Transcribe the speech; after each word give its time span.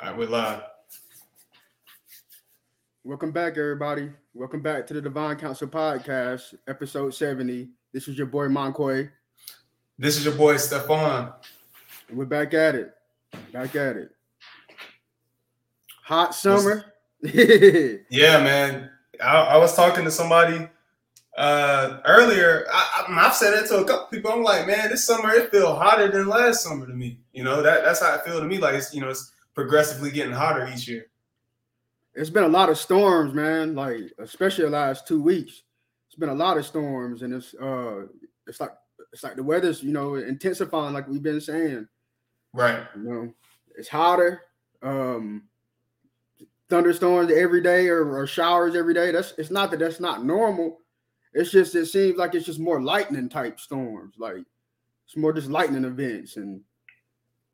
All 0.00 0.08
right, 0.08 0.18
we're 0.18 0.26
live. 0.26 0.60
Welcome 3.04 3.30
back, 3.30 3.56
everybody. 3.56 4.10
Welcome 4.34 4.60
back 4.60 4.88
to 4.88 4.94
the 4.94 5.00
Divine 5.00 5.36
Council 5.36 5.68
Podcast, 5.68 6.54
episode 6.66 7.14
70. 7.14 7.68
This 7.92 8.08
is 8.08 8.18
your 8.18 8.26
boy 8.26 8.48
Moncoy. 8.48 9.08
This 9.96 10.16
is 10.16 10.24
your 10.24 10.34
boy 10.34 10.56
Stefan. 10.56 11.32
And 12.08 12.18
we're 12.18 12.24
back 12.24 12.54
at 12.54 12.74
it. 12.74 12.92
Back 13.52 13.76
at 13.76 13.96
it. 13.96 14.10
Hot 16.02 16.34
summer. 16.34 16.84
yeah, 17.22 18.42
man. 18.42 18.90
I, 19.22 19.36
I, 19.36 19.56
was 19.58 19.76
talking 19.76 20.04
to 20.04 20.10
somebody 20.10 20.68
uh 21.38 22.00
earlier. 22.04 22.66
I, 22.72 23.06
I, 23.08 23.22
have 23.22 23.34
said 23.34 23.54
it 23.54 23.68
to 23.68 23.76
a 23.76 23.84
couple 23.84 24.06
people. 24.06 24.32
I'm 24.32 24.42
like, 24.42 24.66
man, 24.66 24.90
this 24.90 25.04
summer 25.04 25.30
it 25.30 25.52
feel 25.52 25.72
hotter 25.76 26.10
than 26.10 26.26
last 26.26 26.64
summer 26.64 26.84
to 26.84 26.92
me. 26.92 27.20
You 27.32 27.44
know, 27.44 27.62
that 27.62 27.84
that's 27.84 28.02
how 28.02 28.12
it 28.16 28.24
feel 28.24 28.40
to 28.40 28.46
me. 28.46 28.58
Like 28.58 28.74
it's 28.74 28.92
you 28.92 29.00
know, 29.00 29.10
it's 29.10 29.30
progressively 29.54 30.10
getting 30.10 30.32
hotter 30.32 30.68
each 30.74 30.88
year. 30.88 31.06
It's 32.14 32.30
been 32.30 32.44
a 32.44 32.48
lot 32.48 32.70
of 32.70 32.78
storms, 32.78 33.32
man. 33.32 33.74
Like 33.74 34.12
especially 34.18 34.64
the 34.64 34.70
last 34.70 35.06
two 35.06 35.20
weeks. 35.20 35.62
It's 36.06 36.16
been 36.16 36.28
a 36.28 36.34
lot 36.34 36.58
of 36.58 36.66
storms, 36.66 37.22
and 37.22 37.34
it's 37.34 37.54
uh, 37.54 38.06
it's 38.46 38.60
like 38.60 38.70
it's 39.12 39.24
like 39.24 39.36
the 39.36 39.42
weather's 39.42 39.82
you 39.82 39.92
know 39.92 40.14
intensifying, 40.14 40.94
like 40.94 41.08
we've 41.08 41.22
been 41.22 41.40
saying. 41.40 41.88
Right. 42.52 42.84
You 42.94 43.02
know, 43.02 43.34
it's 43.76 43.88
hotter. 43.88 44.42
Um, 44.82 45.44
thunderstorms 46.68 47.32
every 47.32 47.62
day 47.62 47.88
or, 47.88 48.16
or 48.16 48.26
showers 48.26 48.76
every 48.76 48.94
day. 48.94 49.10
That's 49.10 49.34
it's 49.38 49.50
not 49.50 49.70
that 49.70 49.80
that's 49.80 50.00
not 50.00 50.24
normal. 50.24 50.78
It's 51.32 51.50
just 51.50 51.74
it 51.74 51.86
seems 51.86 52.16
like 52.16 52.34
it's 52.34 52.46
just 52.46 52.60
more 52.60 52.80
lightning 52.80 53.28
type 53.28 53.58
storms. 53.58 54.14
Like 54.18 54.44
it's 55.06 55.16
more 55.16 55.32
just 55.32 55.48
lightning 55.48 55.84
events 55.84 56.36
and 56.36 56.60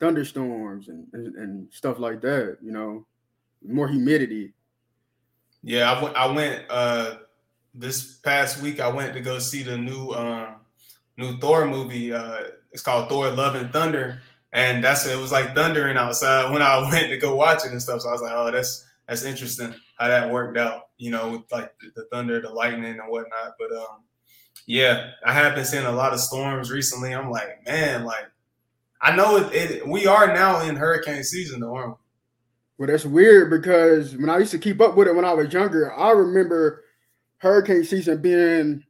thunderstorms 0.01 0.89
and, 0.89 1.07
and, 1.13 1.37
and 1.37 1.73
stuff 1.73 1.99
like 1.99 2.21
that. 2.23 2.59
You 2.63 2.73
know, 2.73 3.07
more 3.67 3.89
humidity. 3.89 4.55
Yeah, 5.63 5.93
I, 5.93 5.95
w- 5.95 6.15
I 6.15 6.27
went 6.27 6.65
uh 6.71 7.17
this 7.75 8.15
past 8.19 8.63
week. 8.63 8.81
I 8.81 8.89
went 8.89 9.13
to 9.15 9.21
go 9.21 9.39
see 9.39 9.63
the 9.63 9.77
new 9.77 10.11
um 10.11 10.57
new 11.17 11.39
Thor 11.39 11.67
movie. 11.67 12.13
Uh, 12.13 12.45
it's 12.73 12.83
called 12.83 13.09
Thor: 13.09 13.31
Love 13.31 13.55
and 13.55 13.73
Thunder, 13.73 14.21
and 14.53 14.83
that's 14.83 15.07
it 15.07 15.19
was 15.19 15.33
like 15.33 15.55
thundering 15.55 15.97
outside 15.97 16.51
when 16.53 16.63
I 16.63 16.81
went 16.91 17.09
to 17.09 17.17
go 17.19 17.37
watch 17.37 17.65
it 17.65 17.73
and 17.73 17.83
stuff. 17.83 18.01
So 18.01 18.09
I 18.09 18.13
was 18.13 18.23
like, 18.23 18.33
oh, 18.35 18.51
that's 18.51 18.87
that's 19.07 19.25
interesting 19.25 19.75
how 19.99 20.09
that 20.09 20.31
worked 20.31 20.59
out. 20.59 20.89
You 20.97 21.11
know, 21.11 21.31
with 21.33 21.53
like 21.53 21.73
the 21.95 22.07
thunder, 22.11 22.41
the 22.41 22.51
lightning, 22.51 22.99
and 22.99 23.09
whatnot. 23.09 23.55
But 23.59 23.77
um, 23.77 24.05
yeah, 24.67 25.11
I 25.25 25.33
have 25.33 25.55
been 25.55 25.65
seeing 25.65 25.87
a 25.87 25.93
lot 25.93 26.13
of 26.15 26.21
storms 26.21 26.71
recently. 26.71 27.15
I'm 27.15 27.31
like, 27.31 27.67
man, 27.67 28.05
like 28.05 28.27
I 29.03 29.17
know 29.17 29.37
it, 29.37 29.53
it 29.55 29.89
we 29.89 30.07
are 30.07 30.27
now 30.29 30.61
in 30.61 30.77
hurricane 30.77 31.25
season, 31.25 31.61
though, 31.61 31.75
aren't 31.75 31.91
we? 31.91 31.95
Well, 32.79 32.87
that's 32.89 33.05
weird 33.05 33.51
because 33.51 34.17
when 34.17 34.31
I 34.31 34.39
used 34.39 34.53
to 34.53 34.59
keep 34.59 34.81
up 34.81 34.97
with 34.97 35.09
it 35.09 35.15
when 35.15 35.25
I 35.25 35.35
was 35.35 35.53
younger, 35.53 35.93
I 35.93 36.13
remember 36.13 36.85
hurricane 37.39 37.85
season 37.85 38.23
being, 38.23 38.85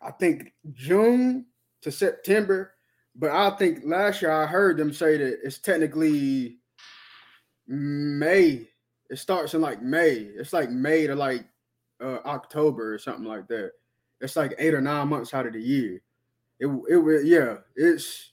I 0.00 0.12
think 0.12 0.52
June 0.72 1.46
to 1.82 1.90
September. 1.90 2.72
But 3.16 3.30
I 3.30 3.50
think 3.50 3.80
last 3.84 4.22
year 4.22 4.30
I 4.30 4.46
heard 4.46 4.76
them 4.76 4.92
say 4.92 5.16
that 5.16 5.38
it's 5.44 5.58
technically 5.58 6.58
May. 7.66 8.68
It 9.10 9.18
starts 9.18 9.54
in 9.54 9.60
like 9.60 9.82
May. 9.82 10.12
It's 10.12 10.52
like 10.52 10.70
May 10.70 11.06
to 11.06 11.14
like 11.14 11.44
uh, 12.00 12.18
October 12.26 12.94
or 12.94 12.98
something 12.98 13.24
like 13.24 13.46
that. 13.48 13.72
It's 14.20 14.36
like 14.36 14.54
eight 14.58 14.74
or 14.74 14.80
nine 14.80 15.08
months 15.08 15.34
out 15.34 15.46
of 15.46 15.52
the 15.52 15.60
year. 15.60 16.00
It 16.58 16.66
it 16.88 17.26
yeah. 17.26 17.56
It's 17.76 18.32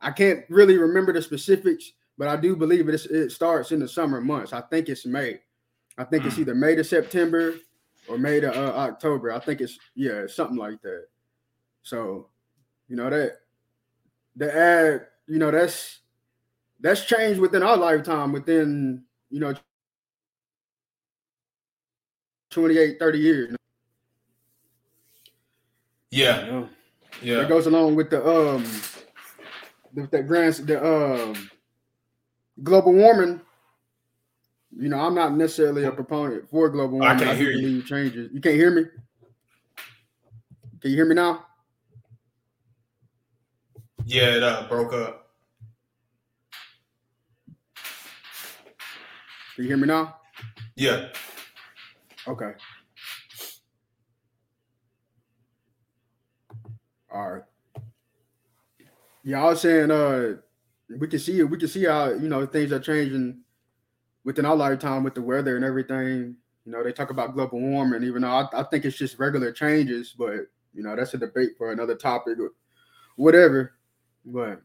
I 0.00 0.10
can't 0.10 0.44
really 0.48 0.78
remember 0.78 1.12
the 1.12 1.22
specifics, 1.22 1.92
but 2.16 2.28
I 2.28 2.36
do 2.36 2.56
believe 2.56 2.88
it, 2.88 3.06
it 3.06 3.32
starts 3.32 3.72
in 3.72 3.80
the 3.80 3.88
summer 3.88 4.20
months. 4.20 4.52
I 4.52 4.60
think 4.60 4.88
it's 4.88 5.06
May. 5.06 5.40
I 5.96 6.04
think 6.04 6.24
it's 6.24 6.36
mm. 6.36 6.40
either 6.40 6.54
May 6.54 6.76
to 6.76 6.84
September 6.84 7.54
or 8.08 8.18
May 8.18 8.40
to 8.40 8.52
uh, 8.52 8.72
October. 8.76 9.32
I 9.32 9.40
think 9.40 9.60
it's 9.60 9.78
yeah, 9.94 10.26
something 10.28 10.56
like 10.56 10.80
that. 10.82 11.06
So, 11.82 12.28
you 12.88 12.96
know 12.96 13.10
that 13.10 13.38
the 14.36 14.54
ad, 14.54 15.06
you 15.26 15.38
know 15.38 15.50
that's 15.50 16.00
that's 16.80 17.04
changed 17.04 17.40
within 17.40 17.62
our 17.62 17.76
lifetime, 17.76 18.32
within 18.32 19.02
you 19.30 19.40
know 19.40 19.54
28, 22.50 22.98
30 22.98 23.18
years. 23.18 23.56
Yeah. 26.10 26.44
You 26.44 26.52
know? 26.52 26.68
Yeah. 27.22 27.42
It 27.42 27.48
goes 27.48 27.66
along 27.66 27.96
with 27.96 28.10
the 28.10 28.26
um 28.26 28.64
with 29.94 30.10
that 30.10 30.26
grand 30.26 30.54
the 30.54 30.84
um 30.84 31.50
global 32.62 32.92
warming. 32.92 33.40
You 34.76 34.88
know, 34.88 34.98
I'm 34.98 35.14
not 35.14 35.34
necessarily 35.34 35.84
a 35.84 35.90
proponent 35.90 36.48
for 36.50 36.68
global 36.68 36.98
warming. 36.98 37.16
I 37.16 37.18
can't 37.18 37.30
I 37.30 37.34
hear 37.34 37.50
you. 37.50 37.82
Changes. 37.82 38.30
You 38.32 38.40
can't 38.40 38.54
hear 38.56 38.70
me. 38.70 38.84
Can 40.80 40.90
you 40.90 40.96
hear 40.96 41.06
me 41.06 41.14
now? 41.14 41.46
Yeah, 44.04 44.36
it 44.36 44.42
uh, 44.42 44.66
broke 44.68 44.92
up. 44.92 45.30
Can 49.54 49.64
you 49.64 49.70
hear 49.70 49.76
me 49.76 49.88
now? 49.88 50.16
Yeah. 50.76 51.08
Okay. 52.28 52.52
All 57.12 57.30
right. 57.32 57.42
Yeah, 59.28 59.42
I 59.42 59.48
was 59.50 59.60
saying 59.60 59.90
uh 59.90 60.36
we 60.98 61.06
can 61.06 61.18
see 61.18 61.38
it. 61.38 61.44
We 61.44 61.58
can 61.58 61.68
see 61.68 61.84
how 61.84 62.12
you 62.12 62.30
know 62.30 62.46
things 62.46 62.72
are 62.72 62.80
changing 62.80 63.40
within 64.24 64.46
our 64.46 64.56
lifetime 64.56 65.04
with 65.04 65.14
the 65.14 65.20
weather 65.20 65.54
and 65.54 65.66
everything. 65.66 66.34
You 66.64 66.72
know, 66.72 66.82
they 66.82 66.92
talk 66.92 67.10
about 67.10 67.34
global 67.34 67.60
warming, 67.60 68.04
even 68.04 68.22
though 68.22 68.30
I, 68.30 68.48
I 68.54 68.62
think 68.62 68.86
it's 68.86 68.96
just 68.96 69.18
regular 69.18 69.52
changes, 69.52 70.14
but 70.16 70.48
you 70.72 70.82
know, 70.82 70.96
that's 70.96 71.12
a 71.12 71.18
debate 71.18 71.50
for 71.58 71.72
another 71.72 71.94
topic 71.94 72.38
or 72.38 72.52
whatever. 73.16 73.74
But 74.24 74.62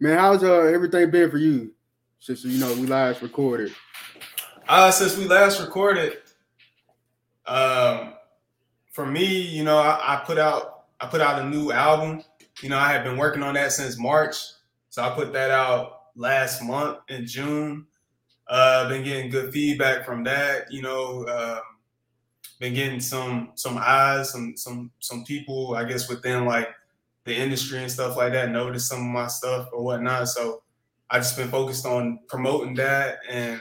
man, 0.00 0.18
how's 0.18 0.42
uh 0.42 0.62
everything 0.62 1.08
been 1.12 1.30
for 1.30 1.38
you 1.38 1.72
since 2.18 2.44
you 2.44 2.58
know 2.58 2.74
we 2.74 2.88
last 2.88 3.22
recorded? 3.22 3.72
Uh 4.66 4.90
since 4.90 5.16
we 5.16 5.28
last 5.28 5.60
recorded, 5.60 6.18
um 7.46 8.14
for 8.90 9.06
me, 9.06 9.24
you 9.24 9.62
know, 9.62 9.78
I, 9.78 10.16
I 10.16 10.24
put 10.26 10.36
out 10.36 10.86
I 10.98 11.06
put 11.06 11.20
out 11.20 11.42
a 11.42 11.48
new 11.48 11.70
album 11.70 12.24
you 12.62 12.68
know, 12.68 12.78
I 12.78 12.88
had 12.88 13.04
been 13.04 13.16
working 13.16 13.42
on 13.42 13.54
that 13.54 13.72
since 13.72 13.98
March. 13.98 14.36
So 14.90 15.02
I 15.02 15.10
put 15.10 15.32
that 15.32 15.50
out 15.50 16.00
last 16.14 16.62
month 16.62 16.98
in 17.08 17.26
June. 17.26 17.86
Uh, 18.48 18.88
been 18.88 19.04
getting 19.04 19.30
good 19.30 19.52
feedback 19.52 20.04
from 20.04 20.24
that. 20.24 20.70
You 20.70 20.82
know, 20.82 21.26
um, 21.26 21.62
been 22.58 22.74
getting 22.74 23.00
some 23.00 23.52
some 23.54 23.76
eyes, 23.78 24.30
some 24.30 24.56
some 24.56 24.90
some 25.00 25.24
people, 25.24 25.74
I 25.74 25.84
guess, 25.84 26.08
within 26.08 26.44
like 26.44 26.68
the 27.24 27.36
industry 27.36 27.78
and 27.78 27.90
stuff 27.90 28.16
like 28.16 28.32
that, 28.32 28.50
notice 28.50 28.88
some 28.88 29.00
of 29.00 29.06
my 29.06 29.26
stuff 29.26 29.68
or 29.72 29.82
whatnot. 29.82 30.28
So 30.28 30.62
I 31.10 31.18
just 31.18 31.36
been 31.36 31.48
focused 31.48 31.84
on 31.84 32.20
promoting 32.28 32.74
that 32.76 33.18
and 33.28 33.60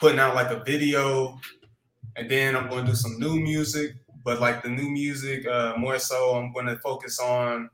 putting 0.00 0.18
out 0.18 0.34
like 0.34 0.50
a 0.50 0.62
video, 0.64 1.38
and 2.16 2.28
then 2.28 2.56
I'm 2.56 2.68
going 2.68 2.84
to 2.84 2.90
do 2.90 2.96
some 2.96 3.18
new 3.18 3.40
music. 3.40 3.92
But 4.24 4.40
like 4.40 4.62
the 4.62 4.68
new 4.68 4.90
music, 4.90 5.46
uh, 5.46 5.74
more 5.78 5.98
so, 5.98 6.34
I'm 6.34 6.52
going 6.52 6.66
to 6.66 6.76
focus 6.76 7.18
on 7.20 7.70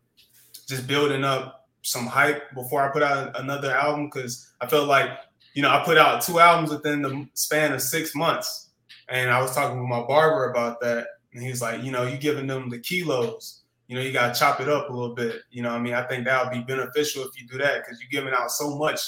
just 0.64 0.86
building 0.86 1.25
up 1.25 1.69
some 1.82 2.06
hype 2.06 2.52
before 2.54 2.82
I 2.82 2.92
put 2.92 3.02
out 3.02 3.38
another 3.38 3.70
album 3.70 4.06
because 4.06 4.52
I 4.60 4.66
felt 4.66 4.88
like 4.88 5.10
you 5.54 5.62
know 5.62 5.70
I 5.70 5.84
put 5.84 5.98
out 5.98 6.22
two 6.22 6.41
albums 6.41 6.70
within 6.70 7.02
the 7.02 7.28
span 7.34 7.72
of 7.72 7.82
six 7.82 8.14
months, 8.14 8.70
and 9.08 9.30
I 9.30 9.41
was 9.41 9.54
talking 9.54 9.78
with 9.78 9.88
my 9.88 10.03
barber 10.03 10.50
about 10.50 10.80
that, 10.80 11.06
and 11.32 11.42
he's 11.42 11.62
like, 11.62 11.82
you 11.82 11.92
know, 11.92 12.06
you 12.06 12.16
giving 12.16 12.47
them 12.47 12.69
the 12.69 12.78
kilos. 12.78 13.60
You 13.86 13.97
know, 13.97 14.03
you 14.03 14.12
gotta 14.12 14.38
chop 14.38 14.60
it 14.60 14.69
up 14.69 14.88
a 14.88 14.92
little 14.92 15.14
bit. 15.14 15.42
You 15.50 15.62
know, 15.62 15.70
I 15.70 15.78
mean, 15.78 15.92
I 15.92 16.03
think 16.04 16.24
that 16.24 16.42
would 16.42 16.53
be 16.53 16.62
beneficial 16.62 17.22
if 17.24 17.38
you 17.38 17.47
do 17.47 17.58
that 17.58 17.84
because 17.84 18.00
you're 18.00 18.10
giving 18.10 18.32
out 18.34 18.50
so 18.50 18.76
much 18.76 19.00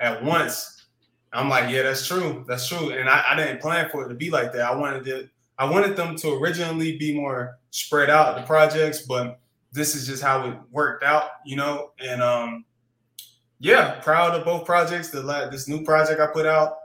at 0.00 0.24
once. 0.24 0.86
I'm 1.34 1.48
like, 1.48 1.70
yeah, 1.70 1.82
that's 1.82 2.06
true. 2.06 2.44
That's 2.48 2.68
true. 2.68 2.90
And 2.90 3.08
I, 3.08 3.24
I 3.30 3.36
didn't 3.36 3.60
plan 3.60 3.88
for 3.90 4.04
it 4.04 4.08
to 4.08 4.14
be 4.14 4.30
like 4.30 4.52
that. 4.52 4.62
I 4.62 4.74
wanted 4.74 5.06
it, 5.06 5.30
I 5.58 5.68
wanted 5.68 5.96
them 5.96 6.16
to 6.16 6.32
originally 6.34 6.98
be 6.98 7.14
more 7.14 7.58
spread 7.70 8.10
out 8.10 8.36
the 8.36 8.42
projects, 8.42 9.02
but 9.02 9.38
this 9.72 9.94
is 9.94 10.06
just 10.06 10.22
how 10.22 10.46
it 10.46 10.56
worked 10.70 11.02
out, 11.02 11.24
you 11.44 11.56
know. 11.56 11.92
And 11.98 12.22
um, 12.22 12.64
yeah, 13.58 14.00
proud 14.00 14.38
of 14.38 14.44
both 14.44 14.64
projects. 14.64 15.08
The 15.08 15.22
this 15.50 15.68
new 15.68 15.84
project 15.84 16.20
I 16.20 16.26
put 16.26 16.46
out, 16.46 16.76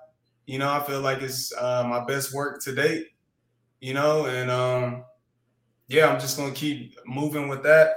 you 0.46 0.58
know, 0.58 0.72
I 0.72 0.82
feel 0.82 1.02
like 1.02 1.22
it's 1.22 1.54
uh, 1.54 1.84
my 1.84 2.04
best 2.06 2.34
work 2.34 2.62
to 2.64 2.74
date, 2.74 3.08
you 3.82 3.94
know. 3.94 4.26
And 4.26 4.50
um, 4.50 5.04
yeah, 5.88 6.08
I'm 6.08 6.20
just 6.20 6.38
gonna 6.38 6.54
keep 6.54 6.98
moving 7.06 7.48
with 7.50 7.64
that. 7.64 7.94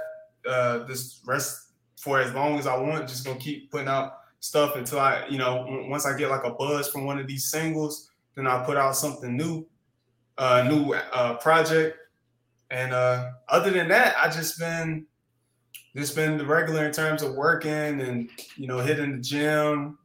Uh, 0.47 0.79
this 0.79 1.21
rest 1.25 1.71
for 1.97 2.19
as 2.19 2.33
long 2.33 2.59
as 2.59 2.67
I 2.67 2.77
want. 2.77 3.07
Just 3.07 3.25
gonna 3.25 3.39
keep 3.39 3.71
putting 3.71 3.87
out 3.87 4.17
stuff 4.41 4.75
until 4.75 4.99
I, 4.99 5.25
you 5.29 5.37
know, 5.37 5.65
once 5.87 6.05
I 6.05 6.17
get 6.17 6.29
like 6.29 6.43
a 6.43 6.51
buzz 6.51 6.89
from 6.89 7.05
one 7.05 7.19
of 7.19 7.27
these 7.27 7.49
singles, 7.49 8.09
then 8.35 8.47
I'll 8.47 8.65
put 8.65 8.75
out 8.75 8.95
something 8.95 9.37
new, 9.37 9.67
a 10.37 10.43
uh, 10.43 10.63
new 10.63 10.93
uh, 10.93 11.35
project 11.35 11.97
and 12.71 12.93
uh, 12.93 13.31
other 13.49 13.71
than 13.71 13.89
that, 13.89 14.15
I 14.17 14.29
just 14.29 14.57
been 14.59 15.05
just 15.95 16.15
been 16.15 16.37
the 16.37 16.45
regular 16.45 16.85
in 16.85 16.93
terms 16.93 17.21
of 17.21 17.35
working 17.35 18.01
and 18.01 18.29
you 18.55 18.67
know 18.67 18.79
hitting 18.79 19.11
the 19.17 19.21
gym, 19.21 19.97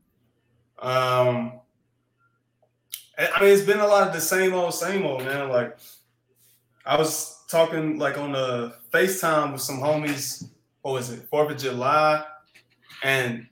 Um, 0.78 1.60
I 3.18 3.40
mean, 3.40 3.50
it's 3.50 3.62
been 3.64 3.80
a 3.80 3.86
lot 3.86 4.06
of 4.06 4.12
the 4.12 4.20
same 4.20 4.52
old, 4.54 4.74
same 4.74 5.06
old, 5.06 5.24
man. 5.24 5.48
Like, 5.48 5.78
I 6.84 6.98
was 6.98 7.44
talking 7.48 7.98
like 7.98 8.18
on 8.18 8.32
the 8.32 8.74
FaceTime 8.92 9.52
with 9.52 9.62
some 9.62 9.78
homies. 9.80 10.48
What 10.82 10.92
was 10.92 11.10
it? 11.10 11.28
Fourth 11.30 11.50
of 11.50 11.58
July, 11.58 12.24
and 13.02 13.46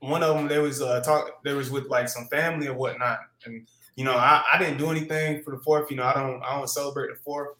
one 0.00 0.22
of 0.22 0.36
them 0.36 0.48
they 0.48 0.58
was 0.58 0.80
uh 0.82 1.00
talk. 1.02 1.42
They 1.44 1.54
was 1.54 1.70
with 1.70 1.86
like 1.88 2.08
some 2.08 2.26
family 2.28 2.68
or 2.68 2.74
whatnot, 2.74 3.20
and 3.44 3.66
you 3.96 4.04
know, 4.04 4.14
I, 4.14 4.44
I 4.52 4.58
didn't 4.58 4.78
do 4.78 4.90
anything 4.90 5.42
for 5.42 5.50
the 5.50 5.62
fourth. 5.62 5.90
You 5.90 5.96
know, 5.98 6.04
I 6.04 6.14
don't 6.14 6.42
I 6.42 6.56
don't 6.56 6.68
celebrate 6.68 7.08
the 7.08 7.18
fourth, 7.24 7.56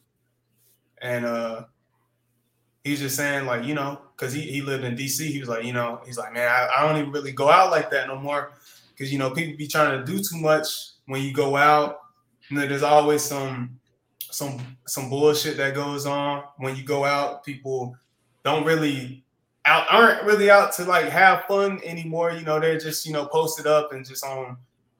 and 1.02 1.24
uh, 1.24 1.64
he's 2.84 3.00
just 3.00 3.16
saying 3.16 3.46
like 3.46 3.64
you 3.64 3.74
know, 3.74 4.00
cause 4.16 4.32
he 4.32 4.42
he 4.42 4.62
lived 4.62 4.84
in 4.84 4.94
D.C. 4.94 5.30
He 5.30 5.40
was 5.40 5.48
like, 5.48 5.64
you 5.64 5.72
know, 5.72 6.00
he's 6.06 6.18
like, 6.18 6.32
man, 6.32 6.48
I, 6.48 6.68
I 6.76 6.86
don't 6.86 6.98
even 6.98 7.12
really 7.12 7.32
go 7.32 7.50
out 7.50 7.70
like 7.70 7.90
that 7.90 8.08
no 8.08 8.16
more, 8.16 8.52
cause 8.98 9.12
you 9.12 9.18
know 9.18 9.30
people 9.30 9.56
be 9.56 9.66
trying 9.66 9.98
to 9.98 10.04
do 10.04 10.18
too 10.18 10.38
much 10.38 10.66
when 11.06 11.22
you 11.22 11.32
go 11.32 11.56
out. 11.56 12.00
You 12.48 12.56
know, 12.58 12.66
there's 12.66 12.82
always 12.82 13.22
some 13.22 13.78
some 14.30 14.58
some 14.86 15.10
bullshit 15.10 15.56
that 15.56 15.74
goes 15.74 16.06
on 16.06 16.44
when 16.58 16.76
you 16.76 16.82
go 16.82 17.04
out. 17.04 17.44
People 17.44 17.96
don't 18.44 18.64
really 18.64 19.24
out 19.64 19.86
aren't 19.90 20.22
really 20.24 20.50
out 20.50 20.72
to 20.72 20.84
like 20.84 21.08
have 21.08 21.44
fun 21.44 21.80
anymore. 21.84 22.32
You 22.32 22.42
know, 22.42 22.58
they're 22.58 22.78
just 22.78 23.06
you 23.06 23.12
know 23.12 23.26
posted 23.26 23.66
up 23.66 23.92
and 23.92 24.06
just 24.06 24.24
on 24.24 24.56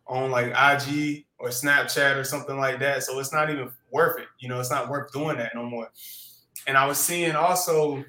on 0.07 0.31
like 0.31 0.47
IG 0.49 1.25
or 1.39 1.49
Snapchat 1.49 2.17
or 2.17 2.25
something 2.25 2.59
like 2.59 2.79
that. 2.81 3.03
So 3.03 3.19
it's 3.19 3.33
not 3.33 3.51
even 3.51 3.71
worth 3.91 4.21
it. 4.21 4.29
You 4.39 4.49
know, 4.49 4.61
it's 4.61 4.71
not 4.71 4.89
worth 4.89 5.13
doing 5.13 5.39
that 5.39 5.53
no 5.55 5.65
more. 5.65 5.89
And 6.67 6.77
I 6.77 6.87
was 6.87 6.99
seeing 6.99 7.35
also 7.35 8.05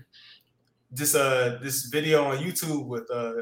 this 0.92 1.16
uh 1.16 1.60
this 1.62 1.86
video 1.86 2.26
on 2.26 2.38
YouTube 2.38 2.88
with 2.88 3.10
uh 3.12 3.34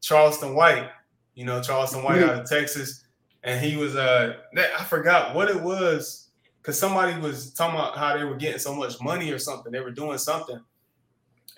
Charleston 0.00 0.54
White. 0.54 0.88
You 1.34 1.44
know, 1.44 1.60
Charleston 1.60 2.02
White 2.02 2.22
out 2.22 2.40
of 2.40 2.48
Texas, 2.48 3.04
and 3.42 3.64
he 3.64 3.76
was 3.76 3.96
uh 3.96 4.36
I 4.56 4.84
forgot 4.84 5.34
what 5.34 5.48
it 5.48 5.60
was 5.60 6.28
because 6.60 6.78
somebody 6.78 7.18
was 7.20 7.52
talking 7.52 7.78
about 7.78 7.96
how 7.96 8.16
they 8.16 8.24
were 8.24 8.36
getting 8.36 8.58
so 8.58 8.74
much 8.74 9.00
money 9.00 9.30
or 9.30 9.38
something. 9.38 9.70
They 9.70 9.80
were 9.80 9.92
doing 9.92 10.18
something, 10.18 10.60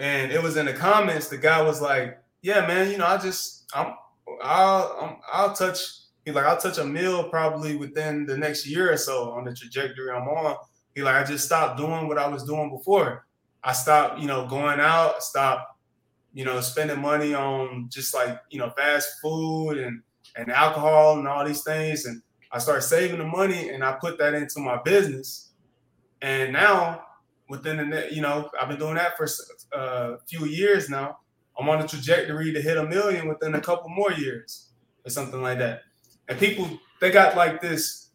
and 0.00 0.30
it 0.30 0.42
was 0.42 0.56
in 0.56 0.66
the 0.66 0.74
comments. 0.74 1.28
The 1.28 1.38
guy 1.38 1.62
was 1.62 1.80
like, 1.80 2.22
"Yeah, 2.42 2.66
man, 2.66 2.90
you 2.90 2.98
know, 2.98 3.06
I 3.06 3.16
just 3.16 3.64
I'm 3.74 3.94
I'll 4.42 4.98
I'm, 5.00 5.16
I'll 5.32 5.54
touch." 5.54 5.78
He's 6.24 6.34
like, 6.34 6.44
"I'll 6.44 6.58
touch 6.58 6.78
a 6.78 6.84
meal 6.84 7.28
probably 7.28 7.76
within 7.76 8.26
the 8.26 8.36
next 8.36 8.66
year 8.66 8.92
or 8.92 8.96
so 8.96 9.30
on 9.32 9.44
the 9.44 9.54
trajectory 9.54 10.10
I'm 10.10 10.28
on." 10.28 10.56
He 10.94 11.02
like, 11.02 11.16
"I 11.16 11.24
just 11.24 11.46
stopped 11.46 11.78
doing 11.78 12.08
what 12.08 12.18
I 12.18 12.28
was 12.28 12.44
doing 12.44 12.70
before. 12.70 13.26
I 13.64 13.72
stopped, 13.72 14.20
you 14.20 14.26
know, 14.26 14.46
going 14.46 14.80
out. 14.80 15.22
Stopped, 15.22 15.76
you 16.34 16.44
know, 16.44 16.60
spending 16.60 17.00
money 17.00 17.34
on 17.34 17.88
just 17.90 18.14
like 18.14 18.40
you 18.50 18.58
know 18.58 18.70
fast 18.70 19.20
food 19.22 19.78
and 19.78 20.02
and 20.36 20.50
alcohol 20.50 21.18
and 21.18 21.28
all 21.28 21.46
these 21.46 21.62
things 21.62 22.04
and." 22.04 22.22
I 22.50 22.58
started 22.58 22.82
saving 22.82 23.18
the 23.18 23.26
money 23.26 23.70
and 23.70 23.84
I 23.84 23.92
put 23.92 24.18
that 24.18 24.34
into 24.34 24.60
my 24.60 24.80
business. 24.82 25.50
And 26.22 26.52
now, 26.52 27.02
within 27.48 27.90
the 27.90 28.08
you 28.10 28.22
know, 28.22 28.50
I've 28.60 28.68
been 28.68 28.78
doing 28.78 28.94
that 28.94 29.16
for 29.16 29.26
a 29.72 29.76
uh, 29.76 30.16
few 30.28 30.46
years 30.46 30.88
now. 30.88 31.18
I'm 31.58 31.68
on 31.68 31.82
a 31.82 31.88
trajectory 31.88 32.52
to 32.52 32.62
hit 32.62 32.76
a 32.76 32.86
million 32.86 33.28
within 33.28 33.54
a 33.54 33.60
couple 33.60 33.90
more 33.90 34.12
years 34.12 34.70
or 35.04 35.10
something 35.10 35.42
like 35.42 35.58
that. 35.58 35.82
And 36.28 36.38
people, 36.38 36.68
they 37.00 37.10
got 37.10 37.36
like 37.36 37.60
this, 37.60 38.08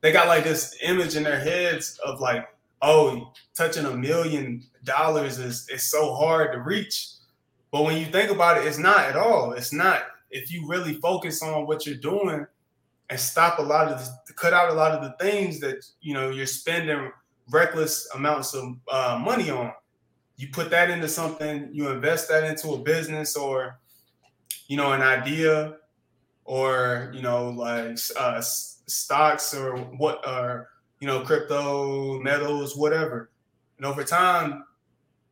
they 0.00 0.12
got 0.12 0.28
like 0.28 0.44
this 0.44 0.76
image 0.82 1.16
in 1.16 1.22
their 1.22 1.40
heads 1.40 1.98
of 2.04 2.20
like, 2.20 2.46
oh, 2.82 3.32
touching 3.56 3.86
a 3.86 3.96
million 3.96 4.62
dollars 4.84 5.38
is, 5.38 5.68
is 5.70 5.84
so 5.84 6.14
hard 6.14 6.52
to 6.52 6.60
reach. 6.60 7.08
But 7.72 7.84
when 7.84 7.96
you 7.98 8.06
think 8.06 8.30
about 8.30 8.58
it, 8.58 8.66
it's 8.66 8.78
not 8.78 9.00
at 9.00 9.16
all. 9.16 9.52
It's 9.52 9.72
not. 9.72 10.02
If 10.30 10.52
you 10.52 10.68
really 10.68 10.94
focus 10.94 11.42
on 11.42 11.66
what 11.66 11.86
you're 11.86 11.96
doing, 11.96 12.46
and 13.08 13.20
stop 13.20 13.58
a 13.58 13.62
lot 13.62 13.88
of 13.88 13.98
the, 14.26 14.32
cut 14.34 14.52
out 14.52 14.70
a 14.70 14.74
lot 14.74 14.92
of 14.92 15.02
the 15.02 15.24
things 15.24 15.60
that 15.60 15.84
you 16.00 16.14
know 16.14 16.30
you're 16.30 16.46
spending 16.46 17.10
reckless 17.50 18.08
amounts 18.14 18.54
of 18.54 18.76
uh, 18.90 19.20
money 19.22 19.50
on. 19.50 19.72
You 20.36 20.48
put 20.48 20.70
that 20.70 20.90
into 20.90 21.08
something, 21.08 21.70
you 21.72 21.88
invest 21.88 22.28
that 22.28 22.44
into 22.44 22.70
a 22.70 22.78
business 22.78 23.36
or 23.36 23.78
you 24.68 24.76
know 24.76 24.92
an 24.92 25.02
idea 25.02 25.76
or 26.46 27.10
you 27.14 27.22
know 27.22 27.50
like 27.50 27.98
uh, 28.18 28.40
stocks 28.40 29.54
or 29.54 29.76
what 29.76 30.26
or 30.26 30.68
you 31.00 31.06
know 31.06 31.20
crypto 31.20 32.18
metals 32.20 32.76
whatever 32.76 33.30
and 33.76 33.86
over 33.86 34.02
time 34.02 34.64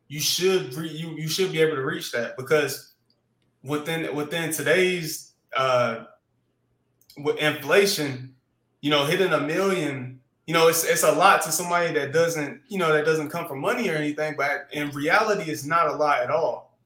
you 0.07 0.19
should 0.19 0.73
re- 0.75 0.87
you 0.87 1.11
you 1.17 1.27
should 1.27 1.51
be 1.51 1.61
able 1.61 1.75
to 1.75 1.83
reach 1.83 2.11
that 2.11 2.37
because 2.37 2.93
within 3.63 4.15
within 4.15 4.51
today's 4.51 5.31
uh 5.55 6.03
with 7.17 7.37
inflation, 7.37 8.35
you 8.81 8.89
know, 8.89 9.05
hitting 9.05 9.31
a 9.31 9.39
million, 9.39 10.19
you 10.47 10.53
know, 10.53 10.67
it's 10.67 10.83
it's 10.83 11.03
a 11.03 11.11
lot 11.11 11.41
to 11.43 11.51
somebody 11.51 11.93
that 11.93 12.13
doesn't, 12.13 12.61
you 12.67 12.77
know, 12.77 12.93
that 12.93 13.05
doesn't 13.05 13.29
come 13.29 13.47
from 13.47 13.59
money 13.59 13.89
or 13.89 13.95
anything, 13.95 14.35
but 14.37 14.67
in 14.71 14.89
reality, 14.91 15.49
it's 15.49 15.65
not 15.65 15.87
a 15.87 15.95
lot 15.95 16.21
at 16.21 16.29
all. 16.29 16.77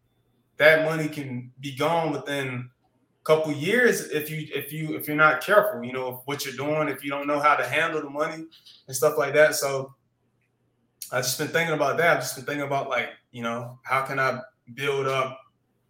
That 0.57 0.85
money 0.85 1.07
can 1.07 1.51
be 1.59 1.75
gone 1.75 2.11
within 2.11 2.69
couple 3.29 3.53
years 3.53 4.09
if 4.09 4.29
you 4.29 4.47
if 4.53 4.73
you 4.73 4.95
if 4.95 5.07
you're 5.07 5.15
not 5.15 5.41
careful, 5.41 5.83
you 5.83 5.93
know, 5.93 6.23
what 6.25 6.45
you're 6.45 6.55
doing, 6.55 6.87
if 6.87 7.03
you 7.03 7.09
don't 7.11 7.27
know 7.27 7.39
how 7.39 7.55
to 7.55 7.65
handle 7.67 8.01
the 8.01 8.09
money 8.09 8.45
and 8.87 8.95
stuff 8.95 9.17
like 9.17 9.33
that. 9.33 9.55
So 9.55 9.93
I've 11.11 11.23
just 11.23 11.37
been 11.37 11.47
thinking 11.49 11.75
about 11.75 11.97
that. 11.97 12.17
I've 12.17 12.23
just 12.23 12.35
been 12.35 12.45
thinking 12.45 12.65
about 12.65 12.89
like, 12.89 13.09
you 13.31 13.43
know, 13.43 13.79
how 13.83 14.01
can 14.01 14.19
I 14.19 14.39
build 14.73 15.07
up 15.07 15.39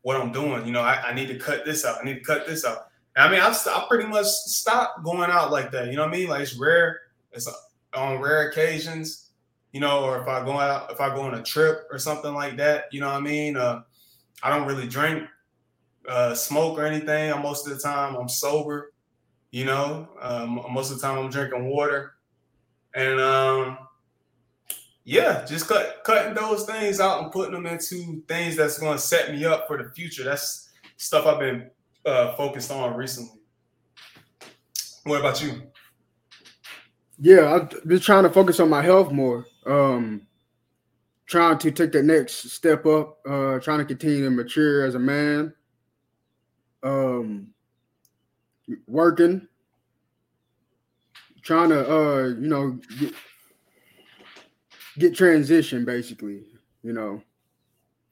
what 0.01 0.19
I'm 0.19 0.31
doing? 0.31 0.65
You 0.65 0.71
know, 0.71 0.81
I, 0.81 1.01
I 1.01 1.13
need 1.13 1.27
to 1.27 1.39
cut 1.39 1.65
this 1.65 1.85
out. 1.85 1.99
I 2.01 2.03
need 2.03 2.15
to 2.15 2.23
cut 2.23 2.45
this 2.45 2.65
out 2.65 2.89
I 3.19 3.29
mean, 3.29 3.41
I've, 3.41 3.55
I 3.67 3.85
pretty 3.87 4.07
much 4.07 4.27
stopped 4.27 5.03
going 5.03 5.29
out 5.29 5.51
like 5.51 5.71
that. 5.71 5.87
You 5.87 5.97
know 5.97 6.05
what 6.05 6.13
I 6.13 6.17
mean? 6.17 6.29
Like 6.29 6.41
it's 6.41 6.55
rare. 6.55 7.01
It's 7.31 7.49
on 7.93 8.19
rare 8.19 8.49
occasions, 8.49 9.31
you 9.71 9.79
know, 9.79 10.03
or 10.03 10.21
if 10.21 10.27
I 10.27 10.43
go 10.43 10.53
out, 10.53 10.91
if 10.91 11.01
I 11.01 11.13
go 11.13 11.21
on 11.21 11.35
a 11.35 11.43
trip 11.43 11.87
or 11.91 11.99
something 11.99 12.33
like 12.33 12.57
that, 12.57 12.85
you 12.91 13.01
know 13.01 13.07
what 13.07 13.17
I 13.17 13.21
mean? 13.21 13.57
Uh, 13.57 13.81
I 14.41 14.49
don't 14.49 14.67
really 14.67 14.87
drink, 14.87 15.23
uh, 16.09 16.33
smoke 16.33 16.77
or 16.77 16.85
anything. 16.85 17.29
Most 17.41 17.67
of 17.67 17.75
the 17.75 17.79
time 17.81 18.15
I'm 18.15 18.27
sober, 18.27 18.93
you 19.51 19.65
know. 19.65 20.09
Um, 20.19 20.61
most 20.71 20.91
of 20.91 20.99
the 20.99 21.07
time 21.07 21.17
I'm 21.17 21.29
drinking 21.29 21.69
water, 21.69 22.15
and 22.95 23.19
um, 23.19 23.77
yeah, 25.03 25.45
just 25.45 25.67
cut 25.67 26.01
cutting 26.03 26.33
those 26.33 26.65
things 26.65 26.99
out 26.99 27.23
and 27.23 27.31
putting 27.31 27.53
them 27.53 27.65
into 27.65 28.23
things 28.27 28.55
that's 28.55 28.79
going 28.79 28.97
to 28.97 29.01
set 29.01 29.31
me 29.31 29.45
up 29.45 29.67
for 29.67 29.81
the 29.81 29.89
future. 29.91 30.23
That's 30.23 30.69
stuff 30.97 31.25
I've 31.25 31.39
been 31.39 31.69
uh, 32.05 32.35
focused 32.35 32.71
on 32.71 32.95
recently. 32.95 33.39
What 35.03 35.19
about 35.19 35.41
you? 35.41 35.61
Yeah, 37.19 37.53
I've 37.53 37.87
been 37.87 37.99
trying 37.99 38.23
to 38.23 38.29
focus 38.29 38.59
on 38.59 38.69
my 38.69 38.81
health 38.81 39.11
more. 39.11 39.45
Um, 39.65 40.27
trying 41.25 41.57
to 41.59 41.71
take 41.71 41.91
that 41.91 42.03
next 42.03 42.51
step 42.51 42.85
up. 42.85 43.19
Uh, 43.27 43.59
trying 43.59 43.79
to 43.79 43.85
continue 43.85 44.23
to 44.23 44.31
mature 44.31 44.85
as 44.85 44.95
a 44.95 44.99
man. 44.99 45.53
Um, 46.83 47.53
working. 48.87 49.47
Trying 51.41 51.69
to, 51.69 51.91
uh, 51.91 52.23
you 52.27 52.47
know, 52.47 52.79
get, 52.99 53.13
get 54.97 55.15
transition 55.15 55.85
basically. 55.85 56.43
You 56.83 56.93
know, 56.93 57.23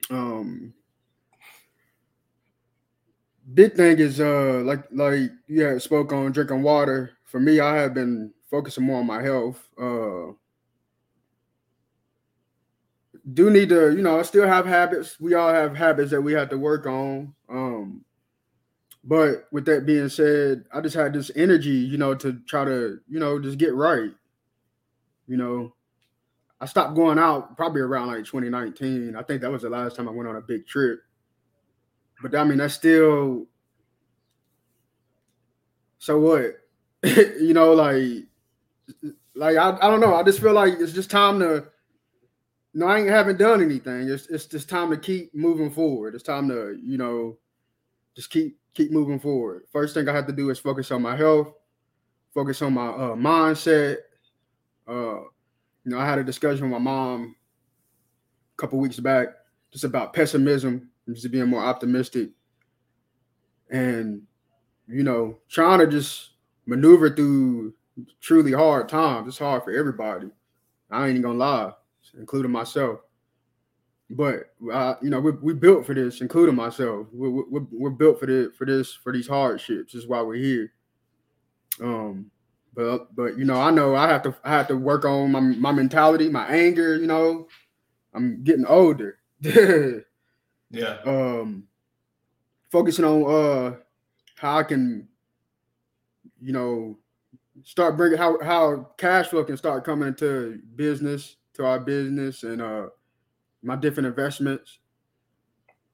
um, 0.09 0.73
big 3.53 3.73
thing 3.75 3.99
is 3.99 4.19
uh 4.19 4.61
like 4.65 4.83
like 4.91 5.15
you 5.15 5.31
yeah 5.47 5.77
spoke 5.77 6.11
on 6.11 6.31
drinking 6.31 6.63
water 6.63 7.11
for 7.25 7.39
me 7.39 7.59
i 7.59 7.75
have 7.75 7.93
been 7.93 8.31
focusing 8.49 8.83
more 8.83 8.99
on 8.99 9.07
my 9.07 9.21
health 9.21 9.63
uh 9.81 10.31
do 13.33 13.49
need 13.49 13.69
to 13.69 13.91
you 13.95 14.01
know 14.01 14.19
i 14.19 14.21
still 14.21 14.47
have 14.47 14.65
habits 14.65 15.19
we 15.19 15.33
all 15.33 15.53
have 15.53 15.75
habits 15.75 16.11
that 16.11 16.21
we 16.21 16.33
have 16.33 16.49
to 16.49 16.57
work 16.57 16.85
on 16.85 17.33
um 17.49 18.03
but 19.07 19.47
with 19.51 19.65
that 19.65 19.85
being 19.85 20.09
said 20.09 20.63
i 20.71 20.79
just 20.79 20.95
had 20.95 21.13
this 21.13 21.31
energy 21.35 21.69
you 21.69 21.97
know 21.97 22.13
to 22.13 22.33
try 22.47 22.63
to 22.63 22.99
you 23.07 23.19
know 23.19 23.39
just 23.39 23.57
get 23.57 23.73
right 23.73 24.11
you 25.27 25.37
know 25.37 25.73
i 26.61 26.65
stopped 26.65 26.95
going 26.95 27.17
out 27.17 27.57
probably 27.57 27.81
around 27.81 28.07
like 28.07 28.25
2019 28.25 29.15
i 29.15 29.23
think 29.23 29.41
that 29.41 29.51
was 29.51 29.63
the 29.63 29.69
last 29.69 29.95
time 29.95 30.07
i 30.07 30.11
went 30.11 30.29
on 30.29 30.35
a 30.35 30.41
big 30.41 30.67
trip 30.67 30.99
but 32.21 32.35
I 32.35 32.43
mean, 32.43 32.57
that's 32.57 32.73
still. 32.73 33.45
So 35.99 36.19
what? 36.19 36.55
you 37.39 37.53
know, 37.53 37.73
like, 37.73 38.25
like 39.35 39.57
I, 39.57 39.77
I 39.77 39.89
don't 39.89 39.99
know. 39.99 40.15
I 40.15 40.23
just 40.23 40.39
feel 40.39 40.53
like 40.53 40.73
it's 40.79 40.93
just 40.93 41.11
time 41.11 41.39
to. 41.39 41.65
No, 42.73 42.87
I 42.87 42.99
ain't 42.99 43.09
haven't 43.09 43.39
done 43.39 43.61
anything. 43.61 44.09
It's 44.09 44.27
it's 44.27 44.45
just 44.45 44.69
time 44.69 44.89
to 44.91 44.97
keep 44.97 45.33
moving 45.33 45.71
forward. 45.71 46.15
It's 46.15 46.23
time 46.23 46.47
to 46.49 46.77
you 46.83 46.97
know, 46.97 47.37
just 48.15 48.29
keep 48.29 48.57
keep 48.77 48.91
moving 48.91 49.19
forward. 49.19 49.63
First 49.71 49.95
thing 49.95 50.07
I 50.07 50.13
have 50.13 50.27
to 50.27 50.33
do 50.33 50.51
is 50.51 50.59
focus 50.59 50.91
on 50.91 51.01
my 51.01 51.15
health, 51.15 51.51
focus 52.33 52.61
on 52.61 52.73
my 52.73 52.87
uh, 52.87 53.15
mindset. 53.15 53.97
Uh, 54.87 55.21
you 55.83 55.91
know, 55.91 55.99
I 55.99 56.05
had 56.05 56.19
a 56.19 56.23
discussion 56.23 56.69
with 56.69 56.79
my 56.79 56.91
mom 56.91 57.35
a 58.55 58.61
couple 58.61 58.77
weeks 58.77 58.99
back 58.99 59.29
just 59.71 59.83
about 59.83 60.13
pessimism 60.13 60.89
just 61.11 61.31
being 61.31 61.47
more 61.47 61.63
optimistic. 61.63 62.29
And 63.71 64.21
you 64.87 65.03
know, 65.03 65.39
trying 65.49 65.79
to 65.79 65.87
just 65.87 66.31
maneuver 66.65 67.09
through 67.09 67.73
truly 68.21 68.51
hard 68.51 68.87
times. 68.87 69.27
It's 69.27 69.39
hard 69.39 69.63
for 69.63 69.71
everybody. 69.71 70.29
I 70.91 71.07
ain't 71.07 71.17
even 71.17 71.23
gonna 71.23 71.39
lie, 71.39 71.71
including 72.17 72.51
myself. 72.51 72.99
But 74.09 74.53
uh, 74.71 74.95
you 75.01 75.09
know, 75.09 75.19
we 75.19 75.31
we 75.31 75.53
built 75.53 75.85
for 75.85 75.93
this, 75.93 76.21
including 76.21 76.55
myself. 76.55 77.07
We're, 77.11 77.29
we're, 77.29 77.67
we're 77.71 77.89
built 77.89 78.19
for 78.19 78.25
this 78.25 78.55
for 78.57 78.65
this 78.65 78.93
for 78.93 79.11
these 79.11 79.27
hardships. 79.27 79.93
This 79.93 80.03
is 80.03 80.07
why 80.07 80.21
we're 80.21 80.35
here. 80.35 80.71
Um, 81.81 82.31
but 82.73 83.13
but 83.15 83.37
you 83.37 83.43
know, 83.43 83.59
I 83.59 83.69
know 83.71 83.95
I 83.95 84.07
have 84.07 84.23
to 84.23 84.35
I 84.43 84.51
have 84.51 84.67
to 84.67 84.77
work 84.77 85.03
on 85.03 85.31
my 85.31 85.41
my 85.41 85.71
mentality, 85.71 86.29
my 86.29 86.47
anger. 86.47 86.95
You 86.95 87.07
know, 87.07 87.47
I'm 88.13 88.43
getting 88.43 88.65
older. 88.65 89.17
yeah. 89.41 90.97
Um, 91.05 91.67
focusing 92.69 93.03
on 93.03 93.23
uh 93.25 93.75
how 94.35 94.59
I 94.59 94.63
can, 94.63 95.07
you 96.39 96.53
know, 96.53 96.97
start 97.63 97.97
bringing 97.97 98.17
how 98.17 98.41
how 98.41 98.91
cash 98.97 99.27
flow 99.27 99.43
can 99.43 99.57
start 99.57 99.83
coming 99.83 100.15
to 100.15 100.61
business 100.75 101.35
to 101.55 101.65
our 101.65 101.79
business 101.79 102.43
and 102.43 102.61
uh 102.61 102.87
my 103.63 103.75
different 103.75 104.07
investments. 104.07 104.79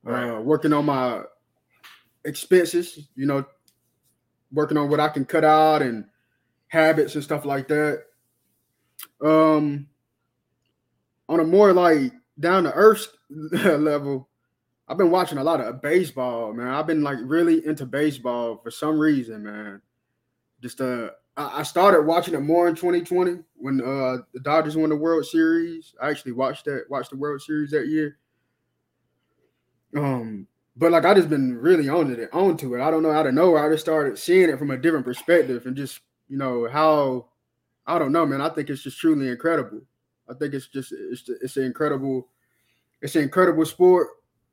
Right. 0.04 0.30
Uh, 0.30 0.42
working 0.42 0.74
on 0.74 0.86
my 0.86 1.22
expenses, 2.26 3.08
you 3.16 3.26
know, 3.26 3.46
working 4.52 4.78
on 4.78 4.90
what 4.90 5.00
I 5.00 5.08
can 5.08 5.26
cut 5.26 5.44
out 5.44 5.82
and 5.82 6.06
habits 6.68 7.16
and 7.16 7.24
stuff 7.24 7.46
like 7.46 7.68
that. 7.70 8.04
Um, 9.24 9.88
on 11.30 11.40
a 11.40 11.44
more 11.44 11.74
like 11.74 12.12
down 12.40 12.64
to 12.64 12.74
earth 12.74 13.08
level, 13.30 14.30
I've 14.88 14.98
been 14.98 15.12
watching 15.12 15.38
a 15.38 15.44
lot 15.44 15.62
of 15.62 15.82
baseball, 15.82 16.54
man. 16.54 16.68
I've 16.68 16.88
been 16.88 17.04
like 17.04 17.18
really 17.22 17.66
into 17.66 17.86
baseball 17.86 18.60
for 18.62 18.72
some 18.72 19.00
reason, 19.00 19.44
man. 19.44 19.82
Just 20.62 20.82
uh, 20.82 21.10
I 21.36 21.64
started 21.64 22.04
watching 22.04 22.36
it 22.36 22.42
more 22.42 22.68
in 22.68 22.76
2020 22.76 23.40
when 23.56 23.82
uh 23.82 24.18
the 24.34 24.40
Dodgers 24.42 24.78
won 24.78 24.90
the 24.90 24.96
World 24.96 25.26
Series. 25.26 25.96
I 26.02 26.10
actually 26.10 26.34
watched 26.34 26.66
that, 26.66 26.86
watched 26.90 27.10
the 27.10 27.18
World 27.18 27.42
Series 27.42 27.72
that 27.72 27.88
year. 27.88 28.18
Um, 29.96 30.48
but 30.76 30.92
like 30.92 31.06
I 31.06 31.14
just 31.14 31.30
been 31.30 31.58
really 31.58 31.90
on 31.90 32.12
it, 32.12 32.30
onto 32.34 32.76
it. 32.76 32.82
I 32.82 32.92
don't 32.92 33.04
know 33.04 33.12
how 33.12 33.24
to 33.24 33.32
know. 33.32 33.58
I 33.58 33.70
just 33.70 33.84
started 33.84 34.18
seeing 34.18 34.50
it 34.50 34.60
from 34.60 34.72
a 34.72 34.78
different 34.78 35.06
perspective 35.06 35.66
and 35.66 35.76
just 35.76 36.02
you 36.30 36.38
know 36.38 36.68
how 36.72 37.30
I 37.86 37.98
don't 37.98 38.12
know, 38.12 38.26
man. 38.26 38.42
I 38.42 38.50
think 38.50 38.70
it's 38.70 38.84
just 38.84 39.00
truly 39.00 39.28
incredible. 39.30 39.82
I 40.30 40.36
think 40.36 40.54
it's 40.54 40.68
just 40.68 40.94
it's 40.94 41.28
it's 41.42 41.58
an 41.58 41.64
incredible 41.64 42.28
it's 43.02 43.16
an 43.16 43.24
incredible 43.24 43.66
sport. 43.66 44.08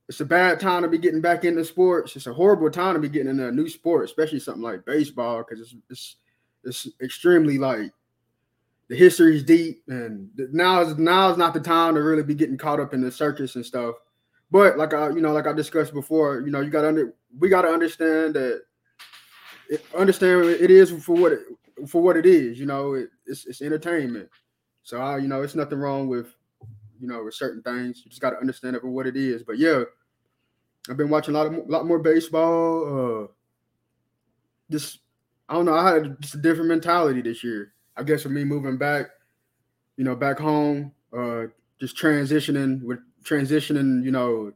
It's 0.08 0.20
a 0.20 0.24
bad 0.24 0.58
time 0.58 0.82
to 0.82 0.88
be 0.88 0.98
getting 0.98 1.20
back 1.20 1.44
into 1.44 1.64
sports. 1.64 2.16
It's 2.16 2.26
a 2.26 2.32
horrible 2.32 2.70
time 2.70 2.94
to 2.94 3.00
be 3.00 3.08
getting 3.08 3.30
into 3.30 3.46
a 3.46 3.52
new 3.52 3.68
sport, 3.68 4.04
especially 4.04 4.40
something 4.40 4.62
like 4.62 4.84
baseball, 4.84 5.44
because 5.44 5.60
it's, 5.60 5.76
it's 5.88 6.16
it's 6.64 6.88
extremely 7.02 7.58
like 7.58 7.92
the 8.88 8.96
history 8.96 9.36
is 9.36 9.44
deep, 9.44 9.82
and 9.88 10.28
now 10.52 10.80
is 10.82 10.98
now 10.98 11.30
is 11.30 11.38
not 11.38 11.54
the 11.54 11.60
time 11.60 11.94
to 11.94 12.02
really 12.02 12.22
be 12.22 12.34
getting 12.34 12.58
caught 12.58 12.80
up 12.80 12.92
in 12.92 13.00
the 13.00 13.10
circus 13.10 13.54
and 13.54 13.64
stuff. 13.64 13.94
But 14.50 14.76
like 14.76 14.92
I, 14.94 15.10
you 15.10 15.20
know, 15.20 15.32
like 15.32 15.46
I 15.46 15.52
discussed 15.52 15.94
before, 15.94 16.40
you 16.40 16.50
know, 16.50 16.60
you 16.60 16.70
got 16.70 16.84
under 16.84 17.14
we 17.38 17.48
got 17.48 17.62
to 17.62 17.68
understand 17.68 18.34
that 18.34 18.62
it, 19.68 19.84
understand 19.96 20.44
it 20.44 20.70
is 20.70 20.90
for 21.04 21.14
what 21.14 21.32
it 21.32 21.40
for 21.88 22.02
what 22.02 22.16
it 22.16 22.26
is. 22.26 22.58
You 22.58 22.66
know, 22.66 22.94
it, 22.94 23.10
it's 23.26 23.46
it's 23.46 23.62
entertainment. 23.62 24.28
So 24.82 25.00
I, 25.00 25.18
you 25.18 25.28
know, 25.28 25.42
it's 25.42 25.54
nothing 25.54 25.78
wrong 25.78 26.08
with 26.08 26.34
you 27.00 27.06
know 27.06 27.24
with 27.24 27.34
certain 27.34 27.62
things. 27.62 28.02
You 28.04 28.10
just 28.10 28.20
got 28.20 28.30
to 28.30 28.38
understand 28.38 28.74
it 28.74 28.82
for 28.82 28.90
what 28.90 29.06
it 29.06 29.16
is. 29.16 29.44
But 29.44 29.58
yeah, 29.58 29.84
I've 30.88 30.96
been 30.96 31.10
watching 31.10 31.34
a 31.34 31.38
lot 31.38 31.46
of 31.46 31.68
lot 31.68 31.86
more 31.86 32.00
baseball. 32.00 33.22
Uh, 33.22 33.26
just 34.68 34.98
I 35.50 35.54
don't 35.54 35.64
know. 35.64 35.74
I 35.74 35.94
had 35.94 36.20
just 36.20 36.36
a 36.36 36.38
different 36.38 36.68
mentality 36.68 37.20
this 37.20 37.42
year. 37.42 37.72
I 37.96 38.04
guess 38.04 38.22
for 38.22 38.28
me 38.28 38.44
moving 38.44 38.78
back, 38.78 39.06
you 39.96 40.04
know, 40.04 40.14
back 40.14 40.38
home, 40.38 40.92
uh, 41.12 41.46
just 41.80 41.96
transitioning 41.96 42.80
with 42.82 43.00
transitioning, 43.24 44.04
you 44.04 44.12
know, 44.12 44.52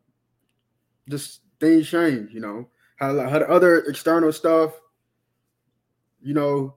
just 1.08 1.40
things 1.58 1.88
change. 1.88 2.32
You 2.32 2.40
know, 2.40 2.68
had 2.96 3.16
had 3.28 3.42
other 3.42 3.80
external 3.80 4.32
stuff. 4.32 4.72
You 6.22 6.32
know, 6.32 6.76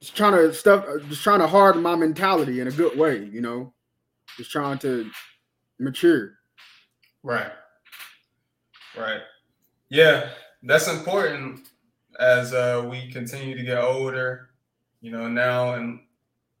just 0.00 0.16
trying 0.16 0.32
to 0.32 0.54
stuff, 0.54 0.86
just 1.10 1.22
trying 1.22 1.40
to 1.40 1.46
harden 1.46 1.82
my 1.82 1.96
mentality 1.96 2.60
in 2.60 2.66
a 2.68 2.72
good 2.72 2.98
way. 2.98 3.24
You 3.26 3.42
know, 3.42 3.74
just 4.38 4.50
trying 4.50 4.78
to 4.78 5.08
mature. 5.78 6.32
Right. 7.22 7.52
Right. 8.96 9.20
Yeah, 9.90 10.30
that's 10.62 10.88
important 10.88 11.67
as 12.18 12.52
uh, 12.52 12.86
we 12.90 13.10
continue 13.10 13.56
to 13.56 13.62
get 13.62 13.78
older. 13.78 14.50
You 15.00 15.12
know, 15.12 15.28
now 15.28 15.74
in 15.74 16.00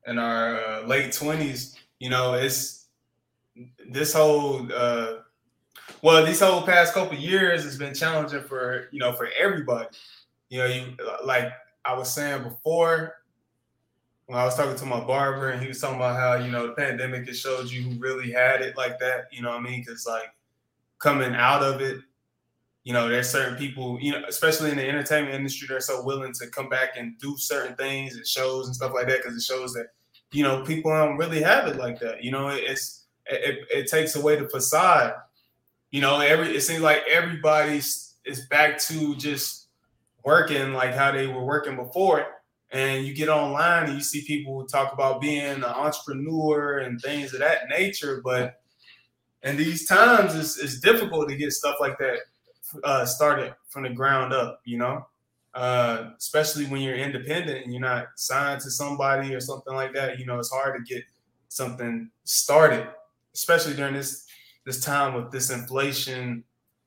in 0.06 0.18
our 0.18 0.64
uh, 0.64 0.86
late 0.86 1.12
twenties, 1.12 1.76
you 1.98 2.10
know, 2.10 2.34
it's 2.34 2.86
this 3.90 4.12
whole 4.12 4.68
uh, 4.72 5.16
well, 6.02 6.24
these 6.24 6.40
whole 6.40 6.62
past 6.62 6.94
couple 6.94 7.16
years 7.16 7.64
has 7.64 7.76
been 7.76 7.94
challenging 7.94 8.42
for 8.42 8.88
you 8.92 8.98
know 8.98 9.12
for 9.12 9.28
everybody. 9.38 9.88
You 10.48 10.58
know, 10.58 10.66
you 10.66 10.96
like 11.24 11.52
I 11.84 11.96
was 11.96 12.12
saying 12.12 12.42
before 12.44 13.14
when 14.26 14.38
I 14.38 14.44
was 14.44 14.54
talking 14.56 14.76
to 14.76 14.86
my 14.86 15.00
barber 15.00 15.50
and 15.50 15.62
he 15.62 15.68
was 15.68 15.80
talking 15.80 15.96
about 15.96 16.16
how 16.16 16.44
you 16.44 16.50
know 16.50 16.66
the 16.66 16.74
pandemic 16.74 17.26
has 17.26 17.40
showed 17.40 17.70
you 17.70 17.82
who 17.82 17.98
really 17.98 18.30
had 18.30 18.60
it 18.60 18.76
like 18.76 18.98
that. 19.00 19.26
You 19.32 19.42
know 19.42 19.50
what 19.50 19.60
I 19.60 19.62
mean? 19.62 19.80
Because 19.80 20.06
like 20.06 20.30
coming 20.98 21.34
out 21.34 21.62
of 21.62 21.80
it, 21.80 21.98
you 22.88 22.94
know, 22.94 23.06
there's 23.06 23.28
certain 23.28 23.54
people, 23.58 23.98
you 24.00 24.12
know, 24.12 24.22
especially 24.26 24.70
in 24.70 24.78
the 24.78 24.88
entertainment 24.88 25.34
industry, 25.34 25.68
they're 25.68 25.78
so 25.78 26.02
willing 26.02 26.32
to 26.32 26.46
come 26.46 26.70
back 26.70 26.96
and 26.96 27.18
do 27.18 27.36
certain 27.36 27.76
things 27.76 28.16
and 28.16 28.26
shows 28.26 28.66
and 28.66 28.74
stuff 28.74 28.94
like 28.94 29.06
that 29.08 29.18
because 29.18 29.36
it 29.36 29.42
shows 29.42 29.74
that, 29.74 29.88
you 30.32 30.42
know, 30.42 30.64
people 30.64 30.90
don't 30.90 31.18
really 31.18 31.42
have 31.42 31.68
it 31.68 31.76
like 31.76 32.00
that. 32.00 32.24
You 32.24 32.30
know, 32.30 32.48
it's 32.48 33.04
it, 33.26 33.58
it 33.70 33.88
takes 33.88 34.16
away 34.16 34.36
the 34.36 34.48
facade. 34.48 35.12
You 35.90 36.00
know, 36.00 36.18
every 36.20 36.56
it 36.56 36.62
seems 36.62 36.80
like 36.80 37.02
everybody's 37.06 38.14
is 38.24 38.46
back 38.46 38.78
to 38.84 39.14
just 39.16 39.66
working 40.24 40.72
like 40.72 40.94
how 40.94 41.12
they 41.12 41.26
were 41.26 41.44
working 41.44 41.76
before. 41.76 42.26
And 42.70 43.04
you 43.04 43.12
get 43.12 43.28
online 43.28 43.84
and 43.84 43.96
you 43.96 44.02
see 44.02 44.24
people 44.24 44.64
talk 44.64 44.94
about 44.94 45.20
being 45.20 45.44
an 45.44 45.62
entrepreneur 45.62 46.78
and 46.78 46.98
things 46.98 47.34
of 47.34 47.40
that 47.40 47.68
nature, 47.68 48.22
but 48.24 48.62
in 49.42 49.58
these 49.58 49.86
times 49.86 50.34
it's, 50.34 50.56
it's 50.58 50.80
difficult 50.80 51.28
to 51.28 51.36
get 51.36 51.52
stuff 51.52 51.76
like 51.80 51.98
that 51.98 52.20
uh, 52.84 53.04
started 53.04 53.54
from 53.68 53.84
the 53.84 53.90
ground 53.90 54.32
up, 54.32 54.60
you 54.64 54.78
know, 54.78 55.06
uh, 55.54 56.10
especially 56.18 56.66
when 56.66 56.80
you're 56.80 56.96
independent 56.96 57.64
and 57.64 57.72
you're 57.72 57.80
not 57.80 58.08
signed 58.16 58.60
to 58.62 58.70
somebody 58.70 59.34
or 59.34 59.40
something 59.40 59.74
like 59.74 59.92
that. 59.94 60.18
You 60.18 60.26
know, 60.26 60.38
it's 60.38 60.52
hard 60.52 60.76
to 60.76 60.94
get 60.94 61.04
something 61.48 62.10
started, 62.24 62.86
especially 63.34 63.74
during 63.74 63.94
this 63.94 64.26
this 64.64 64.80
time 64.80 65.14
with 65.14 65.30
this 65.30 65.50
inflation 65.50 66.44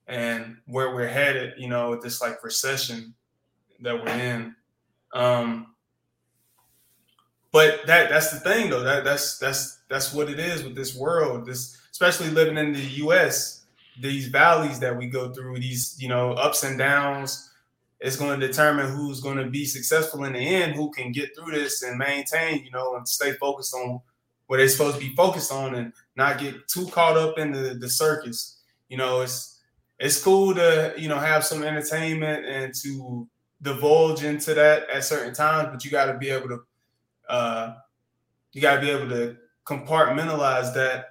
and 0.08 0.58
where 0.66 0.94
we're 0.94 1.08
headed. 1.08 1.54
You 1.58 1.70
know, 1.70 1.90
with 1.92 2.02
this 2.02 2.22
like 2.22 2.44
recession 2.44 3.14
that 3.82 3.96
we're 3.96 4.12
in. 4.12 4.56
Um, 5.14 5.76
but 7.52 7.86
that 7.88 8.10
that's 8.10 8.32
the 8.32 8.40
thing 8.40 8.70
though. 8.70 8.84
That 8.84 9.04
that's 9.04 9.38
that's 9.38 9.82
that's 9.90 10.14
what 10.14 10.30
it 10.30 10.40
is 10.40 10.64
with 10.64 10.76
this 10.76 10.96
world. 10.96 11.46
This 11.46 11.78
especially 11.92 12.30
living 12.30 12.58
in 12.58 12.74
the 12.74 12.80
U.S 12.80 13.61
these 14.02 14.28
valleys 14.28 14.80
that 14.80 14.98
we 14.98 15.08
go 15.08 15.34
through, 15.34 15.60
these 15.60 15.96
you 16.00 16.10
know 16.10 16.32
ups 16.34 16.64
and 16.64 16.78
downs, 16.78 17.52
is 18.02 18.18
going 18.18 18.40
to 18.40 18.48
determine 18.48 18.92
who's 18.92 19.22
going 19.22 19.38
to 19.38 19.50
be 19.50 19.66
successful 19.66 20.24
in 20.24 20.34
the 20.34 20.40
end, 20.40 20.74
who 20.74 20.92
can 20.92 21.12
get 21.12 21.36
through 21.36 21.52
this 21.52 21.84
and 21.84 21.98
maintain, 21.98 22.64
you 22.64 22.72
know, 22.72 22.96
and 22.96 23.08
stay 23.08 23.34
focused 23.34 23.74
on 23.76 24.02
what 24.48 24.58
they're 24.58 24.68
supposed 24.68 25.00
to 25.00 25.08
be 25.08 25.16
focused 25.16 25.52
on 25.52 25.76
and 25.76 25.94
not 26.16 26.40
get 26.40 26.68
too 26.68 26.88
caught 26.88 27.16
up 27.16 27.38
in 27.38 27.52
the, 27.52 27.76
the 27.80 27.90
circus. 27.90 28.60
You 28.90 28.98
know, 28.98 29.22
it's 29.22 29.60
it's 30.00 30.22
cool 30.22 30.54
to 30.56 30.94
you 30.98 31.08
know 31.08 31.20
have 31.20 31.46
some 31.46 31.64
entertainment 31.64 32.46
and 32.46 32.74
to 32.82 33.28
divulge 33.62 34.24
into 34.24 34.54
that 34.56 34.90
at 34.90 35.04
certain 35.04 35.34
times, 35.34 35.70
but 35.72 35.86
you 35.86 35.92
got 35.92 36.06
to 36.06 36.18
be 36.18 36.30
able 36.30 36.50
to 36.50 36.60
uh, 37.30 37.76
you 38.52 38.62
got 38.62 38.76
to 38.76 38.82
be 38.82 38.90
able 38.90 39.10
to 39.10 39.38
compartmentalize 39.66 40.74
that 40.74 41.11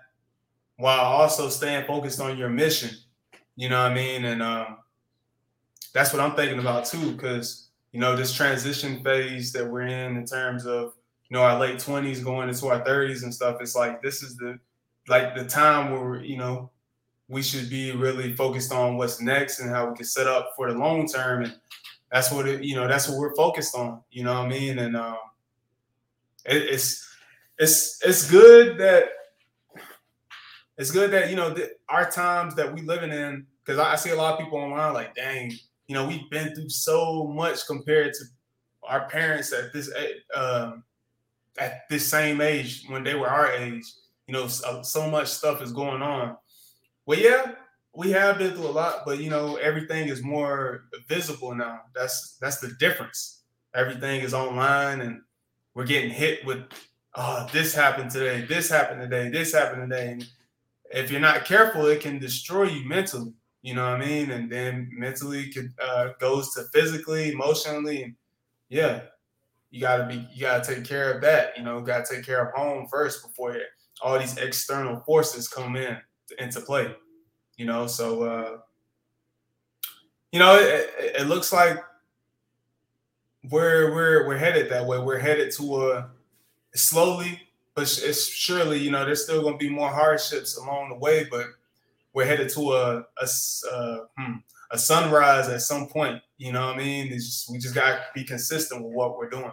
while 0.80 1.00
also 1.00 1.48
staying 1.48 1.86
focused 1.86 2.20
on 2.20 2.36
your 2.36 2.48
mission. 2.48 2.90
You 3.56 3.68
know 3.68 3.82
what 3.82 3.92
I 3.92 3.94
mean? 3.94 4.24
And 4.24 4.42
um, 4.42 4.78
that's 5.92 6.12
what 6.12 6.20
I'm 6.20 6.34
thinking 6.34 6.58
about 6.58 6.86
too, 6.86 7.12
because 7.12 7.68
you 7.92 8.00
know 8.00 8.16
this 8.16 8.32
transition 8.32 9.02
phase 9.02 9.52
that 9.52 9.68
we're 9.68 9.82
in 9.82 10.16
in 10.16 10.24
terms 10.24 10.66
of 10.66 10.94
you 11.28 11.36
know 11.36 11.42
our 11.42 11.58
late 11.58 11.76
20s 11.76 12.24
going 12.24 12.48
into 12.48 12.66
our 12.68 12.82
30s 12.84 13.22
and 13.22 13.34
stuff. 13.34 13.58
It's 13.60 13.76
like 13.76 14.02
this 14.02 14.22
is 14.22 14.36
the 14.36 14.58
like 15.08 15.34
the 15.36 15.44
time 15.44 15.92
where 15.92 16.22
you 16.22 16.36
know 16.36 16.70
we 17.28 17.42
should 17.42 17.70
be 17.70 17.92
really 17.92 18.34
focused 18.34 18.72
on 18.72 18.96
what's 18.96 19.20
next 19.20 19.60
and 19.60 19.70
how 19.70 19.88
we 19.88 19.96
can 19.96 20.04
set 20.04 20.26
up 20.26 20.52
for 20.56 20.72
the 20.72 20.78
long 20.78 21.06
term 21.06 21.44
and 21.44 21.54
that's 22.10 22.32
what 22.32 22.46
it 22.48 22.64
you 22.64 22.74
know 22.74 22.88
that's 22.88 23.08
what 23.08 23.18
we're 23.18 23.34
focused 23.36 23.74
on 23.76 24.00
you 24.10 24.24
know 24.24 24.34
what 24.34 24.46
i 24.46 24.48
mean 24.48 24.80
and 24.80 24.96
um 24.96 25.16
it, 26.44 26.62
it's 26.62 27.08
it's 27.58 28.00
it's 28.04 28.28
good 28.28 28.78
that 28.78 29.04
it's 30.80 30.90
good 30.90 31.10
that 31.10 31.28
you 31.28 31.36
know 31.36 31.54
our 31.90 32.10
times 32.10 32.54
that 32.54 32.72
we 32.72 32.80
living 32.80 33.12
in 33.12 33.46
because 33.62 33.78
I, 33.78 33.92
I, 33.92 33.96
see 33.96 34.10
a 34.10 34.16
lot 34.16 34.32
of 34.32 34.40
people 34.40 34.58
online 34.58 34.94
like, 34.94 35.14
dang, 35.14 35.52
you 35.86 35.94
know, 35.94 36.08
we've 36.08 36.28
been 36.30 36.54
through 36.54 36.70
so 36.70 37.26
much 37.26 37.66
compared 37.66 38.14
to 38.14 38.24
our 38.84 39.06
parents 39.08 39.52
at 39.52 39.74
this 39.74 39.92
uh, 40.34 40.72
at 41.58 41.82
this 41.90 42.08
same 42.08 42.40
age 42.40 42.84
when 42.88 43.04
they 43.04 43.14
were 43.14 43.28
our 43.28 43.52
age. 43.52 43.84
You 44.26 44.32
know, 44.32 44.46
so, 44.48 44.82
so 44.82 45.10
much 45.10 45.28
stuff 45.28 45.60
is 45.60 45.70
going 45.70 46.00
on. 46.00 46.36
Well, 47.04 47.18
yeah, 47.18 47.52
we 47.94 48.12
have 48.12 48.38
been 48.38 48.54
through 48.54 48.68
a 48.68 48.70
lot, 48.70 49.02
but 49.04 49.18
you 49.18 49.28
know, 49.28 49.56
everything 49.56 50.08
is 50.08 50.22
more 50.22 50.84
visible 51.08 51.54
now. 51.54 51.80
That's 51.94 52.38
that's 52.40 52.58
the 52.60 52.72
difference. 52.78 53.42
Everything 53.74 54.22
is 54.22 54.32
online, 54.32 55.02
and 55.02 55.20
we're 55.74 55.84
getting 55.84 56.10
hit 56.10 56.44
with, 56.46 56.62
oh, 57.16 57.46
this 57.52 57.74
happened 57.74 58.10
today, 58.10 58.46
this 58.46 58.70
happened 58.70 59.02
today, 59.02 59.28
this 59.28 59.52
happened 59.52 59.90
today. 59.90 60.12
And 60.12 60.26
if 60.90 61.10
you're 61.10 61.20
not 61.20 61.44
careful, 61.44 61.86
it 61.86 62.00
can 62.00 62.18
destroy 62.18 62.64
you 62.64 62.86
mentally. 62.88 63.32
You 63.62 63.74
know 63.74 63.90
what 63.90 64.00
I 64.00 64.06
mean? 64.06 64.30
And 64.30 64.50
then 64.50 64.90
mentally 64.92 65.50
could 65.50 65.72
uh, 65.82 66.10
goes 66.18 66.52
to 66.54 66.64
physically, 66.72 67.30
emotionally, 67.30 68.02
and 68.02 68.14
yeah, 68.68 69.02
you 69.70 69.80
gotta 69.80 70.06
be 70.06 70.26
you 70.32 70.42
gotta 70.42 70.74
take 70.74 70.84
care 70.84 71.12
of 71.12 71.20
that. 71.22 71.56
You 71.56 71.64
know, 71.64 71.80
gotta 71.80 72.04
take 72.08 72.24
care 72.24 72.46
of 72.46 72.54
home 72.54 72.86
first 72.90 73.22
before 73.22 73.56
all 74.02 74.18
these 74.18 74.36
external 74.38 75.00
forces 75.00 75.46
come 75.46 75.76
in 75.76 75.96
into 76.38 76.60
play. 76.60 76.94
You 77.56 77.66
know, 77.66 77.86
so 77.86 78.22
uh, 78.22 78.58
you 80.32 80.38
know 80.38 80.56
it, 80.56 80.90
it 80.98 81.26
looks 81.26 81.52
like 81.52 81.78
we're 83.50 83.94
we're 83.94 84.26
we're 84.26 84.38
headed 84.38 84.70
that 84.70 84.86
way. 84.86 84.98
We're 84.98 85.18
headed 85.18 85.52
to 85.56 85.90
a 85.90 86.10
slowly, 86.74 87.40
it's 87.80 88.28
surely 88.28 88.78
you 88.78 88.90
know 88.90 89.04
there's 89.04 89.24
still 89.24 89.42
going 89.42 89.54
to 89.54 89.58
be 89.58 89.70
more 89.70 89.90
hardships 89.90 90.56
along 90.56 90.90
the 90.90 90.96
way, 90.96 91.26
but 91.30 91.46
we're 92.12 92.26
headed 92.26 92.48
to 92.50 92.72
a 92.72 93.04
a, 93.20 93.28
uh, 93.72 93.98
hmm, 94.18 94.32
a 94.70 94.78
sunrise 94.78 95.48
at 95.48 95.62
some 95.62 95.86
point. 95.86 96.22
You 96.38 96.52
know 96.52 96.66
what 96.66 96.76
I 96.76 96.78
mean? 96.78 97.08
Just, 97.10 97.50
we 97.50 97.58
just 97.58 97.74
got 97.74 97.90
to 97.90 98.02
be 98.14 98.24
consistent 98.24 98.82
with 98.82 98.92
what 98.92 99.16
we're 99.16 99.28
doing. 99.28 99.52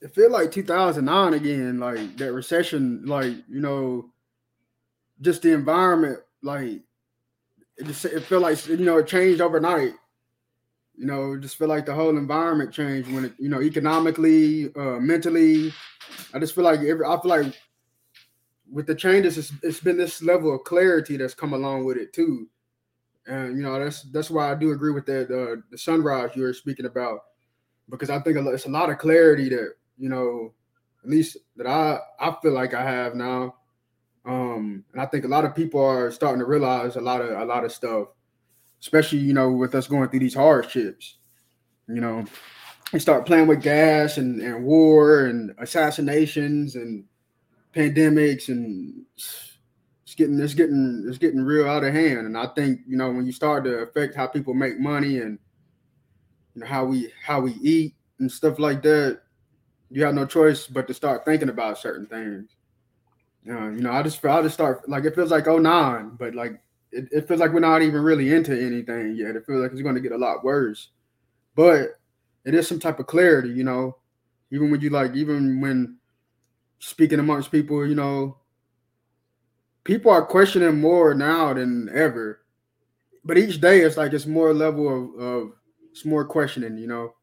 It 0.00 0.14
feel 0.14 0.30
like 0.30 0.50
2009 0.50 1.34
again, 1.34 1.78
like 1.78 2.16
that 2.16 2.32
recession, 2.32 3.06
like 3.06 3.34
you 3.48 3.60
know, 3.60 4.10
just 5.20 5.42
the 5.42 5.52
environment, 5.52 6.18
like 6.42 6.82
it 7.76 7.86
just 7.86 8.04
it 8.04 8.24
felt 8.24 8.42
like 8.42 8.66
you 8.66 8.78
know 8.78 8.98
it 8.98 9.06
changed 9.06 9.40
overnight. 9.40 9.92
You 10.96 11.06
know, 11.06 11.36
just 11.38 11.56
feel 11.56 11.68
like 11.68 11.86
the 11.86 11.94
whole 11.94 12.16
environment 12.16 12.72
changed 12.72 13.10
when 13.12 13.24
it, 13.24 13.32
you 13.38 13.48
know, 13.48 13.62
economically, 13.62 14.72
uh, 14.74 15.00
mentally. 15.00 15.72
I 16.34 16.38
just 16.38 16.54
feel 16.54 16.64
like 16.64 16.80
every 16.80 17.04
I 17.06 17.18
feel 17.20 17.30
like 17.30 17.54
with 18.70 18.86
the 18.86 18.94
changes, 18.94 19.36
it's, 19.38 19.52
it's 19.62 19.80
been 19.80 19.96
this 19.96 20.22
level 20.22 20.54
of 20.54 20.64
clarity 20.64 21.16
that's 21.16 21.34
come 21.34 21.52
along 21.52 21.84
with 21.84 21.96
it 21.96 22.12
too. 22.12 22.48
And 23.26 23.56
you 23.56 23.62
know, 23.62 23.78
that's 23.78 24.02
that's 24.02 24.30
why 24.30 24.50
I 24.50 24.54
do 24.54 24.72
agree 24.72 24.92
with 24.92 25.08
uh, 25.08 25.24
the 25.70 25.78
sunrise 25.78 26.30
you 26.34 26.42
were 26.42 26.52
speaking 26.52 26.86
about, 26.86 27.20
because 27.88 28.10
I 28.10 28.18
think 28.20 28.36
it's 28.36 28.66
a 28.66 28.70
lot 28.70 28.90
of 28.90 28.98
clarity 28.98 29.48
that 29.50 29.74
you 29.96 30.08
know, 30.08 30.52
at 31.04 31.10
least 31.10 31.36
that 31.56 31.66
I 31.66 31.98
I 32.18 32.34
feel 32.42 32.52
like 32.52 32.74
I 32.74 32.82
have 32.82 33.14
now. 33.14 33.56
Um, 34.24 34.84
and 34.92 35.00
I 35.00 35.06
think 35.06 35.24
a 35.24 35.28
lot 35.28 35.44
of 35.44 35.54
people 35.54 35.84
are 35.84 36.10
starting 36.10 36.38
to 36.38 36.46
realize 36.46 36.96
a 36.96 37.00
lot 37.00 37.20
of 37.20 37.30
a 37.30 37.44
lot 37.44 37.64
of 37.64 37.72
stuff, 37.72 38.08
especially 38.82 39.18
you 39.18 39.32
know 39.32 39.50
with 39.50 39.74
us 39.74 39.86
going 39.86 40.08
through 40.08 40.20
these 40.20 40.34
hardships. 40.34 41.16
You 41.88 42.00
know, 42.00 42.24
we 42.92 42.98
start 42.98 43.26
playing 43.26 43.46
with 43.46 43.62
gas 43.62 44.18
and, 44.18 44.40
and 44.40 44.64
war 44.64 45.26
and 45.26 45.54
assassinations 45.58 46.74
and 46.74 47.04
pandemics 47.74 48.48
and 48.48 49.04
it's 49.16 50.14
getting 50.14 50.38
it's 50.40 50.54
getting 50.54 51.04
it's 51.08 51.18
getting 51.18 51.40
real 51.40 51.68
out 51.68 51.84
of 51.84 51.94
hand. 51.94 52.26
And 52.26 52.36
I 52.36 52.48
think 52.48 52.80
you 52.86 52.96
know 52.96 53.10
when 53.10 53.24
you 53.24 53.32
start 53.32 53.64
to 53.64 53.78
affect 53.78 54.14
how 54.14 54.26
people 54.26 54.52
make 54.52 54.78
money 54.78 55.18
and 55.18 55.38
you 56.54 56.60
know 56.60 56.66
how 56.66 56.84
we 56.84 57.10
how 57.24 57.40
we 57.40 57.54
eat 57.62 57.94
and 58.18 58.30
stuff 58.30 58.58
like 58.58 58.82
that, 58.82 59.22
you 59.90 60.04
have 60.04 60.14
no 60.14 60.26
choice 60.26 60.66
but 60.66 60.86
to 60.88 60.94
start 60.94 61.24
thinking 61.24 61.48
about 61.48 61.78
certain 61.78 62.06
things. 62.06 62.50
Uh, 63.48 63.70
you 63.70 63.80
know, 63.80 63.92
I 63.92 64.02
just 64.02 64.24
I 64.24 64.42
just 64.42 64.54
start 64.54 64.88
like 64.88 65.04
it 65.04 65.14
feels 65.14 65.30
like 65.30 65.46
oh 65.46 65.58
nine, 65.58 66.10
but 66.18 66.34
like 66.34 66.60
it, 66.92 67.08
it 67.10 67.28
feels 67.28 67.40
like 67.40 67.52
we're 67.52 67.60
not 67.60 67.82
even 67.82 68.02
really 68.02 68.32
into 68.32 68.52
anything 68.52 69.16
yet. 69.16 69.34
It 69.34 69.46
feels 69.46 69.62
like 69.62 69.72
it's 69.72 69.82
going 69.82 69.94
to 69.94 70.00
get 70.00 70.12
a 70.12 70.18
lot 70.18 70.44
worse, 70.44 70.88
but 71.54 71.98
it 72.44 72.54
is 72.54 72.68
some 72.68 72.78
type 72.78 73.00
of 73.00 73.06
clarity, 73.06 73.50
you 73.50 73.64
know. 73.64 73.96
Even 74.50 74.70
when 74.70 74.80
you 74.82 74.90
like, 74.90 75.14
even 75.14 75.60
when 75.60 75.96
speaking 76.78 77.18
amongst 77.18 77.50
people, 77.50 77.86
you 77.86 77.94
know, 77.94 78.36
people 79.84 80.10
are 80.10 80.26
questioning 80.26 80.78
more 80.78 81.14
now 81.14 81.54
than 81.54 81.88
ever. 81.94 82.40
But 83.24 83.38
each 83.38 83.60
day, 83.60 83.80
it's 83.80 83.96
like 83.96 84.12
it's 84.12 84.26
more 84.26 84.52
level 84.52 84.88
of, 84.88 85.20
of 85.20 85.52
it's 85.90 86.04
more 86.04 86.24
questioning, 86.24 86.76
you 86.76 86.86
know, 86.86 87.14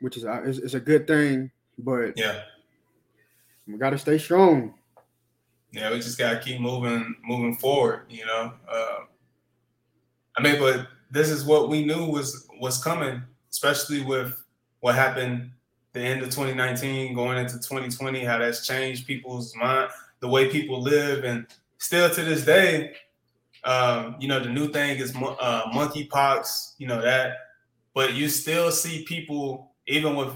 which 0.00 0.16
is 0.16 0.24
uh, 0.24 0.42
it's, 0.44 0.58
it's 0.58 0.74
a 0.74 0.80
good 0.80 1.06
thing. 1.08 1.50
But 1.78 2.16
yeah, 2.16 2.42
we 3.66 3.78
got 3.78 3.90
to 3.90 3.98
stay 3.98 4.18
strong 4.18 4.74
yeah, 5.72 5.90
we 5.90 5.96
just 5.96 6.18
gotta 6.18 6.40
keep 6.40 6.60
moving, 6.60 7.14
moving 7.24 7.56
forward. 7.56 8.06
You 8.08 8.26
know, 8.26 8.52
uh, 8.70 8.98
I 10.36 10.42
mean, 10.42 10.58
but 10.58 10.88
this 11.10 11.30
is 11.30 11.44
what 11.44 11.68
we 11.68 11.84
knew 11.84 12.06
was 12.06 12.46
was 12.60 12.82
coming, 12.82 13.22
especially 13.50 14.02
with 14.04 14.42
what 14.80 14.94
happened 14.94 15.50
the 15.92 16.00
end 16.00 16.22
of 16.22 16.28
2019, 16.30 17.14
going 17.14 17.38
into 17.38 17.54
2020. 17.54 18.24
How 18.24 18.38
that's 18.38 18.66
changed 18.66 19.06
people's 19.06 19.54
mind, 19.56 19.90
the 20.20 20.28
way 20.28 20.48
people 20.50 20.80
live, 20.80 21.24
and 21.24 21.46
still 21.78 22.08
to 22.10 22.22
this 22.22 22.44
day, 22.44 22.94
um, 23.64 24.16
you 24.20 24.28
know, 24.28 24.40
the 24.40 24.48
new 24.50 24.68
thing 24.68 24.98
is 24.98 25.14
uh, 25.14 25.70
monkeypox. 25.72 26.74
You 26.78 26.86
know 26.86 27.02
that, 27.02 27.36
but 27.94 28.14
you 28.14 28.28
still 28.28 28.70
see 28.70 29.04
people 29.04 29.72
even 29.86 30.14
with 30.14 30.34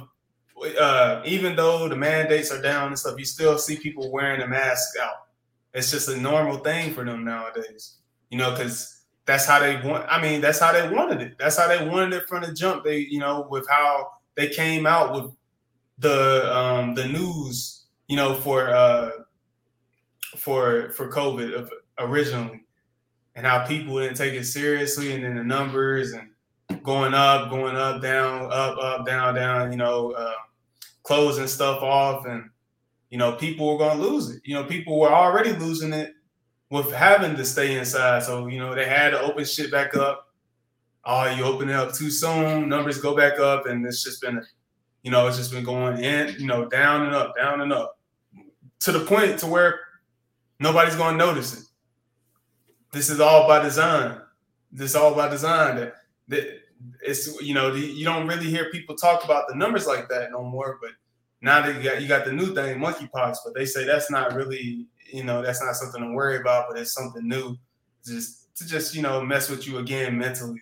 uh, 0.81 1.23
even 1.25 1.57
though 1.57 1.89
the 1.89 1.97
mandates 1.97 2.51
are 2.51 2.61
down 2.61 2.89
and 2.89 2.99
stuff, 2.99 3.19
you 3.19 3.25
still 3.25 3.59
see 3.59 3.77
people 3.77 4.11
wearing 4.11 4.43
a 4.43 4.47
mask 4.47 4.95
out. 5.03 5.27
It's 5.75 5.91
just 5.91 6.09
a 6.09 6.17
normal 6.17 6.59
thing 6.59 6.93
for 6.93 7.05
them 7.05 7.25
nowadays, 7.25 7.97
you 8.31 8.39
know, 8.39 8.51
because 8.51 9.05
that's 9.25 9.47
how 9.47 9.59
they 9.61 9.81
want. 9.81 10.07
I 10.09 10.21
mean, 10.21 10.41
that's 10.41 10.59
how 10.59 10.73
they 10.73 10.89
wanted 10.89 11.23
it. 11.23 11.39
That's 11.39 11.57
how 11.57 11.69
they 11.69 11.87
wanted 11.87 12.13
it 12.13 12.29
from 12.29 12.43
the 12.43 12.53
jump. 12.53 12.85
They, 12.85 12.99
you 12.99 13.19
know, 13.19 13.47
with 13.51 13.67
how 13.69 14.11
they 14.35 14.49
came 14.49 14.87
out 14.87 15.15
with 15.15 15.33
the 15.99 16.55
um, 16.55 16.95
the 16.95 17.07
news, 17.07 17.85
you 18.09 18.17
know, 18.17 18.35
for 18.35 18.69
uh, 18.69 19.11
for 20.37 20.91
for 20.91 21.11
COVID 21.11 21.69
originally, 21.99 22.65
and 23.35 23.47
how 23.47 23.65
people 23.67 23.99
didn't 23.99 24.17
take 24.17 24.35
it 24.35 24.45
seriously, 24.45 25.15
and 25.15 25.25
then 25.25 25.37
the 25.37 25.45
numbers 25.45 26.13
and 26.13 26.29
going 26.83 27.15
up, 27.15 27.49
going 27.49 27.77
up, 27.77 28.03
down, 28.03 28.53
up, 28.53 28.77
up, 28.79 29.07
down, 29.07 29.35
down. 29.35 29.73
You 29.73 29.79
know. 29.79 30.13
Uh, 30.13 30.35
closing 31.03 31.47
stuff 31.47 31.83
off 31.83 32.27
and 32.27 32.49
you 33.11 33.19
know 33.19 33.33
people 33.33 33.67
were 33.67 33.79
going 33.79 33.99
to 33.99 34.03
lose 34.03 34.31
it. 34.31 34.43
You 34.45 34.55
know 34.55 34.65
people 34.65 34.99
were 34.99 35.13
already 35.13 35.53
losing 35.53 35.93
it 35.93 36.13
with 36.71 36.91
having 36.93 37.37
to 37.37 37.45
stay 37.45 37.79
inside. 37.79 38.23
So 38.23 38.47
you 38.47 38.59
know 38.59 38.75
they 38.75 38.87
had 38.87 39.11
to 39.11 39.21
open 39.21 39.45
shit 39.45 39.71
back 39.71 39.95
up. 39.97 40.29
Oh 41.05 41.27
you 41.31 41.45
open 41.45 41.69
it 41.69 41.75
up 41.75 41.93
too 41.95 42.11
soon 42.11 42.69
numbers 42.69 42.99
go 42.99 43.17
back 43.17 43.39
up 43.39 43.67
and 43.67 43.85
it's 43.85 44.05
just 44.05 44.23
been 44.23 44.41
you 45.03 45.11
know 45.11 45.27
it's 45.27 45.37
just 45.37 45.51
been 45.51 45.65
going 45.65 45.99
in 45.99 46.37
you 46.39 46.47
know 46.47 46.69
down 46.69 47.07
and 47.07 47.15
up 47.15 47.35
down 47.37 47.61
and 47.61 47.73
up. 47.73 47.99
To 48.81 48.93
the 48.93 49.01
point 49.01 49.39
to 49.41 49.47
where 49.47 49.79
nobody's 50.59 50.97
going 50.97 51.19
to 51.19 51.25
notice 51.25 51.59
it. 51.59 51.65
This 52.93 53.11
is 53.11 53.21
all 53.21 53.49
by 53.49 53.63
design. 53.63 54.21
This 54.71 54.91
is 54.91 54.97
all 54.97 55.15
by 55.15 55.29
design 55.29 55.77
that, 55.77 55.95
that 56.29 56.62
it's 57.05 57.41
you 57.41 57.55
know 57.55 57.75
you 57.75 58.05
don't 58.05 58.27
really 58.27 58.47
hear 58.47 58.71
people 58.71 58.95
talk 58.95 59.25
about 59.25 59.49
the 59.49 59.55
numbers 59.55 59.87
like 59.87 60.09
that 60.09 60.31
no 60.31 60.43
more. 60.43 60.79
But 60.81 60.93
now 61.41 61.61
that 61.63 61.77
you 61.77 61.83
got 61.83 62.03
you 62.03 62.09
got 62.09 62.25
the 62.25 62.33
new 62.33 62.55
thing, 62.55 62.79
monkeypox, 62.79 63.39
but 63.45 63.55
they 63.55 63.65
say 63.65 63.85
that's 63.85 64.11
not 64.11 64.35
really 64.35 64.87
you 65.13 65.25
know 65.25 65.43
that's 65.43 65.63
not 65.63 65.75
something 65.75 66.03
to 66.03 66.13
worry 66.13 66.37
about, 66.37 66.67
but 66.69 66.79
it's 66.79 66.93
something 66.93 67.27
new, 67.27 67.57
just 68.05 68.55
to 68.57 68.67
just 68.67 68.95
you 68.95 69.03
know 69.03 69.23
mess 69.23 69.49
with 69.49 69.67
you 69.67 69.79
again 69.79 70.19
mentally, 70.19 70.61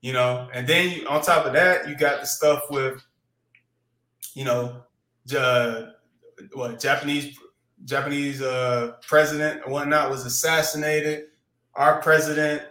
you 0.00 0.12
know. 0.12 0.48
And 0.52 0.66
then 0.66 0.90
you, 0.90 1.08
on 1.08 1.22
top 1.22 1.46
of 1.46 1.52
that, 1.54 1.88
you 1.88 1.96
got 1.96 2.20
the 2.20 2.26
stuff 2.26 2.62
with 2.70 3.02
you 4.34 4.44
know, 4.44 4.82
uh, 5.36 5.82
what 6.52 6.80
Japanese 6.80 7.38
Japanese 7.84 8.42
uh, 8.42 8.94
president 9.06 9.62
and 9.64 9.72
whatnot 9.72 10.10
was 10.10 10.26
assassinated. 10.26 11.26
Our 11.74 12.02
president 12.02 12.62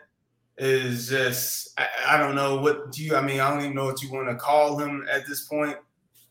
is 0.57 1.09
just 1.09 1.69
I, 1.79 1.87
I, 2.09 2.17
don't 2.17 2.35
know 2.35 2.57
what 2.57 2.91
do 2.91 3.03
you 3.03 3.15
I 3.15 3.21
mean 3.21 3.39
I 3.39 3.49
don't 3.49 3.61
even 3.61 3.75
know 3.75 3.85
what 3.85 4.03
you 4.03 4.11
want 4.11 4.29
to 4.29 4.35
call 4.35 4.77
him 4.77 5.05
at 5.11 5.25
this 5.27 5.47
point. 5.47 5.77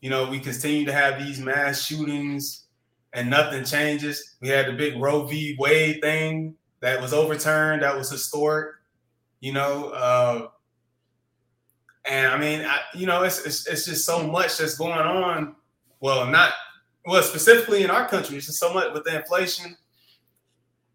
You 0.01 0.09
know, 0.09 0.29
we 0.29 0.39
continue 0.39 0.85
to 0.85 0.93
have 0.93 1.23
these 1.23 1.39
mass 1.39 1.85
shootings 1.85 2.65
and 3.13 3.29
nothing 3.29 3.63
changes. 3.63 4.35
We 4.41 4.49
had 4.49 4.67
the 4.67 4.73
big 4.73 4.99
Roe 4.99 5.25
v. 5.25 5.55
Wade 5.59 6.01
thing 6.01 6.55
that 6.81 7.01
was 7.01 7.13
overturned. 7.13 7.83
That 7.83 7.97
was 7.97 8.09
historic. 8.09 8.75
You 9.39 9.53
know, 9.53 9.89
uh, 9.89 10.47
and 12.05 12.27
I 12.27 12.37
mean, 12.37 12.61
I, 12.61 12.79
you 12.93 13.05
know, 13.05 13.23
it's, 13.23 13.45
it's 13.45 13.67
it's 13.67 13.85
just 13.85 14.05
so 14.05 14.25
much 14.25 14.57
that's 14.57 14.77
going 14.77 14.93
on. 14.93 15.55
Well, 15.99 16.25
not 16.27 16.53
well 17.05 17.23
specifically 17.23 17.83
in 17.83 17.89
our 17.89 18.07
country. 18.07 18.37
It's 18.37 18.47
just 18.47 18.59
so 18.59 18.73
much 18.73 18.93
with 18.93 19.03
the 19.03 19.17
inflation, 19.17 19.77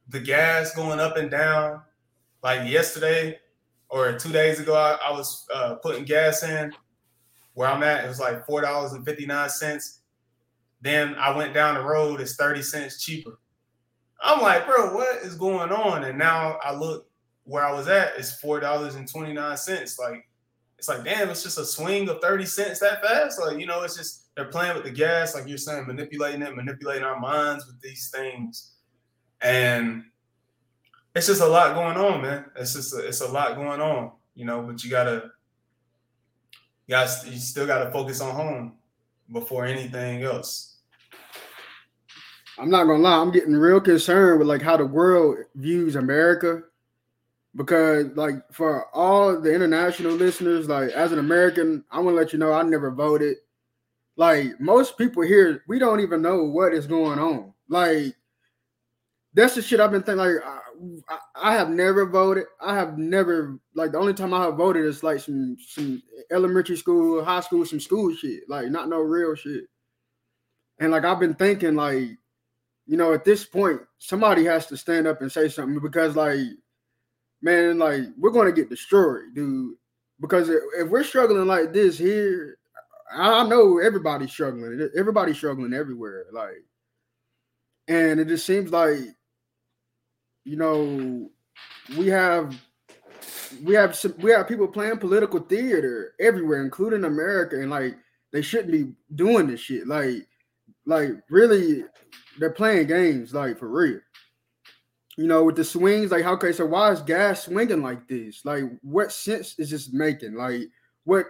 the 0.09 0.21
gas 0.21 0.75
going 0.75 1.01
up 1.01 1.17
and 1.17 1.31
down 1.31 1.83
like 2.49 2.71
yesterday, 2.71 3.39
or 3.91 4.19
two 4.19 4.33
days 4.33 4.59
ago, 4.59 4.75
I, 4.75 4.99
I 5.07 5.11
was 5.11 5.47
uh, 5.55 5.75
putting 5.77 6.05
gas 6.05 6.43
in 6.43 6.73
where 7.53 7.69
I'm 7.69 7.83
at. 7.83 8.05
It 8.05 8.09
was 8.09 8.21
like 8.21 8.47
four 8.47 8.63
dollars 8.63 8.93
and 8.93 9.05
fifty 9.05 9.27
nine 9.27 9.51
cents. 9.51 10.01
Then 10.81 11.15
I 11.17 11.37
went 11.37 11.53
down 11.53 11.75
the 11.75 11.83
road; 11.83 12.23
it's 12.23 12.37
thirty 12.37 12.63
cents 12.63 13.03
cheaper. 13.03 13.39
I'm 14.23 14.41
like, 14.41 14.67
bro, 14.67 14.95
what 14.95 15.19
is 15.19 15.35
going 15.35 15.71
on? 15.71 16.05
And 16.05 16.19
now 16.19 16.59
I 16.63 16.75
look 16.75 17.11
where 17.45 17.65
I 17.65 17.73
was 17.73 17.87
at; 17.87 18.13
it's 18.17 18.41
four 18.41 18.61
dollars 18.61 18.95
and 18.95 19.07
twenty 19.07 19.35
nine 19.35 19.59
cents. 19.59 19.99
Like, 19.99 20.27
it's 20.79 20.89
like, 20.89 21.05
damn, 21.05 21.29
it's 21.29 21.43
just 21.43 21.59
a 21.59 21.67
swing 21.67 22.09
of 22.09 22.23
thirty 22.23 22.47
cents 22.47 22.81
that 22.81 23.03
fast. 23.03 23.39
Like, 23.39 23.59
you 23.59 23.67
know, 23.67 23.83
it's 23.83 23.97
just 23.97 24.35
they're 24.37 24.47
playing 24.47 24.75
with 24.75 24.85
the 24.85 24.91
gas, 24.91 25.35
like 25.35 25.47
you're 25.47 25.59
saying, 25.59 25.87
manipulating 25.87 26.41
it, 26.41 26.57
manipulating 26.57 27.05
our 27.05 27.21
minds 27.21 27.67
with 27.67 27.79
these 27.83 28.09
things, 28.09 28.73
and 29.43 30.05
it's 31.19 31.27
just 31.27 31.41
a 31.41 31.47
lot 31.47 31.75
going 31.75 31.97
on, 31.97 32.23
man. 32.23 32.45
It's 32.55 32.75
just 32.75 32.95
a, 32.95 32.99
it's 32.99 33.21
a 33.21 33.29
lot 33.29 33.57
going 33.57 33.81
on, 33.81 34.13
you 34.37 34.45
know. 34.45 34.63
But 34.63 34.85
you 34.85 34.91
gotta, 34.91 35.31
you 36.87 36.93
got 36.93 37.09
you 37.27 37.39
still 37.39 37.67
gotta 37.67 37.91
focus 37.91 38.21
on 38.21 38.35
home 38.35 38.75
before 39.33 39.67
anything 39.67 40.23
else. 40.23 40.77
I'm 42.57 42.71
not 42.71 42.85
gonna 42.85 43.03
lie, 43.03 43.19
I'm 43.19 43.33
getting 43.33 43.55
real 43.55 43.81
concerned 43.81 44.39
with 44.39 44.47
like 44.47 44.63
how 44.63 44.77
the 44.77 44.87
world 44.87 45.39
views 45.57 45.97
America. 45.97 46.63
Because 47.57 48.07
like 48.15 48.37
for 48.53 48.87
all 48.95 49.41
the 49.41 49.53
international 49.53 50.13
listeners, 50.13 50.69
like 50.69 50.91
as 50.91 51.11
an 51.11 51.19
American, 51.19 51.85
I 51.91 51.99
want 51.99 52.15
to 52.15 52.21
let 52.21 52.33
you 52.33 52.39
know 52.39 52.53
I 52.53 52.63
never 52.63 52.93
voted. 52.93 53.39
Like 54.15 54.61
most 54.61 54.97
people 54.97 55.25
here, 55.25 55.65
we 55.67 55.81
don't 55.81 56.01
even 56.01 56.23
know 56.23 56.45
what 56.45 56.75
is 56.75 56.87
going 56.87 57.19
on. 57.19 57.53
Like 57.69 58.15
that's 59.35 59.57
the 59.57 59.63
shit 59.63 59.81
I've 59.81 59.91
been 59.91 60.03
thinking. 60.03 60.25
Like 60.25 60.37
I, 61.35 61.55
have 61.55 61.71
never 61.71 62.07
voted. 62.07 62.45
I 62.61 62.75
have 62.75 62.99
never 62.99 63.59
like 63.75 63.93
the 63.93 63.99
only 63.99 64.15
time 64.15 64.35
I 64.35 64.45
have 64.45 64.57
voted 64.57 64.85
is 64.85 65.03
like 65.03 65.21
some 65.21 65.57
some 65.61 66.03
elementary 66.31 66.77
school, 66.77 67.25
high 67.25 67.41
school, 67.41 67.65
some 67.65 67.81
school 67.81 68.15
shit. 68.15 68.49
Like 68.49 68.69
not 68.69 68.89
no 68.89 69.01
real 69.01 69.35
shit. 69.35 69.65
And 70.79 70.93
like 70.93 71.05
I've 71.05 71.21
been 71.21 71.35
thinking, 71.35 71.75
like 71.75 72.11
you 72.87 72.97
know, 72.97 73.13
at 73.13 73.25
this 73.25 73.45
point, 73.45 73.81
somebody 73.99 74.45
has 74.45 74.67
to 74.67 74.77
stand 74.77 75.07
up 75.07 75.21
and 75.21 75.31
say 75.31 75.49
something 75.49 75.81
because 75.81 76.17
like 76.17 76.41
man, 77.43 77.79
like 77.79 78.03
we're 78.19 78.31
gonna 78.31 78.53
get 78.53 78.71
destroyed, 78.71 79.35
dude. 79.35 79.77
Because 80.21 80.49
if 80.49 80.89
we're 80.89 81.05
struggling 81.05 81.47
like 81.47 81.73
this 81.73 81.97
here, 81.97 82.59
I 83.13 83.47
know 83.47 83.79
everybody's 83.79 84.31
struggling. 84.33 84.89
Everybody's 84.97 85.37
struggling 85.37 85.73
everywhere. 85.73 86.27
Like, 86.33 86.65
and 87.87 88.21
it 88.21 88.29
just 88.29 88.45
seems 88.45 88.71
like, 88.71 88.99
you 90.49 90.57
know, 90.57 91.31
we 91.97 92.07
have 92.09 92.59
we 93.63 93.75
have 93.75 93.95
some, 93.95 94.15
we 94.19 94.31
have 94.31 94.49
people 94.49 94.67
playing 94.67 94.99
political 94.99 95.41
theater 95.41 96.15
everywhere, 96.19 96.63
including 96.63 97.05
America, 97.05 97.61
and 97.61 97.71
like 97.71 97.97
they 98.33 98.41
shouldn't 98.41 98.73
be 98.73 98.93
doing 99.15 99.47
this 99.47 99.61
shit. 99.61 99.87
Like, 99.87 100.27
like 100.87 101.11
really, 101.29 101.85
they're 102.39 102.51
playing 102.51 102.87
games, 102.87 103.35
like 103.35 103.59
for 103.59 103.69
real. 103.69 104.01
You 105.17 105.27
know, 105.27 105.45
with 105.45 105.57
the 105.57 105.65
swings, 105.65 106.13
like 106.13 106.25
okay, 106.25 106.53
so 106.53 106.65
why 106.65 106.93
is 106.93 107.03
gas 107.03 107.45
swinging 107.45 107.83
like 107.83 108.09
this? 108.09 108.45
Like, 108.45 108.65
what 108.83 109.13
sense 109.13 109.59
is 109.59 109.71
this 109.71 109.93
making? 109.93 110.35
Like, 110.35 110.63
what 111.05 111.27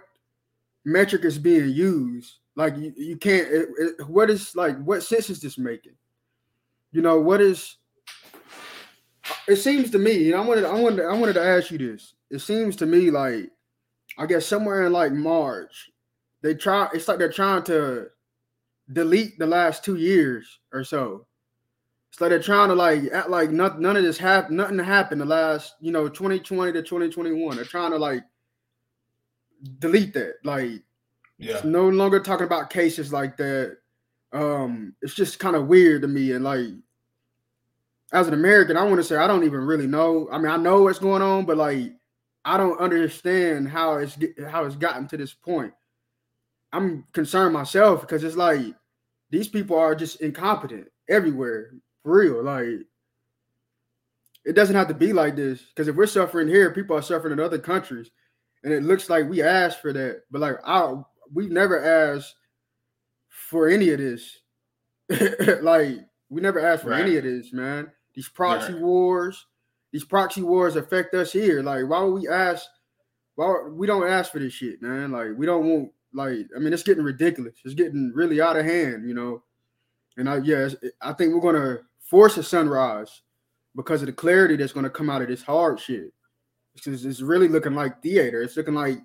metric 0.85 1.25
is 1.25 1.37
being 1.37 1.69
used. 1.69 2.35
Like 2.55 2.77
you, 2.77 2.93
you 2.95 3.17
can't. 3.17 3.47
It, 3.47 3.69
it, 3.77 4.07
what 4.07 4.29
is 4.29 4.55
like? 4.55 4.81
What 4.83 5.03
sense 5.03 5.29
is 5.29 5.41
this 5.41 5.57
making? 5.57 5.95
You 6.91 7.01
know 7.01 7.19
what 7.19 7.41
is? 7.41 7.77
It 9.49 9.55
seems 9.55 9.89
to 9.91 9.97
me, 9.97 10.31
and 10.31 10.39
I 10.39 10.45
wanted, 10.45 10.63
I 10.63 10.73
wanted, 10.73 11.05
I 11.05 11.13
wanted 11.13 11.33
to 11.33 11.43
ask 11.43 11.71
you 11.71 11.79
this. 11.79 12.13
It 12.29 12.39
seems 12.39 12.75
to 12.77 12.85
me 12.85 13.09
like, 13.09 13.49
I 14.17 14.27
guess 14.27 14.45
somewhere 14.45 14.85
in 14.85 14.93
like 14.93 15.11
March, 15.11 15.89
they 16.43 16.53
try. 16.53 16.87
It's 16.93 17.07
like 17.07 17.17
they're 17.17 17.31
trying 17.31 17.63
to 17.63 18.07
delete 18.93 19.39
the 19.39 19.47
last 19.47 19.83
two 19.83 19.95
years 19.95 20.59
or 20.71 20.83
so. 20.83 21.25
It's 22.11 22.21
like 22.21 22.29
they're 22.29 22.39
trying 22.39 22.69
to 22.69 22.75
like 22.75 23.03
act 23.11 23.29
like 23.29 23.49
not, 23.49 23.81
none 23.81 23.97
of 23.97 24.03
this 24.03 24.19
happened, 24.19 24.57
nothing 24.57 24.77
happened 24.77 25.21
the 25.21 25.25
last, 25.25 25.73
you 25.79 25.91
know, 25.91 26.07
2020 26.07 26.71
to 26.73 26.81
2021. 26.81 27.55
They're 27.55 27.65
trying 27.65 27.91
to 27.91 27.97
like 27.97 28.23
delete 29.79 30.13
that. 30.13 30.35
Like, 30.43 30.83
yeah, 31.39 31.61
no 31.63 31.89
longer 31.89 32.19
talking 32.19 32.45
about 32.45 32.69
cases 32.69 33.11
like 33.11 33.35
that. 33.37 33.77
Um, 34.31 34.93
it's 35.01 35.15
just 35.15 35.39
kind 35.39 35.55
of 35.55 35.67
weird 35.67 36.03
to 36.03 36.07
me. 36.07 36.33
And 36.33 36.43
like, 36.43 36.67
as 38.11 38.27
an 38.27 38.33
American, 38.33 38.77
I 38.77 38.83
want 38.83 38.97
to 38.97 39.03
say 39.03 39.15
I 39.15 39.27
don't 39.27 39.43
even 39.43 39.61
really 39.61 39.87
know. 39.87 40.27
I 40.31 40.37
mean, 40.37 40.51
I 40.51 40.57
know 40.57 40.83
what's 40.83 40.99
going 40.99 41.21
on, 41.21 41.45
but 41.45 41.57
like, 41.57 41.93
I 42.45 42.57
don't 42.57 42.79
understand 42.79 43.67
how 43.67 43.97
it's 43.97 44.17
how 44.47 44.65
it's 44.65 44.75
gotten 44.75 45.07
to 45.09 45.17
this 45.17 45.33
point. 45.33 45.73
I'm 46.71 47.05
concerned 47.13 47.53
myself 47.53 48.01
because 48.01 48.23
it's 48.23 48.35
like 48.35 48.61
these 49.29 49.47
people 49.47 49.77
are 49.77 49.95
just 49.95 50.21
incompetent 50.21 50.87
everywhere, 51.07 51.71
for 52.03 52.19
real. 52.19 52.43
Like, 52.43 52.85
it 54.45 54.53
doesn't 54.53 54.75
have 54.75 54.87
to 54.87 54.93
be 54.93 55.13
like 55.13 55.35
this 55.35 55.61
because 55.61 55.87
if 55.87 55.95
we're 55.95 56.07
suffering 56.07 56.47
here, 56.47 56.71
people 56.71 56.95
are 56.95 57.01
suffering 57.01 57.33
in 57.33 57.39
other 57.39 57.59
countries 57.59 58.09
and 58.63 58.73
it 58.73 58.83
looks 58.83 59.09
like 59.09 59.29
we 59.29 59.41
asked 59.41 59.81
for 59.81 59.93
that, 59.93 60.23
but 60.31 60.41
like 60.41 60.57
I 60.65 60.95
we've 61.33 61.51
never 61.51 61.83
asked 61.83 62.35
for 63.29 63.69
any 63.69 63.91
of 63.91 63.99
this. 63.99 64.37
like 65.61 65.99
we 66.29 66.41
never 66.41 66.59
asked 66.59 66.83
for 66.83 66.89
right. 66.89 67.01
any 67.01 67.17
of 67.17 67.23
this, 67.23 67.53
man. 67.53 67.91
These 68.13 68.29
proxy 68.29 68.73
right. 68.73 68.81
wars, 68.81 69.45
these 69.91 70.03
proxy 70.03 70.41
wars 70.41 70.75
affect 70.75 71.13
us 71.13 71.31
here. 71.31 71.61
Like, 71.63 71.87
why 71.87 72.01
would 72.01 72.21
we 72.21 72.27
ask? 72.27 72.65
Why 73.35 73.63
we 73.69 73.87
don't 73.87 74.07
ask 74.07 74.31
for 74.31 74.39
this 74.39 74.53
shit, 74.53 74.81
man? 74.81 75.11
Like, 75.11 75.29
we 75.37 75.45
don't 75.45 75.65
want. 75.65 75.91
Like, 76.13 76.47
I 76.55 76.59
mean, 76.59 76.73
it's 76.73 76.83
getting 76.83 77.03
ridiculous. 77.03 77.55
It's 77.63 77.75
getting 77.75 78.11
really 78.15 78.41
out 78.41 78.57
of 78.57 78.65
hand, 78.65 79.07
you 79.07 79.13
know. 79.13 79.43
And 80.17 80.27
I, 80.27 80.37
yeah, 80.37 80.69
I 81.01 81.13
think 81.13 81.33
we're 81.33 81.39
gonna 81.39 81.79
force 81.99 82.37
a 82.37 82.43
sunrise 82.43 83.21
because 83.75 84.01
of 84.01 84.07
the 84.07 84.13
clarity 84.13 84.55
that's 84.55 84.73
gonna 84.73 84.89
come 84.89 85.09
out 85.09 85.21
of 85.21 85.27
this 85.27 85.43
hard 85.43 85.79
shit. 85.79 86.11
It's, 86.75 86.87
it's 86.87 87.21
really 87.21 87.47
looking 87.47 87.75
like 87.75 88.01
theater. 88.01 88.41
It's 88.41 88.57
looking 88.57 88.73
like 88.73 88.99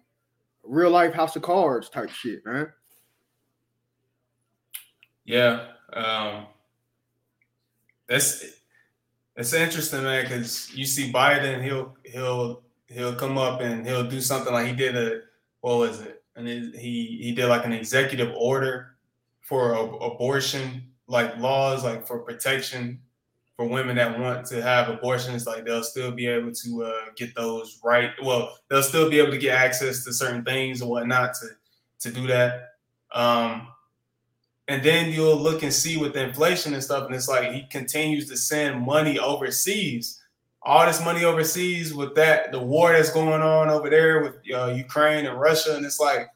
real 0.62 0.90
life 0.90 1.12
House 1.12 1.36
of 1.36 1.42
Cards 1.42 1.88
type 1.88 2.10
shit, 2.10 2.44
man. 2.44 2.72
Yeah, 5.24 5.66
um, 5.92 6.46
that's 8.08 8.53
it's 9.36 9.52
interesting, 9.52 10.04
man, 10.04 10.24
because 10.24 10.72
you 10.74 10.86
see 10.86 11.12
Biden, 11.12 11.62
he'll 11.62 11.96
he'll 12.04 12.62
he'll 12.86 13.14
come 13.14 13.38
up 13.38 13.60
and 13.60 13.86
he'll 13.86 14.08
do 14.08 14.20
something 14.20 14.52
like 14.52 14.66
he 14.66 14.72
did 14.72 14.96
a 14.96 15.22
what 15.60 15.78
was 15.78 16.00
it? 16.00 16.22
And 16.36 16.46
he 16.46 17.18
he 17.20 17.32
did 17.34 17.48
like 17.48 17.64
an 17.64 17.72
executive 17.72 18.32
order 18.36 18.96
for 19.40 19.72
a, 19.72 19.80
abortion 19.80 20.84
like 21.06 21.36
laws 21.38 21.84
like 21.84 22.06
for 22.06 22.20
protection 22.20 22.98
for 23.56 23.66
women 23.66 23.96
that 23.96 24.18
want 24.18 24.44
to 24.46 24.60
have 24.60 24.88
abortions, 24.88 25.46
like 25.46 25.64
they'll 25.64 25.84
still 25.84 26.10
be 26.10 26.26
able 26.26 26.50
to 26.52 26.84
uh, 26.84 27.10
get 27.16 27.34
those 27.34 27.80
right. 27.84 28.10
Well, 28.22 28.58
they'll 28.68 28.82
still 28.82 29.08
be 29.08 29.20
able 29.20 29.30
to 29.30 29.38
get 29.38 29.56
access 29.56 30.04
to 30.04 30.12
certain 30.12 30.44
things 30.44 30.80
and 30.80 30.90
whatnot 30.90 31.34
to 31.34 31.48
to 32.00 32.14
do 32.14 32.26
that. 32.26 32.70
Um, 33.12 33.68
and 34.68 34.82
then 34.82 35.12
you'll 35.12 35.36
look 35.36 35.62
and 35.62 35.72
see 35.72 35.96
with 35.96 36.16
inflation 36.16 36.74
and 36.74 36.82
stuff, 36.82 37.06
and 37.06 37.14
it's 37.14 37.28
like 37.28 37.52
he 37.52 37.66
continues 37.70 38.28
to 38.28 38.36
send 38.36 38.80
money 38.80 39.18
overseas. 39.18 40.20
All 40.62 40.86
this 40.86 41.04
money 41.04 41.24
overseas 41.24 41.92
with 41.92 42.14
that 42.14 42.50
the 42.50 42.58
war 42.58 42.92
that's 42.92 43.12
going 43.12 43.42
on 43.42 43.68
over 43.68 43.90
there 43.90 44.22
with 44.22 44.36
uh, 44.54 44.72
Ukraine 44.74 45.26
and 45.26 45.38
Russia, 45.38 45.76
and 45.76 45.84
it's 45.84 46.00
like 46.00 46.28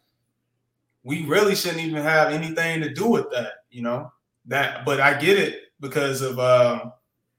we 1.03 1.25
really 1.25 1.55
shouldn't 1.55 1.81
even 1.81 2.03
have 2.03 2.33
anything 2.33 2.83
to 2.83 2.93
do 2.93 3.09
with 3.09 3.31
that, 3.31 3.65
you 3.71 3.83
know. 3.83 4.13
That, 4.47 4.85
but 4.85 5.01
I 5.01 5.19
get 5.19 5.39
it 5.39 5.73
because 5.81 6.21
of 6.21 6.39
um, 6.39 6.93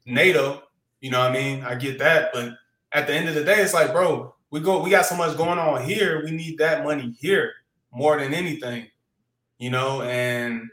NATO. 0.05 0.63
You 1.01 1.11
know 1.11 1.19
what 1.19 1.31
I 1.31 1.33
mean? 1.33 1.63
I 1.63 1.75
get 1.75 1.99
that, 1.99 2.31
but 2.33 2.53
at 2.91 3.07
the 3.07 3.13
end 3.13 3.29
of 3.29 3.35
the 3.35 3.43
day, 3.43 3.61
it's 3.61 3.73
like, 3.73 3.91
bro, 3.91 4.33
we 4.51 4.59
go, 4.59 4.81
we 4.81 4.89
got 4.89 5.05
so 5.05 5.15
much 5.15 5.37
going 5.37 5.59
on 5.59 5.83
here. 5.83 6.23
We 6.23 6.31
need 6.31 6.57
that 6.57 6.83
money 6.83 7.15
here 7.19 7.53
more 7.91 8.19
than 8.19 8.33
anything, 8.33 8.87
you 9.59 9.69
know. 9.69 10.01
And 10.01 10.69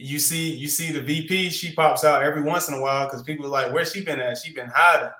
you 0.00 0.18
see, 0.18 0.50
you 0.54 0.66
see 0.66 0.92
the 0.92 1.02
VP, 1.02 1.50
she 1.50 1.74
pops 1.74 2.04
out 2.04 2.22
every 2.22 2.42
once 2.42 2.68
in 2.68 2.74
a 2.74 2.80
while 2.80 3.06
because 3.06 3.22
people 3.22 3.44
are 3.46 3.50
like, 3.50 3.72
where's 3.72 3.92
she 3.92 4.02
been 4.02 4.20
at? 4.20 4.38
She 4.38 4.52
been 4.52 4.70
hiding, 4.74 5.10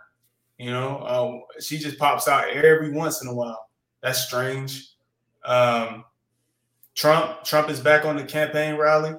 you 0.59 0.71
know. 0.71 0.99
Uh, 0.99 1.61
she 1.61 1.79
just 1.79 1.99
pops 1.99 2.29
out 2.29 2.49
every 2.49 2.90
once 2.90 3.23
in 3.23 3.29
a 3.29 3.35
while. 3.35 3.69
That's 4.03 4.21
strange. 4.21 4.88
Um, 5.45 6.05
Trump, 6.95 7.45
Trump 7.45 7.69
is 7.69 7.79
back 7.79 8.07
on 8.07 8.16
the 8.16 8.25
campaign 8.25 8.77
rally. 8.77 9.14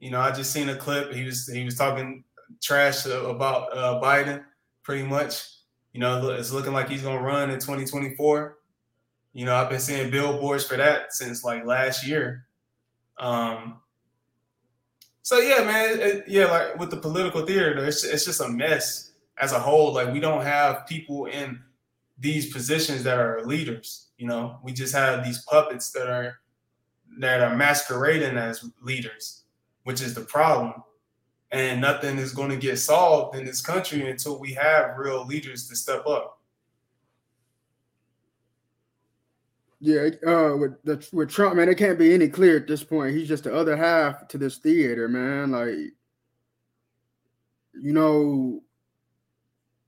You 0.00 0.10
know, 0.10 0.20
I 0.20 0.30
just 0.30 0.52
seen 0.52 0.70
a 0.70 0.76
clip. 0.76 1.12
He 1.12 1.24
was 1.24 1.46
he 1.46 1.64
was 1.64 1.76
talking 1.76 2.24
trash 2.62 3.04
about 3.06 3.76
uh, 3.76 4.00
Biden, 4.02 4.44
pretty 4.82 5.04
much. 5.04 5.46
You 5.92 6.00
know, 6.00 6.30
it's 6.30 6.52
looking 6.52 6.72
like 6.72 6.88
he's 6.88 7.02
to 7.02 7.18
run 7.18 7.50
in 7.50 7.58
2024. 7.58 8.58
You 9.34 9.44
know, 9.44 9.54
I've 9.54 9.68
been 9.68 9.80
seeing 9.80 10.10
billboards 10.10 10.66
for 10.66 10.76
that 10.76 11.12
since 11.12 11.44
like 11.44 11.66
last 11.66 12.06
year. 12.06 12.46
Um, 13.18 13.80
so 15.26 15.40
yeah, 15.40 15.64
man, 15.64 15.98
it, 16.00 16.24
yeah, 16.28 16.44
like 16.44 16.78
with 16.78 16.88
the 16.90 16.98
political 16.98 17.44
theater, 17.44 17.84
it's, 17.84 18.04
it's 18.04 18.24
just 18.24 18.40
a 18.40 18.48
mess 18.48 19.10
as 19.40 19.50
a 19.50 19.58
whole. 19.58 19.92
Like 19.92 20.12
we 20.12 20.20
don't 20.20 20.44
have 20.44 20.86
people 20.86 21.26
in 21.26 21.58
these 22.16 22.52
positions 22.52 23.02
that 23.02 23.18
are 23.18 23.44
leaders. 23.44 24.06
You 24.18 24.28
know, 24.28 24.60
we 24.62 24.72
just 24.72 24.94
have 24.94 25.24
these 25.24 25.42
puppets 25.42 25.90
that 25.90 26.06
are 26.06 26.38
that 27.18 27.40
are 27.40 27.56
masquerading 27.56 28.36
as 28.36 28.70
leaders, 28.80 29.42
which 29.82 30.00
is 30.00 30.14
the 30.14 30.20
problem. 30.20 30.74
And 31.50 31.80
nothing 31.80 32.18
is 32.18 32.32
going 32.32 32.50
to 32.50 32.56
get 32.56 32.78
solved 32.78 33.36
in 33.36 33.44
this 33.44 33.60
country 33.60 34.08
until 34.08 34.38
we 34.38 34.52
have 34.52 34.96
real 34.96 35.26
leaders 35.26 35.68
to 35.70 35.74
step 35.74 36.06
up. 36.06 36.35
Yeah, 39.86 40.08
uh, 40.26 40.56
with 40.56 40.82
the, 40.82 41.08
with 41.12 41.30
Trump, 41.30 41.54
man, 41.54 41.68
it 41.68 41.78
can't 41.78 41.96
be 41.96 42.12
any 42.12 42.26
clear 42.26 42.56
at 42.56 42.66
this 42.66 42.82
point. 42.82 43.14
He's 43.14 43.28
just 43.28 43.44
the 43.44 43.54
other 43.54 43.76
half 43.76 44.26
to 44.26 44.36
this 44.36 44.58
theater, 44.58 45.06
man. 45.06 45.52
Like, 45.52 45.94
you 47.72 47.92
know, 47.92 48.64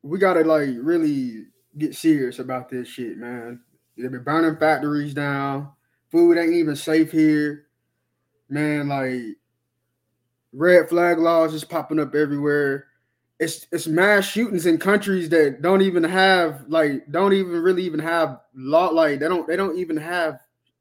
we 0.03 0.21
gotta 0.21 0.43
like 0.45 0.69
really 0.79 1.47
get 1.79 1.97
serious 1.97 2.39
about 2.39 2.69
this 2.69 2.87
shit, 2.87 3.19
man. 3.19 3.61
They've 3.97 4.09
been 4.09 4.23
burning 4.23 4.57
factories 4.61 5.15
down. 5.15 5.73
Food 6.13 6.39
ain't 6.39 6.53
even 6.53 6.77
safe 6.77 7.11
here, 7.11 7.67
man. 8.49 8.87
Like, 8.87 9.37
red 10.53 10.89
flag 10.89 11.19
laws 11.19 11.55
is 11.55 11.65
popping 11.65 11.99
up 11.99 12.15
everywhere. 12.15 12.87
It's 13.41 13.67
it's 13.71 13.87
mass 13.87 14.25
shootings 14.25 14.67
in 14.67 14.79
countries 14.79 15.29
that 15.29 15.63
don't 15.63 15.83
even 15.83 16.03
have 16.03 16.65
like 16.69 17.11
don't 17.11 17.33
even 17.33 17.63
really 17.63 17.85
even 17.85 18.01
have 18.01 18.41
law 18.55 18.89
like 18.89 19.21
they 19.21 19.29
don't 19.29 19.47
they 19.47 19.57
don't 19.57 19.79
even 19.79 19.97
have 19.97 20.41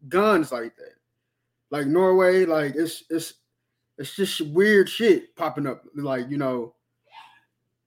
guns 0.10 0.52
like 0.52 0.76
that. 0.78 0.96
Like 1.70 1.88
Norway, 1.88 2.46
like 2.46 2.74
it's 2.76 3.04
it's 3.10 3.34
it's 3.98 4.15
just 4.15 4.41
weird 4.41 4.89
shit 4.89 5.36
popping 5.36 5.67
up. 5.67 5.84
Like 5.96 6.30
you 6.30 6.38
know, 6.38 6.74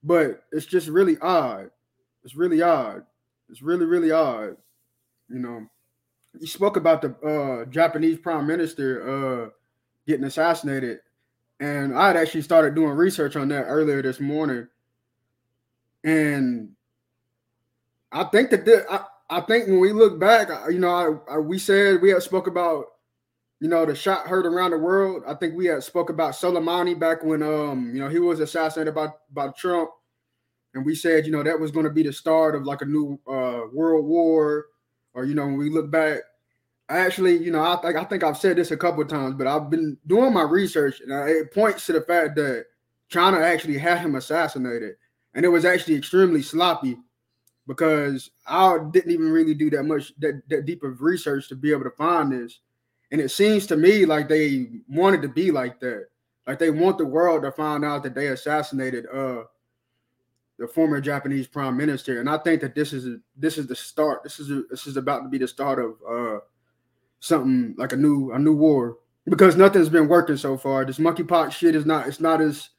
but 0.02 0.44
it's 0.52 0.66
just 0.66 0.88
really 0.88 1.18
odd. 1.20 1.70
It's 2.24 2.36
really 2.36 2.62
odd. 2.62 3.04
It's 3.48 3.62
really, 3.62 3.86
really 3.86 4.10
odd. 4.10 4.56
You 5.28 5.38
know, 5.38 5.66
you 6.38 6.46
spoke 6.46 6.76
about 6.76 7.02
the 7.02 7.14
uh, 7.26 7.64
Japanese 7.70 8.18
prime 8.18 8.46
minister 8.46 9.46
uh, 9.46 9.50
getting 10.06 10.24
assassinated, 10.24 11.00
and 11.60 11.96
I 11.96 12.08
had 12.08 12.16
actually 12.16 12.42
started 12.42 12.74
doing 12.74 12.90
research 12.90 13.36
on 13.36 13.48
that 13.48 13.64
earlier 13.64 14.02
this 14.02 14.18
morning, 14.18 14.66
and 16.02 16.70
I 18.12 18.24
think 18.24 18.50
that 18.50 18.64
this, 18.64 18.84
I, 18.90 19.04
I 19.28 19.40
think 19.42 19.66
when 19.66 19.80
we 19.80 19.92
look 19.92 20.18
back, 20.18 20.48
you 20.70 20.78
know, 20.78 21.22
I, 21.28 21.34
I, 21.34 21.38
we 21.38 21.58
said 21.58 22.02
we 22.02 22.10
had 22.10 22.22
spoke 22.22 22.46
about, 22.46 22.86
you 23.60 23.68
know, 23.68 23.86
the 23.86 23.94
shot 23.94 24.26
heard 24.26 24.46
around 24.46 24.72
the 24.72 24.78
world. 24.78 25.22
I 25.26 25.34
think 25.34 25.54
we 25.54 25.66
had 25.66 25.84
spoke 25.84 26.10
about 26.10 26.32
Soleimani 26.32 26.98
back 26.98 27.22
when, 27.22 27.42
um, 27.42 27.92
you 27.94 28.00
know, 28.00 28.08
he 28.08 28.18
was 28.18 28.40
assassinated 28.40 28.94
by 28.94 29.08
by 29.30 29.48
Trump. 29.50 29.90
And 30.74 30.84
we 30.84 30.94
said, 30.94 31.26
you 31.26 31.32
know, 31.32 31.42
that 31.42 31.58
was 31.58 31.72
going 31.72 31.84
to 31.84 31.90
be 31.90 32.04
the 32.04 32.12
start 32.12 32.54
of 32.54 32.64
like 32.64 32.80
a 32.80 32.86
new 32.86 33.18
uh, 33.28 33.62
world 33.72 34.06
war, 34.06 34.66
or 35.14 35.24
you 35.24 35.34
know, 35.34 35.46
when 35.46 35.58
we 35.58 35.68
look 35.68 35.90
back, 35.90 36.18
actually, 36.98 37.36
you 37.36 37.50
know, 37.50 37.62
I 37.62 37.76
think 37.76 37.96
I 37.96 38.04
think 38.04 38.22
I've 38.22 38.36
said 38.36 38.56
this 38.56 38.70
a 38.70 38.76
couple 38.76 39.02
of 39.02 39.08
times, 39.08 39.34
but 39.34 39.46
I've 39.46 39.70
been 39.70 39.96
doing 40.06 40.32
my 40.32 40.42
research, 40.42 41.00
and 41.00 41.12
it 41.28 41.52
points 41.52 41.86
to 41.86 41.92
the 41.92 42.00
fact 42.00 42.36
that 42.36 42.66
China 43.08 43.38
actually 43.38 43.78
had 43.78 43.98
him 43.98 44.14
assassinated, 44.14 44.96
and 45.34 45.44
it 45.44 45.48
was 45.48 45.64
actually 45.64 45.94
extremely 45.94 46.42
sloppy 46.42 46.96
because 47.66 48.30
I 48.46 48.78
didn't 48.90 49.12
even 49.12 49.30
really 49.30 49.54
do 49.54 49.70
that 49.70 49.84
much 49.84 50.12
that, 50.18 50.42
that 50.48 50.66
deep 50.66 50.82
of 50.82 51.00
research 51.02 51.48
to 51.48 51.56
be 51.56 51.70
able 51.70 51.84
to 51.84 51.90
find 51.90 52.32
this, 52.32 52.60
and 53.12 53.20
it 53.20 53.30
seems 53.30 53.66
to 53.68 53.76
me 53.76 54.04
like 54.04 54.28
they 54.28 54.68
wanted 54.88 55.22
to 55.22 55.28
be 55.28 55.50
like 55.50 55.80
that, 55.80 56.06
like 56.46 56.58
they 56.58 56.70
want 56.70 56.98
the 56.98 57.06
world 57.06 57.42
to 57.42 57.52
find 57.52 57.84
out 57.84 58.02
that 58.02 58.14
they 58.14 58.28
assassinated 58.28 59.06
uh 59.12 59.44
the 60.60 60.68
former 60.68 61.00
Japanese 61.00 61.46
prime 61.46 61.74
minister. 61.74 62.20
And 62.20 62.28
I 62.28 62.36
think 62.36 62.60
that 62.60 62.74
this 62.74 62.92
is 62.92 63.18
this 63.34 63.56
is 63.56 63.66
the 63.66 63.74
start. 63.74 64.22
This 64.22 64.38
is 64.38 64.66
this 64.68 64.86
is 64.86 64.98
about 64.98 65.22
to 65.22 65.28
be 65.28 65.38
the 65.38 65.48
start 65.48 65.78
of 65.78 65.94
uh, 66.06 66.40
something 67.20 67.74
like 67.78 67.92
a 67.92 67.96
new 67.96 68.32
a 68.32 68.38
new 68.38 68.54
war 68.54 68.98
because 69.26 69.56
nothing's 69.56 69.88
been 69.88 70.08
working 70.08 70.36
so 70.36 70.56
far. 70.56 70.84
This 70.84 70.98
monkeypox 70.98 71.52
shit 71.52 71.74
is 71.74 71.86
not. 71.86 72.08
It's 72.08 72.20
not 72.20 72.40
as 72.40 72.70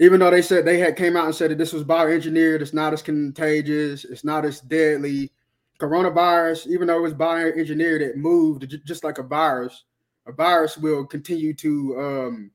even 0.00 0.20
though 0.20 0.30
they 0.30 0.42
said 0.42 0.64
they 0.64 0.78
had 0.78 0.96
came 0.96 1.16
out 1.16 1.26
and 1.26 1.34
said 1.34 1.50
that 1.50 1.58
this 1.58 1.72
was 1.72 1.84
bioengineered. 1.84 2.60
It's 2.62 2.72
not 2.72 2.92
as 2.92 3.02
contagious. 3.02 4.04
It's 4.04 4.24
not 4.24 4.44
as 4.44 4.60
deadly. 4.60 5.32
Coronavirus, 5.80 6.68
even 6.68 6.86
though 6.86 6.98
it 6.98 7.02
was 7.02 7.14
bioengineered, 7.14 8.00
it 8.00 8.16
moved 8.16 8.66
just 8.84 9.04
like 9.04 9.18
a 9.18 9.22
virus. 9.22 9.84
A 10.26 10.32
virus 10.32 10.76
will 10.76 11.06
continue 11.06 11.54
to, 11.54 12.00
um, 12.00 12.50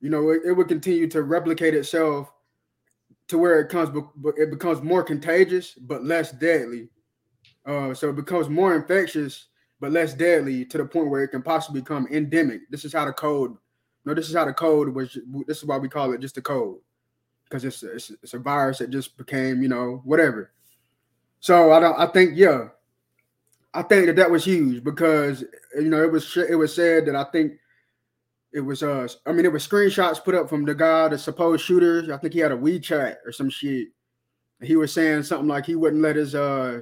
you 0.00 0.08
know, 0.08 0.30
it, 0.30 0.42
it 0.46 0.52
will 0.52 0.64
continue 0.64 1.08
to 1.08 1.22
replicate 1.22 1.74
itself 1.74 2.32
to 3.28 3.38
where 3.38 3.60
it 3.60 3.68
comes, 3.68 3.90
but 4.16 4.34
it 4.38 4.50
becomes 4.50 4.82
more 4.82 5.02
contagious 5.02 5.74
but 5.74 6.04
less 6.04 6.30
deadly. 6.32 6.88
Uh, 7.66 7.92
so 7.92 8.10
it 8.10 8.16
becomes 8.16 8.48
more 8.48 8.76
infectious 8.76 9.48
but 9.80 9.92
less 9.92 10.14
deadly 10.14 10.64
to 10.64 10.78
the 10.78 10.84
point 10.84 11.10
where 11.10 11.22
it 11.22 11.28
can 11.28 11.42
possibly 11.42 11.80
become 11.80 12.06
endemic. 12.10 12.62
This 12.70 12.84
is 12.84 12.92
how 12.92 13.04
the 13.04 13.12
code. 13.12 13.56
No, 14.04 14.14
this 14.14 14.28
is 14.28 14.34
how 14.34 14.44
the 14.44 14.52
code 14.52 14.88
was. 14.88 15.18
This 15.46 15.58
is 15.58 15.64
why 15.64 15.78
we 15.78 15.88
call 15.88 16.12
it 16.12 16.20
just 16.20 16.36
the 16.36 16.42
code, 16.42 16.78
because 17.44 17.64
it's, 17.64 17.82
it's 17.82 18.10
it's 18.22 18.34
a 18.34 18.38
virus 18.38 18.78
that 18.78 18.90
just 18.90 19.16
became 19.16 19.62
you 19.62 19.68
know 19.68 20.00
whatever. 20.04 20.52
So 21.40 21.72
I 21.72 21.80
don't. 21.80 21.98
I 21.98 22.06
think 22.06 22.32
yeah, 22.36 22.68
I 23.74 23.82
think 23.82 24.06
that 24.06 24.16
that 24.16 24.30
was 24.30 24.44
huge 24.44 24.82
because 24.82 25.44
you 25.74 25.90
know 25.90 26.02
it 26.02 26.12
was 26.12 26.36
it 26.36 26.54
was 26.54 26.74
said 26.74 27.06
that 27.06 27.16
I 27.16 27.24
think 27.24 27.54
it 28.52 28.60
was 28.60 28.82
uh 28.82 29.06
I 29.26 29.32
mean 29.32 29.44
it 29.44 29.52
was 29.52 29.66
screenshots 29.66 30.24
put 30.24 30.34
up 30.34 30.48
from 30.48 30.64
the 30.64 30.74
guy, 30.74 31.08
the 31.08 31.18
supposed 31.18 31.64
shooters. 31.64 32.08
I 32.08 32.16
think 32.16 32.32
he 32.32 32.40
had 32.40 32.52
a 32.52 32.56
WeChat 32.56 33.16
or 33.26 33.32
some 33.32 33.50
shit. 33.50 33.88
He 34.62 34.76
was 34.76 34.92
saying 34.92 35.24
something 35.24 35.48
like 35.48 35.66
he 35.66 35.74
wouldn't 35.74 36.00
let 36.00 36.16
his 36.16 36.34
uh 36.34 36.80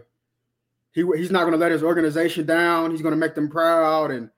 he 0.94 1.04
he's 1.16 1.30
not 1.30 1.44
gonna 1.44 1.56
let 1.56 1.72
his 1.72 1.82
organization 1.82 2.46
down. 2.46 2.92
He's 2.92 3.02
gonna 3.02 3.16
make 3.16 3.34
them 3.34 3.50
proud 3.50 4.12
and 4.12 4.30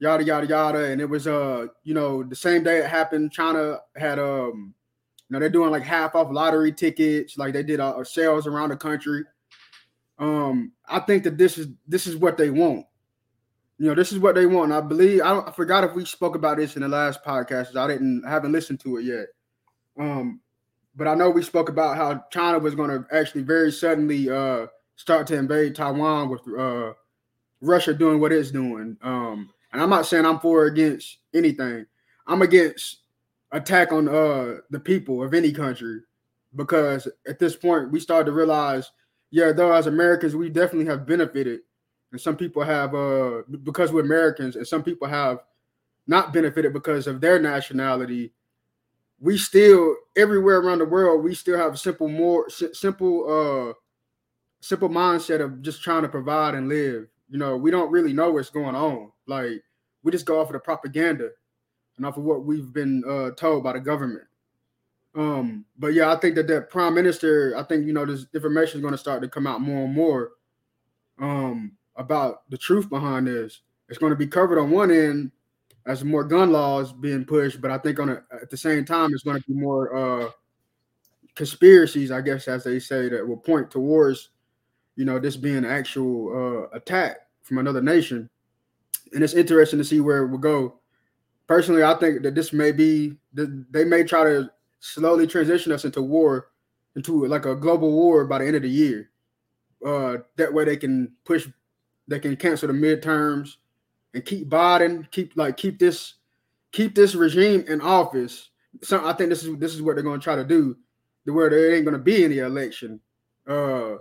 yada 0.00 0.24
yada 0.24 0.46
yada. 0.46 0.84
And 0.84 1.00
it 1.00 1.08
was 1.08 1.26
uh 1.26 1.66
you 1.84 1.94
know 1.94 2.22
the 2.22 2.34
same 2.34 2.64
day 2.64 2.78
it 2.78 2.86
happened, 2.86 3.30
China 3.30 3.78
had 3.94 4.18
um 4.18 4.74
you 5.28 5.34
know 5.34 5.38
they're 5.38 5.50
doing 5.50 5.70
like 5.70 5.82
half 5.82 6.14
off 6.14 6.32
lottery 6.32 6.72
tickets, 6.72 7.36
like 7.36 7.52
they 7.52 7.62
did 7.62 7.78
uh, 7.78 8.02
sales 8.02 8.46
around 8.46 8.70
the 8.70 8.76
country. 8.76 9.24
Um, 10.18 10.72
I 10.88 11.00
think 11.00 11.24
that 11.24 11.36
this 11.36 11.58
is 11.58 11.68
this 11.86 12.06
is 12.06 12.16
what 12.16 12.38
they 12.38 12.48
want. 12.48 12.86
You 13.78 13.88
know, 13.88 13.94
this 13.94 14.10
is 14.10 14.18
what 14.18 14.34
they 14.34 14.46
want. 14.46 14.72
I 14.72 14.80
believe 14.80 15.20
I, 15.20 15.40
I 15.40 15.52
forgot 15.52 15.84
if 15.84 15.94
we 15.94 16.06
spoke 16.06 16.34
about 16.34 16.56
this 16.56 16.74
in 16.74 16.82
the 16.82 16.88
last 16.88 17.22
podcast. 17.22 17.76
I 17.76 17.86
didn't 17.86 18.24
I 18.24 18.30
haven't 18.30 18.52
listened 18.52 18.80
to 18.80 18.96
it 18.96 19.04
yet. 19.04 19.26
Um, 19.98 20.40
but 20.96 21.06
I 21.06 21.14
know 21.14 21.28
we 21.28 21.42
spoke 21.42 21.68
about 21.68 21.96
how 21.96 22.24
China 22.30 22.58
was 22.58 22.74
going 22.74 22.90
to 22.90 23.04
actually 23.14 23.42
very 23.42 23.70
suddenly 23.70 24.30
uh 24.30 24.68
start 24.98 25.26
to 25.28 25.36
invade 25.36 25.74
Taiwan 25.74 26.28
with 26.28 26.42
uh 26.58 26.92
Russia 27.62 27.94
doing 27.94 28.20
what 28.20 28.32
it's 28.32 28.50
doing. 28.50 28.96
Um, 29.02 29.50
and 29.72 29.80
I'm 29.80 29.90
not 29.90 30.06
saying 30.06 30.26
I'm 30.26 30.38
for 30.40 30.64
or 30.64 30.66
against 30.66 31.18
anything. 31.34 31.86
I'm 32.26 32.42
against 32.42 32.98
attack 33.52 33.92
on 33.92 34.08
uh 34.08 34.56
the 34.68 34.80
people 34.80 35.22
of 35.22 35.32
any 35.32 35.52
country 35.52 36.00
because 36.56 37.08
at 37.26 37.38
this 37.38 37.56
point 37.56 37.90
we 37.90 38.00
start 38.00 38.26
to 38.26 38.32
realize, 38.32 38.90
yeah, 39.30 39.52
though 39.52 39.72
as 39.72 39.86
Americans 39.86 40.36
we 40.36 40.50
definitely 40.50 40.86
have 40.86 41.06
benefited 41.06 41.60
and 42.12 42.20
some 42.20 42.36
people 42.36 42.62
have 42.62 42.94
uh 42.94 43.42
because 43.62 43.92
we're 43.92 44.00
Americans, 44.00 44.56
and 44.56 44.66
some 44.66 44.82
people 44.82 45.06
have 45.06 45.38
not 46.06 46.32
benefited 46.32 46.72
because 46.72 47.06
of 47.06 47.20
their 47.20 47.38
nationality. 47.38 48.32
We 49.20 49.36
still 49.36 49.94
everywhere 50.16 50.58
around 50.58 50.78
the 50.78 50.86
world, 50.86 51.22
we 51.22 51.34
still 51.34 51.58
have 51.58 51.78
simple 51.78 52.08
more 52.08 52.48
simple 52.50 53.70
uh 53.70 53.74
simple 54.60 54.88
mindset 54.88 55.40
of 55.40 55.62
just 55.62 55.82
trying 55.82 56.02
to 56.02 56.08
provide 56.08 56.54
and 56.54 56.68
live. 56.68 57.06
You 57.28 57.38
know, 57.38 57.56
we 57.56 57.70
don't 57.70 57.90
really 57.90 58.12
know 58.12 58.30
what's 58.30 58.50
going 58.50 58.74
on. 58.74 59.12
Like 59.26 59.62
we 60.02 60.12
just 60.12 60.26
go 60.26 60.40
off 60.40 60.48
of 60.48 60.54
the 60.54 60.58
propaganda 60.58 61.30
and 61.96 62.06
off 62.06 62.16
of 62.16 62.24
what 62.24 62.44
we've 62.44 62.72
been 62.72 63.02
uh, 63.08 63.30
told 63.32 63.64
by 63.64 63.74
the 63.74 63.80
government. 63.80 64.24
Um, 65.14 65.64
but 65.78 65.94
yeah, 65.94 66.12
I 66.12 66.16
think 66.16 66.36
that 66.36 66.46
that 66.48 66.70
prime 66.70 66.94
minister, 66.94 67.56
I 67.56 67.62
think 67.64 67.86
you 67.86 67.92
know 67.92 68.06
this 68.06 68.26
information 68.34 68.78
is 68.78 68.82
going 68.82 68.92
to 68.92 68.98
start 68.98 69.22
to 69.22 69.28
come 69.28 69.46
out 69.46 69.60
more 69.60 69.84
and 69.84 69.94
more. 69.94 70.30
Um, 71.20 71.78
about 71.98 72.48
the 72.48 72.56
truth 72.56 72.88
behind 72.88 73.26
this. 73.26 73.60
It's 73.88 73.98
going 73.98 74.10
to 74.10 74.16
be 74.16 74.26
covered 74.26 74.58
on 74.58 74.70
one 74.70 74.90
end 74.90 75.32
as 75.84 76.04
more 76.04 76.24
gun 76.24 76.52
laws 76.52 76.92
being 76.92 77.24
pushed, 77.24 77.60
but 77.60 77.70
I 77.70 77.78
think 77.78 77.98
on 77.98 78.08
a, 78.08 78.22
at 78.32 78.50
the 78.50 78.56
same 78.56 78.84
time, 78.84 79.12
it's 79.12 79.24
going 79.24 79.40
to 79.40 79.46
be 79.46 79.54
more 79.54 79.94
uh, 79.94 80.30
conspiracies, 81.34 82.10
I 82.10 82.20
guess, 82.20 82.46
as 82.48 82.64
they 82.64 82.78
say, 82.78 83.08
that 83.08 83.26
will 83.26 83.36
point 83.36 83.70
towards, 83.70 84.30
you 84.98 85.04
know, 85.04 85.20
this 85.20 85.36
being 85.36 85.58
an 85.58 85.64
actual 85.64 86.66
uh, 86.72 86.76
attack 86.76 87.18
from 87.44 87.58
another 87.58 87.80
nation. 87.80 88.28
And 89.14 89.22
it's 89.22 89.32
interesting 89.32 89.78
to 89.78 89.84
see 89.84 90.00
where 90.00 90.24
it 90.24 90.28
will 90.28 90.38
go. 90.38 90.80
Personally, 91.46 91.84
I 91.84 91.94
think 91.94 92.22
that 92.22 92.34
this 92.34 92.52
may 92.52 92.72
be 92.72 93.16
they 93.32 93.84
may 93.84 94.02
try 94.02 94.24
to 94.24 94.50
slowly 94.80 95.28
transition 95.28 95.70
us 95.70 95.84
into 95.84 96.02
war, 96.02 96.48
into 96.96 97.26
like 97.26 97.46
a 97.46 97.54
global 97.54 97.92
war 97.92 98.24
by 98.26 98.38
the 98.38 98.46
end 98.46 98.56
of 98.56 98.62
the 98.62 98.68
year. 98.68 99.10
Uh, 99.86 100.16
that 100.36 100.52
way 100.52 100.64
they 100.64 100.76
can 100.76 101.12
push 101.24 101.48
they 102.08 102.18
can 102.18 102.34
cancel 102.34 102.66
the 102.66 102.74
midterms 102.74 103.56
and 104.14 104.24
keep 104.24 104.48
Biden, 104.48 105.08
keep 105.12 105.36
like 105.36 105.56
keep 105.56 105.78
this 105.78 106.14
keep 106.72 106.96
this 106.96 107.14
regime 107.14 107.64
in 107.68 107.80
office. 107.80 108.50
So 108.82 109.06
I 109.06 109.12
think 109.12 109.30
this 109.30 109.44
is 109.44 109.56
this 109.58 109.74
is 109.76 109.80
what 109.80 109.94
they're 109.94 110.02
going 110.02 110.18
to 110.18 110.24
try 110.24 110.34
to 110.34 110.44
do, 110.44 110.76
where 111.24 111.48
there 111.48 111.76
ain't 111.76 111.84
going 111.84 111.96
to 111.96 112.02
be 112.02 112.24
any 112.24 112.38
election. 112.38 113.00
Uh, 113.46 113.98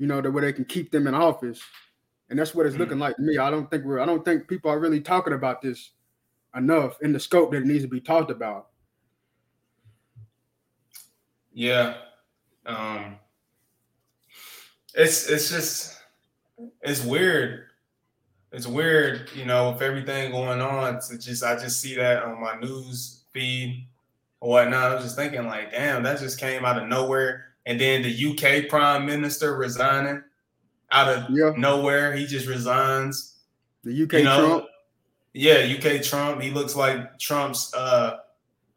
you 0.00 0.06
know, 0.06 0.22
the 0.22 0.30
way 0.32 0.40
they 0.40 0.52
can 0.54 0.64
keep 0.64 0.90
them 0.90 1.06
in 1.06 1.14
office. 1.14 1.60
And 2.30 2.38
that's 2.38 2.54
what 2.54 2.64
it's 2.64 2.74
Mm. 2.74 2.78
looking 2.78 2.98
like 2.98 3.16
to 3.16 3.22
me. 3.22 3.36
I 3.36 3.50
don't 3.50 3.70
think 3.70 3.84
we're 3.84 4.00
I 4.00 4.06
don't 4.06 4.24
think 4.24 4.48
people 4.48 4.70
are 4.70 4.78
really 4.80 5.00
talking 5.00 5.34
about 5.34 5.60
this 5.60 5.90
enough 6.56 7.00
in 7.02 7.12
the 7.12 7.20
scope 7.20 7.52
that 7.52 7.58
it 7.58 7.66
needs 7.66 7.84
to 7.84 7.88
be 7.88 8.00
talked 8.00 8.30
about. 8.30 8.68
Yeah. 11.52 11.98
Um 12.64 13.18
it's 14.94 15.28
it's 15.28 15.50
just 15.50 15.98
it's 16.80 17.04
weird. 17.04 17.66
It's 18.52 18.66
weird, 18.66 19.30
you 19.34 19.44
know, 19.44 19.72
with 19.72 19.82
everything 19.82 20.32
going 20.32 20.60
on. 20.62 20.98
To 21.00 21.18
just 21.18 21.44
I 21.44 21.56
just 21.56 21.80
see 21.80 21.94
that 21.96 22.22
on 22.24 22.40
my 22.40 22.58
news 22.58 23.24
feed 23.32 23.86
or 24.40 24.50
whatnot. 24.50 24.92
I 24.92 24.94
was 24.94 25.04
just 25.04 25.16
thinking 25.16 25.46
like, 25.46 25.72
damn, 25.72 26.02
that 26.04 26.20
just 26.20 26.40
came 26.40 26.64
out 26.64 26.80
of 26.82 26.88
nowhere. 26.88 27.49
And 27.66 27.80
then 27.80 28.02
the 28.02 28.10
UK 28.10 28.68
prime 28.68 29.06
minister 29.06 29.56
resigning 29.56 30.22
out 30.92 31.08
of 31.08 31.26
Yeah. 31.30 31.52
nowhere. 31.56 32.14
He 32.14 32.26
just 32.26 32.46
resigns. 32.46 33.36
The 33.84 33.92
UK 34.04 34.12
you 34.14 34.24
know, 34.24 34.46
Trump. 34.46 34.64
Yeah, 35.34 35.58
UK 35.76 36.02
Trump. 36.02 36.40
He 36.42 36.50
looks 36.50 36.74
like 36.74 37.18
Trump's. 37.18 37.72
uh 37.74 38.18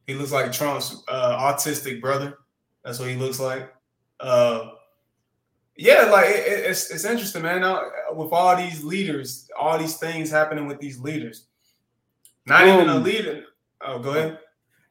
He 0.06 0.14
looks 0.16 0.32
like 0.32 0.52
Trump's 0.52 1.04
uh, 1.08 1.38
autistic 1.40 2.02
brother. 2.02 2.40
That's 2.84 3.00
what 3.00 3.10
he 3.10 3.16
looks 3.16 3.40
like. 3.40 3.74
Uh 4.20 4.70
Yeah, 5.76 6.04
like 6.12 6.28
it, 6.30 6.46
it- 6.48 6.66
it's 6.70 6.92
it's 6.92 7.06
interesting, 7.06 7.42
man. 7.42 7.62
Now, 7.62 7.82
with 8.14 8.32
all 8.32 8.56
these 8.56 8.84
leaders, 8.84 9.50
all 9.58 9.78
these 9.80 9.98
things 9.98 10.30
happening 10.30 10.68
with 10.68 10.80
these 10.80 11.00
leaders. 11.00 11.48
Not 12.46 12.68
even 12.68 12.90
a 12.90 12.98
Um, 12.98 13.04
leader. 13.04 13.46
Oh, 13.82 14.00
go 14.00 14.12
ahead. 14.12 14.40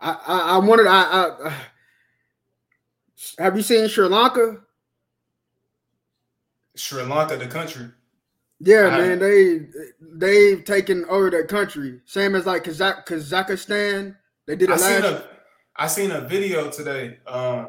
I, 0.00 0.10
I 0.26 0.38
I 0.54 0.58
wanted 0.58 0.86
I, 0.86 1.02
I 1.02 1.54
have 3.38 3.56
you 3.56 3.62
seen 3.62 3.88
Sri 3.88 4.06
Lanka? 4.06 4.58
Sri 6.76 7.02
Lanka, 7.02 7.36
the 7.36 7.46
country. 7.46 7.86
Yeah, 8.60 8.88
I- 8.88 8.98
man, 8.98 9.18
they 9.18 9.66
they've 10.00 10.64
taken 10.64 11.04
over 11.06 11.30
that 11.30 11.48
country. 11.48 12.00
Same 12.06 12.34
as 12.34 12.46
like 12.46 12.64
Kazakh, 12.64 13.06
Kazakhstan. 13.06 14.16
They 14.46 14.56
did 14.56 14.70
I 14.70 14.74
it 14.74 14.78
seen 14.78 15.02
last. 15.02 15.04
a 15.04 15.28
I 15.76 15.86
seen 15.86 16.10
a 16.10 16.20
video 16.20 16.70
today. 16.70 17.18
Um, 17.26 17.68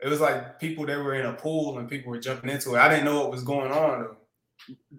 it 0.00 0.08
was 0.08 0.20
like 0.20 0.60
people 0.60 0.86
that 0.86 0.98
were 0.98 1.14
in 1.14 1.26
a 1.26 1.32
pool 1.32 1.78
and 1.78 1.88
people 1.88 2.10
were 2.10 2.20
jumping 2.20 2.50
into 2.50 2.74
it. 2.74 2.78
I 2.78 2.88
didn't 2.88 3.04
know 3.04 3.20
what 3.20 3.30
was 3.32 3.42
going 3.42 3.72
on 3.72 4.00
though. 4.02 4.16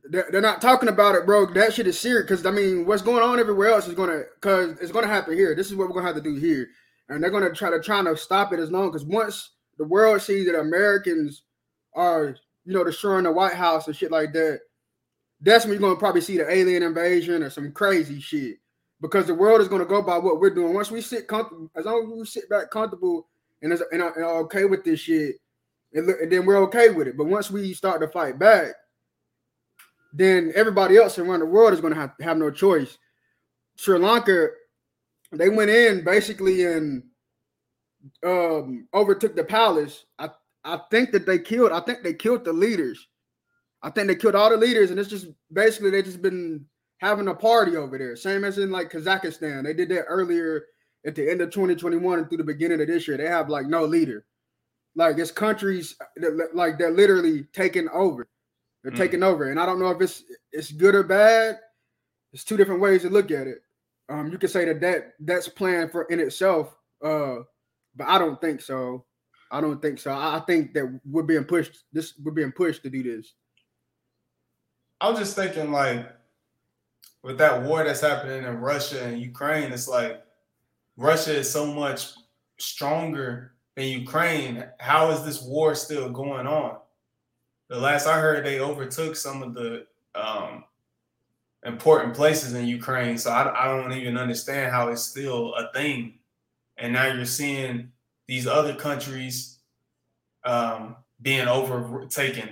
They're, 0.09 0.27
they're 0.31 0.41
not 0.41 0.61
talking 0.61 0.89
about 0.89 1.15
it, 1.15 1.25
bro. 1.25 1.45
That 1.53 1.73
shit 1.73 1.87
is 1.87 1.99
serious. 1.99 2.23
Because 2.23 2.45
I 2.45 2.51
mean, 2.51 2.85
what's 2.85 3.01
going 3.01 3.23
on 3.23 3.39
everywhere 3.39 3.69
else 3.69 3.87
is 3.87 3.93
gonna, 3.93 4.23
because 4.35 4.77
it's 4.79 4.91
gonna 4.91 5.07
happen 5.07 5.35
here. 5.35 5.55
This 5.55 5.67
is 5.69 5.75
what 5.75 5.87
we're 5.87 5.93
gonna 5.95 6.07
have 6.07 6.15
to 6.15 6.21
do 6.21 6.35
here, 6.35 6.67
and 7.07 7.23
they're 7.23 7.29
gonna 7.29 7.53
try 7.53 7.69
to 7.69 7.79
try 7.79 8.03
to 8.03 8.17
stop 8.17 8.51
it 8.51 8.59
as 8.59 8.71
long. 8.71 8.87
Because 8.91 9.05
once 9.05 9.51
the 9.79 9.85
world 9.85 10.21
sees 10.21 10.45
that 10.45 10.59
Americans 10.59 11.41
are, 11.95 12.35
you 12.65 12.73
know, 12.73 12.83
destroying 12.83 13.23
the 13.23 13.31
White 13.31 13.55
House 13.55 13.87
and 13.87 13.95
shit 13.95 14.11
like 14.11 14.31
that, 14.33 14.59
that's 15.41 15.65
when 15.65 15.73
you're 15.73 15.81
gonna 15.81 15.95
probably 15.95 16.21
see 16.21 16.37
the 16.37 16.51
alien 16.51 16.83
invasion 16.83 17.41
or 17.41 17.49
some 17.49 17.71
crazy 17.71 18.19
shit. 18.19 18.57
Because 19.01 19.25
the 19.25 19.33
world 19.33 19.61
is 19.61 19.67
gonna 19.67 19.85
go 19.85 20.03
by 20.03 20.17
what 20.17 20.39
we're 20.39 20.53
doing. 20.53 20.73
Once 20.75 20.91
we 20.91 21.01
sit 21.01 21.27
comfortable, 21.27 21.71
as 21.75 21.85
long 21.85 22.03
as 22.03 22.19
we 22.19 22.25
sit 22.25 22.49
back 22.49 22.69
comfortable 22.69 23.27
and 23.63 23.73
and 23.73 23.81
and 23.91 24.23
okay 24.23 24.65
with 24.65 24.83
this 24.83 24.99
shit, 24.99 25.37
and, 25.93 26.07
and 26.07 26.31
then 26.31 26.45
we're 26.45 26.61
okay 26.63 26.89
with 26.89 27.07
it. 27.07 27.17
But 27.17 27.27
once 27.27 27.49
we 27.49 27.73
start 27.73 28.01
to 28.01 28.07
fight 28.09 28.37
back 28.37 28.73
then 30.13 30.51
everybody 30.55 30.97
else 30.97 31.19
around 31.19 31.39
the 31.39 31.45
world 31.45 31.73
is 31.73 31.81
to 31.81 31.93
have, 31.93 32.13
have 32.21 32.37
no 32.37 32.49
choice. 32.51 32.97
Sri 33.75 33.97
Lanka, 33.99 34.47
they 35.31 35.49
went 35.49 35.69
in 35.69 36.03
basically 36.03 36.65
and 36.65 37.03
um, 38.25 38.87
overtook 38.93 39.35
the 39.35 39.43
palace. 39.43 40.05
I 40.17 40.29
I 40.63 40.81
think 40.91 41.11
that 41.11 41.25
they 41.25 41.39
killed. 41.39 41.71
I 41.71 41.79
think 41.81 42.03
they 42.03 42.13
killed 42.13 42.43
the 42.45 42.53
leaders. 42.53 43.07
I 43.81 43.89
think 43.89 44.07
they 44.07 44.15
killed 44.15 44.35
all 44.35 44.49
the 44.49 44.57
leaders, 44.57 44.91
and 44.91 44.99
it's 44.99 45.09
just 45.09 45.27
basically 45.53 45.89
they 45.91 46.01
just 46.01 46.21
been 46.21 46.65
having 46.97 47.27
a 47.29 47.33
party 47.35 47.77
over 47.77 47.97
there. 47.97 48.15
Same 48.15 48.43
as 48.43 48.57
in 48.57 48.71
like 48.71 48.91
Kazakhstan. 48.91 49.63
They 49.63 49.73
did 49.73 49.89
that 49.89 50.03
earlier 50.05 50.65
at 51.05 51.15
the 51.15 51.29
end 51.29 51.39
of 51.41 51.49
2021 51.51 52.19
and 52.19 52.27
through 52.27 52.39
the 52.39 52.43
beginning 52.43 52.81
of 52.81 52.87
this 52.87 53.07
year. 53.07 53.15
They 53.15 53.27
have 53.27 53.49
like 53.49 53.67
no 53.67 53.85
leader. 53.85 54.25
Like 54.95 55.17
it's 55.17 55.31
countries 55.31 55.95
that 56.17 56.49
like 56.53 56.77
they're 56.77 56.91
literally 56.91 57.43
taking 57.53 57.87
over. 57.89 58.27
They're 58.83 58.91
Mhm. 58.91 58.97
taking 58.97 59.23
over, 59.23 59.49
and 59.49 59.59
I 59.59 59.65
don't 59.65 59.79
know 59.79 59.91
if 59.91 60.01
it's 60.01 60.23
it's 60.51 60.71
good 60.71 60.95
or 60.95 61.03
bad. 61.03 61.59
It's 62.33 62.43
two 62.43 62.57
different 62.57 62.81
ways 62.81 63.03
to 63.03 63.09
look 63.09 63.31
at 63.31 63.47
it. 63.47 63.61
Um, 64.09 64.31
you 64.31 64.37
could 64.37 64.49
say 64.49 64.65
that 64.65 64.81
that 64.81 65.13
that's 65.19 65.47
planned 65.47 65.91
for 65.91 66.03
in 66.05 66.19
itself, 66.19 66.75
uh, 67.03 67.37
but 67.95 68.07
I 68.07 68.17
don't 68.17 68.39
think 68.39 68.61
so. 68.61 69.05
I 69.51 69.61
don't 69.61 69.81
think 69.81 69.99
so. 69.99 70.11
I 70.11 70.41
think 70.45 70.73
that 70.73 70.99
we're 71.05 71.23
being 71.23 71.43
pushed. 71.43 71.83
This 71.91 72.13
we're 72.23 72.31
being 72.31 72.51
pushed 72.51 72.83
to 72.83 72.89
do 72.89 73.03
this. 73.03 73.33
I 75.01 75.09
was 75.09 75.19
just 75.19 75.35
thinking, 75.35 75.71
like, 75.71 76.07
with 77.23 77.37
that 77.39 77.63
war 77.63 77.83
that's 77.83 78.01
happening 78.01 78.43
in 78.43 78.57
Russia 78.57 79.03
and 79.03 79.21
Ukraine, 79.21 79.71
it's 79.71 79.87
like 79.87 80.21
Russia 80.97 81.37
is 81.37 81.49
so 81.51 81.65
much 81.65 82.13
stronger 82.59 83.53
than 83.75 83.87
Ukraine. 83.87 84.65
How 84.79 85.11
is 85.11 85.23
this 85.23 85.41
war 85.41 85.73
still 85.73 86.09
going 86.09 86.47
on? 86.47 86.77
The 87.69 87.79
last 87.79 88.07
I 88.07 88.19
heard, 88.19 88.45
they 88.45 88.59
overtook 88.59 89.15
some 89.15 89.41
of 89.41 89.53
the 89.53 89.85
um, 90.15 90.63
important 91.65 92.13
places 92.13 92.53
in 92.53 92.65
Ukraine. 92.67 93.17
So 93.17 93.31
I, 93.31 93.63
I 93.63 93.77
don't 93.77 93.93
even 93.93 94.17
understand 94.17 94.71
how 94.71 94.89
it's 94.89 95.01
still 95.01 95.53
a 95.55 95.71
thing. 95.73 96.18
And 96.79 96.93
now 96.93 97.07
you're 97.07 97.25
seeing 97.25 97.91
these 98.27 98.47
other 98.47 98.75
countries 98.75 99.59
um, 100.43 100.95
being 101.21 101.47
overtaken. 101.47 102.49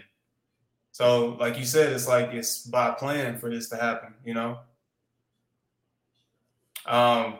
So, 0.91 1.37
like 1.39 1.57
you 1.57 1.65
said, 1.65 1.93
it's 1.93 2.07
like 2.07 2.31
it's 2.33 2.65
by 2.65 2.91
plan 2.91 3.37
for 3.37 3.49
this 3.49 3.69
to 3.69 3.77
happen, 3.77 4.15
you 4.25 4.33
know. 4.33 4.59
Um, 6.87 7.35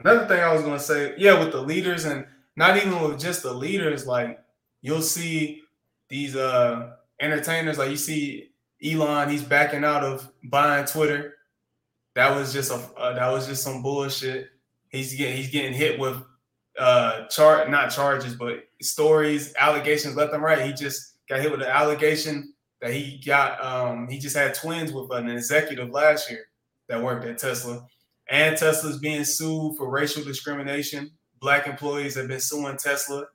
another 0.00 0.26
thing 0.26 0.40
I 0.40 0.52
was 0.52 0.62
gonna 0.62 0.78
say, 0.78 1.14
yeah, 1.16 1.38
with 1.38 1.52
the 1.52 1.62
leaders 1.62 2.04
and 2.04 2.26
not 2.56 2.76
even 2.76 3.00
with 3.00 3.18
just 3.18 3.42
the 3.42 3.54
leaders, 3.54 4.06
like 4.06 4.38
you'll 4.82 5.02
see 5.02 5.62
these 6.08 6.36
uh 6.36 6.92
entertainers, 7.20 7.78
like 7.78 7.90
you 7.90 7.96
see 7.96 8.50
Elon, 8.84 9.30
he's 9.30 9.42
backing 9.42 9.84
out 9.84 10.04
of 10.04 10.30
buying 10.44 10.84
Twitter. 10.84 11.34
That 12.14 12.34
was 12.36 12.52
just 12.52 12.70
a 12.70 12.76
uh, 12.98 13.14
that 13.14 13.30
was 13.30 13.46
just 13.46 13.62
some 13.62 13.82
bullshit. 13.82 14.50
He's 14.96 15.14
getting 15.14 15.36
he's 15.36 15.50
getting 15.50 15.72
hit 15.72 15.98
with 15.98 16.22
uh 16.78 17.26
chart 17.26 17.70
not 17.70 17.90
charges, 17.90 18.34
but 18.34 18.64
stories, 18.80 19.54
allegations 19.58 20.16
left 20.16 20.32
and 20.32 20.42
right. 20.42 20.66
He 20.66 20.72
just 20.72 21.18
got 21.28 21.40
hit 21.40 21.50
with 21.50 21.62
an 21.62 21.68
allegation 21.68 22.52
that 22.80 22.92
he 22.92 23.22
got 23.24 23.62
um 23.64 24.08
he 24.08 24.18
just 24.18 24.36
had 24.36 24.54
twins 24.54 24.92
with 24.92 25.10
an 25.12 25.28
executive 25.28 25.90
last 25.90 26.30
year 26.30 26.46
that 26.88 27.02
worked 27.02 27.24
at 27.24 27.38
Tesla. 27.38 27.86
And 28.28 28.56
Tesla's 28.56 28.98
being 28.98 29.24
sued 29.24 29.76
for 29.76 29.88
racial 29.88 30.24
discrimination. 30.24 31.12
Black 31.40 31.66
employees 31.66 32.16
have 32.16 32.28
been 32.28 32.40
suing 32.40 32.76
Tesla. 32.76 33.26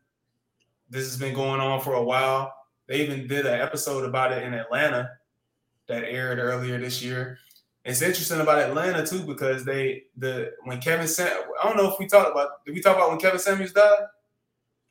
This 0.90 1.06
has 1.06 1.18
been 1.18 1.34
going 1.34 1.62
on 1.62 1.80
for 1.82 1.94
a 1.94 2.04
while. 2.04 2.54
They 2.88 3.02
even 3.02 3.28
did 3.28 3.46
an 3.46 3.60
episode 3.60 4.04
about 4.04 4.34
it 4.34 4.44
in 4.44 4.54
Atlanta 4.54 5.10
that 5.88 6.04
aired 6.04 6.40
earlier 6.40 6.78
this 6.78 7.02
year. 7.02 7.38
It's 7.84 8.02
interesting 8.02 8.42
about 8.42 8.60
Atlanta 8.60 9.06
too 9.06 9.22
because 9.22 9.66
they 9.66 10.04
the 10.18 10.54
when 10.64 10.80
Kevin 10.80 11.08
Sam 11.08 11.32
I 11.62 11.68
don't 11.68 11.78
know 11.78 11.92
if 11.92 12.00
we 12.00 12.08
talked 12.08 12.32
about 12.32 12.64
did 12.66 12.76
we 12.76 12.82
talk 12.82 12.96
about 12.96 13.10
when 13.10 13.20
Kevin 13.20 13.40
Samuels 13.40 13.72
died? 13.72 14.04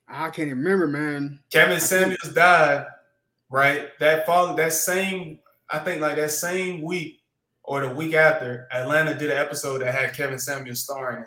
I 0.09 0.31
can't 0.31 0.51
remember, 0.51 0.89
man. 0.89 1.39
Kevin 1.51 1.79
Samuels 1.79 2.35
died, 2.35 2.87
right? 3.49 3.91
That 4.01 4.27
fall 4.27 4.55
that 4.55 4.73
same 4.73 5.39
I 5.69 5.79
think 5.79 6.01
like 6.01 6.17
that 6.17 6.33
same 6.33 6.83
week 6.83 7.21
or 7.63 7.83
the 7.83 7.95
week 7.95 8.15
after, 8.15 8.67
Atlanta 8.73 9.17
did 9.17 9.31
an 9.31 9.37
episode 9.37 9.83
that 9.83 9.95
had 9.95 10.13
Kevin 10.13 10.41
Samuels 10.41 10.81
starring 10.81 11.27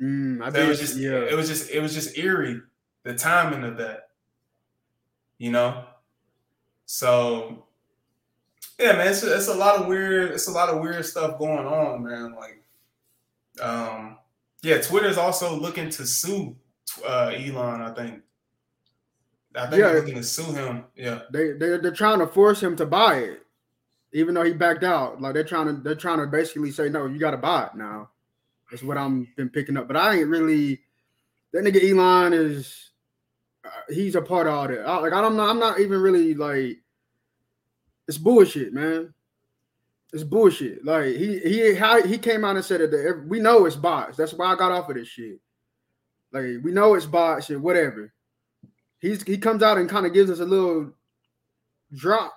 Mm, 0.00 0.42
I 0.42 0.50
So 0.50 0.60
it 0.60 0.68
was 0.68 0.80
just 0.80 0.96
yeah. 0.96 1.20
it 1.20 1.36
was 1.36 1.48
just 1.48 1.70
it 1.70 1.80
was 1.80 1.94
just 1.94 2.16
eerie 2.16 2.60
the 3.02 3.14
timing 3.14 3.62
of 3.62 3.76
that 3.76 4.08
you 5.38 5.50
know 5.50 5.84
so 6.86 7.66
yeah 8.82 8.92
man 8.96 9.08
it's, 9.08 9.22
it's 9.22 9.48
a 9.48 9.54
lot 9.54 9.76
of 9.80 9.86
weird 9.86 10.32
it's 10.32 10.48
a 10.48 10.52
lot 10.52 10.68
of 10.68 10.80
weird 10.80 11.04
stuff 11.04 11.38
going 11.38 11.66
on 11.66 12.02
man 12.02 12.34
like 12.34 12.62
um 13.60 14.18
yeah 14.62 14.78
twitter's 14.80 15.16
also 15.18 15.54
looking 15.56 15.88
to 15.90 16.06
sue 16.06 16.56
uh 17.06 17.32
elon 17.36 17.80
i 17.82 17.92
think 17.94 18.22
i 19.54 19.66
think 19.66 19.80
Yeah. 19.80 19.88
they're 19.88 20.00
looking 20.00 20.14
to 20.16 20.22
sue 20.24 20.52
him 20.52 20.84
yeah 20.96 21.20
they 21.30 21.52
they 21.52 21.76
they're 21.78 21.90
trying 21.90 22.18
to 22.18 22.26
force 22.26 22.62
him 22.62 22.76
to 22.76 22.86
buy 22.86 23.16
it, 23.18 23.42
even 24.12 24.34
though 24.34 24.42
he 24.44 24.52
backed 24.52 24.84
out. 24.84 25.20
Like 25.22 25.34
they're 25.34 25.44
trying 25.44 25.66
to 25.66 25.72
they're 25.74 25.94
trying 25.94 26.18
to 26.18 26.26
basically 26.26 26.70
say 26.70 26.88
no, 26.88 27.06
you 27.06 27.18
got 27.18 27.30
to 27.32 27.36
buy 27.38 27.64
it 27.66 27.74
now. 27.74 28.10
That's 28.70 28.82
what 28.82 28.98
I'm 28.98 29.28
been 29.36 29.48
picking 29.50 29.76
up. 29.76 29.86
But 29.86 29.96
I 29.96 30.16
ain't 30.16 30.28
really 30.28 30.80
that 31.52 31.64
nigga 31.64 31.82
Elon 31.90 32.32
is 32.32 32.90
uh, 33.64 33.68
he's 33.92 34.14
a 34.14 34.22
part 34.22 34.46
of 34.46 34.54
all 34.54 34.68
that. 34.68 34.80
I, 34.86 34.98
like 34.98 35.12
I 35.12 35.20
don't 35.20 35.36
know. 35.36 35.48
I'm 35.48 35.58
not 35.58 35.80
even 35.80 36.00
really 36.00 36.34
like 36.34 36.78
it's 38.08 38.18
bullshit, 38.18 38.72
man. 38.72 39.12
It's 40.12 40.24
bullshit. 40.24 40.84
Like 40.84 41.16
he 41.16 41.38
he 41.38 41.74
how 41.74 42.02
he 42.02 42.18
came 42.18 42.44
out 42.44 42.56
and 42.56 42.64
said 42.64 42.80
that 42.80 43.24
we 43.26 43.40
know 43.40 43.64
it's 43.64 43.76
bots. 43.76 44.16
That's 44.16 44.34
why 44.34 44.46
I 44.46 44.56
got 44.56 44.72
off 44.72 44.88
of 44.88 44.96
this 44.96 45.08
shit. 45.08 45.40
Like 46.32 46.44
we 46.62 46.72
know 46.72 46.94
it's 46.94 47.06
bots 47.06 47.50
and 47.50 47.62
whatever. 47.62 48.12
He's 48.98 49.22
he 49.22 49.38
comes 49.38 49.62
out 49.62 49.78
and 49.78 49.88
kind 49.88 50.06
of 50.06 50.12
gives 50.12 50.30
us 50.30 50.40
a 50.40 50.44
little 50.44 50.92
drop, 51.94 52.34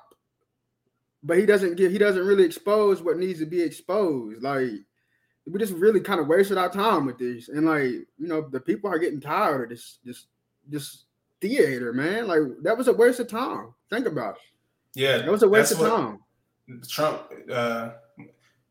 but 1.21 1.37
he 1.37 1.45
doesn't 1.45 1.75
give 1.75 1.91
he 1.91 1.97
doesn't 1.97 2.25
really 2.25 2.45
expose 2.45 3.01
what 3.01 3.17
needs 3.17 3.39
to 3.39 3.45
be 3.45 3.61
exposed. 3.61 4.41
Like 4.41 4.71
we 5.45 5.59
just 5.59 5.73
really 5.73 5.99
kind 5.99 6.19
of 6.19 6.27
wasted 6.27 6.57
our 6.57 6.69
time 6.69 7.05
with 7.05 7.17
this, 7.19 7.49
and 7.49 7.65
like 7.65 7.83
you 7.83 8.07
know 8.27 8.47
the 8.49 8.59
people 8.59 8.89
are 8.89 8.99
getting 8.99 9.21
tired 9.21 9.63
of 9.63 9.69
this 9.69 9.99
this 10.03 10.25
this 10.67 11.03
theater, 11.41 11.93
man. 11.93 12.27
Like 12.27 12.41
that 12.63 12.77
was 12.77 12.87
a 12.87 12.93
waste 12.93 13.19
of 13.19 13.27
time. 13.27 13.73
Think 13.89 14.07
about 14.07 14.35
it. 14.35 14.54
Yeah, 14.95 15.17
that 15.17 15.29
was 15.29 15.43
a 15.43 15.47
waste 15.47 15.73
of 15.73 15.79
time. 15.79 16.19
Trump, 16.89 17.21
uh, 17.51 17.91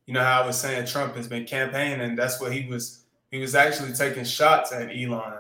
you 0.07 0.15
know 0.15 0.23
how 0.23 0.43
I 0.43 0.47
was 0.47 0.59
saying 0.59 0.87
Trump 0.87 1.15
has 1.17 1.29
been 1.29 1.45
campaigning. 1.45 2.17
That's 2.17 2.41
what 2.41 2.53
he 2.53 2.67
was. 2.67 3.05
He 3.31 3.39
was 3.39 3.55
actually 3.55 3.93
taking 3.93 4.25
shots 4.25 4.73
at 4.73 4.91
Elon 4.91 5.39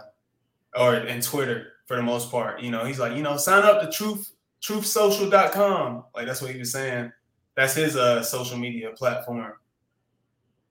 or 0.76 0.96
in 0.96 1.20
Twitter 1.20 1.72
for 1.86 1.96
the 1.96 2.02
most 2.02 2.30
part. 2.30 2.60
You 2.60 2.70
know, 2.70 2.84
he's 2.84 2.98
like, 2.98 3.16
you 3.16 3.22
know, 3.22 3.36
sign 3.36 3.64
up 3.64 3.82
to 3.82 3.90
truth 3.90 4.30
truthsocial.com. 4.62 6.04
Like 6.14 6.26
that's 6.26 6.40
what 6.40 6.50
he 6.52 6.58
was 6.58 6.72
saying. 6.72 7.12
That's 7.54 7.74
his 7.74 7.96
uh 7.96 8.22
social 8.22 8.58
media 8.58 8.90
platform 8.90 9.52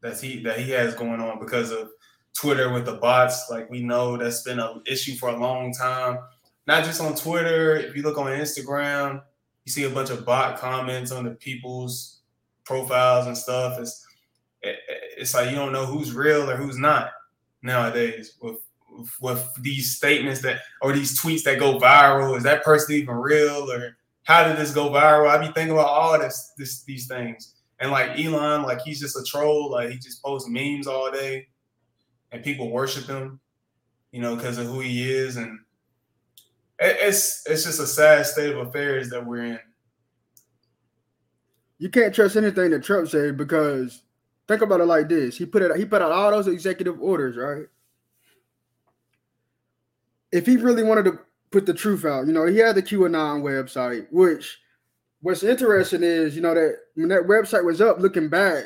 that 0.02 0.20
he 0.20 0.44
that 0.44 0.60
he 0.60 0.72
has 0.72 0.96
going 0.96 1.22
on 1.22 1.40
because 1.40 1.72
of 1.72 1.90
Twitter 2.36 2.72
with 2.72 2.86
the 2.86 2.94
bots. 2.94 3.50
Like 3.50 3.70
we 3.70 3.82
know 3.82 4.18
that's 4.18 4.44
been 4.44 4.60
an 4.60 4.82
issue 4.86 5.16
for 5.16 5.30
a 5.30 5.38
long 5.38 5.74
time. 5.74 6.20
Not 6.68 6.84
just 6.84 7.02
on 7.02 7.16
Twitter. 7.16 7.76
If 7.76 7.96
you 7.96 8.04
look 8.04 8.18
on 8.18 8.28
Instagram, 8.28 9.22
you 9.66 9.72
see 9.72 9.84
a 9.84 9.90
bunch 9.90 10.10
of 10.10 10.26
bot 10.26 10.58
comments 10.58 11.12
on 11.12 11.26
the 11.26 11.32
people's 11.32 12.20
profiles 12.66 13.28
and 13.28 13.38
stuff. 13.38 13.80
It's 13.80 14.06
it's 14.62 15.34
like 15.34 15.50
you 15.50 15.56
don't 15.56 15.74
know 15.74 15.86
who's 15.86 16.14
real 16.14 16.50
or 16.50 16.56
who's 16.56 16.78
not 16.78 17.12
nowadays 17.62 18.38
with 18.42 18.58
with 19.20 19.46
these 19.62 19.96
statements 19.96 20.42
that 20.42 20.62
or 20.82 20.94
these 20.94 21.20
tweets 21.20 21.44
that 21.44 21.60
go 21.60 21.80
viral. 21.80 22.38
Is 22.38 22.44
that 22.44 22.64
person 22.64 22.96
even 22.96 23.16
real 23.16 23.72
or 23.72 23.98
how 24.24 24.48
did 24.48 24.58
this 24.58 24.74
go 24.74 24.90
viral? 24.90 25.30
I 25.30 25.38
be 25.38 25.52
thinking 25.54 25.72
about 25.72 25.88
all 25.88 26.18
this, 26.18 26.54
this 26.58 26.84
these 26.84 27.08
things. 27.08 27.56
And 27.80 27.92
like 27.92 28.18
Elon, 28.18 28.64
like 28.64 28.82
he's 28.82 29.00
just 29.00 29.18
a 29.18 29.24
troll. 29.24 29.72
Like 29.72 29.90
he 29.90 29.98
just 29.98 30.24
posts 30.24 30.50
memes 30.50 30.88
all 30.88 31.12
day, 31.12 31.48
and 32.32 32.44
people 32.44 32.70
worship 32.70 33.06
him, 33.06 33.40
you 34.12 34.22
know, 34.22 34.36
because 34.36 34.58
of 34.58 34.68
who 34.68 34.80
he 34.80 35.12
is. 35.12 35.36
And 35.36 35.60
it's 36.84 37.44
it's 37.46 37.64
just 37.64 37.80
a 37.80 37.88
sad 37.88 38.26
state 38.26 38.54
of 38.54 38.68
affairs 38.68 39.10
that 39.10 39.26
we're 39.26 39.44
in. 39.44 39.60
You 41.78 41.90
can't 41.90 42.14
trust 42.14 42.36
anything 42.36 42.72
that 42.72 42.84
Trump 42.84 43.10
said 43.10 43.38
because 43.38 44.04
think 44.48 44.62
about 44.62 44.82
it 44.82 44.86
like 44.86 45.10
this: 45.10 45.38
he 45.38 45.46
put 45.46 45.62
it 45.62 45.76
he 45.78 45.86
put 45.86 46.02
out 46.02 46.12
all 46.12 46.32
those 46.32 46.48
executive 46.48 47.02
orders, 47.02 47.38
right? 47.38 47.66
If 50.32 50.46
he 50.46 50.58
really 50.58 50.84
wanted 50.84 51.06
to 51.06 51.20
put 51.52 51.66
the 51.66 51.74
truth 51.74 52.06
out, 52.06 52.26
you 52.26 52.34
know, 52.34 52.46
he 52.46 52.58
had 52.58 52.76
the 52.76 52.82
QAnon 52.82 53.44
website, 53.44 54.08
which 54.12 54.60
what's 55.22 55.44
interesting 55.44 56.04
is, 56.04 56.36
you 56.36 56.42
know, 56.42 56.54
that 56.54 56.78
when 56.96 57.10
that 57.10 57.28
website 57.28 57.64
was 57.64 57.82
up, 57.82 58.00
looking 58.00 58.30
back, 58.30 58.66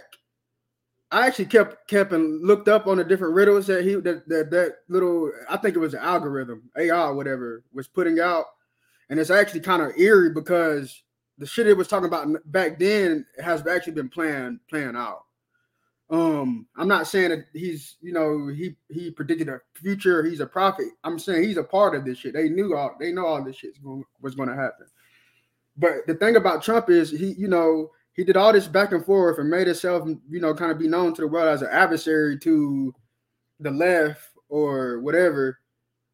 I 1.12 1.26
actually 1.26 1.46
kept 1.46 1.88
kept 1.88 2.12
and 2.12 2.46
looked 2.46 2.68
up 2.68 2.88
on 2.88 2.98
the 2.98 3.04
different 3.04 3.34
riddles 3.34 3.68
that 3.68 3.84
he 3.84 3.96
that 3.96 4.28
that, 4.28 4.52
that 4.52 4.76
little 4.90 5.32
I 5.50 5.58
think 5.58 5.76
it 5.76 5.80
was 5.80 5.94
an 5.94 6.02
algorithm 6.02 6.70
AI 6.78 7.10
whatever 7.12 7.64
was 7.74 7.88
putting 7.88 8.20
out, 8.20 8.46
and 9.10 9.20
it's 9.20 9.30
actually 9.30 9.62
kind 9.62 9.82
of 9.82 9.98
eerie 9.98 10.32
because 10.32 11.04
the 11.38 11.46
shit 11.46 11.68
it 11.68 11.78
was 11.78 11.88
talking 11.88 12.08
about 12.08 12.28
back 12.52 12.78
then 12.80 13.26
has 13.42 13.66
actually 13.66 13.94
been 13.94 14.10
playing 14.10 14.60
playing 14.70 14.96
out. 14.96 15.24
Um, 16.10 16.68
I'm 16.78 16.88
not 16.88 17.08
saying 17.08 17.30
that 17.30 17.46
he's 17.54 17.96
you 18.02 18.12
know 18.12 18.48
he 18.48 18.76
he 18.90 19.12
predicted 19.12 19.48
a 19.48 19.62
future. 19.76 20.24
He's 20.24 20.42
a 20.42 20.46
prophet. 20.46 20.88
I'm 21.06 21.20
saying 21.20 21.44
he's 21.44 21.58
a 21.58 21.64
part 21.64 21.96
of 21.96 22.04
this 22.04 22.18
shit. 22.18 22.34
They 22.34 22.50
knew 22.50 22.76
all 22.76 22.96
they 23.00 23.14
know 23.14 23.26
all 23.26 23.44
this 23.44 23.58
shit 23.58 23.72
was 24.22 24.36
going 24.36 24.50
to 24.50 24.56
happen. 24.56 24.88
But 25.78 26.08
the 26.08 26.16
thing 26.16 26.36
about 26.36 26.64
Trump 26.64 26.90
is 26.90 27.12
he 27.12 27.34
you 27.38 27.48
know 27.48 27.92
he 28.18 28.24
did 28.24 28.36
all 28.36 28.52
this 28.52 28.68
back 28.68 28.92
and 28.92 29.06
forth 29.06 29.38
and 29.38 29.50
made 29.50 29.68
himself, 29.68 30.10
you 30.28 30.42
know, 30.42 30.54
kind 30.54 30.72
of 30.72 30.80
be 30.80 30.88
known 30.88 31.14
to 31.14 31.22
the 31.22 31.28
world 31.28 31.48
as 31.48 31.62
an 31.62 31.70
adversary 31.72 32.38
to 32.40 32.94
the 33.60 33.70
left 33.70 34.32
or 34.50 35.00
whatever. 35.00 35.60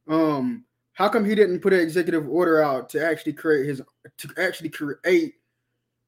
Um, 0.09 0.65
how 0.91 1.07
come 1.07 1.23
he 1.23 1.33
didn't 1.33 1.61
put 1.61 1.71
an 1.71 1.79
executive 1.79 2.27
order 2.27 2.61
out 2.61 2.89
to 2.89 3.03
actually 3.03 3.33
create 3.33 3.67
his 3.67 3.81
to 4.17 4.29
actually 4.37 4.69
create 4.69 5.35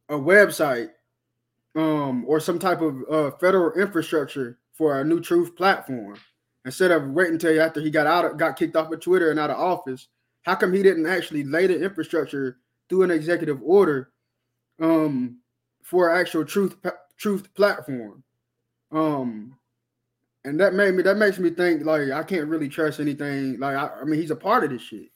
a 0.10 0.14
website 0.14 0.90
um 1.76 2.24
or 2.28 2.40
some 2.40 2.60
type 2.60 2.82
of 2.82 3.02
uh, 3.10 3.32
federal 3.38 3.74
infrastructure 3.80 4.60
for 4.74 5.00
a 5.00 5.04
new 5.04 5.20
truth 5.20 5.56
platform 5.56 6.18
instead 6.66 6.92
of 6.92 7.10
waiting 7.12 7.34
until 7.34 7.60
after 7.62 7.80
he 7.80 7.90
got 7.90 8.06
out 8.06 8.26
of, 8.26 8.38
got 8.38 8.58
kicked 8.58 8.76
off 8.76 8.92
of 8.92 9.00
Twitter 9.00 9.32
and 9.32 9.40
out 9.40 9.50
of 9.50 9.58
office? 9.58 10.10
How 10.44 10.56
come 10.56 10.74
he 10.74 10.84
didn't 10.84 11.08
actually 11.08 11.46
lay 11.46 11.68
the 11.68 11.82
infrastructure 11.82 12.58
through 12.90 13.04
an 13.04 13.12
executive 13.12 13.62
order 13.64 14.12
um 14.82 15.38
for 15.86 16.10
actual 16.10 16.44
truth 16.44 16.76
truth 17.16 17.54
platform. 17.54 18.24
Um, 18.92 19.56
and 20.44 20.60
that 20.60 20.74
made 20.74 20.96
me 20.96 21.04
that 21.04 21.18
makes 21.18 21.38
me 21.38 21.52
think 21.52 21.86
like 21.86 22.10
I 22.12 22.24
can't 22.24 22.48
really 22.48 22.68
trust 22.68 23.00
anything. 23.00 23.60
Like 23.60 23.76
I, 23.76 24.02
I 24.02 24.04
mean, 24.04 24.20
he's 24.20 24.32
a 24.32 24.36
part 24.36 24.64
of 24.64 24.72
this 24.72 24.82
shit. 24.82 25.10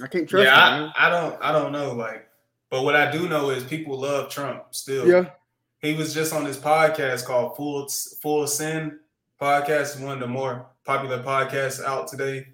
I 0.00 0.06
can't 0.06 0.28
trust. 0.28 0.44
Yeah, 0.44 0.84
him, 0.84 0.92
I, 0.96 1.08
I, 1.08 1.10
don't. 1.10 1.42
I 1.42 1.52
don't 1.52 1.72
know. 1.72 1.92
Like, 1.92 2.28
but 2.70 2.84
what 2.84 2.94
I 2.94 3.10
do 3.10 3.28
know 3.28 3.50
is 3.50 3.64
people 3.64 3.98
love 3.98 4.30
Trump 4.30 4.66
still. 4.70 5.06
Yeah. 5.06 5.30
He 5.80 5.94
was 5.94 6.14
just 6.14 6.32
on 6.32 6.44
this 6.44 6.56
podcast 6.56 7.24
called 7.24 7.56
Full 7.56 7.88
Full 8.22 8.46
Send 8.46 8.92
podcast. 9.40 10.00
One 10.00 10.12
of 10.12 10.20
the 10.20 10.28
more 10.28 10.66
popular 10.84 11.22
podcasts 11.24 11.82
out 11.82 12.06
today, 12.06 12.46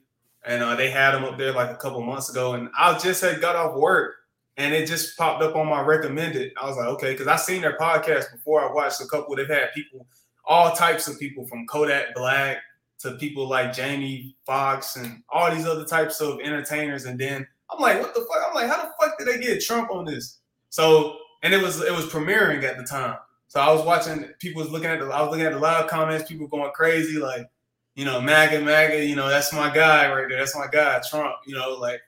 and 0.46 0.62
uh, 0.62 0.76
they 0.76 0.88
had 0.88 1.14
him 1.14 1.24
up 1.24 1.36
there 1.36 1.52
like 1.52 1.70
a 1.70 1.76
couple 1.76 2.00
months 2.00 2.30
ago. 2.30 2.54
And 2.54 2.70
I 2.78 2.98
just 2.98 3.20
had 3.20 3.42
got 3.42 3.56
off 3.56 3.76
work, 3.76 4.14
and 4.57 4.74
it 4.74 4.86
just 4.86 5.16
popped 5.16 5.42
up 5.42 5.57
on 5.57 5.68
my 5.68 5.80
recommended. 5.80 6.52
I 6.61 6.66
was 6.66 6.76
like, 6.76 6.86
okay, 6.88 7.12
because 7.12 7.26
I 7.26 7.36
seen 7.36 7.62
their 7.62 7.76
podcast 7.76 8.32
before. 8.32 8.68
I 8.68 8.72
watched 8.72 9.00
a 9.00 9.07
couple. 9.07 9.34
They've 9.34 9.48
had 9.48 9.72
people, 9.74 10.07
all 10.44 10.72
types 10.72 11.09
of 11.09 11.18
people, 11.18 11.46
from 11.46 11.66
Kodak 11.66 12.14
Black 12.14 12.59
to 13.00 13.12
people 13.12 13.48
like 13.48 13.72
Jamie 13.72 14.36
Foxx 14.46 14.96
and 14.96 15.22
all 15.28 15.52
these 15.55 15.66
other 15.66 15.84
types 15.84 16.20
of 16.20 16.40
entertainers. 16.40 17.05
And 17.07 17.18
then 17.18 17.46
I'm 17.70 17.80
like, 17.80 18.00
what 18.00 18.14
the 18.14 18.20
fuck? 18.20 18.44
I'm 18.48 18.55
like, 18.55 18.68
how 18.68 18.82
the 18.82 18.92
fuck 19.00 19.18
did 19.18 19.28
they 19.28 19.38
get 19.38 19.62
Trump 19.62 19.90
on 19.90 20.05
this? 20.05 20.38
So, 20.70 21.18
and 21.42 21.52
it 21.52 21.62
was 21.62 21.82
it 21.82 21.92
was 21.92 22.07
premiering 22.07 22.62
at 22.62 22.76
the 22.76 22.84
time. 22.84 23.16
So 23.48 23.61
I 23.61 23.72
was 23.72 23.84
watching. 23.84 24.24
People 24.38 24.62
was 24.62 24.70
looking 24.70 24.90
at 24.90 25.00
the. 25.00 25.07
I 25.07 25.20
was 25.20 25.30
looking 25.30 25.46
at 25.46 25.52
the 25.52 25.59
live 25.59 25.88
comments. 25.88 26.28
People 26.28 26.46
going 26.48 26.70
crazy, 26.72 27.18
like, 27.18 27.48
you 27.94 28.05
know, 28.05 28.20
MAGA, 28.20 28.61
MAGA. 28.61 29.05
You 29.05 29.16
know, 29.16 29.28
that's 29.28 29.52
my 29.52 29.72
guy 29.72 30.11
right 30.12 30.28
there. 30.28 30.38
That's 30.38 30.57
my 30.57 30.66
guy, 30.72 31.00
Trump. 31.09 31.34
You 31.46 31.55
know, 31.55 31.74
like 31.74 32.00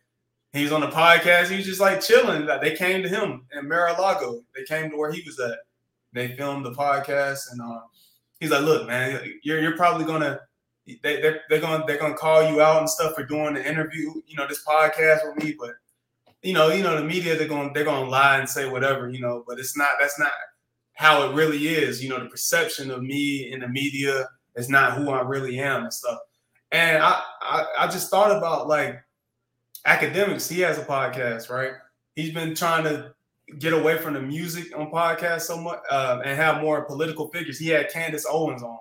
he 0.57 0.63
was 0.63 0.73
on 0.73 0.81
the 0.81 0.89
podcast. 0.89 1.49
He 1.49 1.57
was 1.57 1.67
just 1.67 1.81
like 1.81 2.01
chilling. 2.01 2.47
Like, 2.47 2.61
They 2.61 2.75
came 2.75 3.03
to 3.03 3.09
him 3.09 3.47
in 3.53 3.69
Mar-a-Lago. 3.69 4.43
They 4.55 4.65
came 4.65 4.91
to 4.91 4.97
where 4.97 5.13
he 5.13 5.23
was 5.27 5.39
at. 5.39 5.59
They 6.13 6.29
filmed 6.29 6.65
the 6.65 6.73
podcast, 6.73 7.53
and 7.53 7.61
uh, 7.61 7.81
he's 8.41 8.51
like, 8.51 8.63
"Look, 8.63 8.87
man, 8.87 9.21
you're 9.43 9.61
you're 9.61 9.77
probably 9.77 10.07
gonna 10.07 10.41
they 10.87 11.21
they're, 11.21 11.41
they're 11.49 11.61
gonna 11.61 11.85
they're 11.87 11.99
gonna 11.99 12.15
call 12.15 12.49
you 12.51 12.61
out 12.61 12.79
and 12.79 12.89
stuff 12.89 13.15
for 13.15 13.25
doing 13.25 13.55
the 13.55 13.69
interview, 13.69 14.13
you 14.27 14.37
know, 14.37 14.47
this 14.47 14.65
podcast 14.65 15.27
with 15.27 15.45
me, 15.45 15.57
but 15.59 15.71
you 16.43 16.53
know, 16.53 16.69
you 16.69 16.83
know, 16.83 16.97
the 16.97 17.05
media 17.05 17.37
they're 17.37 17.49
gonna 17.49 17.71
they're 17.75 17.85
gonna 17.85 18.09
lie 18.09 18.39
and 18.39 18.49
say 18.49 18.69
whatever, 18.69 19.11
you 19.11 19.21
know, 19.21 19.43
but 19.47 19.59
it's 19.59 19.77
not 19.77 19.91
that's 20.01 20.19
not 20.19 20.31
how 20.95 21.29
it 21.29 21.35
really 21.35 21.69
is. 21.69 22.03
You 22.03 22.09
know, 22.09 22.23
the 22.23 22.31
perception 22.31 22.91
of 22.91 23.03
me 23.03 23.51
in 23.53 23.61
the 23.61 23.69
media 23.69 24.29
is 24.55 24.69
not 24.69 24.95
who 24.95 25.11
I 25.11 25.23
really 25.23 25.59
am 25.59 25.83
and 25.83 25.93
stuff. 25.93 26.19
And 26.71 27.03
I 27.03 27.21
I, 27.43 27.67
I 27.81 27.87
just 27.89 28.11
thought 28.11 28.37
about 28.37 28.69
like 28.69 29.03
Akademiks, 29.87 30.51
he 30.51 30.61
has 30.61 30.79
a 30.79 30.85
podcast, 30.85 31.49
right? 31.49 31.73
He's 32.15 32.35
been 32.35 32.55
trying 32.55 32.85
to 32.85 33.15
get 33.59 33.73
away 33.73 33.99
from 33.99 34.15
the 34.15 34.21
music 34.21 34.77
on 34.77 34.91
podcasts 34.91 35.43
so 35.43 35.61
much 35.61 35.79
uh, 35.91 36.21
and 36.25 36.37
have 36.37 36.61
more 36.61 36.85
political 36.85 37.29
figures. 37.29 37.59
He 37.59 37.69
had 37.69 37.91
Candace 37.91 38.27
Owens 38.29 38.63
on, 38.63 38.79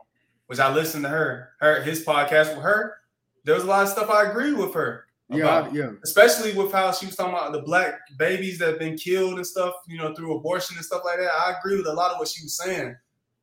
which 0.47 0.60
I 0.60 0.74
listened 0.74 1.03
to 1.03 1.10
her, 1.10 1.51
her 1.60 1.82
his 1.84 2.03
podcast 2.03 2.56
with 2.56 2.64
her. 2.64 2.95
There 3.43 3.53
was 3.53 3.64
a 3.64 3.68
lot 3.68 3.84
of 3.84 3.89
stuff 3.89 4.10
I 4.10 4.30
agree 4.30 4.53
with 4.53 4.74
her. 4.74 5.06
About, 5.30 5.74
yeah, 5.74 5.86
yeah. 5.86 5.91
Especially 6.03 6.53
with 6.53 6.72
how 6.72 6.91
she 6.91 7.08
was 7.08 7.16
talking 7.16 7.34
about 7.34 7.51
the 7.51 7.62
black 7.62 7.99
babies 8.18 8.60
that 8.60 8.70
have 8.70 8.80
been 8.80 8.97
killed 8.97 9.36
and 9.36 9.45
stuff, 9.45 9.74
you 9.88 9.97
know, 9.97 10.14
through 10.14 10.36
abortion 10.36 10.76
and 10.78 10.86
stuff 10.86 11.01
like 11.03 11.18
that. 11.18 11.32
I 11.32 11.56
agree 11.58 11.78
with 11.78 11.88
a 11.88 11.93
lot 11.93 12.12
of 12.12 12.20
what 12.20 12.28
she 12.28 12.43
was 12.43 12.58
saying. 12.58 12.95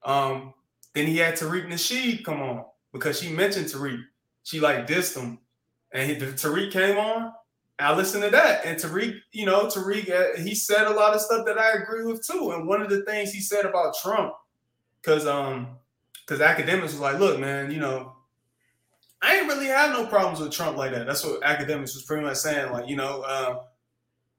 Um, 0.05 0.55
then 0.95 1.07
he 1.07 1.19
had 1.19 1.35
Tariq 1.35 1.67
Nasheed 1.67 2.25
come 2.25 2.41
on 2.41 2.65
because 2.93 3.21
she 3.21 3.31
mentioned 3.31 3.67
Tariq. 3.67 4.03
She 4.45 4.61
like 4.61 4.87
dissed 4.87 5.21
him. 5.21 5.39
And 5.93 6.11
he, 6.11 6.17
Tariq 6.17 6.71
came 6.71 6.99
on 6.99 7.33
I 7.83 7.95
listened 7.95 8.23
to 8.25 8.31
that, 8.31 8.65
and 8.65 8.79
Tariq, 8.79 9.19
you 9.33 9.47
know, 9.47 9.67
Tariq, 9.67 10.11
uh, 10.11 10.41
he 10.41 10.55
said 10.55 10.87
a 10.87 10.91
lot 10.91 11.15
of 11.15 11.21
stuff 11.21 11.47
that 11.47 11.59
I 11.59 11.73
agree 11.73 12.05
with 12.05 12.27
too. 12.27 12.53
And 12.53 12.67
one 12.67 12.83
of 12.83 12.91
the 12.91 13.03
things 13.03 13.31
he 13.33 13.41
said 13.41 13.65
about 13.65 13.95
Trump, 14.03 14.35
because 15.01 15.27
um, 15.27 15.77
because 16.27 16.41
Akademiks 16.41 16.83
was 16.83 17.01
like, 17.01 17.19
look, 17.19 17.41
man, 17.41 17.71
you 17.71 17.81
know, 17.81 18.15
I 19.23 19.37
ain't 19.37 19.49
really 19.49 19.67
have 19.67 19.93
no 19.93 20.07
problems 20.07 20.41
with 20.41 20.53
Trump 20.53 20.77
like 20.77 20.93
that. 20.93 21.07
That's 21.07 21.25
what 21.25 21.41
Akademiks 21.43 21.95
was 21.95 22.05
pretty 22.07 22.25
much 22.25 22.37
saying. 22.37 22.73
Like, 22.73 22.89
you 22.89 22.97
know, 22.97 23.23
uh, 23.23 23.63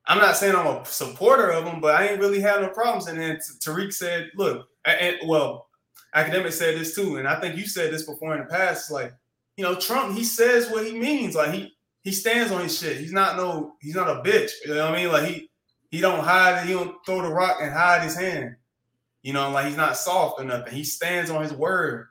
I'm 0.07 0.19
not 0.19 0.35
saying 0.35 0.55
I'm 0.55 0.67
a 0.67 0.85
supporter 0.85 1.51
of 1.51 1.65
him, 1.65 1.79
but 1.79 1.95
I 1.95 2.07
ain't 2.07 2.19
really 2.19 2.41
have 2.41 2.61
no 2.61 2.69
problems. 2.69 3.07
And 3.07 3.19
then 3.19 3.37
Tariq 3.37 3.93
said, 3.93 4.31
look, 4.35 4.67
and, 4.85 5.17
well, 5.25 5.67
Akademiks 6.15 6.53
said 6.53 6.77
this 6.77 6.95
too, 6.95 7.17
and 7.17 7.27
I 7.27 7.39
think 7.39 7.55
you 7.55 7.65
said 7.65 7.91
this 7.91 8.03
before 8.03 8.35
in 8.35 8.41
the 8.41 8.45
past. 8.45 8.91
Like, 8.91 9.13
you 9.57 9.63
know, 9.63 9.75
Trump, 9.75 10.15
he 10.15 10.23
says 10.23 10.69
what 10.69 10.85
he 10.85 10.97
means. 10.97 11.35
Like 11.35 11.53
he 11.53 11.72
he 12.03 12.11
stands 12.11 12.51
on 12.51 12.61
his 12.61 12.77
shit. 12.77 12.97
He's 12.97 13.13
not 13.13 13.37
no, 13.37 13.75
he's 13.79 13.95
not 13.95 14.09
a 14.09 14.21
bitch. 14.21 14.51
You 14.65 14.75
know 14.75 14.85
what 14.85 14.93
I 14.93 15.03
mean? 15.03 15.11
Like 15.11 15.25
he 15.25 15.49
he 15.89 16.01
don't 16.01 16.23
hide. 16.23 16.63
it. 16.63 16.67
He 16.67 16.73
don't 16.73 16.97
throw 17.05 17.21
the 17.21 17.29
rock 17.29 17.57
and 17.61 17.71
hide 17.71 18.03
his 18.03 18.15
hand. 18.15 18.55
You 19.21 19.31
know, 19.31 19.49
like 19.51 19.67
he's 19.67 19.77
not 19.77 19.97
soft 19.97 20.39
or 20.39 20.43
nothing. 20.43 20.73
He 20.73 20.83
stands 20.83 21.29
on 21.29 21.41
his 21.41 21.53
word. 21.53 22.07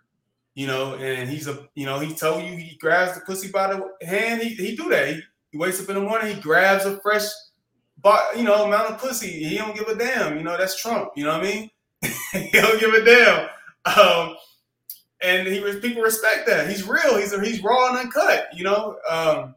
You 0.54 0.66
know, 0.66 0.94
and 0.96 1.28
he's 1.30 1.46
a 1.46 1.66
you 1.74 1.86
know 1.86 1.98
he 1.98 2.14
told 2.14 2.42
you 2.42 2.56
he 2.56 2.76
grabs 2.76 3.14
the 3.14 3.24
pussy 3.24 3.50
by 3.50 3.72
the 3.72 4.06
hand. 4.06 4.42
He 4.42 4.50
he 4.54 4.76
do 4.76 4.88
that. 4.88 5.08
He, 5.08 5.20
he 5.50 5.58
wakes 5.58 5.80
up 5.80 5.88
in 5.88 5.94
the 5.94 6.00
morning. 6.00 6.34
He 6.34 6.40
grabs 6.40 6.84
a 6.84 7.00
fresh, 7.00 7.24
but 8.02 8.36
you 8.36 8.44
know 8.44 8.64
amount 8.64 8.90
of 8.90 8.98
pussy. 8.98 9.44
He 9.44 9.56
don't 9.56 9.76
give 9.76 9.88
a 9.88 9.94
damn. 9.94 10.36
You 10.36 10.42
know 10.42 10.56
that's 10.56 10.80
Trump. 10.80 11.10
You 11.16 11.24
know 11.24 11.38
what 11.38 11.46
I 11.46 11.50
mean? 11.50 11.70
he 12.32 12.50
don't 12.50 12.80
give 12.80 12.94
a 12.94 13.04
damn. 13.04 13.48
Um, 13.84 14.36
and 15.22 15.48
he 15.48 15.60
was 15.60 15.80
people 15.80 16.02
respect 16.02 16.46
that. 16.46 16.68
He's 16.68 16.86
real. 16.86 17.16
He's 17.16 17.38
he's 17.40 17.62
raw 17.62 17.88
and 17.88 17.98
uncut. 17.98 18.48
You 18.54 18.64
know. 18.64 18.96
Um, 19.10 19.54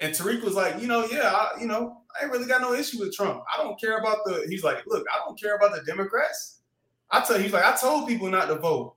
and 0.00 0.14
Tariq 0.14 0.42
was 0.42 0.54
like, 0.54 0.80
you 0.80 0.86
know, 0.86 1.06
yeah, 1.06 1.30
I, 1.30 1.60
you 1.60 1.66
know, 1.66 2.02
I 2.18 2.24
ain't 2.24 2.32
really 2.32 2.46
got 2.46 2.60
no 2.60 2.74
issue 2.74 2.98
with 2.98 3.14
Trump. 3.14 3.42
I 3.52 3.62
don't 3.62 3.78
care 3.80 3.98
about 3.98 4.18
the. 4.24 4.46
He's 4.48 4.64
like, 4.64 4.86
look, 4.86 5.06
I 5.12 5.18
don't 5.24 5.38
care 5.40 5.56
about 5.56 5.74
the 5.74 5.82
Democrats. 5.82 6.60
I 7.10 7.20
tell 7.20 7.38
he's 7.38 7.52
like, 7.52 7.64
I 7.64 7.76
told 7.76 8.08
people 8.08 8.28
not 8.28 8.46
to 8.48 8.56
vote 8.56 8.94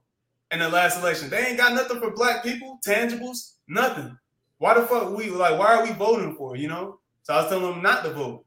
in 0.51 0.59
the 0.59 0.69
last 0.69 0.99
election. 0.99 1.29
They 1.29 1.47
ain't 1.47 1.57
got 1.57 1.73
nothing 1.73 1.99
for 1.99 2.11
black 2.11 2.43
people, 2.43 2.79
tangibles, 2.85 3.55
nothing. 3.67 4.17
Why 4.59 4.73
the 4.75 4.83
fuck 4.83 5.15
we 5.15 5.29
like? 5.29 5.57
Why 5.57 5.75
are 5.75 5.83
we 5.83 5.91
voting 5.93 6.35
for? 6.35 6.55
You 6.55 6.67
know. 6.69 6.99
So 7.23 7.33
I 7.33 7.41
was 7.41 7.49
telling 7.49 7.73
him 7.73 7.81
not 7.81 8.03
to 8.03 8.11
vote, 8.11 8.45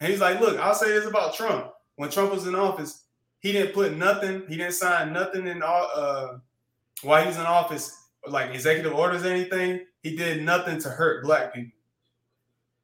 and 0.00 0.10
he's 0.10 0.20
like, 0.20 0.40
look, 0.40 0.58
I'll 0.58 0.74
say 0.74 0.88
this 0.88 1.06
about 1.06 1.34
Trump. 1.34 1.70
When 1.96 2.10
Trump 2.10 2.32
was 2.32 2.46
in 2.46 2.54
office, 2.54 3.04
he 3.40 3.52
didn't 3.52 3.74
put 3.74 3.96
nothing. 3.96 4.44
He 4.48 4.56
didn't 4.56 4.72
sign 4.72 5.12
nothing 5.12 5.46
in 5.46 5.62
all. 5.62 5.90
Uh, 5.94 6.38
while 7.02 7.20
he 7.20 7.28
was 7.28 7.36
in 7.36 7.44
office, 7.44 8.04
like 8.26 8.50
executive 8.50 8.94
orders 8.94 9.24
or 9.24 9.28
anything. 9.28 9.80
He 10.02 10.16
did 10.16 10.42
nothing 10.42 10.80
to 10.80 10.88
hurt 10.88 11.24
black 11.24 11.54
people. 11.54 11.78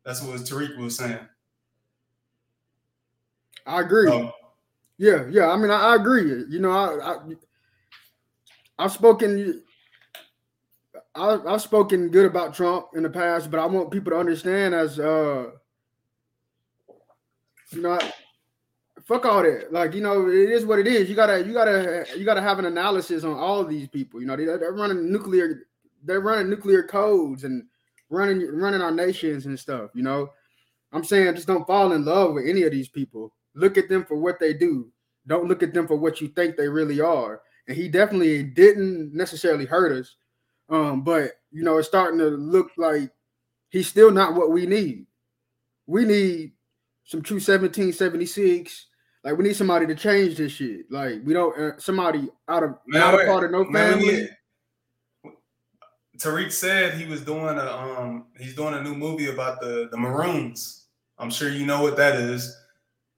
That's 0.05 0.23
what 0.23 0.41
Tariq 0.41 0.77
was 0.79 0.97
saying. 0.97 1.19
I 3.67 3.81
agree. 3.81 4.11
Yeah, 4.99 5.27
yeah. 5.31 5.49
I 5.49 5.57
mean, 5.57 5.71
I, 5.71 5.93
I, 5.93 5.97
agree. 5.97 6.45
You 6.49 6.59
know, 6.59 6.71
I, 6.71 7.17
I 8.79 8.83
have 8.83 8.93
spoken. 8.93 9.63
I, 11.15 11.39
I've 11.47 11.63
spoken 11.63 12.09
good 12.09 12.27
about 12.27 12.55
Trump 12.55 12.89
in 12.95 13.03
the 13.03 13.11
past, 13.11 13.51
but 13.51 13.61
I 13.61 13.67
want 13.67 13.91
people 13.91 14.13
to 14.13 14.19
understand 14.19 14.75
as 14.75 14.99
uh, 14.99 15.51
you 17.73 17.83
know, 17.83 17.99
fuck 19.05 19.25
all 19.27 19.43
that. 19.43 19.73
Like, 19.73 19.95
you 19.95 20.01
know, 20.01 20.29
it 20.29 20.51
is 20.51 20.65
what 20.65 20.79
it 20.79 20.87
is. 20.87 21.09
You 21.09 21.17
gotta, 21.17 21.45
you 21.45 21.53
gotta, 21.53 22.07
you 22.17 22.25
gotta 22.25 22.43
have 22.43 22.59
an 22.59 22.67
analysis 22.67 23.25
on 23.25 23.37
all 23.37 23.65
these 23.65 23.89
people. 23.89 24.21
You 24.21 24.27
know, 24.27 24.37
they, 24.37 24.45
they're 24.45 24.73
running 24.73 25.11
nuclear, 25.11 25.63
they're 26.05 26.21
running 26.21 26.51
nuclear 26.51 26.83
codes 26.83 27.45
and 27.45 27.65
running 28.11 28.47
running 28.53 28.83
our 28.83 28.91
nations 28.91 29.47
and 29.47 29.59
stuff. 29.59 29.91
You 29.95 30.03
know, 30.03 30.31
I'm 30.93 31.05
saying 31.05 31.35
just 31.35 31.47
don't 31.47 31.67
fall 31.67 31.93
in 31.93 32.05
love 32.05 32.35
with 32.35 32.47
any 32.47 32.63
of 32.63 32.73
these 32.73 32.89
people. 32.89 33.33
Look 33.55 33.79
at 33.79 33.89
them 33.89 34.05
for 34.05 34.17
what 34.17 34.39
they 34.39 34.53
do. 34.53 34.91
Don't 35.27 35.49
look 35.49 35.63
at 35.63 35.73
them 35.73 35.87
for 35.87 35.97
what 35.97 36.21
you 36.21 36.29
think 36.29 36.57
they 36.57 36.69
really 36.69 37.01
are. 37.01 37.41
And 37.69 37.77
he 37.77 37.89
definitely 37.89 38.43
didn't 38.43 39.15
necessarily 39.15 39.65
hurt 39.65 39.93
us, 39.93 40.17
um, 40.69 41.03
but 41.03 41.33
you 41.53 41.63
know, 41.63 41.79
it's 41.79 41.89
starting 41.89 42.19
to 42.19 42.29
look 42.29 42.71
like 42.77 43.11
he's 43.69 43.89
still 43.89 44.11
not 44.11 44.35
what 44.35 44.51
we 44.51 44.67
need. 44.67 45.07
We 45.87 46.05
need 46.05 46.53
some 47.05 47.23
true 47.23 47.37
1776. 47.37 48.87
Like 49.23 49.37
we 49.37 49.45
need 49.45 49.57
somebody 49.57 49.87
to 49.87 49.95
change 49.95 50.37
this 50.37 50.53
shit. 50.53 50.91
Like 50.91 51.21
we 51.25 51.35
don't 51.35 51.59
uh, 51.59 51.79
somebody 51.79 52.29
out 52.49 52.63
of 52.63 52.77
man, 52.87 53.01
not 53.01 53.21
a 53.21 53.27
part 53.27 53.45
of 53.45 53.51
no 53.51 53.71
family. 53.71 54.29
Tariq 56.21 56.53
said 56.53 56.95
he 56.95 57.07
was 57.07 57.23
doing 57.23 57.57
a 57.59 57.67
um 57.67 58.27
he's 58.39 58.55
doing 58.55 58.75
a 58.75 58.83
new 58.83 58.95
movie 58.95 59.31
about 59.31 59.61
the 59.61 59.89
the 59.91 59.97
Maroons. 59.97 60.87
I'm 61.19 61.31
sure 61.31 61.49
you 61.49 61.65
know 61.65 61.83
what 61.83 61.97
that 61.97 62.17
is. 62.17 62.57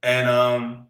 And 0.02 0.28
um 0.28 0.86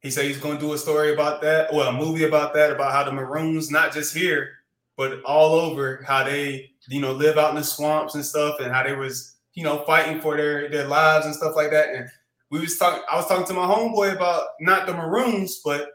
he 0.00 0.10
said 0.10 0.26
he's 0.26 0.38
going 0.38 0.56
to 0.56 0.64
do 0.64 0.72
a 0.74 0.78
story 0.78 1.12
about 1.12 1.42
that, 1.42 1.72
well, 1.72 1.88
a 1.88 1.92
movie 1.92 2.22
about 2.22 2.54
that, 2.54 2.70
about 2.70 2.92
how 2.92 3.02
the 3.02 3.10
Maroons, 3.10 3.68
not 3.68 3.92
just 3.92 4.14
here, 4.14 4.50
but 4.96 5.20
all 5.24 5.54
over, 5.54 6.04
how 6.06 6.22
they, 6.22 6.70
you 6.88 7.00
know, 7.00 7.12
live 7.12 7.36
out 7.36 7.50
in 7.50 7.56
the 7.56 7.64
swamps 7.64 8.14
and 8.14 8.24
stuff, 8.24 8.60
and 8.60 8.72
how 8.72 8.84
they 8.84 8.94
was, 8.94 9.36
you 9.54 9.64
know, 9.64 9.78
fighting 9.86 10.20
for 10.20 10.36
their 10.36 10.68
their 10.70 10.86
lives 10.86 11.26
and 11.26 11.34
stuff 11.34 11.56
like 11.56 11.70
that. 11.70 11.88
And 11.94 12.08
we 12.50 12.60
was 12.60 12.78
talking, 12.78 13.02
I 13.10 13.16
was 13.16 13.26
talking 13.26 13.46
to 13.46 13.54
my 13.54 13.66
homeboy 13.66 14.14
about 14.14 14.44
not 14.60 14.86
the 14.86 14.94
Maroons, 14.94 15.60
but 15.64 15.90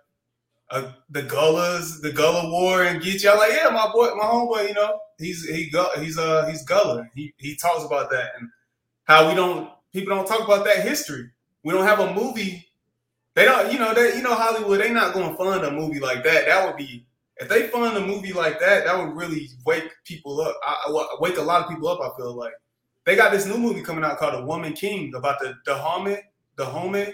uh, 0.70 0.92
the 1.10 1.24
Gullahs, 1.24 2.02
the 2.02 2.12
Gullah 2.12 2.50
War 2.52 2.84
and 2.84 3.02
Geechee. 3.02 3.32
I'm 3.32 3.38
like, 3.38 3.52
yeah, 3.52 3.70
my 3.70 3.90
boy, 3.94 4.14
my 4.16 4.26
homeboy, 4.26 4.68
you 4.68 4.74
know, 4.74 5.00
he's 5.24 5.48
he 5.48 5.72
he's 6.00 6.18
uh 6.18 6.46
he's 6.48 6.64
Gullah. 6.64 7.08
He 7.16 7.34
he 7.38 7.56
talks 7.56 7.84
about 7.84 8.10
that 8.12 8.32
and 8.40 8.50
how 9.06 9.30
we 9.30 9.36
don't 9.36 9.70
people 9.92 10.16
don't 10.16 10.28
talk 10.28 10.42
about 10.42 10.66
that 10.66 10.86
history. 10.86 11.30
We 11.64 11.74
don't 11.74 11.86
have 11.86 12.00
a 12.00 12.14
movie. 12.14 12.68
They 13.36 13.46
don't, 13.46 13.72
you 13.72 13.80
know, 13.80 13.94
they 13.94 14.16
you 14.16 14.22
know 14.22 14.36
Hollywood. 14.36 14.82
They 14.82 14.92
not 14.92 15.14
going 15.14 15.32
to 15.32 15.38
fund 15.38 15.64
a 15.64 15.72
movie 15.72 16.00
like 16.00 16.24
that. 16.24 16.46
That 16.46 16.66
would 16.66 16.78
be 16.78 17.06
if 17.38 17.50
they 17.50 17.68
fund 17.68 17.98
a 17.98 18.06
movie 18.06 18.34
like 18.34 18.60
that. 18.60 18.86
That 18.86 18.98
would 18.98 19.16
really 19.16 19.50
wake 19.66 19.90
people 20.04 20.42
up. 20.42 20.56
I, 20.64 21.16
wake 21.20 21.38
a 21.38 21.42
lot 21.42 21.64
of 21.64 21.70
people 21.70 21.88
up. 21.88 22.00
I 22.02 22.16
feel 22.18 22.36
like 22.36 22.54
they 23.06 23.16
got 23.16 23.32
this 23.32 23.46
new 23.46 23.58
movie 23.58 23.82
coming 23.82 24.04
out 24.04 24.18
called 24.18 24.36
The 24.36 24.46
Woman 24.46 24.74
King 24.74 25.14
about 25.16 25.40
the. 25.40 25.56
The 25.66 25.76
Dahomey. 26.58 27.14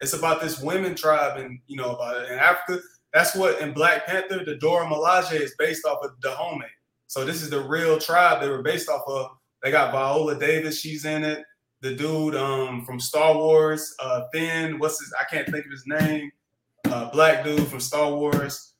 It's 0.00 0.12
about 0.14 0.40
this 0.40 0.60
women 0.60 0.94
tribe 0.94 1.38
and 1.38 1.58
you 1.66 1.76
know 1.76 1.94
about 1.94 2.22
it 2.22 2.30
in 2.30 2.38
Africa. 2.38 2.80
That's 3.12 3.34
what 3.34 3.60
in 3.60 3.72
Black 3.72 4.06
Panther, 4.06 4.44
the 4.44 4.56
Dora 4.56 4.86
Milaje 4.86 5.40
is 5.40 5.54
based 5.58 5.84
off 5.84 5.98
of 6.02 6.12
the 6.12 6.28
Dahomey. 6.28 6.66
So 7.08 7.24
this 7.24 7.42
is 7.42 7.50
the 7.50 7.60
real 7.60 7.98
tribe 7.98 8.40
they 8.40 8.48
were 8.48 8.62
based 8.62 8.88
off 8.88 9.02
of. 9.08 9.30
They 9.62 9.70
got 9.70 9.92
Viola 9.92 10.38
Davis, 10.38 10.78
she's 10.78 11.04
in 11.04 11.24
it. 11.24 11.44
The 11.80 11.94
dude 11.94 12.36
um, 12.36 12.84
from 12.84 13.00
Star 13.00 13.34
Wars, 13.34 13.94
uh, 14.00 14.24
Finn, 14.32 14.78
what's 14.78 15.00
his? 15.00 15.12
I 15.20 15.24
can't 15.24 15.48
think 15.48 15.64
of 15.64 15.70
his 15.70 15.84
name. 15.86 16.30
Uh, 16.84 17.10
black 17.10 17.44
dude 17.44 17.66
from 17.66 17.80
Star 17.80 18.12
Wars. 18.12 18.74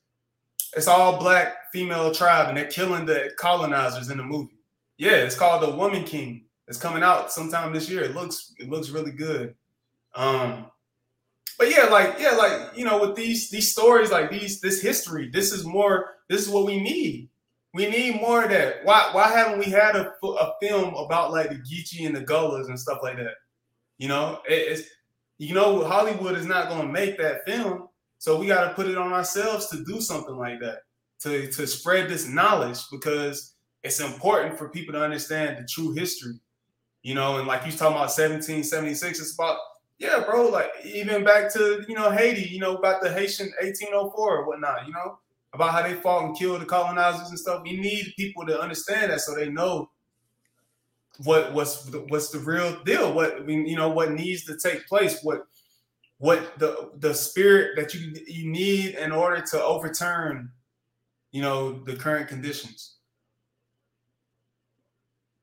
It's 0.75 0.87
all 0.87 1.17
black 1.17 1.71
female 1.71 2.13
tribe, 2.13 2.49
and 2.49 2.57
they're 2.57 2.67
killing 2.67 3.05
the 3.05 3.31
colonizers 3.37 4.09
in 4.09 4.17
the 4.17 4.23
movie. 4.23 4.59
Yeah, 4.97 5.15
it's 5.15 5.35
called 5.35 5.63
The 5.63 5.75
Woman 5.75 6.03
King. 6.03 6.45
It's 6.67 6.77
coming 6.77 7.01
out 7.01 7.31
sometime 7.31 7.73
this 7.73 7.89
year. 7.89 8.03
It 8.03 8.13
looks 8.13 8.53
it 8.57 8.69
looks 8.69 8.89
really 8.89 9.11
good. 9.11 9.55
Um, 10.13 10.67
but 11.57 11.71
yeah, 11.71 11.85
like 11.85 12.17
yeah, 12.19 12.31
like 12.31 12.77
you 12.77 12.85
know, 12.85 12.99
with 12.99 13.15
these 13.15 13.49
these 13.49 13.71
stories, 13.71 14.11
like 14.11 14.29
these 14.29 14.61
this 14.61 14.81
history, 14.81 15.29
this 15.31 15.51
is 15.51 15.65
more. 15.65 16.17
This 16.27 16.41
is 16.41 16.49
what 16.49 16.65
we 16.65 16.79
need. 16.79 17.28
We 17.73 17.89
need 17.89 18.19
more 18.19 18.43
of 18.43 18.49
that. 18.49 18.83
Why 18.83 19.09
why 19.11 19.27
haven't 19.29 19.59
we 19.59 19.65
had 19.65 19.95
a, 19.95 20.11
a 20.23 20.53
film 20.61 20.95
about 20.95 21.31
like 21.31 21.49
the 21.49 21.55
Geechee 21.55 22.05
and 22.05 22.15
the 22.15 22.21
Gullahs 22.21 22.67
and 22.67 22.79
stuff 22.79 22.99
like 23.03 23.17
that? 23.17 23.35
You 23.97 24.07
know, 24.07 24.39
it, 24.49 24.53
it's 24.53 24.89
you 25.37 25.53
know 25.53 25.85
Hollywood 25.85 26.37
is 26.37 26.45
not 26.45 26.69
going 26.69 26.87
to 26.87 26.91
make 26.91 27.17
that 27.19 27.45
film, 27.45 27.87
so 28.17 28.39
we 28.39 28.47
got 28.47 28.67
to 28.67 28.73
put 28.73 28.87
it 28.87 28.97
on 28.97 29.13
ourselves 29.13 29.67
to 29.67 29.83
do 29.83 30.01
something 30.01 30.35
like 30.35 30.59
that 30.61 30.79
to 31.21 31.51
to 31.51 31.67
spread 31.67 32.09
this 32.09 32.27
knowledge 32.27 32.79
because 32.91 33.55
it's 33.83 33.99
important 33.99 34.57
for 34.57 34.69
people 34.69 34.93
to 34.93 35.01
understand 35.01 35.57
the 35.57 35.67
true 35.67 35.93
history. 35.93 36.39
You 37.03 37.15
know, 37.15 37.37
and 37.37 37.47
like 37.47 37.65
you 37.65 37.71
talking 37.71 37.95
about 37.95 38.11
1776, 38.11 39.19
it's 39.19 39.33
about 39.35 39.57
yeah, 39.99 40.23
bro. 40.25 40.49
Like 40.49 40.71
even 40.83 41.23
back 41.23 41.53
to 41.53 41.85
you 41.87 41.95
know 41.95 42.09
Haiti, 42.09 42.49
you 42.49 42.59
know 42.59 42.77
about 42.77 43.01
the 43.01 43.13
Haitian 43.13 43.47
1804 43.61 44.37
or 44.37 44.47
whatnot. 44.47 44.87
You 44.87 44.93
know 44.93 45.19
about 45.53 45.71
how 45.71 45.81
they 45.81 45.95
fought 45.95 46.25
and 46.25 46.37
killed 46.37 46.61
the 46.61 46.65
colonizers 46.65 47.29
and 47.29 47.39
stuff. 47.39 47.63
We 47.63 47.77
need 47.77 48.13
people 48.17 48.45
to 48.45 48.59
understand 48.59 49.11
that 49.11 49.21
so 49.21 49.35
they 49.35 49.49
know 49.49 49.89
what 51.23 51.53
what's 51.53 51.83
the, 51.83 51.99
what's 52.09 52.29
the 52.29 52.39
real 52.39 52.81
deal. 52.83 53.13
What 53.13 53.47
you 53.49 53.75
know, 53.75 53.89
what 53.89 54.11
needs 54.11 54.45
to 54.45 54.57
take 54.57 54.87
place. 54.87 55.19
What 55.23 55.43
what 56.17 56.59
the 56.59 56.91
the 56.97 57.13
spirit 57.13 57.75
that 57.77 57.93
you 57.93 58.13
you 58.27 58.49
need 58.49 58.95
in 58.95 59.11
order 59.11 59.41
to 59.41 59.63
overturn, 59.63 60.51
you 61.31 61.41
know, 61.41 61.73
the 61.83 61.95
current 61.95 62.27
conditions. 62.27 62.95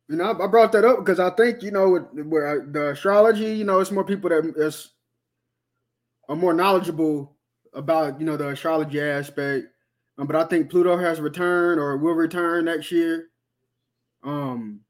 You 0.08 0.16
know, 0.16 0.38
I 0.40 0.46
brought 0.46 0.70
that 0.72 0.84
up 0.84 0.98
because 0.98 1.18
I 1.18 1.30
think 1.30 1.62
you 1.62 1.72
know 1.72 1.98
where 1.98 2.60
uh, 2.60 2.64
the 2.70 2.90
astrology, 2.90 3.54
you 3.54 3.64
know, 3.64 3.80
it's 3.80 3.90
more 3.90 4.04
people 4.04 4.30
that 4.30 4.52
is 4.56 4.92
are 6.28 6.36
more 6.36 6.54
knowledgeable 6.54 7.36
about 7.72 8.20
you 8.20 8.26
know 8.26 8.36
the 8.36 8.48
astrology 8.48 9.00
aspect 9.00 9.66
um, 10.18 10.26
but 10.26 10.36
I 10.36 10.44
think 10.44 10.70
Pluto 10.70 10.96
has 10.96 11.20
returned 11.20 11.80
or 11.80 11.96
will 11.96 12.14
return 12.14 12.64
next 12.64 12.90
year. 12.90 13.28
Um, 14.24 14.80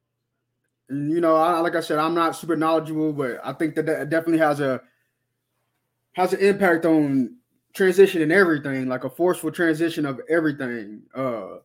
and 0.89 1.11
you 1.11 1.20
know, 1.20 1.37
I, 1.37 1.59
like 1.61 1.74
I 1.74 1.81
said, 1.81 1.99
I'm 1.99 2.14
not 2.14 2.37
super 2.37 2.57
knowledgeable, 2.57 3.12
but 3.12 3.41
I 3.45 3.53
think 3.53 3.74
that 3.74 3.87
that 3.87 4.09
definitely 4.09 4.39
has 4.39 4.61
a 4.61 4.81
has 6.12 6.33
an 6.33 6.41
impact 6.41 6.87
on 6.87 7.37
transition 7.74 8.22
and 8.22 8.33
everything, 8.33 8.89
like 8.89 9.05
a 9.05 9.11
forceful 9.11 9.51
transition 9.51 10.07
of 10.07 10.20
everything. 10.31 11.03
Uh, 11.14 11.59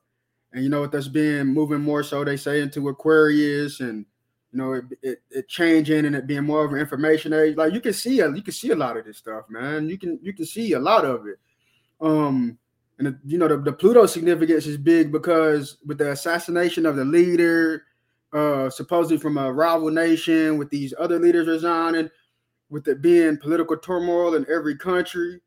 and 0.54 0.64
you 0.64 0.70
know 0.70 0.82
what 0.82 0.92
that's 0.92 1.08
been 1.08 1.48
moving 1.48 1.82
more 1.82 2.04
so 2.04 2.24
they 2.24 2.36
say 2.38 2.62
into 2.62 2.90
Aquarius 2.90 3.80
and 3.80 4.06
you 4.52 4.58
know 4.58 4.74
it, 4.74 4.86
it, 5.02 5.22
it 5.30 5.48
changing 5.48 6.06
and 6.06 6.16
it 6.16 6.28
being 6.28 6.44
more 6.44 6.66
of 6.66 6.74
an 6.74 6.80
information 6.80 7.32
age. 7.32 7.56
Like 7.56 7.74
you 7.74 7.80
can 7.80 7.94
see 7.94 8.20
a 8.20 8.30
you 8.32 8.42
can 8.42 8.54
see 8.54 8.72
a 8.72 8.76
lot 8.76 8.98
of 8.98 9.06
this 9.06 9.18
stuff, 9.18 9.46
man. 9.50 9.88
You 9.88 9.98
can 9.98 10.20
you 10.22 10.34
can 10.34 10.46
see 10.46 10.74
a 10.74 10.80
lot 10.80 11.06
of 11.06 11.28
it. 11.28 11.38
Um, 12.02 12.58
and 13.06 13.20
you 13.26 13.38
know 13.38 13.48
the, 13.48 13.58
the 13.58 13.74
Pluto 13.74 14.06
significance 14.06 14.66
is 14.66 14.78
big 14.78 15.12
because 15.12 15.78
with 15.86 15.98
the 15.98 16.12
assassination 16.12 16.86
of 16.86 16.96
the 16.96 17.06
leader, 17.06 17.84
uh, 18.34 18.70
supposedly 18.70 19.18
from 19.18 19.38
a 19.38 19.52
rival 19.52 19.90
nation, 19.90 20.58
with 20.58 20.70
these 20.70 20.94
other 21.00 21.20
leaders 21.20 21.48
resigning, 21.48 22.10
with 22.70 22.88
it 22.88 23.02
being 23.02 23.38
political 23.38 23.78
turmoil 23.78 24.36
in 24.36 24.46
every 24.50 24.78
country, 24.78 25.42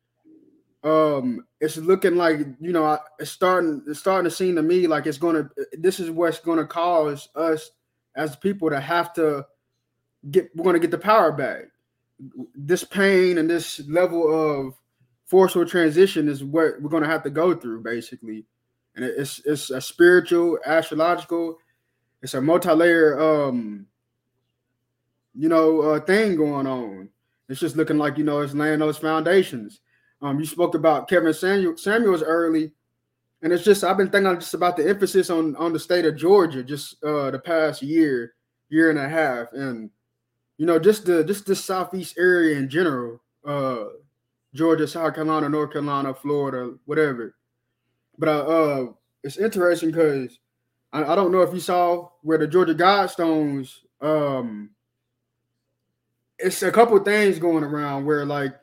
um, 0.85 1.47
it's 1.61 1.77
looking 1.79 2.17
like 2.17 2.41
you 2.61 2.73
know 2.73 2.99
it's 3.19 3.31
starting 3.31 3.83
it's 3.87 4.01
starting 4.01 4.29
to 4.29 4.35
seem 4.35 4.55
to 4.57 4.63
me 4.63 4.87
like 4.87 5.07
it's 5.07 5.19
gonna 5.19 5.49
this 5.73 5.99
is 5.99 6.11
what's 6.11 6.41
gonna 6.41 6.67
cause 6.67 7.29
us 7.35 7.71
as 8.17 8.37
people 8.37 8.69
to 8.69 8.79
have 8.79 9.13
to 9.15 9.47
get 10.31 10.51
we're 10.55 10.65
gonna 10.65 10.79
get 10.79 10.91
the 10.91 10.99
power 10.99 11.33
back. 11.33 11.65
This 12.55 12.85
pain 12.85 13.39
and 13.39 13.49
this 13.49 13.81
level 13.89 14.29
of 14.29 14.75
forceful 15.27 15.67
transition 15.67 16.29
is 16.29 16.45
what 16.45 16.81
we're 16.81 16.91
gonna 16.91 17.07
have 17.07 17.23
to 17.25 17.31
go 17.31 17.55
through 17.55 17.83
basically, 17.83 18.45
and 18.97 19.05
it's 19.05 19.41
it's 19.45 19.71
a 19.71 19.81
spiritual, 19.81 20.59
astrological, 20.67 21.59
it's 22.23 22.35
a 22.35 22.41
multi-layer 22.41 23.21
um 23.21 23.87
you 25.35 25.49
know 25.49 25.81
uh, 25.81 26.01
thing 26.01 26.37
going 26.37 26.67
on. 26.67 27.09
It's 27.49 27.61
just 27.61 27.77
looking 27.77 27.99
like 27.99 28.17
you 28.17 28.25
know 28.25 28.41
it's 28.41 28.55
laying 28.55 28.79
those 28.79 28.99
foundations. 28.99 29.81
Um, 30.23 30.39
you 30.39 30.47
spoke 30.47 30.75
about 30.75 31.09
Kevin 31.09 31.35
Samuel, 31.35 31.77
Samuels 31.77 32.23
early, 32.23 32.73
and 33.43 33.53
it's 33.53 33.65
just 33.65 33.85
I've 33.85 33.99
been 33.99 34.11
thinking 34.11 34.35
just 34.37 34.55
about 34.55 34.77
the 34.77 34.89
emphasis 34.89 35.29
on 35.29 35.55
on 35.57 35.73
the 35.73 35.79
state 35.79 36.07
of 36.07 36.17
Georgia 36.17 36.63
just 36.63 37.03
uh, 37.05 37.31
the 37.31 37.39
past 37.39 37.83
year, 37.83 38.35
year 38.71 38.91
and 38.91 38.99
a 38.99 39.09
half, 39.09 39.53
and 39.53 39.91
you 40.57 40.67
know 40.67 40.79
just 40.79 41.05
the 41.05 41.25
just 41.25 41.47
the 41.47 41.57
southeast 41.57 42.17
area 42.17 42.57
in 42.57 42.69
general, 42.69 43.21
uh, 43.47 43.85
Georgia, 44.55 44.87
South 44.87 45.15
Carolina, 45.15 45.49
North 45.49 45.73
Carolina, 45.73 46.15
Florida, 46.15 46.75
whatever. 46.85 47.35
But 48.17 48.29
uh, 48.29 48.47
uh 48.47 48.87
it's 49.23 49.39
interesting 49.39 49.91
because 49.91 50.39
I, 50.93 51.05
I, 51.05 51.17
don't 51.17 51.33
know 51.33 51.41
if 51.41 51.53
you 51.53 51.61
saw 51.61 52.11
where 52.23 52.39
the 52.39 52.47
Georgia 52.47 52.75
Guidestones. 52.75 53.73
Um, 54.01 54.71
it's 56.39 56.63
a 56.63 56.71
couple 56.71 56.99
things 57.01 57.39
going 57.39 57.65
around 57.65 58.05
where 58.05 58.27
like 58.27 58.55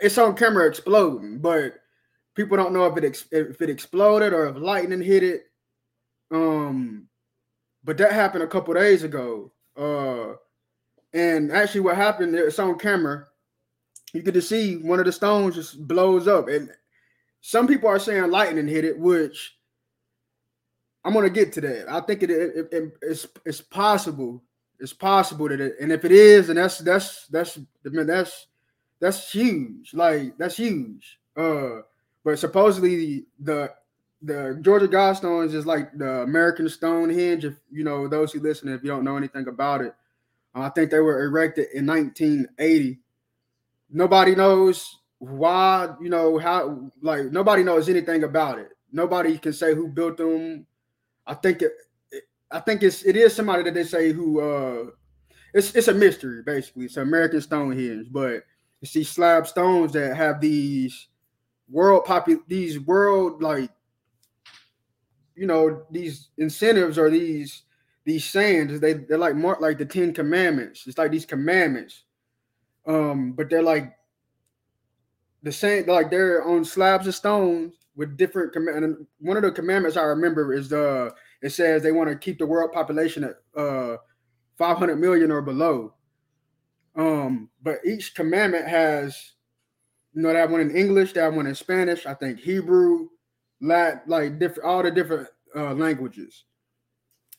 it's 0.00 0.18
on 0.18 0.36
camera 0.36 0.66
exploding, 0.66 1.38
but 1.38 1.74
people 2.34 2.56
don't 2.56 2.72
know 2.72 2.86
if 2.86 2.96
it 2.96 3.04
ex- 3.04 3.28
if 3.30 3.60
it 3.60 3.70
exploded 3.70 4.32
or 4.32 4.46
if 4.46 4.56
lightning 4.56 5.02
hit 5.02 5.22
it. 5.22 5.42
Um, 6.30 7.06
but 7.84 7.96
that 7.98 8.12
happened 8.12 8.44
a 8.44 8.48
couple 8.48 8.74
days 8.74 9.02
ago. 9.04 9.52
Uh, 9.76 10.34
and 11.12 11.52
actually, 11.52 11.80
what 11.80 11.96
happened? 11.96 12.34
It's 12.34 12.58
on 12.58 12.78
camera. 12.78 13.26
You 14.12 14.22
get 14.22 14.34
to 14.34 14.42
see 14.42 14.76
one 14.76 14.98
of 14.98 15.06
the 15.06 15.12
stones 15.12 15.54
just 15.54 15.86
blows 15.86 16.26
up, 16.26 16.48
and 16.48 16.70
some 17.40 17.66
people 17.66 17.88
are 17.88 17.98
saying 17.98 18.30
lightning 18.30 18.66
hit 18.66 18.84
it, 18.84 18.98
which 18.98 19.56
I'm 21.04 21.14
gonna 21.14 21.30
get 21.30 21.52
to 21.54 21.60
that. 21.62 21.88
I 21.88 22.00
think 22.00 22.22
it, 22.22 22.30
it, 22.30 22.68
it 22.72 22.92
it's 23.02 23.26
it's 23.44 23.60
possible. 23.60 24.42
It's 24.78 24.92
possible 24.92 25.48
that 25.48 25.60
it, 25.60 25.74
and 25.80 25.92
if 25.92 26.04
it 26.04 26.12
is, 26.12 26.48
and 26.48 26.58
that's 26.58 26.78
that's 26.78 27.26
that's 27.28 27.58
that's 27.84 28.46
that's 29.00 29.32
huge. 29.32 29.94
Like 29.94 30.36
that's 30.38 30.56
huge. 30.56 31.18
Uh, 31.36 31.82
but 32.24 32.38
supposedly 32.38 33.26
the 33.38 33.72
the 34.22 34.58
Georgia 34.60 34.88
Guidestones 34.88 35.54
is 35.54 35.66
like 35.66 35.96
the 35.96 36.22
American 36.22 36.68
Stonehenge. 36.68 37.44
If 37.44 37.54
you 37.70 37.84
know 37.84 38.06
those 38.08 38.32
who 38.32 38.40
listen, 38.40 38.68
if 38.68 38.82
you 38.82 38.90
don't 38.90 39.04
know 39.04 39.16
anything 39.16 39.48
about 39.48 39.80
it, 39.80 39.94
I 40.54 40.68
think 40.68 40.90
they 40.90 41.00
were 41.00 41.24
erected 41.24 41.68
in 41.74 41.86
1980. 41.86 42.98
Nobody 43.90 44.34
knows 44.34 44.98
why. 45.18 45.94
You 46.00 46.10
know 46.10 46.38
how? 46.38 46.90
Like 47.02 47.26
nobody 47.32 47.62
knows 47.62 47.88
anything 47.88 48.24
about 48.24 48.58
it. 48.58 48.70
Nobody 48.92 49.38
can 49.38 49.52
say 49.52 49.74
who 49.74 49.88
built 49.88 50.16
them. 50.16 50.66
I 51.26 51.34
think 51.34 51.62
it. 51.62 51.72
I 52.50 52.60
think 52.60 52.82
it's 52.82 53.04
it 53.04 53.16
is 53.16 53.34
somebody 53.34 53.62
that 53.64 53.74
they 53.74 53.84
say 53.84 54.12
who. 54.12 54.40
uh 54.40 54.90
It's 55.54 55.74
it's 55.74 55.88
a 55.88 55.94
mystery 55.94 56.42
basically. 56.42 56.86
It's 56.86 56.96
American 56.96 57.40
Stonehenge, 57.40 58.08
but 58.10 58.44
you 58.80 58.86
see 58.86 59.04
slab 59.04 59.46
stones 59.46 59.92
that 59.92 60.16
have 60.16 60.40
these 60.40 61.08
world 61.68 62.04
popu- 62.04 62.42
these 62.48 62.80
world 62.80 63.42
like 63.42 63.70
you 65.36 65.46
know 65.46 65.84
these 65.90 66.28
incentives 66.38 66.98
or 66.98 67.10
these 67.10 67.62
these 68.04 68.24
sayings 68.24 68.80
they 68.80 68.94
they're 68.94 69.18
like 69.18 69.36
more 69.36 69.56
like 69.60 69.78
the 69.78 69.84
10 69.84 70.12
commandments 70.12 70.84
it's 70.86 70.98
like 70.98 71.10
these 71.10 71.26
commandments 71.26 72.02
um 72.86 73.32
but 73.32 73.50
they're 73.50 73.62
like 73.62 73.92
the 75.42 75.52
same 75.52 75.86
like 75.86 76.10
they're 76.10 76.46
on 76.46 76.64
slabs 76.64 77.06
of 77.06 77.14
stones 77.14 77.74
with 77.96 78.16
different 78.16 78.52
command 78.52 78.84
and 78.84 79.06
one 79.18 79.36
of 79.36 79.42
the 79.42 79.50
commandments 79.50 79.96
i 79.96 80.02
remember 80.02 80.52
is 80.52 80.68
the 80.68 81.12
it 81.42 81.50
says 81.50 81.82
they 81.82 81.92
want 81.92 82.08
to 82.08 82.16
keep 82.16 82.38
the 82.38 82.46
world 82.46 82.72
population 82.72 83.24
at 83.24 83.36
uh 83.60 83.96
500 84.58 84.96
million 84.96 85.30
or 85.30 85.40
below 85.40 85.94
um, 86.96 87.48
but 87.62 87.78
each 87.84 88.14
commandment 88.14 88.66
has, 88.66 89.32
you 90.12 90.22
know, 90.22 90.32
that 90.32 90.50
one 90.50 90.60
in 90.60 90.76
English, 90.76 91.12
that 91.14 91.32
one 91.32 91.46
in 91.46 91.54
Spanish, 91.54 92.06
I 92.06 92.14
think 92.14 92.40
Hebrew, 92.40 93.08
Latin, 93.60 94.00
like 94.06 94.38
different, 94.38 94.68
all 94.68 94.82
the 94.82 94.90
different 94.90 95.28
uh, 95.54 95.74
languages. 95.74 96.44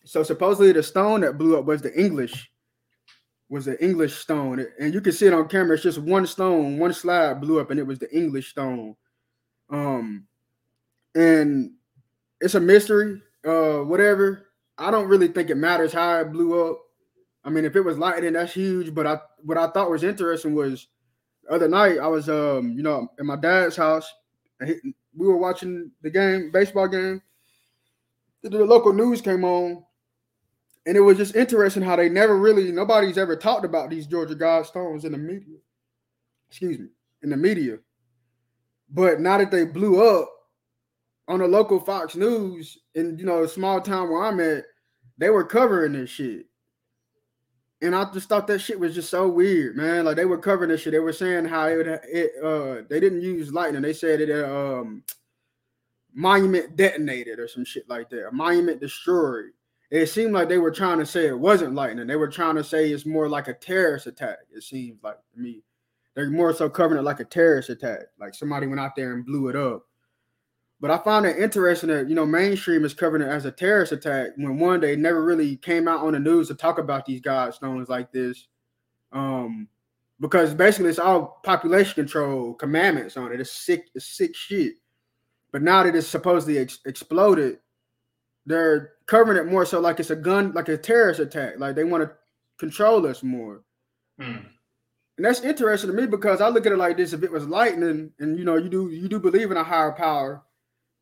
So 0.05 0.23
supposedly 0.23 0.71
the 0.71 0.83
stone 0.83 1.21
that 1.21 1.37
blew 1.37 1.57
up 1.57 1.65
was 1.65 1.81
the 1.81 1.93
English, 1.99 2.50
was 3.51 3.65
the 3.65 3.83
English 3.83 4.15
stone, 4.15 4.65
and 4.79 4.93
you 4.93 5.01
can 5.01 5.11
see 5.11 5.27
it 5.27 5.33
on 5.33 5.49
camera. 5.49 5.73
It's 5.73 5.83
just 5.83 5.97
one 5.99 6.25
stone, 6.25 6.79
one 6.79 6.93
slab 6.93 7.41
blew 7.41 7.59
up, 7.59 7.69
and 7.69 7.77
it 7.77 7.85
was 7.85 7.99
the 7.99 8.09
English 8.15 8.49
stone. 8.49 8.95
Um, 9.69 10.25
and 11.13 11.71
it's 12.39 12.55
a 12.55 12.61
mystery. 12.61 13.21
Uh, 13.45 13.79
whatever. 13.79 14.47
I 14.77 14.89
don't 14.89 15.09
really 15.09 15.27
think 15.27 15.49
it 15.49 15.57
matters 15.57 15.91
how 15.91 16.21
it 16.21 16.31
blew 16.31 16.65
up. 16.65 16.79
I 17.43 17.49
mean, 17.49 17.65
if 17.65 17.75
it 17.75 17.81
was 17.81 17.97
lightning, 17.97 18.33
that's 18.33 18.53
huge. 18.53 18.95
But 18.95 19.05
I 19.05 19.19
what 19.43 19.57
I 19.57 19.67
thought 19.67 19.91
was 19.91 20.05
interesting 20.05 20.55
was 20.55 20.87
the 21.43 21.55
other 21.55 21.67
night 21.67 21.99
I 21.99 22.07
was 22.07 22.29
um, 22.29 22.71
you 22.77 22.83
know, 22.83 23.09
in 23.19 23.25
my 23.25 23.35
dad's 23.35 23.75
house. 23.75 24.09
He, 24.65 24.75
we 25.13 25.27
were 25.27 25.37
watching 25.37 25.91
the 26.01 26.09
game, 26.09 26.51
baseball 26.53 26.87
game. 26.87 27.21
The 28.43 28.63
local 28.63 28.93
news 28.93 29.19
came 29.19 29.43
on, 29.43 29.83
and 30.85 30.97
it 30.97 31.01
was 31.01 31.17
just 31.17 31.35
interesting 31.35 31.83
how 31.83 31.95
they 31.95 32.09
never 32.09 32.37
really 32.37 32.71
nobody's 32.71 33.17
ever 33.17 33.35
talked 33.35 33.65
about 33.65 33.89
these 33.89 34.07
Georgia 34.07 34.35
Guidestones 34.35 35.05
in 35.05 35.11
the 35.11 35.17
media. 35.17 35.57
Excuse 36.49 36.79
me, 36.79 36.87
in 37.21 37.29
the 37.29 37.37
media. 37.37 37.77
But 38.89 39.21
now 39.21 39.37
that 39.37 39.51
they 39.51 39.65
blew 39.65 40.03
up 40.03 40.29
on 41.27 41.39
the 41.39 41.47
local 41.47 41.79
Fox 41.79 42.15
News 42.15 42.77
in 42.95 43.17
you 43.17 43.25
know 43.25 43.43
a 43.43 43.47
small 43.47 43.79
town 43.79 44.09
where 44.09 44.23
I'm 44.23 44.39
at, 44.39 44.65
they 45.17 45.29
were 45.29 45.45
covering 45.45 45.93
this 45.93 46.09
shit. 46.09 46.47
And 47.83 47.95
I 47.95 48.11
just 48.11 48.29
thought 48.29 48.45
that 48.47 48.59
shit 48.59 48.79
was 48.79 48.93
just 48.93 49.09
so 49.09 49.27
weird, 49.27 49.75
man. 49.75 50.05
Like 50.05 50.15
they 50.15 50.25
were 50.25 50.37
covering 50.37 50.69
this 50.69 50.81
shit. 50.81 50.93
They 50.93 50.99
were 50.99 51.13
saying 51.13 51.45
how 51.45 51.67
it, 51.67 51.87
it 51.87 52.31
uh 52.43 52.83
they 52.89 52.99
didn't 52.99 53.21
use 53.21 53.53
lightning. 53.53 53.81
They 53.83 53.93
said 53.93 54.19
it 54.21 54.31
um 54.31 55.03
monument 56.13 56.75
detonated 56.75 57.39
or 57.39 57.47
some 57.47 57.65
shit 57.65 57.87
like 57.87 58.09
that. 58.09 58.27
A 58.27 58.31
monument 58.31 58.81
destroyed. 58.81 59.51
It 59.91 60.07
seemed 60.07 60.31
like 60.31 60.47
they 60.47 60.57
were 60.57 60.71
trying 60.71 60.99
to 60.99 61.05
say 61.05 61.27
it 61.27 61.37
wasn't 61.37 61.75
lightning. 61.75 62.07
They 62.07 62.15
were 62.15 62.29
trying 62.29 62.55
to 62.55 62.63
say 62.63 62.89
it's 62.89 63.05
more 63.05 63.27
like 63.27 63.49
a 63.49 63.53
terrorist 63.53 64.07
attack. 64.07 64.37
It 64.49 64.63
seems 64.63 65.03
like 65.03 65.17
to 65.33 65.39
me. 65.39 65.63
They're 66.15 66.29
more 66.29 66.53
so 66.53 66.69
covering 66.69 66.99
it 66.99 67.03
like 67.03 67.19
a 67.19 67.25
terrorist 67.25 67.69
attack. 67.69 67.99
Like 68.19 68.33
somebody 68.33 68.67
went 68.67 68.79
out 68.79 68.95
there 68.95 69.13
and 69.13 69.25
blew 69.25 69.49
it 69.49 69.55
up. 69.55 69.85
But 70.79 70.91
I 70.91 70.97
find 70.97 71.25
it 71.25 71.37
interesting 71.37 71.89
that 71.89 72.09
you 72.09 72.15
know 72.15 72.25
mainstream 72.25 72.85
is 72.85 72.93
covering 72.93 73.21
it 73.21 73.27
as 73.27 73.45
a 73.45 73.51
terrorist 73.51 73.91
attack 73.91 74.31
when 74.37 74.57
one 74.57 74.79
they 74.79 74.95
never 74.95 75.23
really 75.23 75.57
came 75.57 75.87
out 75.87 76.01
on 76.01 76.13
the 76.13 76.19
news 76.19 76.47
to 76.47 76.55
talk 76.55 76.79
about 76.79 77.05
these 77.05 77.21
Guidestones 77.21 77.87
like 77.87 78.11
this, 78.11 78.47
um, 79.11 79.67
because 80.21 80.53
basically 80.53 80.89
it's 80.89 80.99
all 80.99 81.39
population 81.43 81.93
control 81.95 82.53
commandments 82.53 83.15
on 83.17 83.31
it. 83.31 83.41
It's 83.41 83.51
sick, 83.51 83.89
it's 83.93 84.05
sick 84.05 84.35
shit. 84.35 84.75
But 85.51 85.61
now 85.61 85.83
that 85.83 85.95
it's 85.95 86.07
supposedly 86.07 86.57
ex- 86.57 86.79
exploded, 86.85 87.59
they're 88.45 88.93
covering 89.11 89.37
it 89.37 89.51
more 89.51 89.65
so 89.65 89.81
like 89.81 89.99
it's 89.99 90.09
a 90.09 90.15
gun, 90.15 90.53
like 90.53 90.69
a 90.69 90.77
terrorist 90.77 91.19
attack. 91.19 91.55
Like 91.57 91.75
they 91.75 91.83
want 91.83 92.01
to 92.01 92.15
control 92.57 93.05
us 93.05 93.21
more. 93.21 93.61
Hmm. 94.17 94.37
And 95.17 95.25
that's 95.25 95.41
interesting 95.41 95.91
to 95.91 95.95
me 95.95 96.07
because 96.07 96.39
I 96.39 96.47
look 96.47 96.65
at 96.65 96.71
it 96.71 96.77
like 96.77 96.95
this: 96.95 97.11
if 97.11 97.21
it 97.21 97.31
was 97.31 97.45
lightning, 97.45 98.13
and 98.19 98.39
you 98.39 98.45
know, 98.45 98.55
you 98.55 98.69
do 98.69 98.89
you 98.89 99.09
do 99.09 99.19
believe 99.19 99.51
in 99.51 99.57
a 99.57 99.65
higher 99.65 99.91
power, 99.91 100.43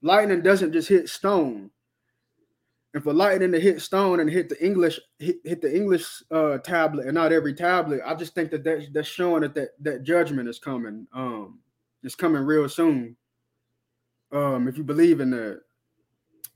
lightning 0.01 0.41
doesn't 0.41 0.73
just 0.73 0.89
hit 0.89 1.07
stone. 1.07 1.69
And 2.95 3.03
for 3.03 3.13
lightning 3.13 3.51
to 3.51 3.59
hit 3.59 3.79
stone 3.83 4.19
and 4.19 4.27
hit 4.27 4.49
the 4.49 4.65
English 4.65 4.99
hit, 5.19 5.37
hit 5.43 5.61
the 5.61 5.73
English 5.73 6.23
uh, 6.31 6.57
tablet 6.57 7.05
and 7.05 7.13
not 7.13 7.31
every 7.31 7.53
tablet, 7.53 8.01
I 8.03 8.15
just 8.15 8.33
think 8.33 8.49
that 8.49 8.63
that's, 8.63 8.87
that's 8.91 9.07
showing 9.07 9.41
that, 9.41 9.53
that 9.53 9.69
that 9.81 10.03
judgment 10.03 10.49
is 10.49 10.57
coming. 10.57 11.05
Um, 11.13 11.59
it's 12.01 12.15
coming 12.15 12.41
real 12.41 12.67
soon. 12.67 13.15
Um, 14.31 14.67
if 14.67 14.79
you 14.79 14.83
believe 14.83 15.19
in 15.21 15.29
that, 15.29 15.61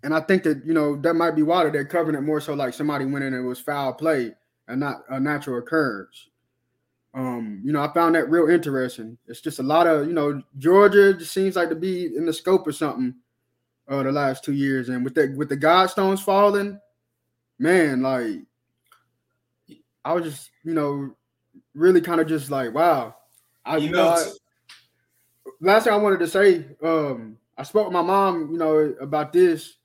and 0.03 0.13
I 0.13 0.19
think 0.19 0.43
that 0.43 0.65
you 0.65 0.73
know 0.73 0.95
that 0.97 1.15
might 1.15 1.35
be 1.35 1.43
why 1.43 1.69
they're 1.69 1.85
covering 1.85 2.17
it 2.17 2.21
more 2.21 2.41
so 2.41 2.53
like 2.53 2.73
somebody 2.73 3.05
went 3.05 3.25
in 3.25 3.33
and 3.33 3.45
it 3.45 3.47
was 3.47 3.59
foul 3.59 3.93
play 3.93 4.33
and 4.67 4.79
not 4.79 5.03
a 5.09 5.19
natural 5.19 5.59
occurrence. 5.59 6.29
Um, 7.15 7.61
you 7.63 7.71
know, 7.71 7.81
I 7.81 7.93
found 7.93 8.15
that 8.15 8.29
real 8.29 8.49
interesting. 8.49 9.17
It's 9.27 9.41
just 9.41 9.59
a 9.59 9.63
lot 9.63 9.87
of 9.87 10.07
you 10.07 10.13
know 10.13 10.41
Georgia 10.57 11.13
just 11.13 11.33
seems 11.33 11.55
like 11.55 11.69
to 11.69 11.75
be 11.75 12.15
in 12.15 12.25
the 12.25 12.33
scope 12.33 12.67
of 12.67 12.75
something 12.75 13.15
uh, 13.87 14.03
the 14.03 14.11
last 14.11 14.43
two 14.43 14.53
years, 14.53 14.89
and 14.89 15.03
with 15.03 15.15
that 15.15 15.35
with 15.35 15.49
the 15.49 15.57
Guidestones 15.57 16.19
falling, 16.19 16.79
man, 17.59 18.01
like 18.01 18.41
I 20.03 20.13
was 20.13 20.25
just 20.25 20.51
you 20.63 20.73
know 20.73 21.15
really 21.73 22.01
kind 22.01 22.21
of 22.21 22.27
just 22.27 22.49
like, 22.49 22.73
wow. 22.73 23.15
I 23.65 23.77
You 23.77 23.91
know, 23.91 24.03
know, 24.03 24.09
I, 24.09 25.49
last 25.61 25.85
thing 25.85 25.93
I 25.93 25.97
wanted 25.97 26.19
to 26.19 26.27
say, 26.27 26.65
um, 26.83 27.37
I 27.57 27.63
spoke 27.63 27.85
with 27.85 27.93
my 27.93 28.01
mom, 28.01 28.51
you 28.51 28.57
know, 28.57 28.93
about 28.99 29.31
this, 29.31 29.75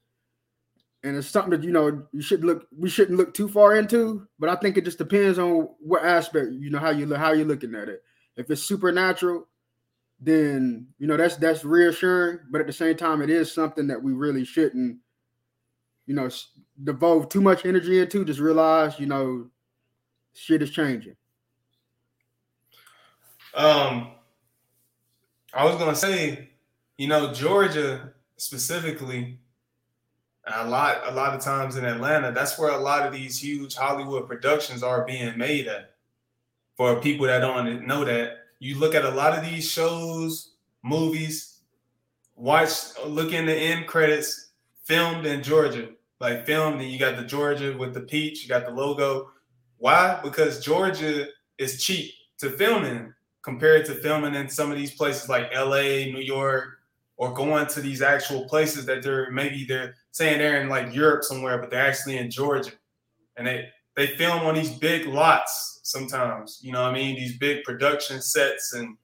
and 1.08 1.16
it's 1.16 1.28
something 1.28 1.50
that 1.50 1.64
you 1.64 1.72
know 1.72 2.06
you 2.12 2.20
should 2.20 2.44
look 2.44 2.68
we 2.76 2.90
shouldn't 2.90 3.16
look 3.16 3.32
too 3.32 3.48
far 3.48 3.76
into, 3.76 4.28
but 4.38 4.50
I 4.50 4.56
think 4.56 4.76
it 4.76 4.84
just 4.84 4.98
depends 4.98 5.38
on 5.38 5.68
what 5.80 6.04
aspect, 6.04 6.52
you 6.52 6.70
know, 6.70 6.78
how 6.78 6.90
you 6.90 7.06
look 7.06 7.18
how 7.18 7.32
you're 7.32 7.46
looking 7.46 7.74
at 7.74 7.88
it. 7.88 8.02
If 8.36 8.50
it's 8.50 8.62
supernatural, 8.62 9.48
then 10.20 10.86
you 10.98 11.06
know 11.06 11.16
that's 11.16 11.36
that's 11.36 11.64
reassuring, 11.64 12.40
but 12.50 12.60
at 12.60 12.66
the 12.66 12.72
same 12.72 12.96
time, 12.96 13.22
it 13.22 13.30
is 13.30 13.52
something 13.52 13.86
that 13.86 14.02
we 14.02 14.12
really 14.12 14.44
shouldn't, 14.44 14.98
you 16.06 16.14
know, 16.14 16.28
devote 16.84 17.30
too 17.30 17.40
much 17.40 17.64
energy 17.64 18.00
into. 18.00 18.24
Just 18.24 18.40
realize, 18.40 19.00
you 19.00 19.06
know, 19.06 19.48
shit 20.34 20.62
is 20.62 20.70
changing. 20.70 21.16
Um, 23.54 24.12
I 25.54 25.64
was 25.64 25.76
gonna 25.76 25.96
say, 25.96 26.50
you 26.98 27.08
know, 27.08 27.32
Georgia 27.32 28.12
specifically, 28.36 29.38
a 30.54 30.68
lot, 30.68 31.02
a 31.06 31.12
lot 31.12 31.34
of 31.34 31.42
times 31.42 31.76
in 31.76 31.84
Atlanta, 31.84 32.32
that's 32.32 32.58
where 32.58 32.70
a 32.70 32.78
lot 32.78 33.06
of 33.06 33.12
these 33.12 33.38
huge 33.38 33.74
Hollywood 33.74 34.26
productions 34.26 34.82
are 34.82 35.04
being 35.04 35.36
made 35.36 35.66
at. 35.66 35.94
For 36.76 37.00
people 37.00 37.26
that 37.26 37.40
don't 37.40 37.86
know 37.86 38.04
that, 38.04 38.38
you 38.60 38.78
look 38.78 38.94
at 38.94 39.04
a 39.04 39.10
lot 39.10 39.36
of 39.36 39.44
these 39.44 39.68
shows, 39.68 40.52
movies, 40.82 41.60
watch, 42.36 42.70
look 43.04 43.32
in 43.32 43.46
the 43.46 43.54
end 43.54 43.86
credits, 43.86 44.50
filmed 44.84 45.26
in 45.26 45.42
Georgia, 45.42 45.88
like 46.20 46.46
filmed, 46.46 46.80
and 46.80 46.90
you 46.90 46.98
got 46.98 47.16
the 47.16 47.24
Georgia 47.24 47.76
with 47.76 47.94
the 47.94 48.00
peach, 48.00 48.42
you 48.42 48.48
got 48.48 48.64
the 48.64 48.72
logo. 48.72 49.30
Why? 49.78 50.20
Because 50.22 50.64
Georgia 50.64 51.26
is 51.58 51.82
cheap 51.82 52.12
to 52.38 52.50
film 52.50 52.84
in 52.84 53.12
compared 53.42 53.84
to 53.86 53.94
filming 53.94 54.34
in 54.34 54.48
some 54.48 54.70
of 54.70 54.78
these 54.78 54.94
places 54.94 55.28
like 55.28 55.54
LA, 55.54 56.06
New 56.06 56.20
York, 56.20 56.78
or 57.16 57.32
going 57.34 57.66
to 57.66 57.80
these 57.80 58.00
actual 58.02 58.44
places 58.44 58.86
that 58.86 59.02
they're 59.02 59.30
maybe 59.30 59.64
they're 59.64 59.94
saying 60.18 60.38
they're 60.38 60.60
in 60.60 60.68
like 60.68 60.94
Europe 60.94 61.24
somewhere, 61.24 61.58
but 61.58 61.70
they're 61.70 61.86
actually 61.86 62.18
in 62.18 62.30
Georgia. 62.30 62.72
And 63.36 63.46
they 63.46 63.68
they 63.96 64.08
film 64.08 64.40
on 64.40 64.54
these 64.54 64.70
big 64.70 65.06
lots 65.06 65.80
sometimes, 65.82 66.60
you 66.62 66.72
know 66.72 66.82
what 66.82 66.90
I 66.90 66.94
mean? 66.94 67.16
These 67.16 67.38
big 67.38 67.64
production 67.64 68.20
sets 68.20 68.74
and 68.74 68.96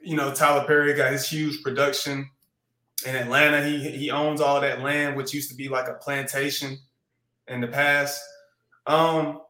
you 0.00 0.16
know, 0.16 0.32
Tyler 0.32 0.64
Perry 0.64 0.94
got 0.94 1.12
his 1.12 1.28
huge 1.28 1.62
production 1.62 2.30
in 3.06 3.16
Atlanta. 3.16 3.66
He 3.66 3.90
he 3.90 4.10
owns 4.10 4.40
all 4.40 4.60
that 4.60 4.80
land, 4.80 5.16
which 5.16 5.34
used 5.34 5.50
to 5.50 5.56
be 5.56 5.68
like 5.68 5.88
a 5.88 5.94
plantation 5.94 6.78
in 7.48 7.60
the 7.60 7.68
past. 7.68 8.22
Um, 8.86 9.40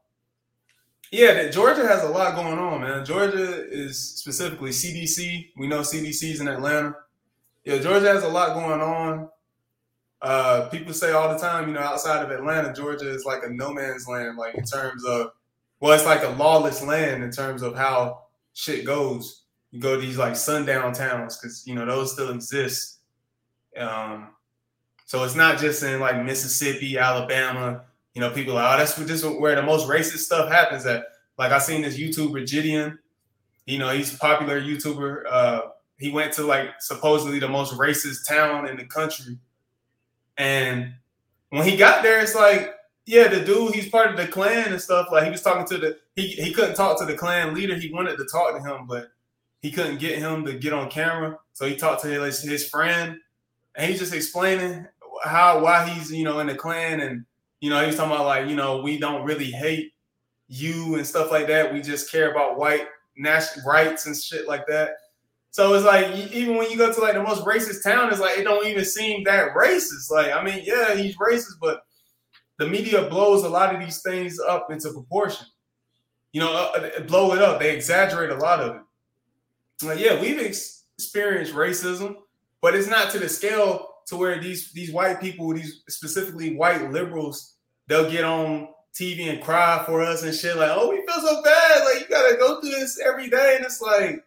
yeah, 1.10 1.48
Georgia 1.48 1.86
has 1.86 2.02
a 2.02 2.08
lot 2.08 2.34
going 2.34 2.58
on, 2.58 2.82
man. 2.82 3.04
Georgia 3.04 3.66
is 3.70 3.98
specifically 3.98 4.70
CDC. 4.70 5.50
We 5.56 5.66
know 5.66 5.80
CDC's 5.80 6.40
in 6.40 6.48
Atlanta. 6.48 6.96
Yeah, 7.64 7.78
Georgia 7.78 8.08
has 8.08 8.24
a 8.24 8.28
lot 8.28 8.54
going 8.54 8.80
on. 8.80 9.28
Uh, 10.20 10.68
people 10.68 10.92
say 10.92 11.12
all 11.12 11.32
the 11.32 11.38
time, 11.38 11.68
you 11.68 11.74
know, 11.74 11.80
outside 11.80 12.24
of 12.24 12.30
Atlanta, 12.30 12.72
Georgia 12.72 13.08
is 13.08 13.24
like 13.24 13.44
a 13.44 13.48
no 13.50 13.72
man's 13.72 14.06
land, 14.08 14.36
like 14.36 14.56
in 14.56 14.64
terms 14.64 15.04
of, 15.04 15.30
well, 15.80 15.92
it's 15.92 16.04
like 16.06 16.24
a 16.24 16.30
lawless 16.30 16.82
land 16.82 17.22
in 17.22 17.30
terms 17.30 17.62
of 17.62 17.76
how 17.76 18.24
shit 18.52 18.84
goes. 18.84 19.44
You 19.70 19.80
go 19.80 19.94
to 19.94 20.00
these 20.00 20.18
like 20.18 20.34
sundown 20.34 20.92
towns 20.92 21.36
because 21.36 21.66
you 21.66 21.74
know 21.74 21.86
those 21.86 22.12
still 22.12 22.30
exist. 22.30 22.98
Um, 23.76 24.30
so 25.04 25.22
it's 25.24 25.36
not 25.36 25.58
just 25.58 25.82
in 25.82 26.00
like 26.00 26.22
Mississippi, 26.24 26.98
Alabama. 26.98 27.84
You 28.14 28.20
know, 28.20 28.30
people 28.30 28.54
are 28.54 28.62
like, 28.62 28.74
oh, 28.74 28.78
that's 28.78 28.98
is 28.98 29.24
where 29.24 29.54
the 29.54 29.62
most 29.62 29.88
racist 29.88 30.18
stuff 30.18 30.50
happens 30.50 30.84
at. 30.86 31.04
Like 31.38 31.52
I 31.52 31.58
seen 31.58 31.82
this 31.82 31.96
YouTuber 31.96 32.50
Gideon. 32.50 32.98
You 33.64 33.78
know, 33.78 33.90
he's 33.90 34.12
a 34.14 34.18
popular 34.18 34.60
YouTuber. 34.60 35.22
Uh, 35.30 35.60
he 35.98 36.10
went 36.10 36.32
to 36.34 36.42
like 36.42 36.80
supposedly 36.80 37.38
the 37.38 37.48
most 37.48 37.74
racist 37.74 38.26
town 38.26 38.68
in 38.68 38.76
the 38.76 38.84
country, 38.84 39.38
and 40.38 40.94
when 41.50 41.64
he 41.64 41.76
got 41.76 42.02
there, 42.02 42.20
it's 42.20 42.34
like, 42.34 42.74
yeah, 43.04 43.28
the 43.28 43.44
dude, 43.44 43.74
he's 43.74 43.88
part 43.88 44.10
of 44.10 44.16
the 44.16 44.26
Klan 44.26 44.72
and 44.72 44.80
stuff. 44.80 45.08
Like 45.10 45.24
he 45.24 45.30
was 45.30 45.42
talking 45.42 45.66
to 45.66 45.78
the 45.78 45.98
he 46.14 46.28
he 46.28 46.52
couldn't 46.52 46.74
talk 46.74 46.98
to 47.00 47.06
the 47.06 47.16
Klan 47.16 47.54
leader. 47.54 47.74
He 47.74 47.92
wanted 47.92 48.16
to 48.18 48.26
talk 48.26 48.54
to 48.54 48.62
him, 48.62 48.86
but 48.86 49.08
he 49.60 49.70
couldn't 49.70 49.98
get 49.98 50.18
him 50.18 50.44
to 50.44 50.54
get 50.54 50.72
on 50.72 50.90
camera. 50.90 51.38
So 51.52 51.66
he 51.66 51.74
talked 51.74 52.02
to 52.02 52.08
his, 52.08 52.40
his 52.42 52.68
friend, 52.68 53.18
and 53.74 53.90
he's 53.90 53.98
just 53.98 54.14
explaining 54.14 54.86
how 55.24 55.60
why 55.60 55.88
he's 55.88 56.12
you 56.12 56.24
know 56.24 56.38
in 56.40 56.46
the 56.46 56.54
Klan, 56.54 57.00
and 57.00 57.24
you 57.60 57.70
know 57.70 57.80
he 57.80 57.86
was 57.86 57.96
talking 57.96 58.12
about 58.12 58.26
like 58.26 58.48
you 58.48 58.56
know 58.56 58.82
we 58.82 58.98
don't 58.98 59.24
really 59.24 59.50
hate 59.50 59.92
you 60.48 60.94
and 60.96 61.06
stuff 61.06 61.30
like 61.30 61.46
that. 61.48 61.72
We 61.72 61.80
just 61.80 62.10
care 62.10 62.30
about 62.30 62.58
white 62.58 62.86
national 63.16 63.66
rights 63.66 64.06
and 64.06 64.16
shit 64.16 64.46
like 64.46 64.66
that. 64.66 64.90
So 65.50 65.74
it's 65.74 65.84
like 65.84 66.14
even 66.32 66.56
when 66.56 66.70
you 66.70 66.76
go 66.76 66.92
to 66.92 67.00
like 67.00 67.14
the 67.14 67.22
most 67.22 67.44
racist 67.44 67.82
town, 67.82 68.10
it's 68.10 68.20
like 68.20 68.38
it 68.38 68.44
don't 68.44 68.66
even 68.66 68.84
seem 68.84 69.24
that 69.24 69.54
racist. 69.54 70.10
Like 70.10 70.32
I 70.32 70.42
mean, 70.42 70.62
yeah, 70.64 70.94
he's 70.94 71.16
racist, 71.16 71.58
but 71.60 71.82
the 72.58 72.66
media 72.66 73.08
blows 73.08 73.44
a 73.44 73.48
lot 73.48 73.74
of 73.74 73.80
these 73.80 74.02
things 74.02 74.38
up 74.38 74.70
into 74.70 74.92
proportion. 74.92 75.46
You 76.32 76.42
know, 76.42 76.52
uh, 76.52 77.00
blow 77.00 77.32
it 77.34 77.40
up. 77.40 77.60
They 77.60 77.74
exaggerate 77.74 78.30
a 78.30 78.36
lot 78.36 78.60
of 78.60 78.76
it. 78.76 79.86
Like, 79.86 79.98
yeah, 79.98 80.20
we've 80.20 80.38
ex- 80.40 80.84
experienced 80.98 81.54
racism, 81.54 82.16
but 82.60 82.74
it's 82.74 82.88
not 82.88 83.10
to 83.12 83.18
the 83.18 83.28
scale 83.28 83.86
to 84.08 84.16
where 84.16 84.40
these 84.40 84.72
these 84.72 84.92
white 84.92 85.20
people, 85.20 85.54
these 85.54 85.82
specifically 85.88 86.56
white 86.56 86.90
liberals, 86.90 87.54
they'll 87.86 88.10
get 88.10 88.24
on 88.24 88.68
TV 88.94 89.30
and 89.30 89.42
cry 89.42 89.82
for 89.86 90.02
us 90.02 90.22
and 90.22 90.34
shit. 90.34 90.56
Like, 90.56 90.70
oh, 90.72 90.90
we 90.90 90.96
feel 91.06 91.20
so 91.20 91.42
bad. 91.42 91.84
Like, 91.84 92.00
you 92.00 92.08
gotta 92.08 92.36
go 92.36 92.60
through 92.60 92.70
this 92.70 93.00
every 93.00 93.30
day, 93.30 93.54
and 93.56 93.64
it's 93.64 93.80
like 93.80 94.24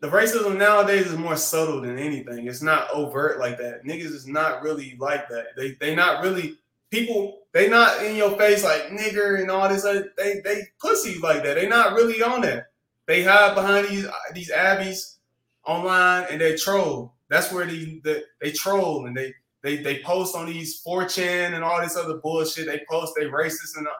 the 0.00 0.08
racism 0.08 0.58
nowadays 0.58 1.06
is 1.06 1.16
more 1.16 1.36
subtle 1.36 1.80
than 1.80 1.98
anything. 1.98 2.46
It's 2.46 2.62
not 2.62 2.90
overt 2.92 3.38
like 3.38 3.58
that. 3.58 3.84
Niggas 3.84 4.12
is 4.12 4.26
not 4.26 4.62
really 4.62 4.96
like 4.98 5.28
that. 5.30 5.56
They 5.56 5.72
they 5.72 5.94
not 5.94 6.22
really 6.22 6.58
people. 6.90 7.42
They 7.52 7.68
not 7.68 8.04
in 8.04 8.16
your 8.16 8.36
face 8.36 8.62
like 8.62 8.88
nigger 8.88 9.40
and 9.40 9.50
all 9.50 9.68
this. 9.68 9.84
Other, 9.84 10.12
they 10.18 10.40
they 10.44 10.62
pussy 10.80 11.18
like 11.18 11.42
that. 11.44 11.54
They 11.54 11.68
not 11.68 11.94
really 11.94 12.22
on 12.22 12.42
that. 12.42 12.66
They 13.06 13.22
hide 13.22 13.54
behind 13.54 13.88
these 13.88 14.06
these 14.34 14.50
abbeys 14.50 15.16
online 15.64 16.26
and 16.30 16.40
they 16.40 16.56
troll. 16.56 17.14
That's 17.28 17.50
where 17.50 17.66
they 17.66 18.00
they, 18.04 18.22
they 18.40 18.50
troll 18.52 19.06
and 19.06 19.16
they 19.16 19.32
they 19.62 19.78
they 19.78 20.02
post 20.02 20.36
on 20.36 20.46
these 20.46 20.82
4chan 20.84 21.54
and 21.54 21.64
all 21.64 21.80
this 21.80 21.96
other 21.96 22.18
bullshit. 22.18 22.66
They 22.66 22.82
post 22.88 23.14
they 23.16 23.24
racist 23.24 23.78
and 23.78 23.86
all. 23.88 23.94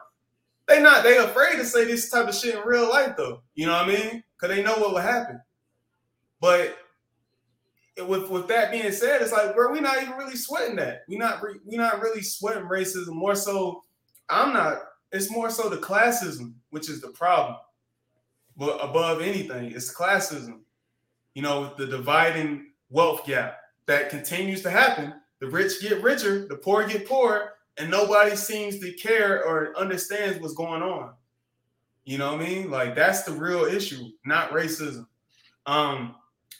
they 0.67 0.81
not 0.81 1.03
they 1.03 1.17
afraid 1.17 1.55
to 1.57 1.65
say 1.65 1.85
this 1.85 2.09
type 2.11 2.27
of 2.27 2.35
shit 2.35 2.55
in 2.55 2.61
real 2.61 2.87
life 2.87 3.15
though. 3.17 3.41
You 3.55 3.65
know 3.65 3.73
what 3.73 3.85
I 3.85 3.87
mean? 3.87 4.23
Because 4.39 4.55
they 4.55 4.63
know 4.63 4.77
what 4.77 4.91
will 4.91 4.99
happen. 4.99 5.41
But 6.39 6.77
with 8.07 8.29
with 8.29 8.47
that 8.47 8.71
being 8.71 8.91
said, 8.91 9.21
it's 9.21 9.31
like 9.31 9.55
bro, 9.55 9.71
we're 9.71 9.81
not 9.81 10.01
even 10.01 10.17
really 10.17 10.35
sweating 10.35 10.75
that. 10.77 11.03
We 11.07 11.17
not 11.17 11.41
re, 11.41 11.55
we 11.65 11.77
not 11.77 12.01
really 12.01 12.21
sweating 12.21 12.63
racism. 12.63 13.13
More 13.13 13.35
so, 13.35 13.83
I'm 14.29 14.53
not. 14.53 14.79
It's 15.11 15.31
more 15.31 15.49
so 15.49 15.69
the 15.69 15.77
classism, 15.77 16.53
which 16.69 16.89
is 16.89 17.01
the 17.01 17.09
problem. 17.09 17.57
But 18.55 18.83
above 18.83 19.21
anything, 19.21 19.71
it's 19.71 19.93
classism. 19.93 20.59
You 21.33 21.43
know, 21.43 21.61
with 21.61 21.77
the 21.77 21.87
dividing 21.87 22.71
wealth 22.89 23.25
gap 23.25 23.59
that 23.85 24.09
continues 24.09 24.61
to 24.63 24.69
happen. 24.69 25.13
The 25.39 25.47
rich 25.47 25.81
get 25.81 26.01
richer, 26.01 26.47
the 26.47 26.57
poor 26.57 26.87
get 26.87 27.07
poorer, 27.07 27.53
and 27.77 27.91
nobody 27.91 28.35
seems 28.35 28.79
to 28.79 28.91
care 28.93 29.43
or 29.43 29.77
understands 29.77 30.39
what's 30.39 30.55
going 30.55 30.81
on. 30.81 31.13
You 32.05 32.17
know 32.17 32.33
what 32.33 32.41
I 32.41 32.47
mean? 32.47 32.71
Like 32.71 32.95
that's 32.95 33.23
the 33.23 33.33
real 33.33 33.65
issue, 33.65 34.09
not 34.25 34.51
racism. 34.51 35.05
Um, 35.65 36.15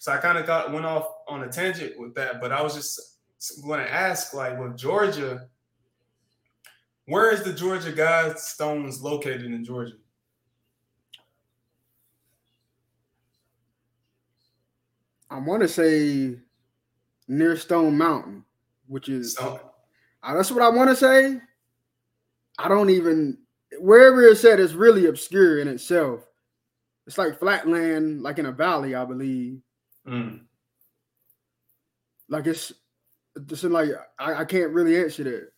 so 0.08 0.14
I 0.14 0.18
kind 0.20 0.38
of 0.38 0.46
got 0.46 0.72
went 0.72 0.86
off 0.86 1.06
on 1.28 1.44
a 1.44 1.50
tangent 1.50 2.00
with 2.00 2.16
that, 2.16 2.40
but 2.40 2.54
I 2.54 2.62
was 2.62 2.74
just 2.74 3.18
going 3.62 3.82
to 3.82 3.94
ask, 3.94 4.34
like, 4.34 4.58
with 4.58 4.78
Georgia, 4.78 5.50
where 7.08 7.30
is 7.30 7.44
the 7.44 7.52
Georgia 7.52 7.92
Guidestones 7.92 9.02
located 9.02 9.48
in 9.48 9.66
Georgia? 9.66 9.96
I 15.30 15.40
want 15.40 15.64
to 15.64 15.68
say 15.68 16.38
near 17.28 17.58
Stone 17.58 17.98
Mountain, 17.98 18.46
which 18.88 19.10
is 19.10 19.36
So, 19.36 19.60
uh, 20.24 20.34
that's 20.34 20.52
what 20.52 20.62
I 20.62 20.70
want 20.70 20.90
to 20.90 20.96
say. 20.96 21.42
I 22.58 22.70
don't 22.70 22.92
even 22.92 23.40
wherever 23.78 24.24
it's 24.24 24.46
at 24.46 24.62
is 24.62 24.74
really 24.74 25.08
obscure 25.08 25.60
in 25.60 25.68
itself. 25.68 26.26
It's 27.08 27.18
like 27.18 27.40
flatland, 27.40 28.22
like 28.22 28.40
in 28.40 28.46
a 28.46 28.54
valley, 28.54 28.96
I 28.96 29.04
believe. 29.04 29.60
Mm. 30.08 30.40
Like 32.30 32.48
it's 32.48 32.74
just 33.46 33.64
like 33.64 33.90
I, 34.20 34.42
I 34.42 34.46
can't 34.46 34.72
really 34.72 34.98
answer 34.98 35.24
that. 35.24 35.50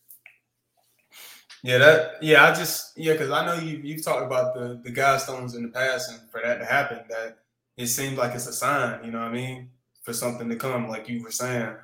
yeah, 1.64 1.78
that 1.78 2.12
yeah, 2.22 2.46
I 2.46 2.54
just 2.54 2.98
yeah, 2.98 3.14
because 3.14 3.32
I 3.32 3.46
know 3.46 3.56
you 3.56 3.78
you've 3.78 4.04
talked 4.04 4.26
about 4.26 4.54
the 4.54 4.82
the 4.84 4.92
Guidestones 4.92 5.56
in 5.56 5.64
the 5.64 5.70
past, 5.70 6.12
and 6.12 6.30
for 6.30 6.42
that 6.44 6.60
to 6.60 6.66
happen, 6.66 7.00
that 7.10 7.40
it 7.78 7.88
seems 7.88 8.18
like 8.18 8.36
it's 8.36 8.48
a 8.48 8.54
sign. 8.54 9.04
You 9.04 9.12
know 9.12 9.20
what 9.20 9.30
I 9.30 9.34
mean? 9.34 9.70
For 10.04 10.14
something 10.14 10.50
to 10.50 10.56
come, 10.56 10.88
like 10.88 11.10
you 11.10 11.24
were 11.24 11.32
saying. 11.32 11.76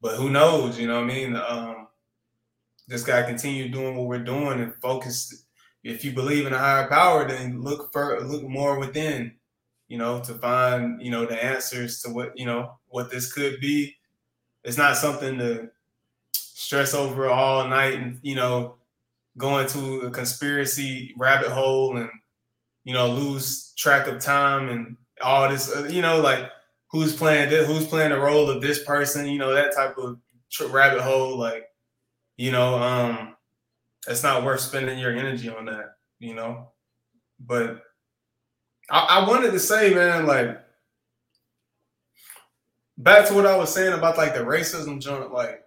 But 0.00 0.16
who 0.16 0.30
knows? 0.30 0.78
You 0.78 0.86
know 0.86 0.94
what 0.94 1.10
I 1.10 1.14
mean? 1.14 1.36
Um, 1.36 1.88
just 2.88 3.06
gotta 3.06 3.26
continue 3.26 3.68
doing 3.68 3.96
what 3.96 4.06
we're 4.06 4.24
doing 4.24 4.60
and 4.60 4.74
focus 4.76 5.44
if 5.82 6.04
you 6.04 6.12
believe 6.12 6.46
in 6.46 6.52
a 6.52 6.58
higher 6.58 6.88
power, 6.88 7.26
then 7.26 7.62
look 7.62 7.92
for 7.92 8.20
look 8.20 8.42
more 8.42 8.78
within, 8.78 9.32
you 9.90 9.98
know, 9.98 10.20
to 10.20 10.34
find 10.34 11.02
you 11.02 11.10
know 11.10 11.26
the 11.26 11.44
answers 11.44 12.00
to 12.00 12.10
what 12.10 12.38
you 12.38 12.46
know 12.46 12.78
what 12.86 13.10
this 13.10 13.30
could 13.30 13.60
be. 13.60 13.96
It's 14.62 14.78
not 14.78 14.96
something 14.96 15.36
to 15.38 15.68
stress 16.32 16.94
over 16.94 17.28
all 17.28 17.66
night 17.66 17.94
and 17.94 18.18
you 18.22 18.36
know 18.36 18.76
go 19.36 19.58
into 19.58 20.02
a 20.02 20.10
conspiracy 20.10 21.12
rabbit 21.18 21.50
hole 21.50 21.96
and 21.96 22.08
you 22.84 22.94
know 22.94 23.08
lose 23.08 23.72
track 23.76 24.06
of 24.06 24.20
time 24.20 24.68
and 24.68 24.96
all 25.22 25.48
this 25.48 25.74
uh, 25.74 25.88
you 25.90 26.02
know 26.02 26.20
like 26.20 26.48
who's 26.92 27.16
playing 27.16 27.50
this, 27.50 27.66
who's 27.66 27.86
playing 27.86 28.10
the 28.10 28.18
role 28.18 28.48
of 28.48 28.62
this 28.62 28.84
person 28.84 29.26
you 29.26 29.38
know 29.38 29.52
that 29.52 29.74
type 29.74 29.96
of 29.98 30.18
rabbit 30.70 31.00
hole 31.00 31.36
like 31.36 31.64
you 32.36 32.52
know 32.52 32.76
um 32.76 33.34
it's 34.06 34.22
not 34.22 34.44
worth 34.44 34.60
spending 34.60 34.98
your 34.98 35.16
energy 35.16 35.48
on 35.48 35.64
that 35.64 35.96
you 36.20 36.34
know 36.34 36.68
but 37.40 37.82
I, 38.90 39.20
I 39.20 39.28
wanted 39.28 39.52
to 39.52 39.60
say 39.60 39.94
man 39.94 40.26
like 40.26 40.60
back 42.98 43.26
to 43.28 43.34
what 43.34 43.46
i 43.46 43.56
was 43.56 43.72
saying 43.72 43.94
about 43.94 44.18
like 44.18 44.34
the 44.34 44.40
racism 44.40 45.00
joint 45.00 45.32
like 45.32 45.64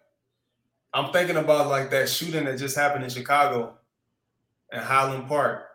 I'm 0.94 1.12
thinking 1.12 1.38
about 1.38 1.70
like 1.70 1.90
that 1.90 2.08
shooting 2.08 2.46
that 2.46 2.60
just 2.60 2.76
happened 2.76 3.04
in 3.04 3.10
Chicago 3.10 3.74
in 4.72 4.80
Highland 4.80 5.28
Park. 5.28 5.66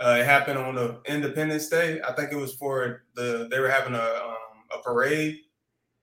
Uh, 0.00 0.16
it 0.20 0.24
happened 0.24 0.58
on 0.58 0.74
the 0.74 0.98
Independence 1.06 1.68
Day. 1.68 2.00
I 2.00 2.12
think 2.12 2.32
it 2.32 2.36
was 2.36 2.54
for 2.54 3.02
the 3.14 3.48
they 3.50 3.60
were 3.60 3.68
having 3.68 3.94
a 3.94 3.98
um, 3.98 4.78
a 4.78 4.82
parade. 4.82 5.40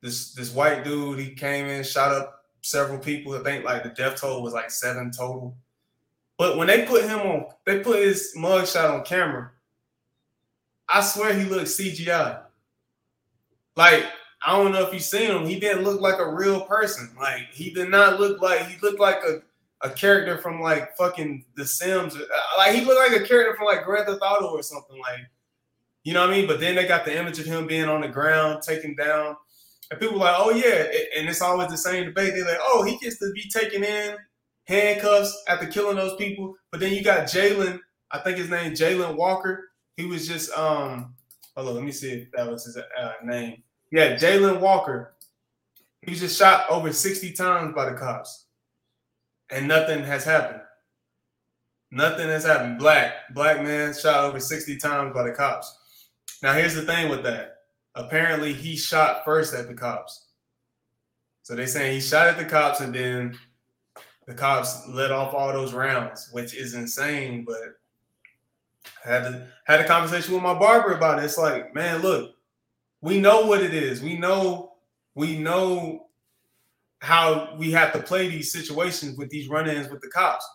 This 0.02 0.34
this 0.34 0.54
white 0.54 0.84
dude 0.84 1.20
he 1.20 1.34
came 1.34 1.66
in, 1.66 1.84
shot 1.84 2.14
up 2.14 2.44
several 2.62 3.00
people. 3.00 3.34
I 3.36 3.40
think 3.40 3.66
like 3.66 3.84
the 3.84 3.90
death 3.90 4.22
toll 4.22 4.44
was 4.44 4.54
like 4.54 4.70
seven 4.70 5.12
total. 5.12 5.58
But 6.38 6.58
when 6.58 6.68
they 6.68 6.86
put 6.86 7.04
him 7.04 7.20
on, 7.20 7.46
they 7.66 7.80
put 7.80 8.00
his 8.00 8.34
mugshot 8.38 8.92
on 8.92 9.04
camera. 9.04 9.52
I 10.90 11.02
swear 11.02 11.34
he 11.34 11.46
looked 11.46 11.68
CGI. 11.68 12.42
Like 13.76 14.06
I 14.46 14.58
don't 14.58 14.72
know 14.72 14.86
if 14.86 14.94
you've 14.94 15.04
seen 15.04 15.32
him. 15.32 15.46
He 15.46 15.60
didn't 15.60 15.84
look 15.84 16.02
like 16.02 16.20
a 16.20 16.30
real 16.30 16.62
person. 16.62 17.10
Like 17.20 17.48
he 17.52 17.72
did 17.72 17.90
not 17.90 18.20
look 18.20 18.42
like 18.42 18.68
he 18.68 18.78
looked 18.82 19.00
like 19.00 19.22
a, 19.24 19.42
a 19.88 19.90
character 19.90 20.38
from 20.38 20.62
like 20.62 20.96
fucking 20.98 21.46
The 21.56 21.66
Sims. 21.66 22.16
Uh, 22.16 22.24
like 22.58 22.76
he 22.76 22.84
looked 22.84 23.12
like 23.12 23.22
a 23.22 23.26
character 23.26 23.56
from 23.56 23.66
like 23.66 23.86
Grand 23.86 24.06
Theft 24.06 24.22
Auto 24.22 24.48
or 24.48 24.64
something. 24.64 25.00
Like 25.00 25.22
you 26.04 26.14
know 26.14 26.22
what 26.22 26.32
I 26.32 26.38
mean? 26.38 26.48
But 26.48 26.60
then 26.60 26.76
they 26.76 26.86
got 26.86 27.06
the 27.06 27.18
image 27.18 27.40
of 27.40 27.46
him 27.46 27.66
being 27.66 27.88
on 27.88 28.02
the 28.02 28.10
ground, 28.10 28.62
taken 28.62 28.96
down, 28.96 29.38
and 29.90 30.00
people 30.00 30.18
like, 30.18 30.36
oh 30.38 30.52
yeah, 30.52 30.86
and 31.18 31.30
it's 31.30 31.42
always 31.42 31.70
the 31.70 31.78
same 31.78 32.06
debate. 32.06 32.34
They're 32.34 32.46
like, 32.46 32.60
oh, 32.62 32.84
he 32.84 32.98
gets 32.98 33.20
to 33.20 33.32
be 33.34 33.50
taken 33.50 33.84
in 33.84 34.18
handcuffs 34.66 35.44
after 35.48 35.68
killing 35.68 35.98
those 35.98 36.16
people. 36.18 36.56
But 36.72 36.80
then 36.80 36.94
you 36.94 37.04
got 37.04 37.28
Jayland. 37.28 37.80
I 38.12 38.20
think 38.20 38.38
his 38.38 38.50
name 38.50 38.74
Jayland 38.74 39.16
Walker. 39.16 39.70
He 39.96 40.06
was 40.06 40.28
just 40.28 40.52
um. 40.58 41.14
Hold 41.56 41.70
on, 41.70 41.76
let 41.76 41.84
me 41.84 41.92
see 41.92 42.12
if 42.12 42.32
that 42.32 42.50
was 42.50 42.66
his 42.66 42.78
uh, 42.78 43.12
name. 43.24 43.62
Yeah, 43.92 44.16
Jayland 44.16 44.60
Walker. 44.60 45.14
He 46.02 46.12
was 46.12 46.20
just 46.20 46.38
shot 46.38 46.66
over 46.70 46.92
60 46.92 47.32
times 47.34 47.74
by 47.76 47.90
the 47.90 47.96
cops. 47.96 48.46
And 49.52 49.68
nothing 49.68 50.04
has 50.04 50.26
happened. 50.26 50.62
Nothing 51.92 52.28
has 52.28 52.44
happened. 52.44 52.80
Black, 52.80 53.14
black 53.36 53.62
man 53.62 53.94
shot 53.94 54.26
over 54.26 54.40
60 54.40 54.78
times 54.78 55.14
by 55.14 55.24
the 55.24 55.32
cops. 55.32 55.78
Now 56.42 56.54
here's 56.54 56.74
the 56.74 56.82
thing 56.82 57.10
with 57.10 57.24
that. 57.24 57.58
Apparently 57.96 58.52
he 58.52 58.76
shot 58.76 59.24
first 59.24 59.54
at 59.54 59.68
the 59.68 59.76
cops. 59.76 60.26
So 61.44 61.56
they 61.56 61.68
saying 61.68 61.94
he 61.94 62.02
shot 62.02 62.28
at 62.28 62.38
the 62.38 62.46
cops 62.46 62.80
and 62.80 62.96
then 62.96 63.38
the 64.26 64.34
cops 64.34 64.88
let 64.88 65.12
off 65.12 65.34
all 65.34 65.54
those 65.54 65.74
rounds, 65.74 66.30
which 66.32 66.56
is 66.56 66.74
insane. 66.74 67.46
But 67.46 67.76
had 69.04 69.24
to 69.24 69.48
had 69.66 69.82
a 69.82 69.88
conversation 69.88 70.34
with 70.34 70.44
my 70.44 70.54
barber 70.54 70.94
about 70.94 71.20
it. 71.20 71.26
It's 71.26 71.38
like, 71.38 71.74
man, 71.74 72.02
look, 72.02 72.36
we 73.02 73.20
know 73.20 73.46
what 73.46 73.62
it 73.62 73.74
is. 73.74 74.02
We 74.02 74.18
know 74.18 74.74
we 75.16 75.38
know 75.38 76.08
how 77.00 77.56
we 77.58 77.72
have 77.72 77.92
to 77.94 78.00
play 78.00 78.30
these 78.30 78.52
situations 78.52 79.18
with 79.18 79.30
these 79.30 79.50
run-ins 79.50 79.90
with 79.90 80.02
the 80.02 80.08
cops. 80.08 80.48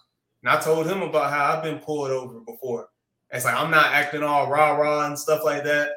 And 0.43 0.51
I 0.51 0.59
told 0.61 0.87
him 0.87 1.03
about 1.03 1.31
how 1.31 1.53
I've 1.53 1.63
been 1.63 1.79
pulled 1.79 2.11
over 2.11 2.41
before. 2.41 2.89
It's 3.31 3.45
like 3.45 3.55
I'm 3.55 3.71
not 3.71 3.93
acting 3.93 4.23
all 4.23 4.51
rah 4.51 4.73
rah 4.73 5.07
and 5.07 5.19
stuff 5.19 5.45
like 5.45 5.65
that. 5.65 5.91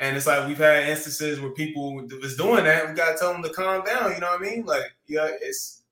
And 0.00 0.16
it's 0.16 0.26
like 0.26 0.46
we've 0.46 0.58
had 0.58 0.88
instances 0.88 1.40
where 1.40 1.50
people 1.50 1.94
was 1.94 2.36
doing 2.36 2.64
that. 2.64 2.88
We 2.88 2.94
gotta 2.94 3.16
tell 3.18 3.32
them 3.32 3.42
to 3.42 3.50
calm 3.50 3.84
down. 3.84 4.12
You 4.12 4.20
know 4.20 4.30
what 4.30 4.40
I 4.40 4.44
mean? 4.44 4.64
Like, 4.64 4.92
yeah, 5.06 5.28
it's 5.40 5.82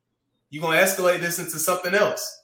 you're 0.51 0.63
gonna 0.63 0.79
escalate 0.79 1.21
this 1.21 1.39
into 1.39 1.59
something 1.59 1.95
else. 1.95 2.42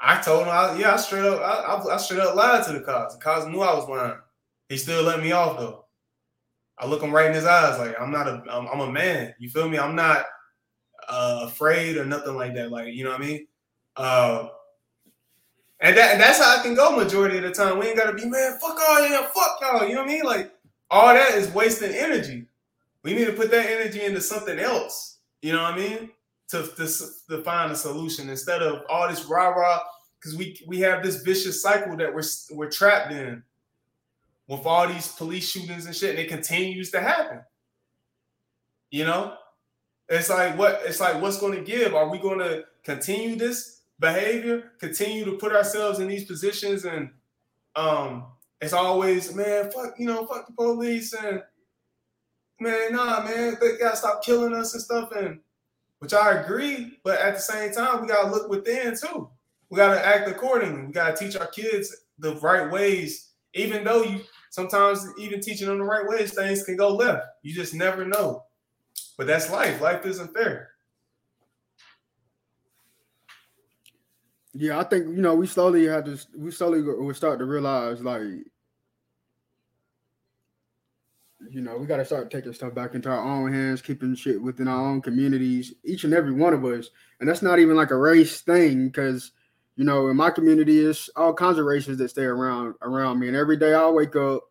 I 0.00 0.20
told 0.20 0.42
him, 0.42 0.48
I, 0.48 0.76
yeah, 0.78 0.94
I 0.94 0.96
straight 0.96 1.24
up, 1.24 1.40
I, 1.40 1.74
I, 1.74 1.94
I 1.94 1.96
straight 1.98 2.20
up 2.20 2.34
lied 2.34 2.64
to 2.64 2.72
the 2.72 2.80
cops. 2.80 3.14
The 3.14 3.20
cops 3.20 3.46
knew 3.46 3.60
I 3.60 3.74
was 3.74 3.88
lying. 3.88 4.18
He 4.68 4.76
still 4.76 5.02
let 5.02 5.20
me 5.20 5.32
off 5.32 5.58
though. 5.58 5.84
I 6.78 6.86
look 6.86 7.02
him 7.02 7.12
right 7.12 7.26
in 7.26 7.34
his 7.34 7.44
eyes. 7.44 7.78
Like 7.78 8.00
I'm 8.00 8.10
not 8.10 8.26
a, 8.26 8.42
I'm, 8.50 8.66
I'm 8.68 8.80
a 8.80 8.90
man. 8.90 9.34
You 9.38 9.50
feel 9.50 9.68
me? 9.68 9.78
I'm 9.78 9.94
not 9.94 10.24
uh, 11.08 11.40
afraid 11.44 11.98
or 11.98 12.06
nothing 12.06 12.34
like 12.34 12.54
that. 12.54 12.70
Like 12.70 12.94
you 12.94 13.04
know 13.04 13.10
what 13.10 13.20
I 13.20 13.26
mean? 13.26 13.46
Uh, 13.96 14.48
and 15.80 15.96
that 15.96 16.12
and 16.12 16.20
that's 16.20 16.38
how 16.38 16.58
I 16.58 16.62
can 16.62 16.74
go 16.74 16.96
majority 16.96 17.36
of 17.36 17.42
the 17.42 17.50
time. 17.50 17.78
We 17.78 17.88
ain't 17.88 17.98
gotta 17.98 18.14
be 18.14 18.24
man. 18.24 18.58
Fuck 18.60 18.78
all 18.88 19.08
y'all. 19.08 19.24
Fuck 19.24 19.58
y'all. 19.60 19.86
You 19.86 19.94
know 19.94 20.02
what 20.02 20.10
I 20.10 20.12
mean? 20.14 20.24
Like 20.24 20.52
all 20.90 21.12
that 21.12 21.34
is 21.34 21.50
wasting 21.50 21.92
energy. 21.92 22.46
We 23.02 23.14
need 23.14 23.26
to 23.26 23.32
put 23.32 23.50
that 23.50 23.66
energy 23.66 24.02
into 24.02 24.20
something 24.20 24.58
else. 24.58 25.18
You 25.42 25.52
know 25.52 25.62
what 25.62 25.74
I 25.74 25.76
mean? 25.76 26.10
To, 26.50 26.66
to, 26.66 26.88
to 27.28 27.42
find 27.44 27.70
a 27.70 27.76
solution 27.76 28.28
instead 28.28 28.60
of 28.62 28.82
all 28.88 29.08
this 29.08 29.24
rah 29.26 29.48
rah. 29.48 29.80
Because 30.18 30.36
we 30.36 30.58
we 30.66 30.80
have 30.80 31.02
this 31.02 31.22
vicious 31.22 31.62
cycle 31.62 31.96
that 31.96 32.12
we're 32.14 32.24
we're 32.50 32.70
trapped 32.70 33.12
in 33.12 33.42
with 34.48 34.66
all 34.66 34.88
these 34.88 35.08
police 35.08 35.48
shootings 35.48 35.86
and 35.86 35.94
shit, 35.94 36.10
and 36.10 36.18
it 36.18 36.28
continues 36.28 36.90
to 36.90 37.00
happen. 37.00 37.40
You 38.90 39.04
know, 39.04 39.34
it's 40.08 40.28
like 40.28 40.58
what 40.58 40.82
it's 40.84 41.00
like. 41.00 41.22
What's 41.22 41.38
going 41.38 41.56
to 41.56 41.64
give? 41.64 41.94
Are 41.94 42.10
we 42.10 42.18
going 42.18 42.40
to 42.40 42.64
continue 42.82 43.36
this 43.36 43.82
behavior? 44.00 44.72
Continue 44.80 45.24
to 45.24 45.38
put 45.38 45.54
ourselves 45.54 46.00
in 46.00 46.08
these 46.08 46.24
positions, 46.24 46.84
and 46.84 47.10
um, 47.76 48.26
it's 48.60 48.72
always 48.72 49.32
man, 49.34 49.70
fuck 49.70 49.94
you 49.98 50.06
know, 50.06 50.26
fuck 50.26 50.48
the 50.48 50.52
police, 50.52 51.14
and 51.14 51.42
man, 52.58 52.92
nah, 52.92 53.22
man, 53.22 53.56
they 53.60 53.78
gotta 53.78 53.96
stop 53.96 54.24
killing 54.24 54.52
us 54.52 54.74
and 54.74 54.82
stuff, 54.82 55.12
and 55.12 55.38
which 56.00 56.12
I 56.12 56.40
agree, 56.40 56.98
but 57.04 57.20
at 57.20 57.36
the 57.36 57.40
same 57.40 57.72
time, 57.72 58.02
we 58.02 58.08
gotta 58.08 58.30
look 58.30 58.48
within 58.50 58.96
too. 58.96 59.30
We 59.68 59.76
gotta 59.76 60.04
act 60.04 60.28
accordingly. 60.28 60.86
We 60.86 60.92
gotta 60.92 61.16
teach 61.16 61.36
our 61.36 61.46
kids 61.46 61.94
the 62.18 62.34
right 62.36 62.70
ways, 62.70 63.30
even 63.54 63.84
though 63.84 64.02
you 64.02 64.20
sometimes 64.50 65.06
even 65.18 65.40
teaching 65.40 65.68
them 65.68 65.78
the 65.78 65.84
right 65.84 66.06
ways, 66.06 66.34
things 66.34 66.64
can 66.64 66.76
go 66.76 66.94
left. 66.94 67.26
You 67.42 67.54
just 67.54 67.74
never 67.74 68.04
know. 68.04 68.44
But 69.16 69.26
that's 69.26 69.50
life. 69.50 69.80
Life 69.80 70.04
isn't 70.06 70.34
fair. 70.34 70.70
Yeah, 74.52 74.80
I 74.80 74.84
think 74.84 75.04
you 75.06 75.22
know 75.22 75.34
we 75.34 75.46
slowly 75.46 75.86
have 75.86 76.04
to 76.06 76.18
we 76.36 76.50
slowly 76.50 76.82
we 76.82 77.14
start 77.14 77.38
to 77.38 77.44
realize 77.44 78.02
like 78.02 78.24
you 81.48 81.60
know 81.60 81.76
we 81.76 81.86
got 81.86 81.96
to 81.96 82.04
start 82.04 82.30
taking 82.30 82.52
stuff 82.52 82.74
back 82.74 82.94
into 82.94 83.08
our 83.08 83.24
own 83.24 83.52
hands, 83.52 83.80
keeping 83.80 84.14
shit 84.14 84.40
within 84.40 84.68
our 84.68 84.88
own 84.88 85.00
communities, 85.00 85.74
each 85.84 86.04
and 86.04 86.12
every 86.12 86.32
one 86.32 86.52
of 86.52 86.64
us, 86.64 86.90
and 87.20 87.28
that's 87.28 87.42
not 87.42 87.58
even 87.58 87.76
like 87.76 87.90
a 87.90 87.96
race 87.96 88.40
thing 88.40 88.88
because 88.88 89.32
you 89.80 89.86
know, 89.86 90.08
in 90.08 90.16
my 90.18 90.28
community, 90.28 90.80
it's 90.80 91.08
all 91.16 91.32
kinds 91.32 91.58
of 91.58 91.64
races 91.64 91.96
that 91.96 92.10
stay 92.10 92.24
around 92.24 92.74
around 92.82 93.18
me. 93.18 93.28
And 93.28 93.36
every 93.36 93.56
day 93.56 93.72
I 93.72 93.88
wake 93.88 94.14
up, 94.14 94.42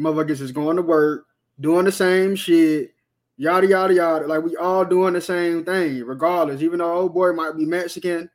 motherfuckers 0.00 0.40
is 0.40 0.52
going 0.52 0.76
to 0.76 0.82
work, 0.82 1.26
doing 1.60 1.84
the 1.84 1.92
same 1.92 2.34
shit, 2.34 2.94
yada 3.36 3.66
yada 3.66 3.92
yada. 3.92 4.26
Like 4.26 4.42
we 4.42 4.56
all 4.56 4.86
doing 4.86 5.12
the 5.12 5.20
same 5.20 5.66
thing, 5.66 6.02
regardless. 6.02 6.62
Even 6.62 6.78
though 6.78 6.94
old 6.94 7.12
boy 7.12 7.32
might 7.32 7.58
be 7.58 7.66
Mexican, 7.66 8.30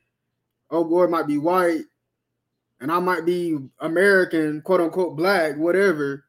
old 0.69 0.87
boy 0.87 1.07
might 1.07 1.25
be 1.25 1.39
white, 1.39 1.85
and 2.79 2.91
I 2.91 2.99
might 2.99 3.25
be 3.25 3.57
American, 3.79 4.61
quote 4.61 4.81
unquote 4.81 5.15
black, 5.15 5.57
whatever. 5.57 6.25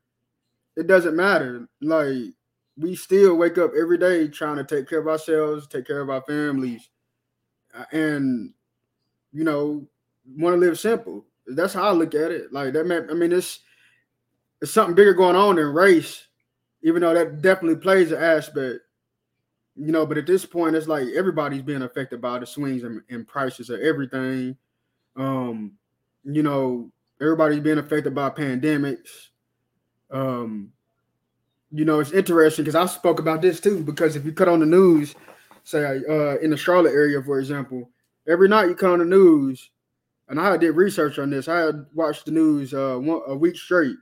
It 0.76 0.86
doesn't 0.86 1.16
matter. 1.16 1.68
Like 1.80 2.34
we 2.76 2.96
still 2.96 3.36
wake 3.36 3.58
up 3.58 3.72
every 3.78 3.98
day 3.98 4.28
trying 4.28 4.56
to 4.56 4.64
take 4.64 4.88
care 4.88 4.98
of 5.00 5.08
ourselves, 5.08 5.66
take 5.66 5.86
care 5.86 6.00
of 6.00 6.10
our 6.10 6.22
families, 6.22 6.88
and 7.92 8.52
you 9.32 9.44
know, 9.44 9.86
want 10.36 10.54
to 10.54 10.58
live 10.58 10.78
simple. 10.78 11.26
That's 11.46 11.74
how 11.74 11.88
I 11.88 11.92
look 11.92 12.14
at 12.14 12.30
it. 12.30 12.52
Like 12.52 12.72
that 12.72 12.86
man, 12.86 13.08
I 13.10 13.14
mean, 13.14 13.32
it's 13.32 13.60
it's 14.60 14.72
something 14.72 14.94
bigger 14.94 15.14
going 15.14 15.36
on 15.36 15.56
than 15.56 15.66
race, 15.66 16.26
even 16.82 17.02
though 17.02 17.14
that 17.14 17.42
definitely 17.42 17.76
plays 17.76 18.12
an 18.12 18.22
aspect. 18.22 18.80
You 19.76 19.90
know, 19.90 20.06
but 20.06 20.18
at 20.18 20.26
this 20.26 20.46
point, 20.46 20.76
it's 20.76 20.86
like 20.86 21.08
everybody's 21.16 21.62
being 21.62 21.82
affected 21.82 22.20
by 22.20 22.38
the 22.38 22.46
swings 22.46 22.84
and, 22.84 23.02
in 23.08 23.24
prices 23.24 23.70
of 23.70 23.80
everything. 23.80 24.56
Um, 25.16 25.72
you 26.22 26.42
know, 26.44 26.90
everybody's 27.20 27.60
being 27.60 27.78
affected 27.78 28.14
by 28.14 28.30
pandemics. 28.30 29.10
Um, 30.14 30.72
you 31.72 31.84
know, 31.84 31.98
it's 31.98 32.12
interesting 32.12 32.64
because 32.64 32.76
I 32.76 32.86
spoke 32.86 33.18
about 33.18 33.42
this 33.42 33.60
too. 33.60 33.82
Because 33.82 34.14
if 34.16 34.24
you 34.24 34.32
cut 34.32 34.48
on 34.48 34.60
the 34.60 34.66
news, 34.66 35.14
say 35.64 36.00
uh, 36.08 36.38
in 36.38 36.50
the 36.50 36.56
Charlotte 36.56 36.92
area, 36.92 37.20
for 37.20 37.40
example, 37.40 37.90
every 38.28 38.48
night 38.48 38.68
you 38.68 38.76
come 38.76 38.92
on 38.92 38.98
the 39.00 39.04
news, 39.04 39.70
and 40.28 40.40
I 40.40 40.56
did 40.56 40.70
research 40.70 41.18
on 41.18 41.30
this. 41.30 41.48
I 41.48 41.70
watched 41.92 42.26
the 42.26 42.30
news 42.30 42.72
uh, 42.72 42.96
one, 42.96 43.22
a 43.26 43.34
week 43.34 43.56
straight, 43.56 43.96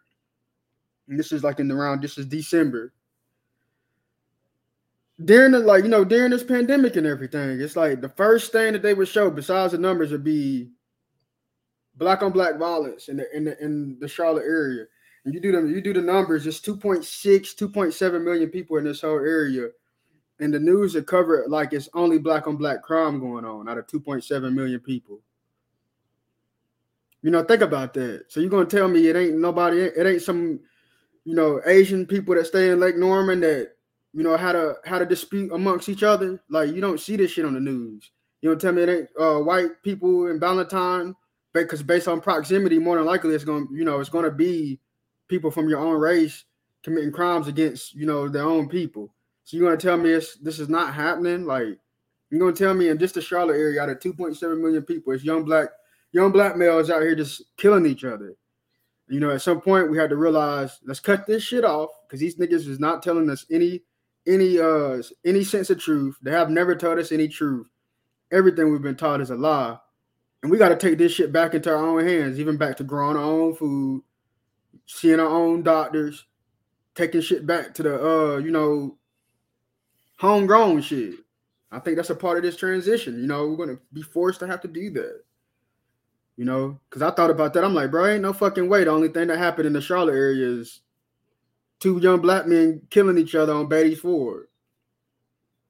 and 1.09 1.19
this 1.19 1.33
is 1.33 1.43
like 1.43 1.61
in 1.61 1.69
the 1.69 1.75
round. 1.75 2.03
This 2.03 2.19
is 2.19 2.27
December. 2.27 2.93
During 5.25 5.53
the 5.53 5.61
like, 5.61 5.85
you 5.85 5.91
know, 5.91 6.05
during 6.05 6.31
this 6.31 6.45
pandemic 6.45 6.97
and 6.97 7.07
everything, 7.07 7.61
it's 7.61 7.77
like 7.77 8.01
the 8.01 8.09
first 8.09 8.53
thing 8.53 8.75
that 8.75 8.83
they 8.83 8.93
would 8.93 9.09
show, 9.09 9.31
besides 9.31 9.73
the 9.73 9.79
numbers, 9.79 10.11
would 10.11 10.25
be 10.25 10.71
black 11.97 12.23
on 12.23 12.33
black 12.33 12.59
violence 12.59 13.09
in 13.09 13.17
the 13.17 13.37
in 13.37 13.45
the 13.45 13.63
in 13.63 13.99
the 14.01 14.09
Charlotte 14.09 14.45
area. 14.45 14.85
You 15.25 15.41
do 15.41 15.53
them, 15.53 15.71
you 15.71 15.81
do 15.81 15.93
the 15.93 16.01
numbers, 16.01 16.47
it's 16.47 16.61
2.6, 16.61 17.05
2.7 17.05 18.25
million 18.25 18.51
people 18.51 18.77
in 18.79 18.85
this 18.85 19.03
whole 19.03 19.19
area. 19.19 19.69
And 20.41 20.53
the 20.53 20.59
news 20.59 20.97
are 20.97 21.03
covered 21.03 21.49
like 21.49 21.73
it's 21.73 21.89
only 21.95 22.19
black 22.19 22.49
on 22.49 22.57
black 22.57 22.83
crime 22.83 23.21
going 23.21 23.45
on 23.45 23.69
out 23.69 23.79
of 23.79 23.87
2.7 23.87 24.53
million 24.53 24.81
people. 24.81 25.21
You 27.23 27.31
know, 27.31 27.45
think 27.45 27.63
about 27.63 27.95
that. 27.95 28.25
So 28.29 28.41
you're 28.41 28.51
gonna 28.51 28.65
tell 28.65 28.89
me 28.89 29.07
it 29.07 29.15
ain't 29.15 29.39
nobody, 29.39 29.83
it 29.83 30.05
ain't 30.05 30.23
some, 30.23 30.59
you 31.25 31.37
know, 31.37 31.61
Asian 31.67 32.05
people 32.05 32.35
that 32.35 32.47
stay 32.47 32.71
in 32.71 32.81
Lake 32.81 32.97
Norman 32.97 33.41
that, 33.41 33.75
you 34.13 34.25
know, 34.25 34.37
had 34.37 34.57
a 34.57 34.75
had 34.85 35.03
a 35.03 35.07
dispute 35.07 35.53
amongst 35.53 35.89
each 35.89 36.03
other. 36.03 36.43
Like 36.51 36.75
you 36.75 36.81
don't 36.81 36.99
see 36.99 37.15
this 37.15 37.31
shit 37.31 37.45
on 37.45 37.55
the 37.55 37.61
news. 37.61 38.11
You 38.41 38.51
don't 38.51 38.61
tell 38.61 38.73
me 38.73 38.83
it 38.83 38.89
ain't 38.89 39.09
uh, 39.17 39.39
white 39.39 39.83
people 39.85 40.27
in 40.27 40.41
Ballantyne, 40.41 41.15
because 41.53 41.85
based 41.85 42.09
on 42.09 42.21
proximity, 42.21 42.81
more 42.81 42.97
than 42.97 43.07
likely 43.07 43.37
it's 43.37 43.45
gonna, 43.45 43.67
you 43.73 43.85
know, 43.85 44.01
it's 44.01 44.11
gonna 44.11 44.33
be 44.33 44.81
people 45.33 45.51
from 45.51 45.67
your 45.67 45.79
own 45.79 45.99
race 45.99 46.45
committing 46.85 47.11
crimes 47.11 47.49
against, 47.49 47.95
you 47.95 48.05
know, 48.05 48.29
their 48.29 48.45
own 48.45 48.69
people. 48.69 49.15
So 49.45 49.57
you're 49.57 49.67
gonna 49.67 49.81
tell 49.81 49.97
me 49.97 50.11
it's, 50.11 50.37
this 50.37 50.59
is 50.59 50.69
not 50.69 50.93
happening? 50.93 51.47
Like 51.47 51.79
you're 52.29 52.39
gonna 52.39 52.53
tell 52.53 52.75
me 52.75 52.91
in 52.91 52.99
just 52.99 53.15
the 53.15 53.23
Charlotte 53.23 53.57
area, 53.57 53.81
out 53.81 53.89
of 53.89 53.99
2.7 53.99 54.61
million 54.61 54.83
people, 54.83 55.15
it's 55.15 55.25
young 55.25 55.43
black 55.43 55.69
young 56.13 56.31
black 56.33 56.59
males 56.59 56.91
out 56.91 57.01
here 57.01 57.15
just 57.15 57.43
killing 57.57 57.87
each 57.87 58.05
other. 58.05 58.37
You 59.09 59.21
know, 59.21 59.31
at 59.31 59.41
some 59.41 59.63
point 59.63 59.91
we 59.91 59.97
had 59.97 60.11
to 60.11 60.17
realize 60.17 60.79
let's 60.85 61.01
cut 61.01 61.27
this 61.27 61.43
shit 61.43 61.65
off 61.65 61.89
because 62.07 62.21
these 62.21 62.37
niggas 62.37 62.69
is 62.69 62.79
not 62.79 63.03
telling 63.03 63.31
us 63.31 63.47
any 63.51 63.81
any 64.27 64.59
uh 64.59 65.03
any 65.25 65.45
sense 65.45 65.71
of 65.71 65.81
truth. 65.81 66.19
They 66.21 66.33
have 66.33 66.51
never 66.51 66.77
told 66.77 66.99
us 66.99 67.11
any 67.11 67.27
truth. 67.27 67.69
Everything 68.31 68.71
we've 68.71 68.83
been 68.83 68.97
taught 68.97 69.23
is 69.23 69.31
a 69.31 69.35
lie. 69.35 69.79
And 70.43 70.51
we 70.51 70.59
got 70.59 70.71
to 70.71 70.77
take 70.77 70.99
this 70.99 71.13
shit 71.13 71.33
back 71.33 71.55
into 71.55 71.71
our 71.71 71.77
own 71.77 72.05
hands, 72.05 72.41
even 72.41 72.57
back 72.57 72.77
to 72.79 72.85
growing 72.85 73.17
our 73.17 73.23
own 73.23 73.55
food, 73.55 74.03
seeing 74.93 75.21
our 75.21 75.29
own 75.29 75.63
doctors, 75.63 76.27
taking 76.95 77.21
shit 77.21 77.47
back 77.47 77.75
to 77.75 77.83
the 77.83 77.95
uh, 77.95 78.37
you 78.39 78.51
know, 78.51 78.97
homegrown 80.19 80.83
shit. 80.83 81.15
I 81.71 81.79
think 81.79 81.97
that's 81.97 82.11
a 82.11 82.15
part 82.15 82.37
of 82.37 82.43
this 82.43 82.57
transition. 82.57 83.19
You 83.19 83.27
know, 83.27 83.49
we're 83.49 83.65
gonna 83.67 83.79
be 83.93 84.03
forced 84.03 84.41
to 84.41 84.47
have 84.47 84.61
to 84.63 84.69
do 84.69 84.91
that. 84.91 85.23
You 86.37 86.45
know, 86.45 86.81
because 86.89 87.03
I 87.03 87.11
thought 87.11 87.31
about 87.31 87.55
that. 87.55 87.65
I'm 87.65 87.75
like, 87.75 87.91
bro, 87.91 88.07
ain't 88.07 88.23
no 88.23 88.33
fucking 88.33 88.69
way. 88.69 88.85
The 88.85 88.91
only 88.91 89.09
thing 89.09 89.29
that 89.29 89.39
happened 89.39 89.67
in 89.67 89.73
the 89.73 89.81
Charlotte 89.81 90.15
area 90.15 90.47
is 90.47 90.81
two 91.81 91.99
young 91.99 92.21
black 92.21 92.47
men 92.47 92.83
killing 92.91 93.19
each 93.19 93.35
other 93.35 93.53
on 93.53 93.69
Beatties 93.69 93.99
Ford. 93.99 94.47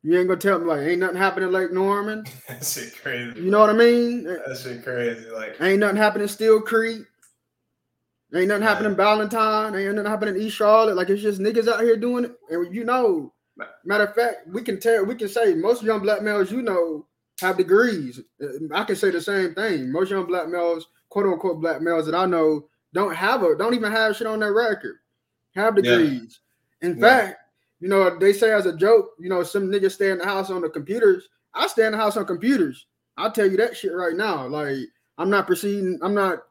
You 0.02 0.18
ain't 0.18 0.28
gonna 0.28 0.40
tell 0.40 0.58
me 0.58 0.66
like 0.66 0.80
ain't 0.80 1.00
nothing 1.00 1.16
happening 1.16 1.48
in 1.48 1.54
Lake 1.54 1.72
Norman. 1.72 2.24
that 2.48 2.64
shit 2.64 3.00
crazy. 3.00 3.40
You 3.40 3.50
know 3.52 3.60
what 3.60 3.70
I 3.70 3.74
mean? 3.74 4.24
That 4.24 4.60
shit 4.60 4.82
crazy. 4.82 5.28
Like 5.30 5.56
ain't 5.60 5.78
nothing 5.78 5.96
happening 5.96 6.24
in 6.24 6.28
Steel 6.28 6.60
Creek. 6.60 7.02
Ain't 8.34 8.48
nothing 8.48 8.62
happening 8.62 8.94
Ballantyne. 8.94 9.74
Ain't 9.74 9.94
nothing 9.94 10.10
happening 10.10 10.36
in 10.36 10.42
East 10.42 10.56
Charlotte. 10.56 10.96
Like 10.96 11.10
it's 11.10 11.22
just 11.22 11.40
niggas 11.40 11.68
out 11.68 11.82
here 11.82 11.96
doing 11.96 12.24
it. 12.24 12.32
And 12.48 12.74
you 12.74 12.84
know, 12.84 13.32
matter 13.84 14.04
of 14.04 14.14
fact, 14.14 14.48
we 14.48 14.62
can 14.62 14.80
tell, 14.80 15.04
we 15.04 15.14
can 15.14 15.28
say 15.28 15.54
most 15.54 15.82
young 15.82 16.00
black 16.00 16.22
males 16.22 16.50
you 16.50 16.62
know 16.62 17.06
have 17.40 17.58
degrees. 17.58 18.20
Uh, 18.42 18.74
I 18.74 18.84
can 18.84 18.96
say 18.96 19.10
the 19.10 19.20
same 19.20 19.54
thing. 19.54 19.92
Most 19.92 20.10
young 20.10 20.26
black 20.26 20.48
males, 20.48 20.88
quote 21.10 21.26
unquote 21.26 21.60
black 21.60 21.82
males 21.82 22.06
that 22.06 22.14
I 22.14 22.24
know, 22.24 22.68
don't 22.94 23.14
have 23.14 23.42
a 23.42 23.56
don't 23.56 23.74
even 23.74 23.92
have 23.92 24.16
shit 24.16 24.26
on 24.26 24.40
their 24.40 24.54
record. 24.54 24.96
Have 25.54 25.76
degrees. 25.76 26.40
Yeah. 26.80 26.88
In 26.88 26.98
yeah. 26.98 27.06
fact, 27.06 27.38
you 27.80 27.88
know, 27.88 28.18
they 28.18 28.32
say 28.32 28.52
as 28.52 28.64
a 28.64 28.76
joke, 28.76 29.10
you 29.18 29.28
know, 29.28 29.42
some 29.42 29.68
niggas 29.68 29.92
stay 29.92 30.10
in 30.10 30.18
the 30.18 30.24
house 30.24 30.50
on 30.50 30.62
the 30.62 30.70
computers. 30.70 31.28
I 31.52 31.66
stay 31.66 31.84
in 31.84 31.92
the 31.92 31.98
house 31.98 32.16
on 32.16 32.24
computers. 32.24 32.86
I'll 33.18 33.32
tell 33.32 33.50
you 33.50 33.58
that 33.58 33.76
shit 33.76 33.92
right 33.92 34.16
now. 34.16 34.46
Like, 34.46 34.78
I'm 35.18 35.28
not 35.28 35.46
proceeding, 35.46 35.98
I'm 36.00 36.14
not 36.14 36.44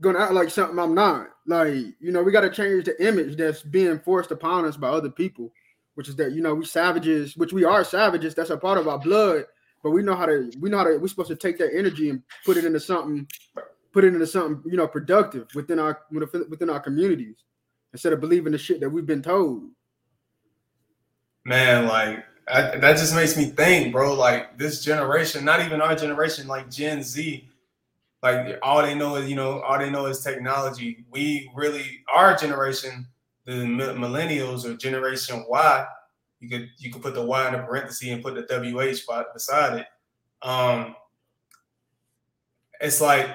gonna 0.00 0.18
act 0.18 0.32
like 0.32 0.50
something 0.50 0.78
I'm 0.78 0.94
not. 0.94 1.28
Like, 1.46 1.74
you 2.00 2.12
know, 2.12 2.22
we 2.22 2.32
got 2.32 2.42
to 2.42 2.50
change 2.50 2.84
the 2.84 3.06
image 3.06 3.36
that's 3.36 3.62
being 3.62 3.98
forced 3.98 4.30
upon 4.30 4.64
us 4.64 4.76
by 4.76 4.88
other 4.88 5.10
people, 5.10 5.52
which 5.94 6.08
is 6.08 6.16
that, 6.16 6.32
you 6.32 6.42
know, 6.42 6.54
we 6.54 6.64
savages, 6.64 7.36
which 7.36 7.52
we 7.52 7.64
are 7.64 7.84
savages, 7.84 8.34
that's 8.34 8.50
a 8.50 8.56
part 8.56 8.78
of 8.78 8.88
our 8.88 8.98
blood, 8.98 9.46
but 9.82 9.90
we 9.90 10.02
know 10.02 10.14
how 10.14 10.26
to, 10.26 10.50
we 10.60 10.70
know 10.70 10.78
how 10.78 10.84
to, 10.84 10.96
we're 10.98 11.08
supposed 11.08 11.28
to 11.28 11.36
take 11.36 11.58
that 11.58 11.74
energy 11.74 12.10
and 12.10 12.22
put 12.44 12.56
it 12.56 12.64
into 12.64 12.80
something, 12.80 13.26
put 13.92 14.04
it 14.04 14.14
into 14.14 14.26
something, 14.26 14.62
you 14.70 14.76
know, 14.76 14.86
productive 14.86 15.48
within 15.54 15.78
our, 15.78 16.00
within 16.10 16.70
our 16.70 16.80
communities 16.80 17.36
instead 17.92 18.12
of 18.12 18.20
believing 18.20 18.52
the 18.52 18.58
shit 18.58 18.80
that 18.80 18.90
we've 18.90 19.06
been 19.06 19.22
told. 19.22 19.64
Man, 21.44 21.88
like, 21.88 22.24
I, 22.52 22.76
that 22.76 22.96
just 22.96 23.14
makes 23.14 23.36
me 23.36 23.46
think, 23.46 23.92
bro. 23.92 24.14
Like 24.14 24.58
this 24.58 24.84
generation, 24.84 25.44
not 25.44 25.60
even 25.60 25.80
our 25.80 25.94
generation, 25.94 26.46
like 26.46 26.70
Gen 26.70 27.02
Z, 27.02 27.48
like 28.22 28.58
all 28.62 28.82
they 28.82 28.94
know 28.94 29.16
is 29.16 29.28
you 29.28 29.36
know 29.36 29.60
all 29.60 29.78
they 29.78 29.90
know 29.90 30.06
is 30.06 30.20
technology. 30.20 31.04
We 31.10 31.50
really 31.54 32.04
our 32.14 32.36
generation 32.36 33.06
the 33.46 33.52
millennials 33.52 34.64
or 34.64 34.76
generation 34.76 35.44
y 35.48 35.86
you 36.40 36.48
could 36.48 36.68
you 36.78 36.92
could 36.92 37.02
put 37.02 37.14
the 37.14 37.22
y 37.24 37.48
in 37.48 37.54
a 37.54 37.62
parenthesis 37.62 38.08
and 38.08 38.22
put 38.22 38.34
the 38.34 38.42
wh 38.42 39.32
beside 39.32 39.80
it. 39.80 39.86
Um 40.42 40.94
it's 42.80 43.00
like 43.00 43.28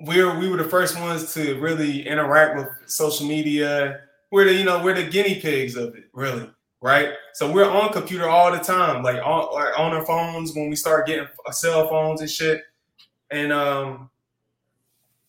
we're 0.00 0.38
we 0.38 0.48
were 0.48 0.56
the 0.56 0.64
first 0.64 0.98
ones 0.98 1.32
to 1.34 1.58
really 1.60 2.06
interact 2.06 2.56
with 2.56 2.68
social 2.86 3.26
media. 3.26 4.00
We're 4.32 4.44
the 4.44 4.54
you 4.54 4.64
know 4.64 4.82
we're 4.82 4.94
the 4.94 5.08
guinea 5.08 5.40
pigs 5.40 5.76
of 5.76 5.94
it 5.94 6.04
really 6.12 6.50
right? 6.82 7.10
So 7.34 7.52
we're 7.52 7.68
on 7.68 7.92
computer 7.92 8.28
all 8.28 8.50
the 8.50 8.58
time 8.58 9.02
like 9.02 9.22
on 9.24 9.54
like 9.54 9.78
on 9.78 9.92
our 9.92 10.04
phones 10.04 10.54
when 10.54 10.68
we 10.68 10.76
start 10.76 11.06
getting 11.06 11.28
cell 11.52 11.88
phones 11.88 12.20
and 12.22 12.30
shit 12.30 12.62
and 13.30 13.52
um, 13.52 14.10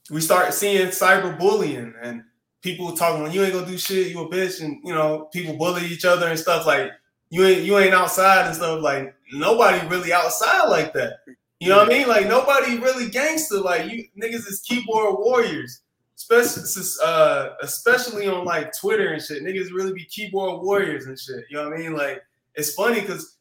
we 0.10 0.22
start 0.22 0.54
seeing 0.54 0.88
cyberbullying 0.88 1.94
and 2.02 2.24
people 2.62 2.96
talking 2.96 3.24
when 3.24 3.32
you 3.32 3.44
ain't 3.44 3.54
gonna 3.54 3.66
do 3.66 3.78
shit, 3.78 4.08
you 4.08 4.20
a 4.20 4.30
bitch, 4.30 4.62
and 4.62 4.80
you 4.84 4.94
know 4.94 5.30
people 5.34 5.58
bully 5.58 5.86
each 5.86 6.06
other 6.06 6.28
and 6.28 6.40
stuff 6.40 6.66
like 6.66 6.92
you 7.30 7.46
ain't 7.46 7.64
you 7.64 7.78
ain't 7.78 7.94
outside 7.94 8.48
and 8.48 8.56
stuff 8.56 8.82
like 8.82 9.16
nobody 9.34 9.86
really 9.88 10.14
outside 10.14 10.68
like 10.68 10.94
that. 10.94 11.20
You 11.60 11.70
know 11.70 11.78
what 11.78 11.88
I 11.92 11.98
mean? 11.98 12.08
Like 12.08 12.28
nobody 12.28 12.78
really 12.78 13.10
gangster 13.10 13.60
like 13.60 13.92
you 13.92 14.06
niggas 14.22 14.48
is 14.48 14.64
keyboard 14.68 15.20
warriors. 15.20 15.82
Especially, 16.18 16.84
uh, 17.04 17.50
especially 17.64 18.28
on 18.28 18.46
like 18.46 18.78
Twitter 18.78 19.14
and 19.14 19.22
shit, 19.22 19.42
niggas 19.42 19.72
really 19.72 19.92
be 19.92 20.06
keyboard 20.06 20.62
warriors 20.62 21.08
and 21.08 21.20
shit. 21.20 21.46
You 21.50 21.58
know 21.58 21.70
what 21.70 21.80
I 21.80 21.82
mean? 21.82 21.94
Like 21.94 22.22
it's 22.54 22.74
funny 22.74 23.02
because 23.02 23.38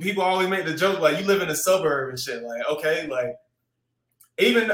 people 0.00 0.22
always 0.22 0.48
make 0.48 0.64
the 0.64 0.74
joke 0.74 1.00
like 1.00 1.18
you 1.18 1.26
live 1.26 1.42
in 1.42 1.50
a 1.50 1.54
suburb 1.54 2.10
and 2.10 2.18
shit. 2.18 2.42
Like 2.42 2.62
okay, 2.70 3.06
like 3.06 3.36
even 4.42 4.70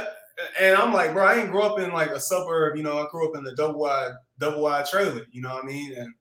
and 0.61 0.77
I'm 0.77 0.93
like, 0.93 1.13
bro, 1.13 1.27
I 1.27 1.41
ain't 1.41 1.51
grow 1.51 1.63
up 1.63 1.81
in 1.81 1.93
like 1.93 2.11
a 2.11 2.21
suburb, 2.21 2.77
you 2.77 2.83
know, 2.83 2.99
I 2.99 3.07
grew 3.11 3.29
up 3.29 3.37
in 3.37 3.45
the 3.45 3.55
double 3.55 3.81
wide, 3.81 4.13
double 4.39 4.63
wide 4.63 4.87
trailer, 4.87 5.27
you 5.31 5.43
know 5.43 5.55
what 5.55 5.65
I 5.65 5.67
mean? 5.67 5.93
And 5.95 6.15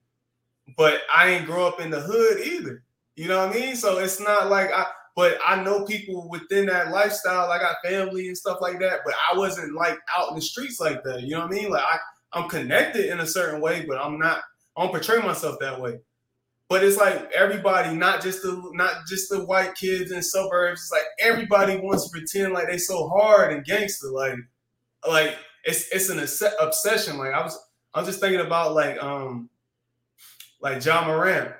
but 0.75 1.01
I 1.13 1.29
ain't 1.29 1.45
grow 1.45 1.67
up 1.67 1.79
in 1.79 1.89
the 1.89 2.01
hood 2.01 2.41
either. 2.41 2.83
You 3.15 3.27
know 3.27 3.45
what 3.45 3.55
I 3.55 3.59
mean? 3.59 3.75
So 3.75 3.99
it's 3.99 4.19
not 4.19 4.49
like 4.49 4.71
I 4.71 4.85
but 5.17 5.39
I 5.43 5.63
know 5.63 5.83
people 5.83 6.29
within 6.29 6.67
that 6.67 6.91
lifestyle. 6.91 7.49
I 7.49 7.57
got 7.57 7.77
family 7.83 8.27
and 8.27 8.37
stuff 8.37 8.59
like 8.61 8.79
that, 8.81 8.99
but 9.03 9.15
I 9.31 9.35
wasn't 9.35 9.73
like 9.73 9.97
out 10.15 10.29
in 10.29 10.35
the 10.35 10.41
streets 10.41 10.79
like 10.79 11.03
that. 11.05 11.23
You 11.23 11.31
know 11.31 11.39
what 11.39 11.51
I 11.51 11.55
mean? 11.55 11.71
Like 11.71 11.83
I, 11.83 11.97
I'm 12.33 12.47
connected 12.47 13.11
in 13.11 13.19
a 13.19 13.25
certain 13.25 13.59
way, 13.59 13.83
but 13.87 13.97
I'm 13.97 14.19
not, 14.19 14.43
I 14.77 14.83
don't 14.83 14.91
portray 14.91 15.17
myself 15.17 15.57
that 15.59 15.81
way. 15.81 15.97
But 16.69 16.83
it's 16.83 16.97
like 16.97 17.31
everybody, 17.31 17.95
not 17.95 18.21
just 18.21 18.41
the 18.41 18.61
not 18.73 19.07
just 19.07 19.29
the 19.29 19.45
white 19.45 19.75
kids 19.75 20.11
in 20.11 20.21
suburbs. 20.21 20.81
It's 20.81 20.91
like 20.91 21.05
everybody 21.19 21.77
wants 21.77 22.05
to 22.05 22.11
pretend 22.11 22.53
like 22.53 22.67
they 22.67 22.77
so 22.77 23.07
hard 23.07 23.53
and 23.53 23.65
gangster. 23.65 24.09
Like, 24.09 24.35
like 25.07 25.37
it's 25.63 25.87
it's 25.93 26.09
an 26.09 26.19
obsession. 26.59 27.17
Like 27.17 27.33
I 27.33 27.41
was 27.41 27.57
I 27.93 27.99
was 27.99 28.07
just 28.07 28.19
thinking 28.19 28.45
about 28.45 28.73
like 28.73 29.01
um 29.01 29.49
like 30.59 30.81
John 30.81 31.07
Morant. 31.07 31.51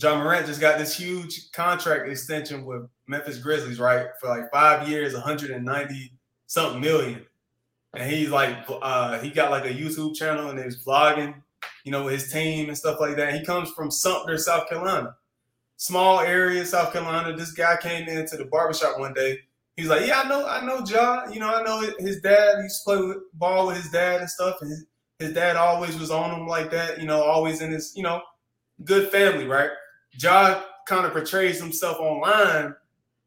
Ja 0.00 0.22
Morant 0.22 0.46
just 0.46 0.60
got 0.60 0.78
this 0.78 0.96
huge 0.96 1.50
contract 1.52 2.08
extension 2.08 2.64
with 2.64 2.88
Memphis 3.06 3.38
Grizzlies, 3.38 3.78
right? 3.78 4.06
For 4.20 4.28
like 4.28 4.50
five 4.52 4.88
years, 4.88 5.14
190 5.14 6.12
something 6.46 6.80
million. 6.80 7.24
And 7.94 8.10
he's 8.10 8.28
like, 8.28 8.56
uh, 8.68 9.18
he 9.20 9.30
got 9.30 9.50
like 9.50 9.64
a 9.64 9.72
YouTube 9.72 10.14
channel 10.14 10.50
and 10.50 10.58
he's 10.58 10.84
vlogging 10.84 11.42
you 11.88 11.92
know, 11.92 12.06
his 12.06 12.30
team 12.30 12.68
and 12.68 12.76
stuff 12.76 13.00
like 13.00 13.16
that. 13.16 13.32
He 13.32 13.42
comes 13.42 13.70
from 13.70 13.90
Sumter, 13.90 14.36
South 14.36 14.68
Carolina, 14.68 15.14
small 15.78 16.20
area, 16.20 16.66
South 16.66 16.92
Carolina. 16.92 17.34
This 17.34 17.52
guy 17.52 17.78
came 17.80 18.06
into 18.06 18.36
the 18.36 18.44
barbershop 18.44 18.98
one 18.98 19.14
day. 19.14 19.38
He's 19.74 19.88
like, 19.88 20.06
"Yeah, 20.06 20.20
I 20.20 20.28
know, 20.28 20.46
I 20.46 20.62
know, 20.62 20.84
Ja. 20.84 21.30
You 21.30 21.40
know, 21.40 21.48
I 21.48 21.62
know 21.62 21.80
his 21.98 22.20
dad. 22.20 22.56
He 22.58 22.64
used 22.64 22.82
to 22.82 22.84
play 22.84 23.06
with, 23.06 23.16
ball 23.32 23.68
with 23.68 23.78
his 23.78 23.90
dad 23.90 24.20
and 24.20 24.28
stuff. 24.28 24.58
And 24.60 24.68
his, 24.68 24.84
his 25.18 25.32
dad 25.32 25.56
always 25.56 25.98
was 25.98 26.10
on 26.10 26.38
him 26.38 26.46
like 26.46 26.70
that. 26.72 27.00
You 27.00 27.06
know, 27.06 27.22
always 27.22 27.62
in 27.62 27.72
his, 27.72 27.94
you 27.96 28.02
know, 28.02 28.20
good 28.84 29.08
family, 29.10 29.46
right? 29.46 29.70
Ja 30.12 30.60
kind 30.86 31.06
of 31.06 31.12
portrays 31.12 31.58
himself 31.58 31.98
online 32.00 32.74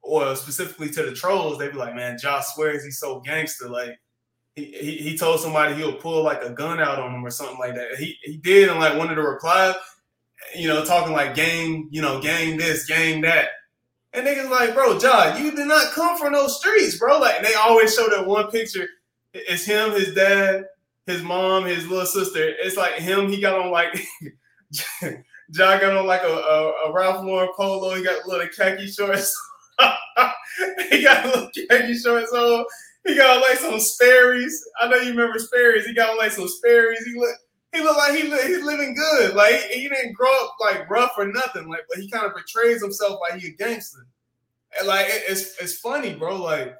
or 0.03 0.35
specifically 0.35 0.91
to 0.91 1.01
the 1.01 1.13
trolls, 1.13 1.57
they 1.57 1.67
be 1.67 1.77
like, 1.77 1.95
"Man, 1.95 2.19
Josh 2.21 2.45
swears 2.53 2.83
he's 2.83 2.99
so 2.99 3.21
gangster. 3.21 3.69
Like 3.69 3.99
he, 4.65 4.97
he 4.97 5.17
told 5.17 5.39
somebody 5.39 5.75
he'll 5.75 5.95
pull 5.95 6.23
like 6.23 6.43
a 6.43 6.49
gun 6.49 6.79
out 6.79 6.99
on 6.99 7.13
him 7.13 7.25
or 7.25 7.29
something 7.29 7.59
like 7.59 7.75
that. 7.75 7.95
He 7.97 8.17
he 8.23 8.37
did 8.37 8.69
in 8.69 8.79
like 8.79 8.97
one 8.97 9.09
of 9.09 9.15
the 9.15 9.21
replies, 9.21 9.75
you 10.55 10.67
know, 10.67 10.83
talking 10.83 11.13
like 11.13 11.35
gang, 11.35 11.87
you 11.91 12.01
know, 12.01 12.21
gang 12.21 12.57
this, 12.57 12.85
gang 12.85 13.21
that." 13.21 13.49
And 14.13 14.27
niggas 14.27 14.49
like, 14.49 14.73
bro, 14.73 14.99
Ja, 14.99 15.37
you 15.37 15.51
did 15.51 15.67
not 15.67 15.93
come 15.93 16.17
from 16.17 16.33
those 16.33 16.59
streets, 16.59 16.97
bro. 16.97 17.19
Like, 17.19 17.35
and 17.35 17.45
they 17.45 17.53
always 17.53 17.95
show 17.95 18.09
that 18.09 18.27
one 18.27 18.51
picture. 18.51 18.85
It's 19.33 19.63
him, 19.63 19.91
his 19.91 20.13
dad, 20.13 20.65
his 21.05 21.21
mom, 21.21 21.65
his 21.65 21.87
little 21.87 22.05
sister. 22.05 22.53
It's 22.61 22.75
like 22.75 22.95
him. 22.95 23.29
He 23.29 23.39
got 23.39 23.59
on 23.59 23.71
like 23.71 23.97
Ja 25.53 25.79
got 25.79 25.95
on 25.95 26.05
like 26.05 26.23
a, 26.23 26.27
a, 26.27 26.87
a 26.87 26.93
Ralph 26.93 27.23
Lauren 27.25 27.49
polo. 27.55 27.95
He 27.95 28.03
got 28.03 28.27
little 28.27 28.47
khaki 28.47 28.87
shorts. 28.87 29.35
he 30.89 31.03
got 31.03 31.25
little 31.25 31.49
khaki 31.69 31.97
shorts 31.97 32.31
on. 32.31 32.65
He 33.07 33.15
got 33.15 33.41
like 33.41 33.57
some 33.57 33.79
Sperry's. 33.79 34.63
I 34.79 34.87
know 34.87 34.97
you 34.97 35.09
remember 35.09 35.39
Sperry's. 35.39 35.87
He 35.87 35.93
got 35.93 36.17
like 36.19 36.31
some 36.31 36.47
Sperry's. 36.47 37.03
He 37.03 37.19
look 37.19 37.35
he 37.73 37.81
looked 37.81 37.97
like 37.97 38.15
he 38.15 38.29
he's 38.47 38.63
living 38.63 38.95
good. 38.95 39.33
Like 39.33 39.55
he, 39.63 39.81
he, 39.81 39.89
didn't 39.89 40.13
grow 40.13 40.31
up 40.43 40.55
like 40.59 40.89
rough 40.89 41.13
or 41.17 41.25
nothing. 41.25 41.69
Like, 41.69 41.85
but 41.89 41.99
he 41.99 42.09
kind 42.09 42.25
of 42.25 42.33
portrays 42.33 42.81
himself 42.81 43.19
like 43.21 43.39
he 43.39 43.47
a 43.47 43.51
gangster. 43.51 44.05
And 44.77 44.87
like 44.87 45.07
it, 45.07 45.23
it's 45.29 45.61
it's 45.61 45.79
funny, 45.79 46.13
bro. 46.13 46.35
Like 46.41 46.75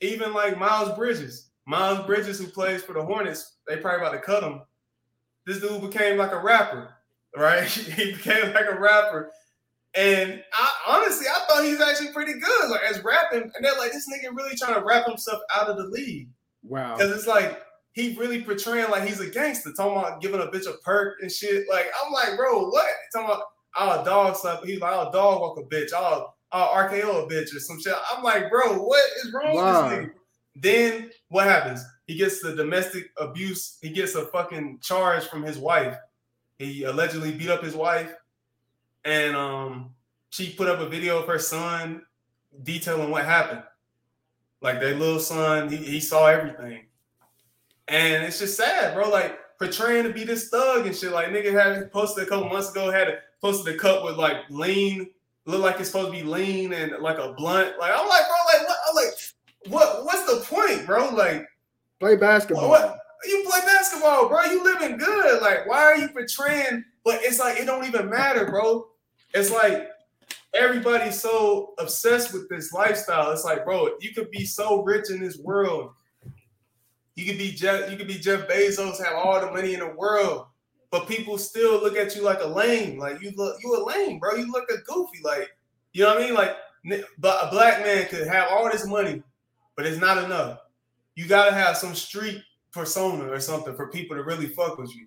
even 0.00 0.32
like 0.32 0.58
Miles 0.58 0.96
Bridges, 0.96 1.50
Miles 1.66 2.04
Bridges 2.06 2.38
who 2.38 2.46
plays 2.46 2.82
for 2.82 2.94
the 2.94 3.04
Hornets, 3.04 3.56
they 3.68 3.76
probably 3.76 4.06
about 4.06 4.16
to 4.16 4.22
cut 4.22 4.42
him. 4.42 4.62
This 5.46 5.60
dude 5.60 5.82
became 5.82 6.16
like 6.16 6.32
a 6.32 6.40
rapper, 6.40 6.94
right? 7.36 7.64
he 7.68 8.12
became 8.12 8.52
like 8.52 8.66
a 8.70 8.78
rapper. 8.78 9.30
And 9.96 10.42
I 10.52 10.70
honestly, 10.86 11.26
I 11.26 11.46
thought 11.46 11.64
he 11.64 11.72
was 11.72 11.80
actually 11.80 12.12
pretty 12.12 12.38
good, 12.38 12.70
like 12.70 12.82
as 12.82 13.02
rapping. 13.02 13.42
And 13.42 13.64
they're 13.64 13.78
like, 13.78 13.92
this 13.92 14.06
nigga 14.12 14.36
really 14.36 14.56
trying 14.56 14.74
to 14.74 14.84
rap 14.84 15.06
himself 15.06 15.40
out 15.54 15.68
of 15.68 15.78
the 15.78 15.84
league. 15.84 16.28
Wow. 16.62 16.96
Because 16.96 17.16
it's 17.16 17.26
like 17.26 17.62
he 17.92 18.14
really 18.16 18.42
portraying 18.42 18.90
like 18.90 19.04
he's 19.04 19.20
a 19.20 19.30
gangster, 19.30 19.72
talking 19.72 19.98
about 19.98 20.20
giving 20.20 20.40
a 20.40 20.46
bitch 20.46 20.68
a 20.68 20.76
perk 20.84 21.16
and 21.22 21.32
shit. 21.32 21.66
Like 21.68 21.86
I'm 22.04 22.12
like, 22.12 22.36
bro, 22.36 22.68
what? 22.68 22.86
Talking 23.12 23.30
about 23.30 23.44
I'll 23.74 24.04
dog 24.04 24.36
slap. 24.36 24.64
He's 24.64 24.80
like, 24.80 24.92
I'll 24.92 25.10
dog 25.10 25.40
walk 25.40 25.58
a 25.58 25.62
bitch. 25.62 25.92
I'll 25.94 26.36
I'll 26.52 26.68
RKO 26.68 27.24
a 27.24 27.28
bitch 27.28 27.54
or 27.54 27.60
some 27.60 27.80
shit. 27.80 27.94
I'm 28.14 28.22
like, 28.22 28.50
bro, 28.50 28.78
what 28.78 29.04
is 29.24 29.32
wrong 29.32 29.56
wow. 29.56 29.82
with 29.82 29.90
this 29.90 30.06
nigga? 30.06 30.10
Then 30.58 31.10
what 31.28 31.46
happens? 31.46 31.84
He 32.06 32.16
gets 32.16 32.40
the 32.40 32.54
domestic 32.54 33.10
abuse. 33.18 33.78
He 33.82 33.90
gets 33.90 34.14
a 34.14 34.26
fucking 34.26 34.80
charge 34.82 35.24
from 35.24 35.42
his 35.42 35.58
wife. 35.58 35.96
He 36.58 36.84
allegedly 36.84 37.32
beat 37.32 37.50
up 37.50 37.62
his 37.62 37.74
wife, 37.74 38.14
and 39.06 39.36
um, 39.36 39.90
she 40.30 40.50
put 40.50 40.68
up 40.68 40.80
a 40.80 40.88
video 40.88 41.20
of 41.20 41.28
her 41.28 41.38
son 41.38 42.02
detailing 42.64 43.10
what 43.10 43.24
happened. 43.24 43.62
Like 44.60 44.80
their 44.80 44.96
little 44.96 45.20
son, 45.20 45.68
he, 45.70 45.76
he 45.76 46.00
saw 46.00 46.26
everything. 46.26 46.86
And 47.86 48.24
it's 48.24 48.40
just 48.40 48.56
sad, 48.56 48.94
bro. 48.94 49.08
Like 49.08 49.38
portraying 49.60 50.04
to 50.04 50.12
be 50.12 50.24
this 50.24 50.48
thug 50.48 50.86
and 50.86 50.96
shit. 50.96 51.12
Like 51.12 51.28
nigga 51.28 51.52
had 51.52 51.92
posted 51.92 52.26
a 52.26 52.26
couple 52.26 52.48
months 52.48 52.72
ago, 52.72 52.90
had 52.90 53.08
a, 53.08 53.18
posted 53.40 53.72
a 53.74 53.78
cup 53.78 54.04
with 54.04 54.16
like 54.16 54.38
lean, 54.50 55.08
look 55.44 55.62
like 55.62 55.78
it's 55.78 55.90
supposed 55.90 56.12
to 56.12 56.12
be 56.12 56.24
lean 56.24 56.72
and 56.72 57.00
like 57.00 57.18
a 57.18 57.32
blunt. 57.34 57.78
Like 57.78 57.92
I'm 57.94 58.08
like, 58.08 58.24
bro, 58.26 58.58
like 58.58 58.68
what? 58.68 58.78
I'm 58.88 58.94
like, 58.96 59.14
what? 59.68 60.04
What's 60.04 60.26
the 60.26 60.54
point, 60.54 60.84
bro? 60.84 61.10
Like 61.10 61.46
play 62.00 62.16
basketball. 62.16 62.70
What? 62.70 62.98
You 63.24 63.44
play 63.48 63.60
basketball, 63.60 64.28
bro. 64.28 64.42
You 64.46 64.64
living 64.64 64.96
good. 64.96 65.40
Like 65.40 65.68
why 65.68 65.78
are 65.78 65.96
you 65.96 66.08
portraying? 66.08 66.84
But 67.04 67.20
it's 67.22 67.38
like 67.38 67.60
it 67.60 67.66
don't 67.66 67.84
even 67.84 68.10
matter, 68.10 68.46
bro. 68.46 68.88
It's 69.34 69.50
like 69.50 69.90
everybody's 70.54 71.20
so 71.20 71.74
obsessed 71.78 72.32
with 72.32 72.48
this 72.48 72.72
lifestyle. 72.72 73.30
It's 73.32 73.44
like, 73.44 73.64
bro, 73.64 73.90
you 74.00 74.12
could 74.14 74.30
be 74.30 74.44
so 74.44 74.82
rich 74.82 75.10
in 75.10 75.20
this 75.20 75.38
world 75.38 75.92
you 77.16 77.24
could 77.24 77.38
be 77.38 77.50
Jeff, 77.50 77.90
you 77.90 77.96
could 77.96 78.06
be 78.06 78.18
Jeff 78.18 78.46
Bezos, 78.46 79.02
have 79.02 79.14
all 79.14 79.40
the 79.40 79.50
money 79.50 79.72
in 79.72 79.80
the 79.80 79.94
world, 79.96 80.46
but 80.90 81.08
people 81.08 81.38
still 81.38 81.80
look 81.80 81.96
at 81.96 82.14
you 82.14 82.22
like 82.22 82.40
a 82.42 82.46
lame. 82.46 82.98
Like 82.98 83.22
you 83.22 83.32
look, 83.34 83.56
you 83.62 83.74
a 83.74 83.82
lame, 83.84 84.18
bro. 84.18 84.34
You 84.34 84.52
look 84.52 84.70
a 84.70 84.76
goofy. 84.82 85.22
Like 85.24 85.48
you 85.94 86.04
know 86.04 86.14
what 86.14 86.22
I 86.22 86.26
mean? 86.26 86.34
Like, 86.34 86.56
but 87.18 87.42
a 87.42 87.50
black 87.50 87.80
man 87.80 88.06
could 88.08 88.28
have 88.28 88.48
all 88.50 88.70
this 88.70 88.86
money, 88.86 89.22
but 89.76 89.86
it's 89.86 90.00
not 90.00 90.22
enough. 90.22 90.58
You 91.14 91.26
gotta 91.26 91.52
have 91.52 91.78
some 91.78 91.94
street 91.94 92.42
persona 92.70 93.26
or 93.32 93.40
something 93.40 93.74
for 93.74 93.88
people 93.88 94.14
to 94.14 94.22
really 94.22 94.48
fuck 94.48 94.76
with 94.76 94.94
you. 94.94 95.06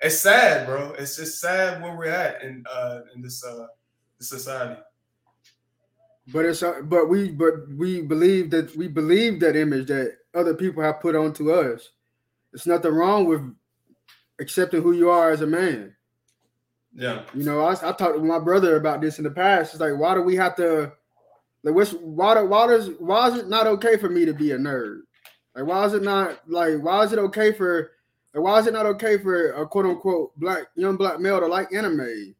It's 0.00 0.18
sad, 0.18 0.66
bro. 0.66 0.94
It's 0.98 1.16
just 1.16 1.40
sad 1.40 1.82
where 1.82 1.94
we're 1.94 2.06
at 2.06 2.42
in 2.42 2.64
uh 2.72 3.00
in 3.14 3.22
this 3.22 3.44
uh 3.44 3.66
this 4.18 4.30
society. 4.30 4.80
But 6.32 6.46
it's 6.46 6.62
uh, 6.62 6.80
but 6.84 7.08
we 7.08 7.30
but 7.30 7.68
we 7.76 8.02
believe 8.02 8.50
that 8.50 8.74
we 8.76 8.88
believe 8.88 9.40
that 9.40 9.56
image 9.56 9.88
that 9.88 10.16
other 10.34 10.54
people 10.54 10.82
have 10.82 11.00
put 11.00 11.16
onto 11.16 11.52
us. 11.52 11.90
It's 12.52 12.66
nothing 12.66 12.92
wrong 12.92 13.26
with 13.26 13.42
accepting 14.40 14.82
who 14.82 14.92
you 14.92 15.10
are 15.10 15.30
as 15.30 15.40
a 15.42 15.46
man. 15.46 15.94
Yeah. 16.94 17.22
You 17.34 17.44
know, 17.44 17.60
I, 17.60 17.72
I 17.72 17.92
talked 17.92 18.16
to 18.16 18.18
my 18.18 18.38
brother 18.38 18.76
about 18.76 19.00
this 19.00 19.18
in 19.18 19.24
the 19.24 19.30
past. 19.30 19.74
It's 19.74 19.80
like, 19.80 19.96
why 19.96 20.14
do 20.14 20.22
we 20.22 20.34
have 20.36 20.56
to 20.56 20.92
like 21.62 21.74
what's 21.74 21.92
why 21.92 22.34
do, 22.34 22.46
why 22.46 22.66
does 22.66 22.90
why 22.98 23.28
is 23.28 23.36
it 23.36 23.48
not 23.48 23.66
okay 23.66 23.96
for 23.96 24.08
me 24.08 24.24
to 24.24 24.32
be 24.32 24.52
a 24.52 24.58
nerd? 24.58 25.00
Like 25.54 25.66
why 25.66 25.84
is 25.84 25.94
it 25.94 26.02
not 26.02 26.40
like 26.48 26.78
why 26.80 27.04
is 27.04 27.12
it 27.12 27.18
okay 27.18 27.52
for 27.52 27.92
like 28.34 28.44
why 28.44 28.58
is 28.58 28.66
it 28.66 28.72
not 28.72 28.86
okay 28.86 29.18
for 29.18 29.52
a 29.52 29.66
quote 29.66 29.86
unquote 29.86 30.38
black 30.38 30.64
young 30.76 30.96
black 30.96 31.20
male 31.20 31.40
to 31.40 31.46
like 31.46 31.72
anime? 31.72 32.34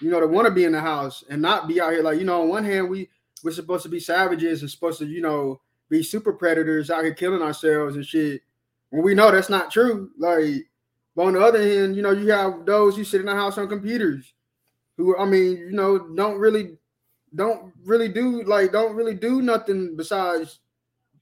You 0.00 0.10
know, 0.10 0.20
to 0.20 0.26
want 0.26 0.46
to 0.46 0.52
be 0.52 0.64
in 0.64 0.72
the 0.72 0.80
house 0.80 1.24
and 1.28 1.42
not 1.42 1.68
be 1.68 1.80
out 1.80 1.92
here 1.92 2.02
like, 2.02 2.18
you 2.18 2.24
know, 2.24 2.42
on 2.42 2.48
one 2.48 2.64
hand 2.64 2.88
we 2.88 3.08
we're 3.42 3.50
supposed 3.50 3.82
to 3.84 3.88
be 3.88 4.00
savages 4.00 4.60
and 4.60 4.70
supposed 4.70 4.98
to, 4.98 5.06
you 5.06 5.20
know, 5.20 5.60
be 5.88 6.02
super 6.02 6.32
predators 6.32 6.90
out 6.90 7.04
here 7.04 7.14
killing 7.14 7.42
ourselves 7.42 7.96
and 7.96 8.04
shit. 8.04 8.42
When 8.90 9.02
we 9.02 9.14
know 9.14 9.30
that's 9.30 9.48
not 9.48 9.70
true. 9.70 10.10
Like, 10.18 10.66
but 11.16 11.26
on 11.26 11.32
the 11.34 11.40
other 11.40 11.62
hand, 11.62 11.96
you 11.96 12.02
know, 12.02 12.12
you 12.12 12.30
have 12.32 12.64
those 12.66 12.96
who 12.96 13.04
sit 13.04 13.20
in 13.20 13.26
the 13.26 13.34
house 13.34 13.58
on 13.58 13.68
computers 13.68 14.32
who, 14.96 15.16
I 15.16 15.24
mean, 15.24 15.56
you 15.56 15.72
know, 15.72 15.98
don't 16.14 16.38
really, 16.38 16.76
don't 17.34 17.72
really 17.84 18.08
do 18.08 18.42
like, 18.44 18.72
don't 18.72 18.94
really 18.94 19.14
do 19.14 19.42
nothing 19.42 19.96
besides 19.96 20.60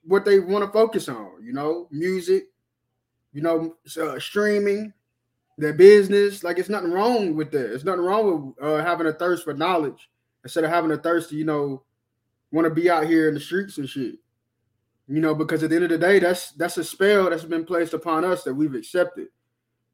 what 0.04 0.24
they 0.24 0.40
want 0.40 0.64
to 0.64 0.72
focus 0.72 1.08
on. 1.08 1.32
You 1.42 1.52
know, 1.52 1.88
music, 1.90 2.48
you 3.32 3.42
know, 3.42 3.76
uh, 4.00 4.18
streaming, 4.18 4.92
their 5.56 5.72
business. 5.72 6.42
Like, 6.42 6.58
it's 6.58 6.68
nothing 6.68 6.92
wrong 6.92 7.34
with 7.34 7.50
that. 7.52 7.72
It's 7.72 7.84
nothing 7.84 8.04
wrong 8.04 8.54
with 8.56 8.64
uh, 8.64 8.84
having 8.84 9.06
a 9.06 9.12
thirst 9.12 9.44
for 9.44 9.54
knowledge 9.54 10.08
instead 10.44 10.64
of 10.64 10.70
having 10.70 10.90
a 10.92 10.96
thirst 10.96 11.30
to, 11.30 11.36
you 11.36 11.44
know, 11.44 11.82
want 12.50 12.64
to 12.64 12.74
be 12.74 12.90
out 12.90 13.06
here 13.06 13.28
in 13.28 13.34
the 13.34 13.40
streets 13.40 13.78
and 13.78 13.88
shit. 13.88 14.16
You 15.06 15.20
know, 15.20 15.34
because 15.34 15.62
at 15.62 15.70
the 15.70 15.76
end 15.76 15.84
of 15.84 15.90
the 15.90 15.98
day, 15.98 16.18
that's 16.18 16.52
that's 16.52 16.76
a 16.76 16.84
spell 16.84 17.30
that's 17.30 17.44
been 17.44 17.64
placed 17.64 17.94
upon 17.94 18.26
us 18.26 18.44
that 18.44 18.54
we've 18.54 18.74
accepted. 18.74 19.28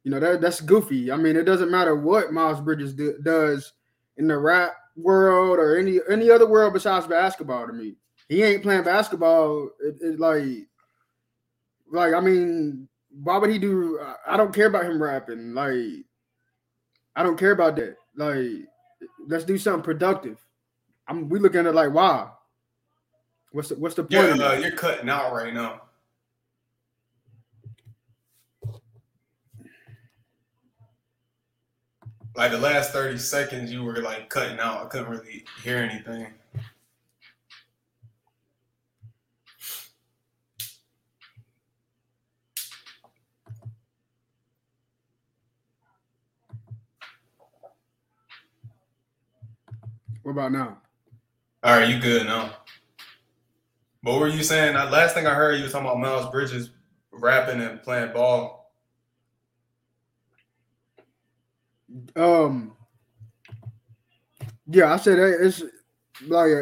You 0.03 0.11
know, 0.11 0.19
that 0.19 0.41
that's 0.41 0.61
goofy. 0.61 1.13
I 1.13 1.17
mean, 1.17 1.37
it 1.37 1.45
doesn't 1.45 1.71
matter 1.71 1.95
what 1.95 2.33
Miles 2.33 2.61
Bridges 2.61 2.95
do, 2.95 3.17
does 3.23 3.75
in 4.17 4.27
the 4.27 4.37
rap 4.37 4.73
world 4.97 5.59
or 5.59 5.79
any 5.79 6.01
any 6.11 6.31
other 6.31 6.47
world 6.47 6.73
besides 6.73 7.07
basketball 7.07 7.67
to 7.67 7.73
me. 7.73 7.95
He 8.29 8.43
ain't 8.43 8.63
playing 8.63 8.85
basketball. 8.85 9.71
It, 9.81 9.97
it 10.01 10.21
like 10.21 10.69
like 11.93 12.13
I 12.13 12.21
mean, 12.21 12.89
why 13.23 13.39
would 13.39 13.51
he 13.51 13.59
do 13.59 14.01
I 14.27 14.37
don't 14.37 14.55
care 14.55 14.67
about 14.67 14.87
him 14.87 15.03
rapping. 15.03 15.55
Like 15.55 16.05
I 17.17 17.23
don't 17.23 17.39
care 17.39 17.53
about 17.53 17.77
that. 17.77 17.97
Like 18.17 18.67
let's 19.27 19.45
do 19.45 19.59
something 19.59 19.83
productive. 19.83 20.39
I'm 21.07 21.29
we 21.29 21.39
looking 21.39 21.61
at 21.61 21.67
it 21.67 21.75
like 21.75 21.93
wow. 21.93 22.37
What's 23.53 23.69
the 23.69 23.77
what's 23.77 23.95
the 23.95 24.03
point? 24.03 24.37
Yeah, 24.37 24.45
uh, 24.45 24.53
you're 24.55 24.73
cutting 24.73 25.09
out 25.09 25.33
right 25.33 25.55
now. 25.55 25.83
Like 32.37 32.51
the 32.51 32.59
last 32.59 32.93
30 32.93 33.19
seconds, 33.19 33.71
you 33.71 33.85
were 33.85 33.99
like 33.99 34.29
cutting 34.29 34.59
out. 34.59 34.85
I 34.85 34.89
couldn't 34.89 35.09
really 35.09 35.45
hear 35.63 35.77
anything. 35.77 36.27
What 50.25 50.33
about 50.33 50.53
now? 50.53 50.79
All 51.63 51.79
right, 51.79 51.89
you 51.89 52.01
good 52.01 52.27
now? 52.27 52.51
What 54.01 54.21
were 54.21 54.29
you 54.29 54.43
saying? 54.43 54.75
Last 54.75 55.15
thing 55.15 55.27
I 55.27 55.35
heard, 55.35 55.59
you 55.59 55.65
were 55.65 55.69
talking 55.69 55.87
about 55.87 56.01
Miles 56.01 56.31
Bridges 56.31 56.71
rapping 57.13 57.61
and 57.61 57.83
playing 57.83 58.15
ball. 58.15 58.73
Um. 62.17 62.73
Yeah, 64.67 64.95
I 64.95 64.97
said 64.97 65.19
it's 65.19 65.63
like 66.27 66.53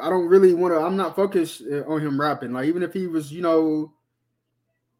I 0.00 0.08
don't 0.08 0.26
really 0.26 0.54
want 0.54 0.72
to. 0.72 0.80
I'm 0.80 0.96
not 0.96 1.14
focused 1.14 1.62
uh, 1.70 1.82
on 1.82 2.00
him 2.00 2.18
rapping. 2.18 2.54
Like 2.54 2.68
even 2.68 2.82
if 2.82 2.94
he 2.94 3.06
was, 3.06 3.30
you 3.30 3.42
know, 3.42 3.92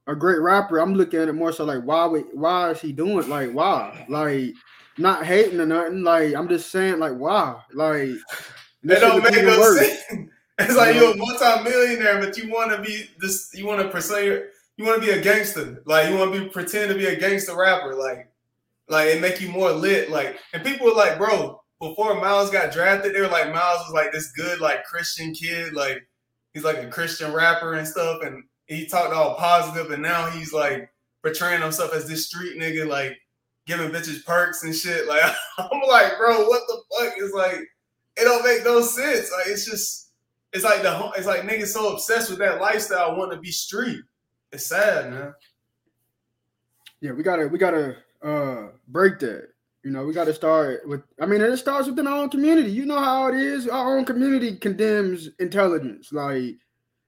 a 0.06 0.14
great 0.14 0.40
rapper, 0.40 0.76
I'm 0.76 0.94
looking 0.94 1.20
at 1.20 1.28
it 1.28 1.32
more 1.32 1.52
so 1.52 1.64
like 1.64 1.84
why? 1.84 2.06
Why 2.06 2.70
is 2.72 2.82
he 2.82 2.92
doing? 2.92 3.30
Like 3.30 3.52
why? 3.52 4.04
Like 4.10 4.52
not 5.00 5.24
hating 5.24 5.60
or 5.60 5.66
nothing. 5.66 6.02
Like 6.02 6.34
I'm 6.34 6.48
just 6.48 6.70
saying 6.70 6.98
like 6.98 7.16
why? 7.16 7.60
Like 7.72 8.00
it 8.82 9.00
don't 9.00 9.22
make 9.22 9.44
no 9.44 9.74
sense. 9.74 10.00
It's 10.62 10.76
like 10.76 10.94
you're 10.94 11.12
a 11.12 11.16
multi-millionaire, 11.16 12.20
but 12.20 12.36
you 12.36 12.50
want 12.50 12.70
to 12.70 12.82
be 12.82 13.08
this. 13.18 13.50
You 13.54 13.66
want 13.66 13.80
to 13.80 13.88
pursue. 13.88 14.44
You 14.76 14.84
want 14.84 15.00
to 15.00 15.06
be 15.06 15.12
a 15.12 15.22
gangster. 15.22 15.82
Like 15.86 16.10
you 16.10 16.18
want 16.18 16.34
to 16.34 16.40
be 16.40 16.48
pretend 16.48 16.90
to 16.90 16.98
be 16.98 17.06
a 17.06 17.18
gangster 17.18 17.56
rapper. 17.56 17.94
Like, 17.94 18.30
like 18.86 19.08
it 19.08 19.22
make 19.22 19.40
you 19.40 19.48
more 19.48 19.72
lit. 19.72 20.10
Like, 20.10 20.38
and 20.52 20.62
people 20.62 20.86
were 20.86 20.92
like, 20.92 21.16
bro, 21.16 21.62
before 21.80 22.20
Miles 22.20 22.50
got 22.50 22.72
drafted, 22.72 23.14
they 23.14 23.20
were 23.22 23.28
like, 23.28 23.54
Miles 23.54 23.86
was 23.86 23.94
like 23.94 24.12
this 24.12 24.32
good, 24.32 24.60
like 24.60 24.84
Christian 24.84 25.32
kid. 25.32 25.72
Like 25.72 26.06
he's 26.52 26.64
like 26.64 26.78
a 26.78 26.88
Christian 26.88 27.32
rapper 27.32 27.74
and 27.74 27.88
stuff, 27.88 28.22
and 28.22 28.44
he 28.66 28.86
talked 28.86 29.14
all 29.14 29.36
positive, 29.36 29.90
and 29.92 30.02
now 30.02 30.28
he's 30.28 30.52
like 30.52 30.92
portraying 31.22 31.62
himself 31.62 31.94
as 31.94 32.06
this 32.06 32.26
street 32.26 32.58
nigga, 32.60 32.86
like 32.86 33.18
giving 33.66 33.90
bitches 33.90 34.24
perks 34.24 34.62
and 34.64 34.74
shit. 34.74 35.06
Like 35.06 35.22
I'm 35.58 35.80
like, 35.88 36.16
bro, 36.18 36.46
what 36.46 36.62
the 36.66 36.80
fuck? 36.98 37.14
It's 37.16 37.34
like 37.34 37.60
it 38.16 38.24
don't 38.24 38.44
make 38.44 38.64
no 38.64 38.80
sense. 38.80 39.30
Like 39.32 39.46
it's 39.46 39.64
just 39.64 40.10
it's 40.52 40.64
like 40.64 40.82
the 40.82 41.12
it's 41.16 41.26
like 41.26 41.42
niggas 41.42 41.68
so 41.68 41.92
obsessed 41.92 42.30
with 42.30 42.38
that 42.40 42.60
lifestyle, 42.60 43.16
wanting 43.16 43.36
to 43.36 43.40
be 43.42 43.50
street. 43.50 44.00
It's 44.52 44.66
sad, 44.66 45.10
man. 45.10 45.32
Yeah, 47.00 47.12
we 47.12 47.22
gotta 47.22 47.46
we 47.48 47.58
gotta 47.58 47.96
uh 48.22 48.68
break 48.88 49.18
that. 49.20 49.48
You 49.82 49.90
know, 49.90 50.04
we 50.04 50.12
gotta 50.12 50.34
start 50.34 50.86
with 50.86 51.02
I 51.20 51.26
mean, 51.26 51.40
it 51.40 51.56
starts 51.56 51.88
within 51.88 52.06
our 52.06 52.22
own 52.22 52.30
community. 52.30 52.70
You 52.70 52.84
know 52.84 52.98
how 52.98 53.28
it 53.28 53.34
is. 53.34 53.68
Our 53.68 53.96
own 53.96 54.04
community 54.04 54.56
condemns 54.56 55.30
intelligence. 55.38 56.12
Like 56.12 56.56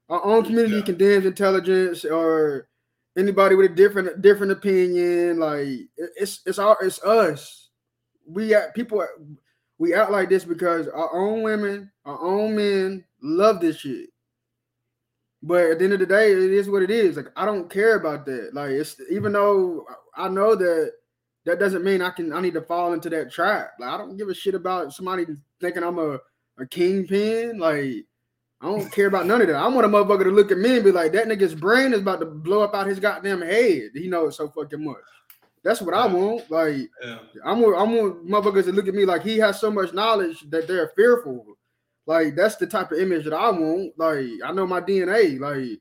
our 0.08 0.24
own 0.24 0.44
community 0.44 0.76
yeah. 0.76 0.82
condemns 0.82 1.26
intelligence 1.26 2.04
or 2.04 2.68
anybody 3.16 3.54
with 3.54 3.70
a 3.70 3.74
different 3.74 4.22
different 4.22 4.52
opinion. 4.52 5.38
Like 5.38 5.68
it's 5.96 6.40
it's 6.46 6.58
our 6.58 6.76
it's 6.82 7.02
us. 7.02 7.70
We 8.26 8.48
got 8.48 8.74
people 8.74 9.04
we 9.78 9.94
act 9.94 10.12
like 10.12 10.28
this 10.28 10.44
because 10.44 10.86
our 10.88 11.12
own 11.14 11.42
women, 11.42 11.90
our 12.04 12.20
own 12.20 12.54
men 12.54 13.04
love 13.20 13.60
this 13.60 13.78
shit. 13.78 14.10
But 15.42 15.72
at 15.72 15.78
the 15.78 15.84
end 15.84 15.94
of 15.94 15.98
the 15.98 16.06
day, 16.06 16.30
it 16.30 16.52
is 16.52 16.70
what 16.70 16.82
it 16.82 16.90
is. 16.90 17.16
Like 17.16 17.32
I 17.34 17.44
don't 17.44 17.68
care 17.68 17.96
about 17.96 18.24
that. 18.26 18.50
Like 18.54 18.70
it's 18.70 18.96
even 19.10 19.32
though 19.32 19.84
I 20.16 20.28
know 20.28 20.54
that 20.54 20.92
that 21.44 21.58
doesn't 21.58 21.82
mean 21.82 22.00
I 22.00 22.10
can 22.10 22.32
I 22.32 22.40
need 22.40 22.54
to 22.54 22.62
fall 22.62 22.92
into 22.92 23.10
that 23.10 23.32
trap. 23.32 23.72
Like 23.80 23.90
I 23.90 23.98
don't 23.98 24.16
give 24.16 24.28
a 24.28 24.34
shit 24.34 24.54
about 24.54 24.92
somebody 24.92 25.26
thinking 25.60 25.82
I'm 25.82 25.98
a, 25.98 26.18
a 26.58 26.66
kingpin. 26.70 27.58
Like 27.58 28.06
I 28.62 28.66
don't 28.66 28.92
care 28.92 29.08
about 29.08 29.26
none 29.26 29.40
of 29.40 29.48
that. 29.48 29.56
I 29.56 29.66
want 29.66 29.84
a 29.84 29.88
motherfucker 29.88 30.22
to 30.22 30.30
look 30.30 30.52
at 30.52 30.58
me 30.58 30.76
and 30.76 30.84
be 30.84 30.92
like, 30.92 31.12
that 31.12 31.26
nigga's 31.26 31.54
brain 31.54 31.92
is 31.92 32.00
about 32.00 32.20
to 32.20 32.26
blow 32.26 32.62
up 32.62 32.74
out 32.74 32.86
his 32.86 33.00
goddamn 33.00 33.42
head. 33.42 33.90
He 33.92 34.06
knows 34.06 34.36
so 34.36 34.48
fucking 34.48 34.84
much. 34.84 34.96
That's 35.64 35.80
what 35.80 35.94
I 35.94 36.06
want. 36.06 36.48
Like 36.50 36.88
yeah. 37.02 37.18
I'm 37.44 37.58
I 37.58 37.82
want 37.82 38.26
motherfuckers 38.26 38.64
to 38.64 38.72
look 38.72 38.88
at 38.88 38.94
me 38.94 39.04
like 39.04 39.22
he 39.22 39.38
has 39.38 39.60
so 39.60 39.70
much 39.70 39.92
knowledge 39.92 40.48
that 40.50 40.68
they're 40.68 40.92
fearful. 40.94 41.44
Like 42.06 42.36
that's 42.36 42.56
the 42.56 42.66
type 42.66 42.92
of 42.92 42.98
image 42.98 43.24
that 43.24 43.34
I 43.34 43.50
want. 43.50 43.92
Like 43.96 44.26
I 44.44 44.52
know 44.52 44.66
my 44.66 44.80
DNA. 44.80 45.38
Like 45.40 45.80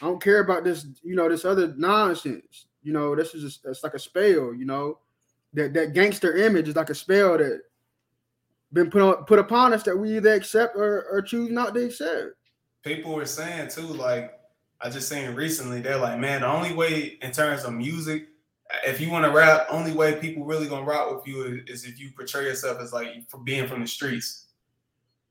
I 0.00 0.06
don't 0.06 0.22
care 0.22 0.40
about 0.40 0.64
this, 0.64 0.86
you 1.02 1.14
know, 1.16 1.28
this 1.28 1.44
other 1.44 1.74
nonsense. 1.76 2.66
You 2.82 2.92
know, 2.92 3.14
this 3.14 3.34
is 3.34 3.42
just, 3.42 3.66
it's 3.66 3.84
like 3.84 3.94
a 3.94 3.98
spell. 3.98 4.54
You 4.54 4.64
know, 4.64 4.98
that 5.54 5.74
that 5.74 5.94
gangster 5.94 6.36
image 6.36 6.68
is 6.68 6.76
like 6.76 6.90
a 6.90 6.94
spell 6.94 7.38
that 7.38 7.60
been 8.72 8.90
put 8.90 9.02
on 9.02 9.24
put 9.24 9.38
upon 9.38 9.72
us 9.72 9.82
that 9.84 9.96
we 9.96 10.16
either 10.16 10.34
accept 10.34 10.76
or, 10.76 11.06
or 11.10 11.22
choose 11.22 11.50
not 11.50 11.74
to 11.74 11.84
accept. 11.86 12.34
People 12.82 13.14
were 13.14 13.26
saying 13.26 13.68
too, 13.68 13.82
like 13.82 14.32
I 14.80 14.90
just 14.90 15.08
seen 15.08 15.34
recently, 15.34 15.80
they're 15.80 15.98
like, 15.98 16.18
man, 16.18 16.40
the 16.40 16.46
only 16.46 16.72
way 16.72 17.18
in 17.20 17.32
terms 17.32 17.64
of 17.64 17.74
music, 17.74 18.28
if 18.86 19.00
you 19.00 19.10
want 19.10 19.24
to 19.24 19.30
rap, 19.30 19.66
only 19.70 19.92
way 19.92 20.14
people 20.14 20.44
really 20.44 20.68
gonna 20.68 20.86
rock 20.86 21.14
with 21.14 21.26
you 21.26 21.62
is, 21.66 21.82
is 21.82 21.84
if 21.84 22.00
you 22.00 22.10
portray 22.16 22.44
yourself 22.44 22.80
as 22.80 22.92
like 22.92 23.28
for 23.28 23.38
being 23.38 23.66
from 23.66 23.80
the 23.82 23.86
streets. 23.86 24.46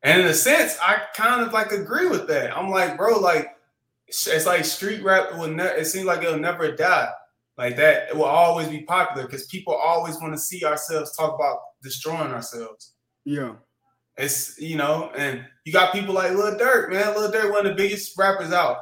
And 0.03 0.21
in 0.21 0.27
a 0.27 0.33
sense, 0.33 0.77
I 0.81 1.01
kind 1.13 1.41
of 1.41 1.51
like 1.51 1.71
agree 1.71 2.07
with 2.07 2.27
that. 2.27 2.55
I'm 2.55 2.69
like, 2.69 2.95
bro, 2.95 3.19
like 3.19 3.55
it's 4.07 4.45
like 4.45 4.65
street 4.65 5.03
rap 5.03 5.37
will 5.37 5.47
never. 5.47 5.75
It 5.75 5.85
seems 5.85 6.05
like 6.05 6.23
it'll 6.23 6.39
never 6.39 6.71
die. 6.75 7.09
Like 7.57 7.75
that, 7.75 8.09
it 8.09 8.15
will 8.15 8.23
always 8.23 8.69
be 8.69 8.83
popular 8.83 9.25
because 9.25 9.45
people 9.47 9.73
always 9.73 10.15
want 10.21 10.33
to 10.33 10.39
see 10.39 10.63
ourselves 10.63 11.15
talk 11.15 11.35
about 11.35 11.59
destroying 11.83 12.31
ourselves. 12.31 12.93
Yeah. 13.29 13.53
It's 14.17 14.59
you 14.59 14.75
know, 14.75 15.11
and 15.15 15.45
you 15.63 15.71
got 15.71 15.93
people 15.93 16.15
like 16.15 16.31
Lil 16.31 16.57
Durk, 16.57 16.89
man. 16.89 17.15
Lil 17.15 17.31
Durk, 17.31 17.51
one 17.51 17.67
of 17.67 17.77
the 17.77 17.81
biggest 17.81 18.17
rappers 18.17 18.51
out. 18.51 18.77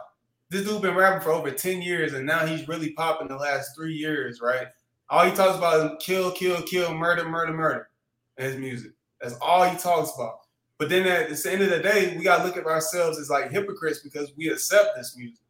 This 0.49 0.65
dude 0.65 0.82
been 0.82 0.95
rapping 0.95 1.22
for 1.22 1.32
over 1.32 1.52
10 1.52 1.82
years, 1.82 2.14
and 2.14 2.26
now 2.26 2.45
he's 2.45 2.65
really 2.65 2.94
popping 2.94 3.28
the 3.28 3.36
last 3.36 3.76
three 3.76 3.94
years, 3.94 4.40
right? 4.41 4.68
All 5.10 5.26
he 5.26 5.36
talks 5.36 5.57
about 5.57 5.86
is 5.86 5.98
kill, 5.99 6.32
kill, 6.32 6.61
kill, 6.61 6.94
murder, 6.94 7.28
murder, 7.28 7.52
murder 7.52 7.90
in 8.38 8.45
his 8.45 8.56
music. 8.56 8.94
That's 9.19 9.36
all 9.41 9.65
he 9.65 9.78
talks 9.78 10.15
about. 10.15 10.40
But 10.78 10.88
then 10.88 11.06
at 11.06 11.30
the 11.30 11.52
end 11.52 11.64
of 11.64 11.69
the 11.69 11.80
day, 11.80 12.15
we 12.18 12.24
gotta 12.24 12.45
look 12.45 12.56
at 12.56 12.65
ourselves 12.65 13.19
as 13.19 13.30
like 13.30 13.52
hypocrites 13.52 13.99
because 13.99 14.32
we 14.38 14.48
accept 14.48 14.95
this 14.95 15.18
music. 15.18 15.44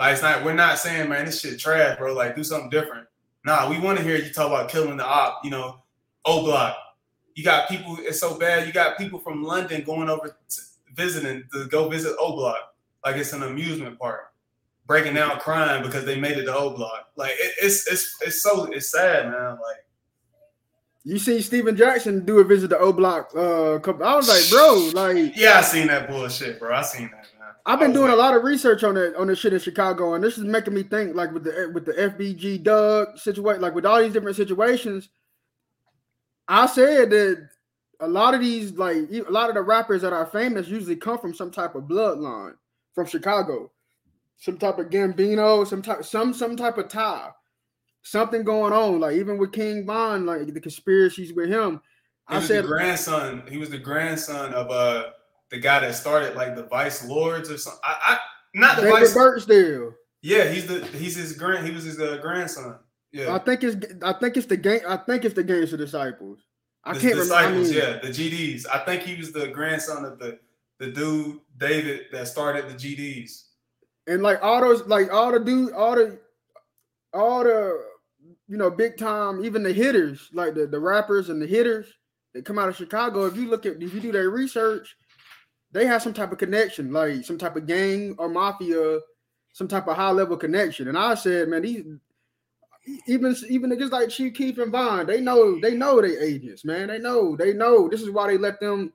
Like 0.00 0.14
it's 0.14 0.22
not, 0.22 0.42
we're 0.42 0.54
not 0.54 0.78
saying, 0.78 1.10
man, 1.10 1.26
this 1.26 1.42
shit 1.42 1.60
trash, 1.60 1.98
bro. 1.98 2.14
Like 2.14 2.34
do 2.34 2.42
something 2.42 2.70
different. 2.70 3.08
Nah, 3.44 3.68
we 3.68 3.78
want 3.78 3.98
to 3.98 4.04
hear 4.04 4.16
you 4.16 4.32
talk 4.32 4.46
about 4.46 4.70
killing 4.70 4.96
the 4.96 5.06
op, 5.06 5.44
you 5.44 5.50
know, 5.50 5.82
O 6.24 6.42
Block. 6.42 6.78
You 7.36 7.44
got 7.44 7.68
people, 7.68 7.98
it's 8.00 8.18
so 8.18 8.36
bad. 8.36 8.66
You 8.66 8.72
got 8.72 8.98
people 8.98 9.18
from 9.18 9.44
London 9.44 9.84
going 9.84 10.08
over 10.08 10.28
to 10.48 10.60
visiting 10.94 11.44
to 11.52 11.66
go 11.66 11.88
visit 11.88 12.16
O 12.18 12.34
Block. 12.34 12.74
Like 13.04 13.16
it's 13.16 13.32
an 13.32 13.42
amusement 13.42 13.98
park. 13.98 14.32
Breaking 14.86 15.14
down 15.14 15.38
crime 15.38 15.82
because 15.82 16.04
they 16.04 16.18
made 16.18 16.38
it 16.38 16.46
to 16.46 16.56
O 16.56 16.70
Block. 16.70 17.10
Like 17.14 17.32
it, 17.32 17.54
it's 17.62 17.86
it's 17.92 18.16
it's 18.22 18.42
so 18.42 18.64
it's 18.64 18.90
sad, 18.90 19.30
man. 19.30 19.50
Like 19.52 19.84
you 21.04 21.18
see 21.18 21.40
Stephen 21.40 21.76
Jackson 21.76 22.24
do 22.24 22.40
a 22.40 22.44
visit 22.44 22.68
to 22.68 22.78
O 22.78 22.92
Block. 22.92 23.30
Uh, 23.36 23.74
I 23.76 24.16
was 24.16 24.28
like, 24.28 24.50
bro, 24.50 24.90
like, 24.92 25.36
yeah, 25.36 25.58
I 25.58 25.60
seen 25.60 25.86
that 25.86 26.08
bullshit, 26.08 26.58
bro. 26.58 26.74
I 26.74 26.82
seen 26.82 27.10
that. 27.12 27.26
Man. 27.38 27.48
I've 27.64 27.78
been 27.78 27.92
doing 27.92 28.08
like, 28.08 28.14
a 28.14 28.18
lot 28.18 28.34
of 28.34 28.42
research 28.42 28.82
on 28.82 28.96
that 28.96 29.14
on 29.14 29.28
this 29.28 29.38
shit 29.38 29.52
in 29.52 29.60
Chicago, 29.60 30.14
and 30.14 30.24
this 30.24 30.36
is 30.36 30.42
making 30.42 30.74
me 30.74 30.82
think, 30.82 31.14
like, 31.14 31.32
with 31.32 31.44
the 31.44 31.70
with 31.72 31.84
the 31.84 31.92
FBG 31.92 32.62
Duck 32.62 33.18
situation, 33.18 33.60
like 33.60 33.74
with 33.74 33.86
all 33.86 34.00
these 34.00 34.12
different 34.12 34.36
situations. 34.36 35.08
I 36.48 36.66
said 36.66 37.10
that 37.10 37.48
a 38.00 38.08
lot 38.08 38.34
of 38.34 38.40
these, 38.40 38.72
like, 38.72 39.10
a 39.10 39.30
lot 39.30 39.48
of 39.48 39.54
the 39.54 39.62
rappers 39.62 40.02
that 40.02 40.12
are 40.12 40.26
famous, 40.26 40.68
usually 40.68 40.96
come 40.96 41.18
from 41.18 41.34
some 41.34 41.50
type 41.50 41.74
of 41.74 41.84
bloodline 41.84 42.54
from 42.94 43.06
Chicago, 43.06 43.72
some 44.38 44.58
type 44.58 44.78
of 44.78 44.90
Gambino, 44.90 45.66
some 45.66 45.82
type, 45.82 46.04
some 46.04 46.32
some 46.32 46.56
type 46.56 46.78
of 46.78 46.88
tie 46.88 47.30
something 48.06 48.44
going 48.44 48.72
on. 48.72 49.00
Like 49.00 49.16
even 49.16 49.36
with 49.36 49.52
King 49.52 49.84
Von, 49.84 50.26
like 50.26 50.52
the 50.52 50.60
conspiracies 50.60 51.32
with 51.32 51.48
him. 51.48 51.80
He 52.28 52.36
I 52.36 52.40
said 52.40 52.64
grandson. 52.64 53.42
He 53.48 53.58
was 53.58 53.70
the 53.70 53.78
grandson 53.78 54.54
of 54.54 54.70
uh 54.70 55.10
the 55.50 55.58
guy 55.58 55.80
that 55.80 55.94
started 55.94 56.34
like 56.34 56.56
the 56.56 56.64
Vice 56.64 57.06
Lords 57.06 57.50
or 57.50 57.58
something. 57.58 57.80
I, 57.84 58.14
I 58.14 58.18
not 58.54 58.76
the 58.76 58.82
David 58.82 59.00
Vice 59.00 59.14
Barksdale. 59.14 59.92
Yeah, 60.22 60.48
he's 60.48 60.66
the 60.66 60.84
he's 60.86 61.16
his 61.16 61.34
grand. 61.34 61.66
He 61.66 61.72
was 61.72 61.84
his 61.84 62.00
uh, 62.00 62.18
grandson. 62.20 62.78
Yeah, 63.16 63.34
I 63.34 63.38
think 63.38 63.64
it's 63.64 63.76
I 64.02 64.12
think 64.12 64.36
it's 64.36 64.46
the 64.46 64.56
game. 64.56 64.80
I 64.86 64.96
think 64.98 65.24
it's 65.24 65.34
the 65.34 65.44
Gangster 65.44 65.76
Disciples. 65.76 66.38
I 66.84 66.94
the 66.94 67.00
can't 67.00 67.14
disciples, 67.16 67.74
remember. 67.74 67.92
yeah, 67.94 68.00
the 68.00 68.08
GDs. 68.08 68.66
I 68.72 68.78
think 68.80 69.02
he 69.02 69.16
was 69.16 69.32
the 69.32 69.48
grandson 69.48 70.04
of 70.04 70.18
the 70.18 70.38
the 70.78 70.88
dude 70.88 71.40
David 71.56 72.06
that 72.12 72.28
started 72.28 72.68
the 72.68 72.74
GDs. 72.74 73.44
And 74.06 74.22
like 74.22 74.42
all 74.42 74.60
those, 74.60 74.86
like 74.86 75.12
all 75.12 75.32
the 75.32 75.40
dude, 75.40 75.72
all 75.72 75.96
the 75.96 76.18
all 77.14 77.42
the 77.42 77.82
you 78.48 78.56
know, 78.56 78.70
big 78.70 78.96
time, 78.96 79.44
even 79.44 79.62
the 79.62 79.72
hitters, 79.72 80.30
like 80.32 80.54
the, 80.54 80.66
the 80.66 80.78
rappers 80.78 81.30
and 81.30 81.40
the 81.40 81.46
hitters 81.46 81.86
that 82.34 82.44
come 82.44 82.58
out 82.58 82.68
of 82.68 82.76
Chicago, 82.76 83.26
if 83.26 83.36
you 83.36 83.48
look 83.48 83.66
at 83.66 83.82
if 83.82 83.94
you 83.94 84.00
do 84.00 84.12
their 84.12 84.30
research, 84.30 84.96
they 85.72 85.86
have 85.86 86.02
some 86.02 86.12
type 86.12 86.32
of 86.32 86.38
connection, 86.38 86.92
like 86.92 87.24
some 87.24 87.38
type 87.38 87.56
of 87.56 87.66
gang 87.66 88.14
or 88.18 88.28
mafia, 88.28 89.00
some 89.52 89.68
type 89.68 89.88
of 89.88 89.96
high 89.96 90.10
level 90.10 90.36
connection. 90.36 90.88
And 90.88 90.98
I 90.98 91.14
said, 91.14 91.48
man, 91.48 91.62
these 91.62 91.84
even 93.06 93.34
even 93.48 93.70
niggas 93.70 93.90
like 93.90 94.08
Chief 94.08 94.34
Keef 94.34 94.58
and 94.58 94.72
Von, 94.72 95.06
they 95.06 95.20
know 95.20 95.58
they 95.60 95.74
know 95.74 96.00
they 96.00 96.16
agents, 96.18 96.64
man. 96.64 96.88
They 96.88 96.98
know, 96.98 97.36
they 97.36 97.52
know. 97.52 97.88
This 97.88 98.02
is 98.02 98.10
why 98.10 98.28
they 98.28 98.38
let 98.38 98.60
them 98.60 98.92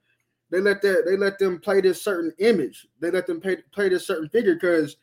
they 0.49 0.59
let 0.59 0.81
that 0.81 1.03
they 1.05 1.17
let 1.17 1.39
them 1.39 1.59
play 1.59 1.81
this 1.81 2.01
certain 2.01 2.33
image. 2.39 2.87
They 2.99 3.11
let 3.11 3.27
them 3.27 3.41
play, 3.41 3.57
play 3.71 3.89
this 3.89 4.05
certain 4.05 4.29
figure 4.29 4.55
because 4.55 4.97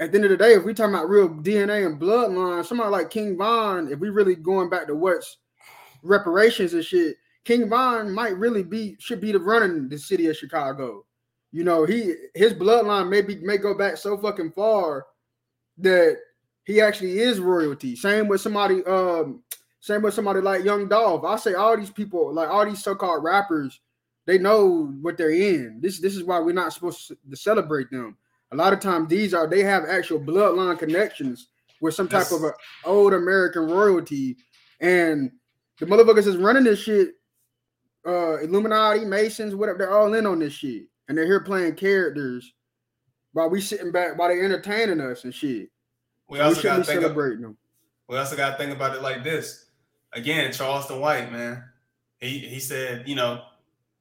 at 0.00 0.10
the 0.10 0.18
end 0.18 0.24
of 0.24 0.30
the 0.30 0.36
day, 0.36 0.54
if 0.54 0.64
we 0.64 0.74
talking 0.74 0.94
about 0.94 1.08
real 1.08 1.28
DNA 1.28 1.86
and 1.86 2.00
bloodline, 2.00 2.64
somebody 2.64 2.90
like 2.90 3.10
King 3.10 3.36
Von, 3.36 3.92
if 3.92 3.98
we 4.00 4.08
really 4.10 4.34
going 4.34 4.68
back 4.68 4.86
to 4.88 4.94
what's 4.94 5.38
reparations 6.02 6.74
and 6.74 6.84
shit, 6.84 7.16
King 7.44 7.68
Von 7.68 8.12
might 8.12 8.36
really 8.36 8.62
be 8.62 8.96
should 8.98 9.20
be 9.20 9.32
the 9.32 9.38
running 9.38 9.88
the 9.88 9.98
city 9.98 10.26
of 10.26 10.36
Chicago. 10.36 11.04
You 11.52 11.64
know, 11.64 11.84
he 11.84 12.14
his 12.34 12.52
bloodline 12.52 13.08
maybe 13.08 13.36
may 13.36 13.58
go 13.58 13.74
back 13.74 13.96
so 13.96 14.18
fucking 14.18 14.52
far 14.52 15.06
that 15.78 16.18
he 16.64 16.80
actually 16.80 17.18
is 17.18 17.40
royalty. 17.40 17.96
Same 17.96 18.28
with 18.28 18.40
somebody, 18.40 18.84
um, 18.84 19.42
same 19.80 20.02
with 20.02 20.14
somebody 20.14 20.40
like 20.40 20.64
Young 20.64 20.88
Dolph. 20.88 21.24
I 21.24 21.36
say 21.36 21.54
all 21.54 21.76
these 21.76 21.90
people, 21.90 22.32
like 22.32 22.48
all 22.48 22.64
these 22.64 22.82
so-called 22.82 23.22
rappers, 23.22 23.80
they 24.26 24.38
know 24.38 24.86
what 25.02 25.18
they're 25.18 25.30
in. 25.30 25.80
This 25.80 26.00
this 26.00 26.16
is 26.16 26.24
why 26.24 26.38
we're 26.38 26.52
not 26.52 26.72
supposed 26.72 27.08
to 27.08 27.36
celebrate 27.36 27.90
them 27.90 28.16
a 28.54 28.56
lot 28.56 28.72
of 28.72 28.78
times 28.80 29.08
these 29.08 29.34
are 29.34 29.48
they 29.48 29.62
have 29.62 29.84
actual 29.84 30.20
bloodline 30.20 30.78
connections 30.78 31.48
with 31.80 31.94
some 31.94 32.08
type 32.08 32.30
of 32.30 32.44
a 32.44 32.52
old 32.84 33.12
American 33.12 33.66
royalty, 33.66 34.36
and 34.80 35.32
the 35.80 35.86
motherfuckers 35.86 36.26
is 36.28 36.36
running 36.36 36.62
this 36.62 36.80
shit. 36.80 37.14
Uh, 38.06 38.36
Illuminati, 38.36 39.04
Masons, 39.04 39.54
whatever, 39.54 39.78
they're 39.78 39.98
all 39.98 40.14
in 40.14 40.26
on 40.26 40.38
this 40.38 40.52
shit. 40.52 40.84
and 41.08 41.18
they're 41.18 41.26
here 41.26 41.40
playing 41.40 41.74
characters 41.74 42.52
while 43.32 43.50
we 43.50 43.60
sitting 43.60 43.90
back 43.90 44.16
while 44.16 44.28
they 44.28 44.40
entertaining 44.40 45.00
us 45.00 45.24
and 45.24 45.34
shit. 45.34 45.68
We 46.28 46.38
So 46.38 46.44
also 46.44 46.62
got 46.62 46.76
to 46.78 46.84
think. 46.84 47.00
Celebrating 47.02 47.42
them. 47.42 47.56
we 48.08 48.16
also 48.16 48.36
got 48.36 48.50
to 48.52 48.56
think 48.56 48.72
about 48.74 48.96
it 48.96 49.02
like 49.02 49.22
this. 49.24 49.66
Again, 50.12 50.52
Charleston 50.52 51.00
White, 51.00 51.30
man. 51.32 51.64
He 52.18 52.38
he 52.38 52.60
said, 52.60 53.06
you 53.08 53.14
know, 53.16 53.42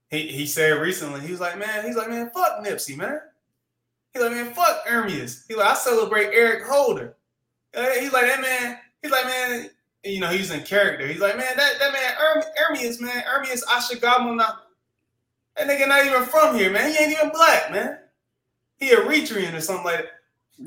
he 0.10 0.28
he 0.28 0.46
said 0.46 0.80
recently, 0.80 1.22
he 1.22 1.32
was 1.32 1.40
like, 1.42 1.58
man, 1.58 1.86
he's 1.86 1.96
like, 1.96 2.10
man, 2.10 2.30
fuck 2.34 2.64
Nipsey, 2.64 2.96
man. 2.96 3.20
He's 4.14 4.22
like, 4.22 4.32
man, 4.32 4.54
fuck 4.54 4.86
Ermias. 4.88 5.44
He's 5.48 5.58
like, 5.58 5.68
I 5.68 5.74
celebrate 5.74 6.28
Eric 6.34 6.64
Holder. 6.68 7.16
He's 7.74 8.14
like, 8.14 8.28
that 8.28 8.42
man. 8.42 8.78
He's 9.02 9.12
like, 9.12 9.26
man. 9.26 9.70
You 10.04 10.20
know, 10.20 10.28
he's 10.30 10.52
in 10.52 10.62
character. 10.64 11.08
He's 11.08 11.20
like, 11.22 11.36
man, 11.38 11.58
that 11.58 11.74
that 11.80 11.92
man 11.94 12.14
Erm- 12.22 12.44
Ermias, 12.76 13.02
man, 13.02 13.24
Ermias 13.24 13.64
Ashigamuna. 13.64 14.58
That 15.58 15.68
nigga 15.68 15.88
not 15.88 16.06
even 16.06 16.24
from 16.26 16.56
here, 16.56 16.72
man. 16.72 16.92
He 16.92 16.98
ain't 17.04 17.12
even 17.12 17.30
black, 17.30 17.72
man. 17.72 17.98
He 18.78 18.92
a 18.92 18.98
Eritrean 18.98 19.54
or 19.56 19.62
something 19.62 19.86
like 19.86 19.98
that. 20.00 20.10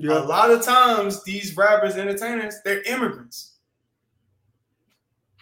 A 0.04 0.20
lot 0.20 0.50
of 0.50 0.62
times, 0.62 1.24
these 1.24 1.56
rappers, 1.56 1.96
entertainers, 1.96 2.56
they're 2.64 2.82
immigrants. 2.82 3.52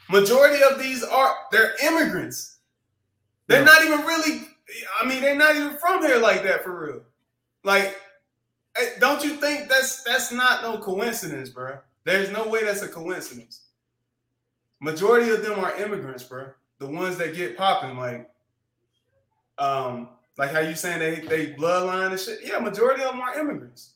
Majority 0.08 0.62
of 0.62 0.78
these 0.78 1.02
are 1.02 1.34
they're 1.50 1.74
immigrants. 1.82 2.58
They're 3.46 3.60
Yeah. 3.60 3.64
not 3.64 3.84
even 3.84 4.00
really. 4.06 4.48
I 5.00 5.06
mean, 5.06 5.22
they're 5.22 5.34
not 5.34 5.56
even 5.56 5.76
from 5.78 6.02
here 6.02 6.18
like 6.18 6.42
that 6.44 6.62
for 6.62 6.86
real. 6.86 7.02
Like, 7.64 7.98
eh, 8.76 8.90
don't 8.98 9.24
you 9.24 9.36
think 9.36 9.68
that's 9.68 10.02
that's 10.04 10.30
not 10.30 10.62
no 10.62 10.78
coincidence, 10.78 11.48
bro? 11.48 11.78
There's 12.04 12.30
no 12.30 12.46
way 12.48 12.64
that's 12.64 12.82
a 12.82 12.88
coincidence. 12.88 13.62
Majority 14.80 15.30
of 15.30 15.42
them 15.42 15.58
are 15.58 15.74
immigrants, 15.76 16.22
bro. 16.24 16.48
The 16.78 16.86
ones 16.86 17.16
that 17.16 17.34
get 17.34 17.56
popping, 17.56 17.96
like, 17.96 18.30
um, 19.58 20.10
like 20.36 20.50
how 20.50 20.60
you 20.60 20.74
saying 20.74 20.98
they 20.98 21.26
they 21.26 21.54
bloodline 21.54 22.10
and 22.10 22.20
shit. 22.20 22.40
Yeah, 22.44 22.58
majority 22.58 23.02
of 23.02 23.12
them 23.12 23.20
are 23.22 23.38
immigrants. 23.38 23.93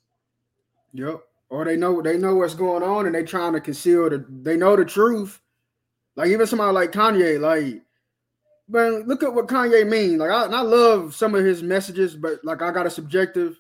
Yep. 0.93 1.21
Or 1.51 1.65
they 1.65 1.77
know 1.77 2.03
they 2.03 2.19
know 2.19 2.35
what's 2.37 2.55
going 2.55 2.83
on 2.83 3.07
and 3.07 3.15
they 3.15 3.23
trying 3.23 3.55
to 3.55 3.61
conceal 3.61 4.11
the 4.11 4.25
they 4.29 4.57
know 4.57 4.77
the 4.77 4.85
truth. 4.85 5.41
Like 6.15 6.29
even 6.29 6.47
somebody 6.47 6.73
like 6.73 6.93
Kanye, 6.93 7.41
like 7.41 7.83
man, 8.69 9.05
look 9.07 9.23
at 9.23 9.33
what 9.33 9.49
Kanye 9.49 9.89
mean. 9.89 10.19
Like 10.19 10.31
I, 10.31 10.45
I 10.45 10.61
love 10.61 11.15
some 11.15 11.35
of 11.35 11.45
his 11.45 11.63
messages, 11.63 12.17
but 12.17 12.45
like 12.45 12.61
I 12.61 12.71
got 12.71 12.87
a 12.87 12.91
subjective, 12.91 13.59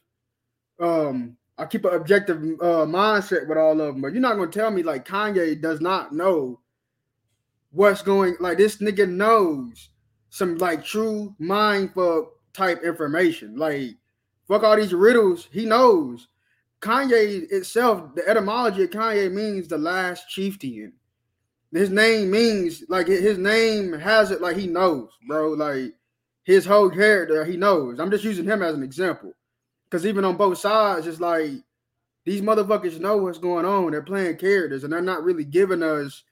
um, 0.80 1.36
I 1.56 1.64
keep 1.64 1.84
an 1.84 1.94
objective 1.94 2.38
uh 2.60 2.84
mindset 2.84 3.48
with 3.48 3.58
all 3.58 3.80
of 3.80 3.94
them. 3.94 4.02
But 4.02 4.12
you're 4.12 4.20
not 4.20 4.36
gonna 4.36 4.50
tell 4.50 4.70
me 4.70 4.82
like 4.82 5.06
Kanye 5.06 5.60
does 5.60 5.80
not 5.80 6.12
know 6.12 6.60
what's 7.70 8.02
going. 8.02 8.36
Like 8.40 8.58
this 8.58 8.76
nigga 8.78 9.08
knows 9.08 9.88
some 10.30 10.58
like 10.58 10.84
true 10.84 11.34
mind 11.38 11.92
fuck 11.94 12.32
type 12.52 12.82
information. 12.84 13.56
Like 13.56 13.96
fuck 14.46 14.62
all 14.62 14.76
these 14.76 14.94
riddles. 14.94 15.48
He 15.50 15.64
knows. 15.64 16.28
Kanye 16.80 17.50
itself, 17.50 18.14
the 18.14 18.28
etymology 18.28 18.84
of 18.84 18.90
Kanye 18.90 19.32
means 19.32 19.68
the 19.68 19.78
last 19.78 20.28
chieftain. 20.28 20.92
His 21.72 21.90
name 21.90 22.30
means 22.30 22.84
like 22.88 23.08
his 23.08 23.36
name 23.36 23.92
has 23.92 24.30
it 24.30 24.40
like 24.40 24.56
he 24.56 24.66
knows, 24.66 25.10
bro. 25.26 25.50
Like 25.50 25.94
his 26.44 26.64
whole 26.64 26.88
character, 26.88 27.44
he 27.44 27.56
knows. 27.56 27.98
I'm 27.98 28.10
just 28.10 28.24
using 28.24 28.46
him 28.46 28.62
as 28.62 28.74
an 28.74 28.82
example. 28.82 29.32
Because 29.84 30.06
even 30.06 30.24
on 30.24 30.36
both 30.36 30.58
sides, 30.58 31.06
it's 31.06 31.20
like 31.20 31.50
these 32.24 32.40
motherfuckers 32.40 33.00
know 33.00 33.16
what's 33.18 33.38
going 33.38 33.66
on. 33.66 33.90
They're 33.90 34.02
playing 34.02 34.36
characters 34.36 34.84
and 34.84 34.92
they're 34.92 35.02
not 35.02 35.24
really 35.24 35.44
giving 35.44 35.82
us 35.82 36.24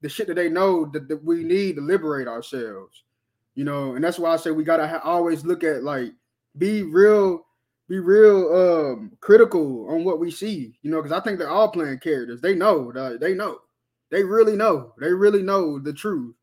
the 0.00 0.08
shit 0.08 0.26
that 0.28 0.34
they 0.34 0.48
know 0.48 0.86
that, 0.86 1.08
that 1.08 1.24
we 1.24 1.42
need 1.42 1.76
to 1.76 1.82
liberate 1.82 2.28
ourselves. 2.28 3.04
You 3.54 3.64
know, 3.64 3.94
and 3.94 4.04
that's 4.04 4.18
why 4.18 4.32
I 4.32 4.36
say 4.36 4.52
we 4.52 4.62
gotta 4.64 4.86
ha- 4.86 5.00
always 5.02 5.44
look 5.44 5.64
at 5.64 5.82
like 5.82 6.12
be 6.56 6.82
real, 6.82 7.46
be 7.88 7.98
real 7.98 8.54
um 8.54 9.12
critical 9.20 9.88
on 9.90 10.04
what 10.04 10.20
we 10.20 10.30
see. 10.30 10.78
You 10.82 10.90
know, 10.90 11.02
because 11.02 11.16
I 11.18 11.20
think 11.22 11.38
they're 11.38 11.50
all 11.50 11.70
playing 11.70 11.98
characters. 12.00 12.40
They 12.40 12.54
know, 12.54 12.92
they 13.18 13.34
know, 13.34 13.58
they 14.10 14.22
really 14.22 14.56
know, 14.56 14.92
they 15.00 15.12
really 15.12 15.42
know 15.42 15.78
the 15.78 15.92
truth. 15.92 16.34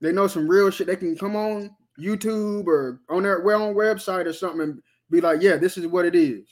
They 0.00 0.12
know 0.12 0.26
some 0.26 0.48
real 0.48 0.70
shit. 0.70 0.88
They 0.88 0.96
can 0.96 1.16
come 1.16 1.36
on 1.36 1.70
YouTube 2.00 2.66
or 2.66 3.00
on 3.08 3.22
their 3.22 3.40
well 3.40 3.62
own 3.62 3.74
website 3.74 4.26
or 4.26 4.32
something 4.32 4.60
and 4.60 4.82
be 5.10 5.20
like, 5.20 5.40
yeah, 5.42 5.56
this 5.56 5.78
is 5.78 5.86
what 5.86 6.04
it 6.04 6.14
is. 6.14 6.44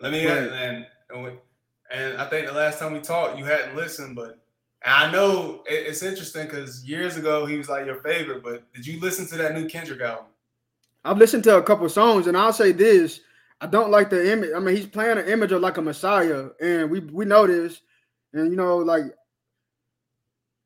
Let 0.00 0.12
me 0.12 0.26
Right. 0.26 0.38
and, 0.50 0.86
and 1.10 1.24
we- 1.24 1.38
and 1.90 2.16
I 2.16 2.26
think 2.28 2.46
the 2.46 2.54
last 2.54 2.78
time 2.78 2.94
we 2.94 3.00
talked, 3.00 3.38
you 3.38 3.44
hadn't 3.44 3.76
listened, 3.76 4.16
but 4.16 4.38
I 4.82 5.12
know 5.12 5.62
it- 5.68 5.86
it's 5.86 6.02
interesting 6.02 6.46
because 6.46 6.82
years 6.84 7.16
ago 7.18 7.44
he 7.44 7.58
was 7.58 7.68
like 7.68 7.84
your 7.86 8.00
favorite. 8.02 8.42
But 8.42 8.72
did 8.72 8.86
you 8.86 8.98
listen 8.98 9.26
to 9.26 9.36
that 9.36 9.54
new 9.54 9.68
Kendrick 9.68 10.00
album? 10.00 10.26
I've 11.04 11.18
listened 11.18 11.44
to 11.44 11.58
a 11.58 11.62
couple 11.62 11.88
songs, 11.90 12.26
and 12.28 12.36
I'll 12.36 12.52
say 12.52 12.72
this: 12.72 13.20
I 13.62 13.66
don't 13.68 13.92
like 13.92 14.10
the 14.10 14.32
image. 14.32 14.50
I 14.56 14.58
mean, 14.58 14.74
he's 14.74 14.86
playing 14.86 15.18
an 15.18 15.28
image 15.28 15.52
of 15.52 15.62
like 15.62 15.76
a 15.76 15.82
messiah, 15.82 16.48
and 16.60 16.90
we 16.90 16.98
we 16.98 17.24
know 17.24 17.46
this. 17.46 17.80
And 18.32 18.50
you 18.50 18.56
know, 18.56 18.78
like 18.78 19.04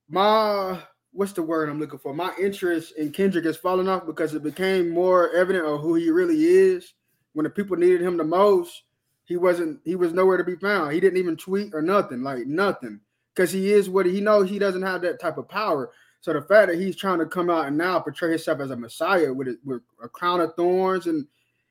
my 0.09 0.81
what's 1.13 1.33
the 1.33 1.43
word 1.43 1.69
I'm 1.69 1.79
looking 1.79 1.99
for? 1.99 2.15
My 2.15 2.33
interest 2.41 2.95
in 2.97 3.13
Kendrick 3.13 3.45
has 3.45 3.59
fallen 3.59 3.87
off 3.87 4.07
because 4.07 4.33
it 4.33 4.43
became 4.43 4.89
more 4.89 5.31
evident 5.37 5.67
of 5.67 5.83
who 5.83 5.95
he 5.95 6.11
really 6.11 6.43
is. 6.43 6.95
When 7.35 7.45
the 7.45 7.51
people 7.51 7.77
needed 7.77 8.01
him 8.01 8.17
the 8.17 8.25
most, 8.25 8.85
he 9.27 9.37
wasn't. 9.37 9.79
He 9.85 9.95
was 9.95 10.15
nowhere 10.15 10.39
to 10.39 10.45
be 10.45 10.57
found. 10.57 10.95
He 10.95 11.01
didn't 11.01 11.19
even 11.19 11.37
tweet 11.37 11.75
or 11.75 11.83
nothing, 11.83 12.23
like 12.23 12.47
nothing, 12.47 13.01
because 13.35 13.53
he 13.53 13.75
is 13.75 13.91
what 13.91 14.07
he 14.07 14.23
knows. 14.23 14.49
He 14.49 14.59
doesn't 14.59 14.81
have 14.81 15.03
that 15.03 15.21
type 15.21 15.37
of 15.37 15.51
power. 15.51 15.91
So 16.23 16.33
the 16.33 16.41
fact 16.41 16.69
that 16.69 16.79
he's 16.79 16.97
trying 16.97 17.19
to 17.19 17.27
come 17.27 17.51
out 17.51 17.67
and 17.67 17.77
now 17.77 18.01
portray 18.01 18.31
himself 18.31 18.61
as 18.61 18.71
a 18.71 18.77
messiah 18.77 19.35
with 19.35 19.49
it, 19.49 19.59
with 19.67 19.83
a 20.03 20.09
crown 20.09 20.41
of 20.41 20.55
thorns 20.55 21.09
and 21.09 21.27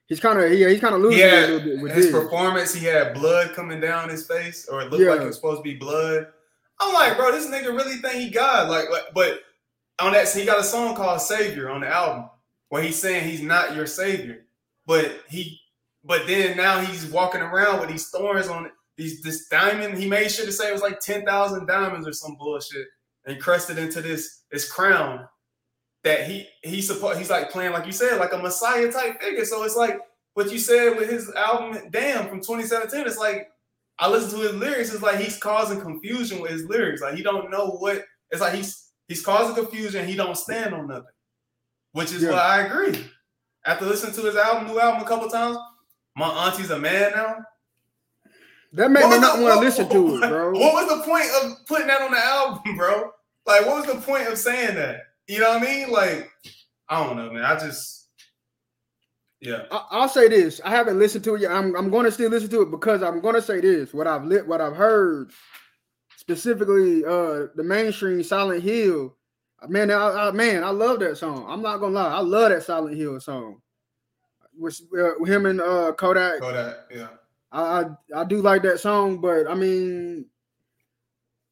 he's 0.08 0.20
kind 0.20 0.40
of 0.40 0.52
he, 0.52 0.64
he's 0.66 0.80
kind 0.80 0.96
of 0.96 1.02
losing 1.02 1.20
it 1.20 1.34
a 1.34 1.42
little 1.42 1.60
bit 1.60 1.82
with 1.82 1.92
his 1.94 2.06
this. 2.06 2.16
performance, 2.16 2.74
he 2.74 2.86
had 2.86 3.14
blood 3.14 3.54
coming 3.54 3.80
down 3.80 4.10
his 4.10 4.26
face, 4.28 4.68
or 4.68 4.82
it 4.82 4.92
looked 4.92 5.04
like 5.04 5.22
it 5.22 5.26
was 5.26 5.36
supposed 5.36 5.60
to 5.60 5.64
be 5.64 5.76
blood. 5.76 6.28
I'm 6.80 6.94
like, 6.94 7.18
bro, 7.18 7.32
this 7.32 7.48
nigga 7.48 7.68
really 7.68 7.96
think 7.98 8.16
he 8.16 8.30
God. 8.30 8.70
Like, 8.70 8.90
like, 8.90 9.14
but 9.14 9.40
on 10.00 10.12
that, 10.14 10.32
he 10.32 10.46
got 10.46 10.60
a 10.60 10.64
song 10.64 10.96
called 10.96 11.22
Savior 11.22 11.70
on 11.70 11.82
the 11.82 11.88
album 11.88 12.30
where 12.70 12.84
he's 12.84 13.00
saying 13.00 13.28
he's 13.28 13.42
not 13.42 13.76
your 13.76 13.88
savior, 13.88 14.46
but 14.86 15.22
he, 15.30 15.60
but 16.04 16.28
then 16.28 16.58
now 16.58 16.82
he's 16.82 17.06
walking 17.06 17.42
around 17.42 17.80
with 17.80 17.90
these 17.90 18.10
thorns 18.10 18.48
on 18.48 18.66
it. 18.66 18.72
These 18.98 19.22
this 19.22 19.48
diamond, 19.50 19.98
he 19.98 20.08
made 20.08 20.32
sure 20.32 20.46
to 20.46 20.52
say 20.52 20.70
it 20.70 20.74
was 20.74 20.82
like 20.82 21.00
ten 21.00 21.26
thousand 21.26 21.66
diamonds 21.66 22.08
or 22.08 22.14
some 22.14 22.36
bullshit, 22.38 22.88
encrusted 23.28 23.78
into 23.78 24.02
this 24.02 24.44
this 24.52 24.72
crown 24.72 25.28
that 26.06 26.28
he 26.28 26.48
he's 26.64 26.88
supposed 26.88 27.18
he's 27.20 27.30
like 27.30 27.52
playing 27.52 27.74
like 27.74 27.86
you 27.86 27.92
said 27.92 28.18
like 28.20 28.32
a 28.32 28.38
messiah 28.38 28.90
type 28.92 29.22
figure. 29.22 29.44
So 29.44 29.64
it's 29.64 29.76
like 29.76 30.00
what 30.36 30.52
you 30.52 30.58
said 30.60 30.96
with 30.98 31.10
his 31.10 31.30
album 31.32 31.90
Damn 31.92 32.30
from 32.30 32.40
2017. 32.40 33.06
It's 33.06 33.18
like 33.18 33.50
I 34.00 34.08
listen 34.10 34.40
to 34.40 34.46
his 34.46 34.56
lyrics. 34.56 34.94
It's 34.94 35.02
like 35.04 35.20
he's 35.20 35.38
causing 35.38 35.82
confusion 35.82 36.42
with 36.42 36.52
his 36.52 36.66
lyrics. 36.66 37.02
Like 37.02 37.16
he 37.16 37.24
don't 37.24 37.52
know 37.52 37.72
what. 37.72 38.04
It's 38.32 38.40
like 38.42 38.54
he's 38.54 38.92
he's 39.08 39.22
causing 39.26 39.56
confusion. 39.56 40.08
He 40.08 40.16
don't 40.16 40.38
stand 40.38 40.74
on 40.74 40.88
nothing, 40.88 41.06
which 41.92 42.14
is 42.14 42.22
Yeah. 42.24 42.32
what 42.32 42.40
I 42.40 42.62
agree. 42.62 43.04
After 43.66 43.86
listening 43.86 44.14
to 44.14 44.22
his 44.22 44.36
album, 44.36 44.68
new 44.68 44.80
album 44.80 45.02
a 45.02 45.08
couple 45.08 45.28
times, 45.28 45.58
my 46.16 46.28
auntie's 46.28 46.70
a 46.70 46.78
man 46.78 47.12
now. 47.16 47.38
That 48.74 48.92
made 48.92 49.10
me 49.10 49.20
not 49.20 49.40
want 49.40 49.54
to 49.56 49.60
listen 49.60 49.90
to 49.90 50.18
it, 50.18 50.30
bro. 50.30 50.52
What 50.60 50.74
was 50.74 50.88
the 51.00 51.04
point 51.04 51.26
of 51.42 51.66
putting 51.66 51.88
that 51.88 52.02
on 52.02 52.12
the 52.12 52.20
album, 52.20 52.76
bro? 52.76 53.12
Like, 53.48 53.66
what 53.66 53.78
was 53.78 53.86
the 53.86 54.02
point 54.02 54.28
of 54.28 54.38
saying 54.38 54.76
that? 54.76 55.02
You 55.28 55.40
know 55.40 55.50
what 55.50 55.62
I 55.62 55.66
mean? 55.66 55.92
Like, 55.92 56.32
I 56.88 57.04
don't 57.04 57.18
know, 57.18 57.32
man. 57.32 57.44
I 57.44 57.58
just, 57.60 58.10
yeah. 59.42 59.64
I, 59.72 59.86
I'll 59.92 60.10
say 60.10 60.28
this: 60.28 60.62
I 60.64 60.70
haven't 60.70 61.00
listened 61.00 61.24
to 61.26 61.36
it 61.36 61.42
yet. 61.42 61.52
I'm 61.52 61.76
I'm 61.76 61.90
going 61.90 62.06
to 62.06 62.12
still 62.12 62.30
listen 62.30 62.50
to 62.50 62.62
it 62.62 62.72
because 62.72 63.02
I'm 63.02 63.22
going 63.22 63.36
to 63.36 63.42
say 63.42 63.60
this: 63.60 63.94
what 63.94 64.08
I've 64.08 64.26
lit, 64.26 64.48
what 64.48 64.62
I've 64.62 64.76
heard, 64.76 65.32
specifically, 66.16 67.04
uh, 67.04 67.48
the 67.56 67.64
mainstream 67.64 68.24
Silent 68.24 68.64
Hill. 68.64 69.16
Man, 69.68 69.90
I, 69.90 70.28
I, 70.28 70.32
man, 70.32 70.64
I 70.64 70.70
love 70.70 71.00
that 71.00 71.18
song. 71.18 71.46
I'm 71.48 71.62
not 71.62 71.78
gonna 71.78 71.94
lie, 71.94 72.14
I 72.14 72.20
love 72.20 72.50
that 72.50 72.62
Silent 72.62 72.98
Hill 72.98 73.20
song. 73.20 73.62
With, 74.58 74.80
uh, 74.98 75.24
him 75.24 75.48
and 75.48 75.60
uh, 75.60 75.92
Kodak, 75.94 76.40
Kodak, 76.40 76.76
yeah. 76.94 77.08
I, 77.52 77.62
I 77.62 77.86
I 78.22 78.24
do 78.26 78.42
like 78.42 78.62
that 78.64 78.80
song, 78.80 79.20
but 79.20 79.48
I 79.48 79.56
mean, 79.56 80.28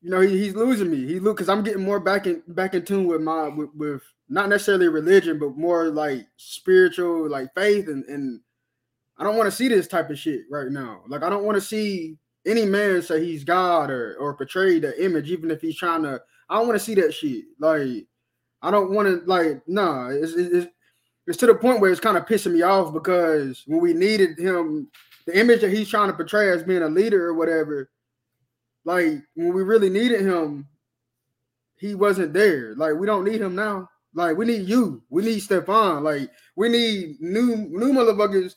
you 0.03 0.09
know, 0.09 0.19
he, 0.19 0.38
he's 0.38 0.53
losing 0.53 0.91
me. 0.91 1.05
He 1.07 1.19
because 1.19 1.47
I'm 1.47 1.63
getting 1.63 1.84
more 1.84 1.99
back 1.99 2.27
in 2.27 2.43
back 2.49 2.73
in 2.73 2.84
tune 2.84 3.07
with 3.07 3.21
my 3.21 3.47
with, 3.47 3.69
with 3.73 4.01
not 4.27 4.49
necessarily 4.49 4.89
religion, 4.89 5.39
but 5.39 5.57
more 5.57 5.85
like 5.85 6.27
spiritual, 6.35 7.30
like 7.30 7.53
faith, 7.55 7.88
and 7.88 8.03
and 8.05 8.41
I 9.17 9.23
don't 9.23 9.38
want 9.38 9.49
to 9.49 9.55
see 9.55 9.69
this 9.69 9.88
type 9.88 10.09
of 10.09 10.19
shit 10.19 10.41
right 10.51 10.69
now. 10.69 11.03
Like 11.07 11.23
I 11.23 11.30
don't 11.30 11.45
want 11.45 11.55
to 11.55 11.61
see 11.61 12.17
any 12.45 12.65
man 12.65 13.01
say 13.01 13.23
he's 13.23 13.45
God 13.45 13.89
or 13.89 14.17
or 14.19 14.35
portray 14.35 14.77
the 14.80 15.03
image, 15.03 15.31
even 15.31 15.49
if 15.49 15.61
he's 15.61 15.77
trying 15.77 16.03
to. 16.03 16.21
I 16.49 16.57
don't 16.57 16.67
want 16.67 16.77
to 16.77 16.85
see 16.85 16.95
that 16.95 17.13
shit. 17.13 17.45
Like 17.57 18.05
I 18.61 18.71
don't 18.71 18.91
want 18.91 19.07
to 19.07 19.25
like 19.25 19.61
nah. 19.67 20.09
It's, 20.09 20.34
it's 20.34 20.67
it's 21.27 21.38
to 21.38 21.45
the 21.45 21.55
point 21.55 21.80
where 21.80 21.91
it's 21.91 22.01
kind 22.01 22.17
of 22.17 22.25
pissing 22.25 22.51
me 22.51 22.61
off 22.61 22.93
because 22.93 23.63
when 23.67 23.80
we 23.80 23.93
needed 23.93 24.38
him 24.38 24.89
the 25.25 25.39
image 25.39 25.61
that 25.61 25.71
he's 25.71 25.88
trying 25.88 26.09
to 26.09 26.13
portray 26.13 26.51
as 26.51 26.63
being 26.63 26.81
a 26.81 26.89
leader 26.89 27.25
or 27.25 27.34
whatever, 27.34 27.89
like 28.85 29.22
when 29.35 29.53
we 29.53 29.64
really 29.64 29.89
needed 29.89 30.22
him, 30.22 30.68
he 31.76 31.95
wasn't 31.95 32.34
there. 32.34 32.76
Like 32.76 32.95
we 32.95 33.07
don't 33.07 33.26
need 33.26 33.41
him 33.41 33.55
now. 33.55 33.89
Like 34.14 34.38
we 34.38 34.45
need 34.45 34.68
you. 34.68 35.03
We 35.10 35.23
need 35.23 35.39
Stefan. 35.39 36.03
Like 36.03 36.30
we 36.55 36.69
need 36.69 37.19
new 37.19 37.55
new 37.55 37.93
motherfuckers 37.93 38.55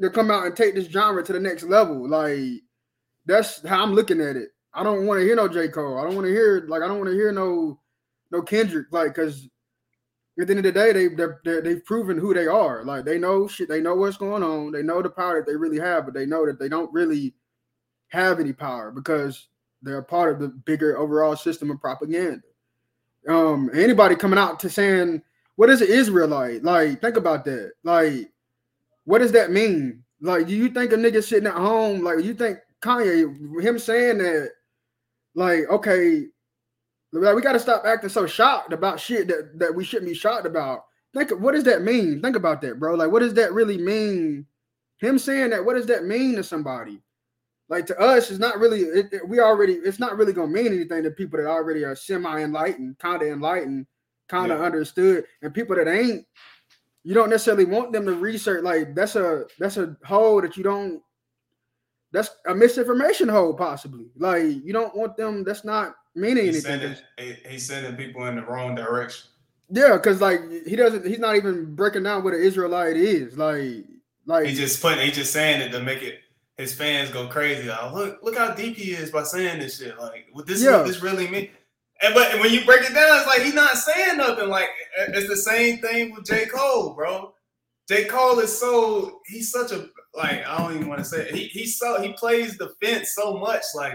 to, 0.00 0.10
come 0.10 0.30
out 0.30 0.46
and 0.46 0.56
take 0.56 0.74
this 0.74 0.88
genre 0.88 1.22
to 1.22 1.32
the 1.32 1.40
next 1.40 1.64
level. 1.64 2.08
Like 2.08 2.62
that's 3.26 3.66
how 3.66 3.82
I'm 3.82 3.94
looking 3.94 4.20
at 4.20 4.36
it. 4.36 4.48
I 4.74 4.82
don't 4.82 5.06
want 5.06 5.20
to 5.20 5.24
hear 5.24 5.36
no 5.36 5.48
J. 5.48 5.68
Cole. 5.68 5.98
I 5.98 6.04
don't 6.04 6.14
want 6.14 6.26
to 6.26 6.32
hear 6.32 6.64
like 6.68 6.82
I 6.82 6.88
don't 6.88 6.98
want 6.98 7.10
to 7.10 7.16
hear 7.16 7.32
no 7.32 7.80
no 8.30 8.42
Kendrick. 8.42 8.86
Like 8.90 9.14
because 9.14 9.48
at 10.40 10.46
the 10.46 10.52
end 10.56 10.66
of 10.66 10.72
the 10.72 10.72
day, 10.72 10.92
they 10.92 11.08
they 11.44 11.60
they've 11.60 11.84
proven 11.84 12.18
who 12.18 12.34
they 12.34 12.46
are. 12.46 12.84
Like 12.84 13.04
they 13.04 13.18
know 13.18 13.48
shit. 13.48 13.68
They 13.68 13.80
know 13.80 13.94
what's 13.94 14.16
going 14.16 14.42
on. 14.42 14.72
They 14.72 14.82
know 14.82 15.02
the 15.02 15.10
power 15.10 15.40
that 15.40 15.50
they 15.50 15.56
really 15.56 15.78
have, 15.78 16.04
but 16.04 16.14
they 16.14 16.26
know 16.26 16.46
that 16.46 16.58
they 16.58 16.68
don't 16.68 16.92
really 16.92 17.34
have 18.08 18.40
any 18.40 18.52
power 18.52 18.90
because 18.90 19.48
they're 19.82 19.98
a 19.98 20.04
part 20.04 20.32
of 20.32 20.40
the 20.40 20.48
bigger 20.48 20.98
overall 20.98 21.36
system 21.36 21.70
of 21.70 21.80
propaganda. 21.80 22.42
Um, 23.28 23.70
anybody 23.74 24.16
coming 24.16 24.38
out 24.38 24.58
to 24.60 24.70
saying 24.70 25.22
what 25.56 25.70
is 25.70 25.80
an 25.80 25.88
Israelite? 25.88 26.62
Like, 26.62 27.00
think 27.00 27.16
about 27.16 27.44
that. 27.46 27.72
Like, 27.82 28.30
what 29.04 29.18
does 29.18 29.32
that 29.32 29.50
mean? 29.50 30.04
Like, 30.20 30.46
do 30.46 30.54
you 30.54 30.68
think 30.68 30.92
a 30.92 30.96
nigga 30.96 31.22
sitting 31.22 31.48
at 31.48 31.54
home, 31.54 32.04
like 32.04 32.24
you 32.24 32.32
think 32.34 32.58
Kanye, 32.80 33.62
him 33.62 33.78
saying 33.78 34.18
that, 34.18 34.52
like, 35.34 35.68
okay, 35.68 36.26
like, 37.12 37.34
we 37.34 37.42
gotta 37.42 37.58
stop 37.58 37.84
acting 37.84 38.08
so 38.08 38.26
shocked 38.26 38.72
about 38.72 39.00
shit 39.00 39.28
that, 39.28 39.58
that 39.58 39.74
we 39.74 39.84
shouldn't 39.84 40.08
be 40.08 40.14
shocked 40.14 40.46
about. 40.46 40.84
Think 41.14 41.30
what 41.40 41.54
does 41.54 41.64
that 41.64 41.82
mean? 41.82 42.20
Think 42.20 42.36
about 42.36 42.60
that, 42.62 42.78
bro. 42.78 42.94
Like, 42.94 43.10
what 43.10 43.20
does 43.20 43.34
that 43.34 43.52
really 43.52 43.78
mean? 43.78 44.46
Him 44.98 45.18
saying 45.18 45.50
that, 45.50 45.64
what 45.64 45.74
does 45.74 45.86
that 45.86 46.04
mean 46.04 46.36
to 46.36 46.44
somebody? 46.44 47.00
Like 47.68 47.86
to 47.86 47.98
us, 47.98 48.30
it's 48.30 48.38
not 48.38 48.58
really. 48.58 48.80
It, 48.80 49.12
it, 49.12 49.28
we 49.28 49.40
already. 49.40 49.74
It's 49.74 49.98
not 49.98 50.16
really 50.16 50.32
gonna 50.32 50.48
mean 50.48 50.68
anything 50.68 51.02
to 51.02 51.10
people 51.10 51.38
that 51.38 51.48
already 51.48 51.84
are 51.84 51.94
semi 51.94 52.42
enlightened, 52.42 52.98
kind 52.98 53.20
of 53.20 53.28
enlightened, 53.28 53.86
kind 54.28 54.50
of 54.50 54.60
yeah. 54.60 54.64
understood, 54.64 55.24
and 55.42 55.52
people 55.52 55.76
that 55.76 55.88
ain't. 55.88 56.26
You 57.04 57.14
don't 57.14 57.30
necessarily 57.30 57.66
want 57.66 57.92
them 57.92 58.06
to 58.06 58.14
research. 58.14 58.64
Like 58.64 58.94
that's 58.94 59.16
a 59.16 59.44
that's 59.58 59.76
a 59.76 59.96
hole 60.04 60.40
that 60.40 60.56
you 60.56 60.62
don't. 60.62 61.02
That's 62.10 62.30
a 62.46 62.54
misinformation 62.54 63.28
hole, 63.28 63.52
possibly. 63.52 64.06
Like 64.16 64.44
you 64.64 64.72
don't 64.72 64.96
want 64.96 65.18
them. 65.18 65.44
That's 65.44 65.64
not 65.64 65.94
meaning 66.14 66.46
he's 66.46 66.64
anything. 66.64 66.96
Sending, 67.18 67.36
he's 67.50 67.66
sending 67.66 67.96
people 67.96 68.24
in 68.26 68.36
the 68.36 68.42
wrong 68.42 68.74
direction. 68.74 69.28
Yeah, 69.70 69.98
because 69.98 70.22
like 70.22 70.40
he 70.66 70.74
doesn't. 70.74 71.06
He's 71.06 71.18
not 71.18 71.36
even 71.36 71.74
breaking 71.74 72.04
down 72.04 72.24
what 72.24 72.32
an 72.32 72.40
Israelite 72.40 72.96
is. 72.96 73.36
Like, 73.36 73.84
like 74.24 74.46
he 74.46 74.54
just 74.54 74.80
putting. 74.80 75.04
He 75.04 75.10
just 75.10 75.34
saying 75.34 75.60
it 75.60 75.70
to 75.72 75.80
make 75.80 76.02
it 76.02 76.20
his 76.58 76.74
fans 76.74 77.10
go 77.10 77.28
crazy. 77.28 77.68
Like, 77.68 77.92
look, 77.92 78.18
look 78.22 78.36
how 78.36 78.52
deep 78.52 78.76
he 78.76 78.90
is 78.90 79.10
by 79.10 79.22
saying 79.22 79.60
this 79.60 79.78
shit. 79.78 79.98
Like, 79.98 80.26
what 80.32 80.46
this 80.46 80.62
yeah. 80.62 80.76
what 80.76 80.86
this 80.86 81.02
really 81.02 81.28
mean? 81.28 81.48
And 82.02 82.14
but 82.14 82.38
when 82.40 82.52
you 82.52 82.64
break 82.64 82.82
it 82.82 82.94
down, 82.94 83.18
it's 83.18 83.26
like 83.26 83.42
he's 83.42 83.54
not 83.54 83.76
saying 83.76 84.18
nothing. 84.18 84.48
Like 84.48 84.68
it's 85.08 85.28
the 85.28 85.36
same 85.36 85.78
thing 85.78 86.14
with 86.14 86.26
J. 86.26 86.46
Cole, 86.46 86.94
bro. 86.94 87.34
J. 87.88 88.04
Cole 88.04 88.38
is 88.40 88.56
so 88.56 89.20
he's 89.26 89.50
such 89.50 89.72
a 89.72 89.88
like 90.14 90.46
I 90.46 90.58
don't 90.58 90.74
even 90.74 90.88
want 90.88 90.98
to 91.00 91.04
say 91.04 91.28
it. 91.28 91.34
he 91.34 91.44
he's 91.44 91.78
so 91.78 92.00
he 92.00 92.12
plays 92.12 92.56
the 92.58 92.70
fence 92.82 93.14
so 93.14 93.38
much. 93.38 93.62
Like 93.74 93.94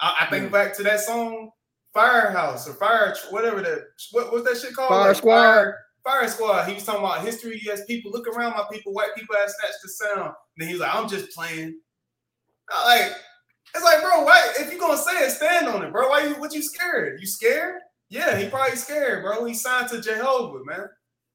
I, 0.00 0.18
I 0.20 0.26
think 0.30 0.48
mm. 0.48 0.52
back 0.52 0.74
to 0.76 0.82
that 0.84 1.00
song 1.00 1.50
Firehouse 1.92 2.68
or 2.68 2.74
Fire 2.74 3.14
whatever 3.30 3.60
that 3.60 3.80
what 4.12 4.32
was 4.32 4.44
that 4.44 4.56
shit 4.56 4.74
called? 4.74 4.88
Fire 4.88 5.08
like, 5.08 5.16
Squad. 5.16 5.42
Fire, 5.42 5.78
Fire 6.04 6.28
Squad. 6.28 6.68
He 6.68 6.74
was 6.74 6.84
talking 6.84 7.04
about 7.04 7.22
history. 7.22 7.60
Yes, 7.62 7.84
people 7.84 8.10
look 8.12 8.26
around 8.26 8.52
my 8.52 8.64
people, 8.72 8.94
white 8.94 9.14
people 9.14 9.36
have 9.36 9.50
snatched 9.50 9.82
the 9.82 9.88
sound. 9.88 10.20
And 10.20 10.34
then 10.58 10.68
he's 10.68 10.80
like, 10.80 10.94
I'm 10.94 11.08
just 11.08 11.34
playing. 11.34 11.78
Like, 12.86 13.12
it's 13.74 13.84
like, 13.84 14.02
bro, 14.02 14.24
why 14.24 14.52
if 14.58 14.72
you 14.72 14.78
gonna 14.78 14.98
say 14.98 15.24
it, 15.24 15.30
stand 15.30 15.68
on 15.68 15.82
it, 15.84 15.92
bro. 15.92 16.08
Why 16.08 16.26
you 16.26 16.34
what 16.34 16.52
you 16.52 16.62
scared? 16.62 17.20
You 17.20 17.26
scared? 17.26 17.80
Yeah, 18.10 18.36
he 18.36 18.48
probably 18.48 18.76
scared, 18.76 19.22
bro. 19.22 19.44
He 19.44 19.54
signed 19.54 19.88
to 19.88 20.00
Jehovah, 20.00 20.64
man. 20.64 20.86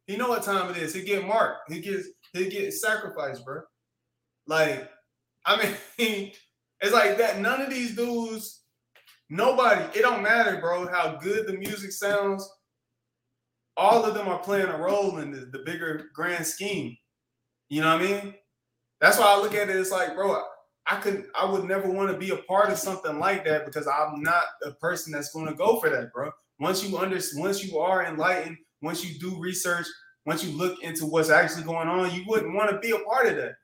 He 0.06 0.16
know 0.16 0.30
what 0.30 0.44
time 0.44 0.70
it 0.70 0.78
is. 0.78 0.94
He 0.94 1.02
get 1.02 1.26
marked. 1.26 1.72
He 1.72 1.82
gets 1.82 2.08
he 2.34 2.50
get 2.50 2.74
sacrificed, 2.74 3.44
bro. 3.44 3.62
Like, 4.46 4.90
I 5.46 5.76
mean, 5.98 6.32
it's 6.82 6.94
like 6.94 7.18
that. 7.18 7.40
None 7.40 7.62
of 7.62 7.70
these 7.72 7.96
dudes, 7.96 8.62
nobody. 9.30 9.84
It 9.98 10.04
don't 10.04 10.22
matter, 10.22 10.60
bro. 10.60 10.88
How 10.88 11.18
good 11.18 11.48
the 11.48 11.54
music 11.54 11.92
sounds. 11.92 12.48
All 13.76 14.06
of 14.06 14.14
them 14.14 14.28
are 14.28 14.40
playing 14.40 14.68
a 14.68 14.78
role 14.78 15.18
in 15.18 15.32
the, 15.32 15.50
the 15.52 15.64
bigger 15.66 16.10
grand 16.14 16.46
scheme. 16.46 16.96
You 17.70 17.82
know 17.82 17.94
what 17.96 18.04
I 18.04 18.06
mean? 18.06 18.34
That's 19.02 19.20
why 19.20 19.26
I 19.26 19.40
look 19.40 19.54
at 19.54 19.70
it. 19.70 19.76
It's 19.76 19.92
like, 19.92 20.16
bro, 20.16 20.42
I 20.88 20.96
could 20.96 21.26
I 21.38 21.46
would 21.46 21.66
never 21.66 21.90
want 21.90 22.12
to 22.12 22.18
be 22.18 22.30
a 22.30 22.38
part 22.38 22.72
of 22.72 22.78
something 22.78 23.20
like 23.20 23.44
that 23.46 23.66
because 23.66 23.88
I'm 23.88 24.22
not 24.24 24.44
a 24.64 24.72
person 24.72 25.12
that's 25.12 25.32
going 25.34 25.48
to 25.48 25.54
go 25.54 25.80
for 25.80 25.90
that, 25.90 26.14
bro. 26.14 26.32
Once 26.60 26.84
you 26.84 26.98
understand, 26.98 27.44
once 27.44 27.64
you 27.64 27.78
are 27.78 28.06
enlightened, 28.06 28.58
once 28.82 29.04
you 29.04 29.20
do 29.20 29.38
research, 29.40 29.86
once 30.26 30.44
you 30.44 30.58
look 30.58 30.82
into 30.82 31.06
what's 31.06 31.30
actually 31.30 31.64
going 31.64 31.90
on, 31.90 32.14
you 32.16 32.24
wouldn't 32.28 32.56
want 32.56 32.72
to 32.72 32.80
be 32.80 32.92
a 32.92 33.00
part 33.00 33.28
of 33.28 33.36
that. 33.36 33.56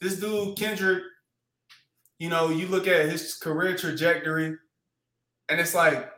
This 0.00 0.20
dude 0.20 0.56
Kendrick, 0.58 1.02
you 2.18 2.28
know, 2.28 2.50
you 2.50 2.66
look 2.66 2.86
at 2.86 3.08
his 3.08 3.36
career 3.36 3.74
trajectory, 3.74 4.56
and 5.48 5.60
it's 5.60 5.74
like, 5.74 6.10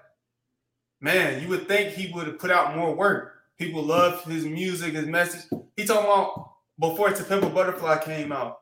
man, 1.00 1.40
you 1.40 1.48
would 1.48 1.68
think 1.68 1.94
he 1.94 2.12
would 2.12 2.26
have 2.26 2.38
put 2.38 2.50
out 2.50 2.76
more 2.76 2.94
work. 2.94 3.34
People 3.58 3.82
love 3.82 4.24
his 4.24 4.44
music, 4.44 4.94
his 4.94 5.06
message. 5.06 5.48
He 5.76 5.84
talking 5.84 6.04
about 6.04 6.50
before 6.80 7.10
To 7.10 7.24
Pimp 7.24 7.44
a 7.44 7.50
Butterfly 7.50 7.98
came 8.04 8.32
out 8.32 8.58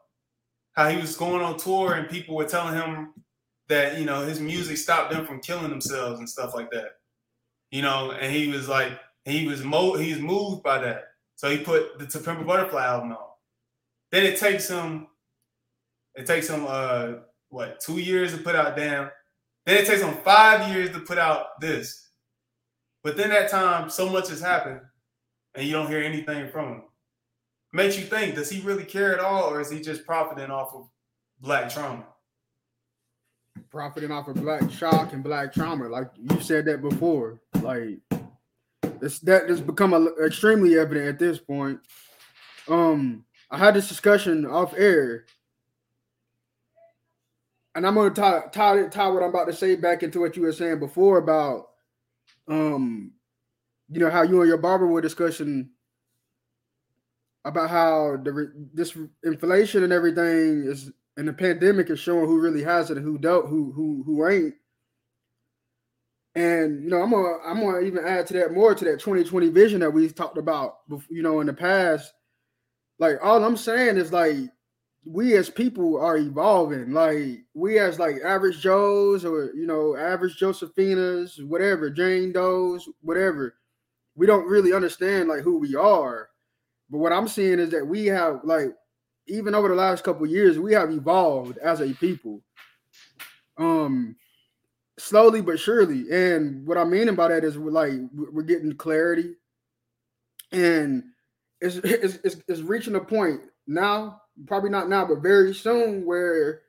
how 0.76 0.88
he 0.90 0.96
was 0.96 1.16
going 1.16 1.42
on 1.42 1.58
tour 1.58 1.94
and 1.94 2.08
people 2.08 2.36
were 2.36 2.44
telling 2.44 2.74
him 2.74 3.12
that 3.68 3.98
you 3.98 4.04
know 4.04 4.20
his 4.24 4.40
music 4.40 4.76
stopped 4.76 5.12
them 5.12 5.26
from 5.26 5.40
killing 5.40 5.70
themselves 5.70 6.18
and 6.18 6.28
stuff 6.28 6.54
like 6.54 6.70
that. 6.70 6.90
You 7.70 7.82
know, 7.82 8.12
and 8.12 8.32
he 8.32 8.48
was 8.48 8.68
like 8.68 8.92
he 9.24 9.48
was 9.48 9.64
mo 9.64 9.94
he's 9.94 10.20
moved 10.20 10.62
by 10.62 10.78
that. 10.78 11.04
So 11.34 11.50
he 11.50 11.58
put 11.58 11.98
the 11.98 12.06
To 12.06 12.18
Butterfly 12.18 12.84
album 12.84 13.12
on. 13.12 13.18
Then 14.12 14.24
it 14.24 14.38
takes 14.38 14.68
him 14.68 15.08
it 16.14 16.26
takes 16.26 16.48
him 16.48 16.64
uh 16.68 17.14
what 17.48 17.80
two 17.80 17.98
years 17.98 18.32
to 18.32 18.38
put 18.38 18.54
out 18.54 18.76
Damn. 18.76 19.10
Then 19.64 19.78
it 19.78 19.86
takes 19.86 20.02
him 20.02 20.14
five 20.18 20.70
years 20.70 20.90
to 20.90 21.00
put 21.00 21.18
out 21.18 21.60
this. 21.60 22.10
But 23.02 23.16
then 23.16 23.30
that 23.30 23.50
time, 23.50 23.88
so 23.88 24.08
much 24.08 24.28
has 24.28 24.40
happened, 24.40 24.80
and 25.54 25.66
you 25.66 25.72
don't 25.72 25.88
hear 25.88 26.00
anything 26.00 26.48
from 26.50 26.68
him 26.68 26.82
makes 27.72 27.98
you 27.98 28.04
think: 28.04 28.34
Does 28.34 28.50
he 28.50 28.60
really 28.60 28.84
care 28.84 29.12
at 29.12 29.20
all, 29.20 29.44
or 29.44 29.60
is 29.60 29.70
he 29.70 29.80
just 29.80 30.06
profiting 30.06 30.50
off 30.50 30.74
of 30.74 30.88
black 31.40 31.70
trauma? 31.70 32.04
Profiting 33.70 34.10
off 34.10 34.28
of 34.28 34.36
black 34.36 34.70
shock 34.70 35.12
and 35.12 35.24
black 35.24 35.52
trauma, 35.52 35.88
like 35.88 36.10
you 36.16 36.40
said 36.40 36.64
that 36.66 36.82
before. 36.82 37.40
Like 37.60 37.98
it's 39.02 39.18
that 39.20 39.48
has 39.48 39.60
become 39.60 39.92
a, 39.92 40.06
extremely 40.24 40.78
evident 40.78 41.08
at 41.08 41.18
this 41.18 41.38
point. 41.38 41.80
Um, 42.68 43.24
I 43.50 43.58
had 43.58 43.74
this 43.74 43.88
discussion 43.88 44.44
off 44.46 44.74
air, 44.76 45.24
and 47.74 47.86
I'm 47.86 47.94
gonna 47.94 48.10
tie, 48.10 48.42
tie 48.52 48.86
tie 48.88 49.08
what 49.08 49.22
I'm 49.22 49.30
about 49.30 49.46
to 49.46 49.52
say 49.52 49.76
back 49.76 50.02
into 50.02 50.20
what 50.20 50.36
you 50.36 50.42
were 50.42 50.52
saying 50.52 50.78
before 50.78 51.18
about 51.18 51.68
um, 52.48 53.12
you 53.90 54.00
know 54.00 54.10
how 54.10 54.22
you 54.22 54.40
and 54.40 54.48
your 54.48 54.58
barber 54.58 54.86
were 54.86 55.00
discussing 55.00 55.70
about 57.46 57.70
how 57.70 58.16
the 58.22 58.52
this 58.74 58.96
inflation 59.22 59.84
and 59.84 59.92
everything 59.92 60.64
is 60.66 60.90
and 61.16 61.28
the 61.28 61.32
pandemic 61.32 61.88
is 61.88 62.00
showing 62.00 62.26
who 62.26 62.40
really 62.40 62.62
has 62.62 62.90
it 62.90 62.96
and 62.96 63.06
who 63.06 63.16
don't 63.16 63.48
who 63.48 63.72
who 63.72 64.02
who 64.04 64.28
ain't. 64.28 64.54
And 66.34 66.82
you 66.82 66.90
know 66.90 67.00
i'm 67.00 67.10
gonna 67.10 67.38
i'm 67.46 67.60
gonna 67.60 67.80
even 67.86 68.04
add 68.04 68.26
to 68.26 68.34
that 68.34 68.52
more 68.52 68.74
to 68.74 68.84
that 68.84 69.00
2020 69.00 69.48
vision 69.50 69.80
that 69.80 69.92
we 69.92 70.08
talked 70.08 70.38
about 70.38 70.78
you 71.08 71.22
know 71.22 71.40
in 71.40 71.46
the 71.46 71.54
past. 71.54 72.12
Like 72.98 73.18
all 73.22 73.42
i'm 73.44 73.56
saying 73.56 73.96
is 73.96 74.12
like 74.12 74.36
we 75.04 75.36
as 75.36 75.48
people 75.48 76.00
are 76.00 76.16
evolving. 76.16 76.90
Like 76.90 77.44
we 77.54 77.78
as 77.78 78.00
like 78.00 78.16
average 78.24 78.58
joes 78.58 79.24
or 79.24 79.52
you 79.54 79.66
know 79.66 79.96
average 79.96 80.36
josephinas 80.36 81.46
whatever 81.46 81.90
jane 81.90 82.32
does 82.32 82.88
whatever. 83.02 83.54
We 84.16 84.26
don't 84.26 84.48
really 84.48 84.72
understand 84.72 85.28
like 85.28 85.42
who 85.42 85.58
we 85.58 85.76
are 85.76 86.30
but 86.90 86.98
what 86.98 87.12
I'm 87.12 87.28
seeing 87.28 87.58
is 87.58 87.70
that 87.70 87.86
we 87.86 88.06
have 88.06 88.40
like 88.44 88.68
even 89.28 89.54
over 89.54 89.68
the 89.68 89.74
last 89.74 90.04
couple 90.04 90.26
years, 90.26 90.58
we 90.58 90.72
have 90.72 90.90
evolved 90.90 91.58
as 91.58 91.80
a 91.80 91.92
people. 91.94 92.42
Um 93.58 94.16
slowly 94.98 95.42
but 95.42 95.58
surely. 95.58 96.10
And 96.10 96.66
what 96.66 96.78
I 96.78 96.84
mean 96.84 97.14
by 97.14 97.28
that 97.28 97.44
is 97.44 97.58
we're 97.58 97.70
like 97.70 97.92
we're 98.14 98.42
getting 98.42 98.76
clarity 98.76 99.34
and 100.52 101.04
it's, 101.60 101.76
it's, 101.76 102.18
it's, 102.24 102.36
it's 102.48 102.60
reaching 102.60 102.94
a 102.94 103.00
point 103.00 103.40
now, 103.66 104.20
probably 104.46 104.70
not 104.70 104.88
now, 104.88 105.04
but 105.04 105.22
very 105.22 105.54
soon 105.54 106.04
where 106.04 106.62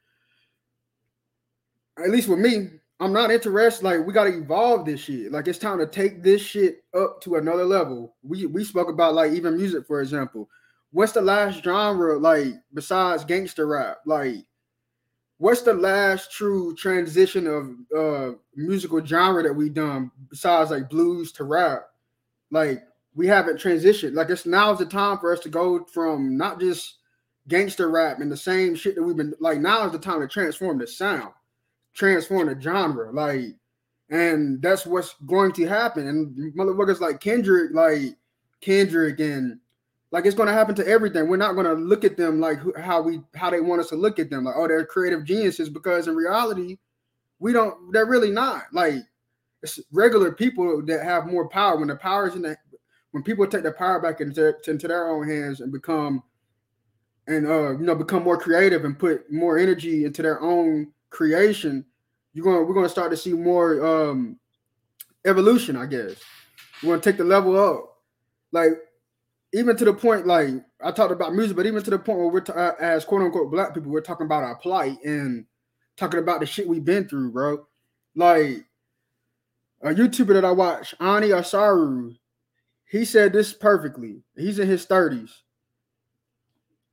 at 2.03 2.09
least 2.09 2.27
with 2.27 2.39
me, 2.39 2.69
I'm 2.99 3.13
not 3.13 3.29
interested. 3.31 3.83
Like 3.83 4.05
we 4.05 4.13
gotta 4.13 4.35
evolve 4.35 4.85
this 4.85 5.01
shit. 5.01 5.31
Like 5.31 5.47
it's 5.47 5.59
time 5.59 5.77
to 5.79 5.85
take 5.85 6.23
this 6.23 6.41
shit 6.41 6.83
up 6.95 7.21
to 7.21 7.35
another 7.35 7.65
level. 7.65 8.15
We 8.23 8.45
we 8.47 8.63
spoke 8.63 8.89
about 8.89 9.13
like 9.13 9.33
even 9.33 9.57
music, 9.57 9.85
for 9.85 10.01
example. 10.01 10.49
What's 10.91 11.11
the 11.11 11.21
last 11.21 11.63
genre 11.63 12.17
like 12.17 12.53
besides 12.73 13.23
gangster 13.23 13.67
rap? 13.67 13.99
Like, 14.05 14.45
what's 15.37 15.61
the 15.61 15.73
last 15.73 16.31
true 16.31 16.75
transition 16.75 17.45
of 17.45 17.75
uh 17.95 18.35
musical 18.55 19.05
genre 19.05 19.43
that 19.43 19.53
we 19.53 19.69
done 19.69 20.09
besides 20.29 20.71
like 20.71 20.89
blues 20.89 21.31
to 21.33 21.43
rap? 21.43 21.83
Like, 22.49 22.83
we 23.13 23.27
haven't 23.27 23.59
transitioned. 23.59 24.13
Like 24.13 24.29
it's 24.29 24.45
now's 24.45 24.79
the 24.79 24.85
time 24.85 25.17
for 25.17 25.33
us 25.33 25.39
to 25.41 25.49
go 25.49 25.83
from 25.85 26.37
not 26.37 26.59
just 26.59 26.95
gangster 27.47 27.89
rap 27.89 28.19
and 28.19 28.31
the 28.31 28.37
same 28.37 28.75
shit 28.75 28.95
that 28.95 29.03
we've 29.03 29.17
been 29.17 29.33
like 29.39 29.59
now 29.59 29.85
is 29.85 29.91
the 29.91 29.99
time 29.99 30.21
to 30.21 30.27
transform 30.27 30.77
the 30.77 30.87
sound, 30.87 31.31
transform 31.97 32.47
the 32.47 32.61
genre. 32.61 33.11
Like, 33.11 33.55
and 34.09 34.61
that's 34.61 34.85
what's 34.85 35.15
going 35.25 35.51
to 35.53 35.67
happen. 35.67 36.07
And 36.07 36.55
motherfuckers 36.55 37.01
like 37.01 37.19
Kendrick, 37.19 37.71
like 37.73 38.15
Kendrick 38.61 39.19
and 39.19 39.59
like 40.11 40.25
it's 40.25 40.35
going 40.35 40.47
to 40.47 40.53
happen 40.53 40.75
to 40.75 40.87
everything. 40.87 41.27
We're 41.27 41.35
not 41.35 41.53
going 41.53 41.65
to 41.65 41.73
look 41.73 42.05
at 42.05 42.15
them 42.15 42.39
like 42.39 42.59
how 42.77 43.01
we 43.01 43.21
how 43.35 43.49
they 43.49 43.59
want 43.59 43.81
us 43.81 43.89
to 43.89 43.95
look 43.95 44.19
at 44.19 44.29
them. 44.29 44.45
Like, 44.45 44.55
oh, 44.55 44.67
they're 44.67 44.85
creative 44.85 45.25
geniuses 45.25 45.69
because 45.69 46.07
in 46.07 46.15
reality, 46.15 46.77
we 47.39 47.51
don't. 47.51 47.91
They're 47.91 48.05
really 48.05 48.31
not. 48.31 48.63
Like 48.71 48.95
it's 49.63 49.79
regular 49.91 50.31
people 50.31 50.85
that 50.85 51.03
have 51.03 51.25
more 51.25 51.49
power. 51.49 51.77
When 51.77 51.89
the 51.89 51.97
power 51.97 52.29
is 52.29 52.35
in 52.35 52.43
the 52.43 52.55
when 53.11 53.23
people 53.23 53.47
take 53.47 53.63
the 53.63 53.71
power 53.71 53.99
back 53.99 54.21
into, 54.21 54.53
into 54.67 54.87
their 54.87 55.09
own 55.09 55.27
hands 55.27 55.59
and 55.59 55.71
become 55.71 56.23
and 57.27 57.47
uh 57.47 57.71
you 57.71 57.83
know 57.85 57.95
become 57.95 58.23
more 58.23 58.37
creative 58.37 58.85
and 58.85 58.97
put 58.97 59.29
more 59.31 59.57
energy 59.57 60.05
into 60.05 60.21
their 60.21 60.41
own 60.41 60.93
creation, 61.09 61.85
you're 62.33 62.43
going 62.43 62.57
to 62.57 62.63
we're 62.63 62.83
to 62.83 62.89
start 62.89 63.11
to 63.11 63.17
see 63.17 63.33
more 63.33 63.85
um 63.85 64.39
evolution. 65.25 65.75
I 65.75 65.85
guess 65.85 66.15
we're 66.83 66.97
to 66.97 67.01
take 67.01 67.17
the 67.17 67.23
level 67.23 67.57
up. 67.57 67.95
Like 68.51 68.71
even 69.53 69.75
to 69.77 69.85
the 69.85 69.93
point, 69.93 70.27
like 70.27 70.49
I 70.81 70.91
talked 70.91 71.11
about 71.11 71.33
music, 71.33 71.55
but 71.57 71.65
even 71.65 71.81
to 71.83 71.89
the 71.89 71.99
point 71.99 72.19
where 72.19 72.27
we're 72.27 72.41
t- 72.41 72.53
uh, 72.53 72.73
as 72.79 73.05
quote 73.05 73.21
unquote 73.21 73.51
black 73.51 73.73
people, 73.73 73.91
we're 73.91 74.01
talking 74.01 74.25
about 74.25 74.43
our 74.43 74.55
plight 74.55 74.97
and 75.03 75.45
talking 75.95 76.19
about 76.19 76.39
the 76.39 76.45
shit 76.45 76.67
we've 76.67 76.85
been 76.85 77.07
through, 77.07 77.31
bro. 77.31 77.65
Like 78.15 78.65
a 79.81 79.89
YouTuber 79.89 80.33
that 80.33 80.45
I 80.45 80.51
watch, 80.51 80.93
Ani 80.99 81.29
Asaru, 81.29 82.15
he 82.89 83.05
said 83.05 83.33
this 83.33 83.53
perfectly. 83.53 84.21
He's 84.35 84.59
in 84.59 84.67
his 84.67 84.85
30s. 84.85 85.31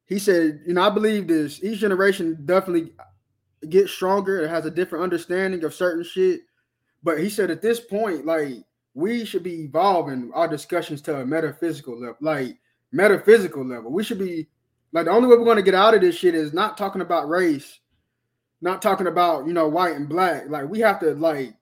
He 0.06 0.18
said, 0.18 0.60
you 0.66 0.74
know, 0.74 0.82
I 0.82 0.90
believe 0.90 1.28
this. 1.28 1.62
Each 1.62 1.78
generation 1.78 2.38
definitely 2.44 2.92
gets 3.70 3.92
stronger. 3.92 4.42
It 4.42 4.50
has 4.50 4.66
a 4.66 4.70
different 4.70 5.04
understanding 5.04 5.64
of 5.64 5.74
certain 5.74 6.04
shit. 6.04 6.42
But 7.02 7.18
he 7.18 7.28
said 7.28 7.50
at 7.50 7.62
this 7.62 7.80
point, 7.80 8.26
like 8.26 8.64
we 8.94 9.24
should 9.24 9.42
be 9.42 9.62
evolving 9.62 10.30
our 10.34 10.48
discussions 10.48 11.02
to 11.02 11.20
a 11.20 11.26
metaphysical 11.26 11.98
level, 11.98 12.16
like 12.20 12.58
metaphysical 12.92 13.64
level. 13.64 13.92
We 13.92 14.04
should 14.04 14.18
be 14.18 14.48
like 14.92 15.06
the 15.06 15.10
only 15.10 15.28
way 15.28 15.36
we're 15.36 15.44
going 15.44 15.56
to 15.56 15.62
get 15.62 15.74
out 15.74 15.94
of 15.94 16.00
this 16.00 16.16
shit 16.16 16.34
is 16.34 16.52
not 16.52 16.78
talking 16.78 17.02
about 17.02 17.28
race, 17.28 17.80
not 18.60 18.80
talking 18.80 19.08
about 19.08 19.46
you 19.46 19.52
know 19.52 19.68
white 19.68 19.96
and 19.96 20.08
black. 20.08 20.44
Like 20.48 20.68
we 20.68 20.80
have 20.80 21.00
to 21.00 21.14
like, 21.14 21.54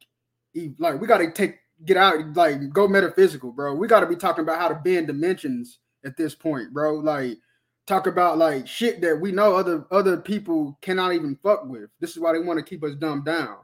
like 0.78 1.00
we 1.00 1.06
got 1.06 1.18
to 1.18 1.30
take 1.32 1.56
get 1.84 1.96
out, 1.96 2.36
like 2.36 2.70
go 2.70 2.86
metaphysical, 2.86 3.50
bro. 3.50 3.74
We 3.74 3.88
got 3.88 4.00
to 4.00 4.06
be 4.06 4.16
talking 4.16 4.44
about 4.44 4.60
how 4.60 4.68
to 4.68 4.74
bend 4.74 5.08
dimensions 5.08 5.78
at 6.04 6.16
this 6.16 6.34
point, 6.34 6.72
bro. 6.72 6.94
Like 6.96 7.38
talk 7.86 8.06
about 8.06 8.38
like 8.38 8.66
shit 8.66 9.00
that 9.00 9.20
we 9.20 9.32
know 9.32 9.54
other 9.54 9.84
other 9.90 10.16
people 10.16 10.78
cannot 10.82 11.12
even 11.12 11.38
fuck 11.42 11.66
with. 11.66 11.90
This 12.00 12.10
is 12.10 12.20
why 12.20 12.32
they 12.32 12.38
want 12.38 12.58
to 12.58 12.64
keep 12.64 12.84
us 12.84 12.94
dumbed 12.94 13.24
down. 13.24 13.56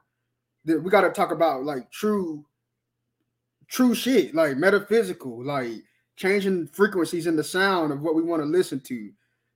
That 0.64 0.82
we 0.82 0.90
got 0.90 1.02
to 1.02 1.10
talk 1.10 1.30
about 1.30 1.64
like 1.64 1.90
true 1.90 2.44
true 3.68 3.94
shit, 3.94 4.34
like 4.34 4.56
metaphysical, 4.56 5.44
like 5.44 5.82
changing 6.16 6.66
frequencies 6.68 7.26
in 7.26 7.36
the 7.36 7.44
sound 7.44 7.92
of 7.92 8.00
what 8.00 8.14
we 8.14 8.22
want 8.22 8.42
to 8.42 8.46
listen 8.46 8.80
to, 8.80 9.10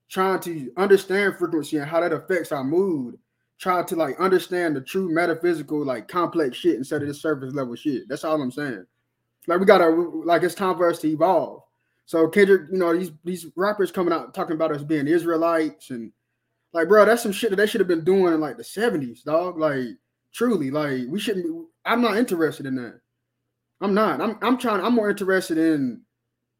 trying 0.08 0.38
to 0.40 0.70
understand 0.76 1.36
frequency 1.36 1.78
and 1.78 1.86
how 1.86 2.00
that 2.00 2.12
affects 2.12 2.52
our 2.52 2.62
mood, 2.62 3.18
trying 3.58 3.86
to 3.86 3.96
like 3.96 4.18
understand 4.20 4.76
the 4.76 4.80
true 4.80 5.12
metaphysical, 5.12 5.84
like 5.84 6.08
complex 6.08 6.56
shit 6.56 6.76
instead 6.76 7.02
of 7.02 7.08
the 7.08 7.14
surface 7.14 7.54
level 7.54 7.74
shit. 7.74 8.08
That's 8.08 8.24
all 8.24 8.40
I'm 8.40 8.52
saying. 8.52 8.86
Like 9.48 9.58
we 9.58 9.66
gotta 9.66 9.88
like 9.88 10.42
it's 10.44 10.54
time 10.54 10.76
for 10.76 10.88
us 10.88 11.00
to 11.00 11.08
evolve. 11.08 11.61
So 12.12 12.28
Kendrick, 12.28 12.68
you 12.70 12.76
know, 12.76 12.94
these 12.94 13.10
these 13.24 13.46
rappers 13.56 13.90
coming 13.90 14.12
out 14.12 14.34
talking 14.34 14.54
about 14.54 14.70
us 14.70 14.82
being 14.82 15.06
Israelites 15.06 15.88
and 15.88 16.12
like, 16.74 16.86
bro, 16.86 17.06
that's 17.06 17.22
some 17.22 17.32
shit 17.32 17.48
that 17.48 17.56
they 17.56 17.66
should 17.66 17.80
have 17.80 17.88
been 17.88 18.04
doing 18.04 18.34
in 18.34 18.38
like 18.38 18.58
the 18.58 18.62
70s, 18.62 19.24
dog. 19.24 19.58
Like, 19.58 19.86
truly, 20.30 20.70
like 20.70 21.04
we 21.08 21.18
shouldn't 21.18 21.46
be, 21.46 21.64
I'm 21.86 22.02
not 22.02 22.18
interested 22.18 22.66
in 22.66 22.74
that. 22.74 23.00
I'm 23.80 23.94
not. 23.94 24.20
I'm 24.20 24.36
I'm 24.42 24.58
trying. 24.58 24.84
I'm 24.84 24.92
more 24.92 25.08
interested 25.08 25.56
in, 25.56 26.02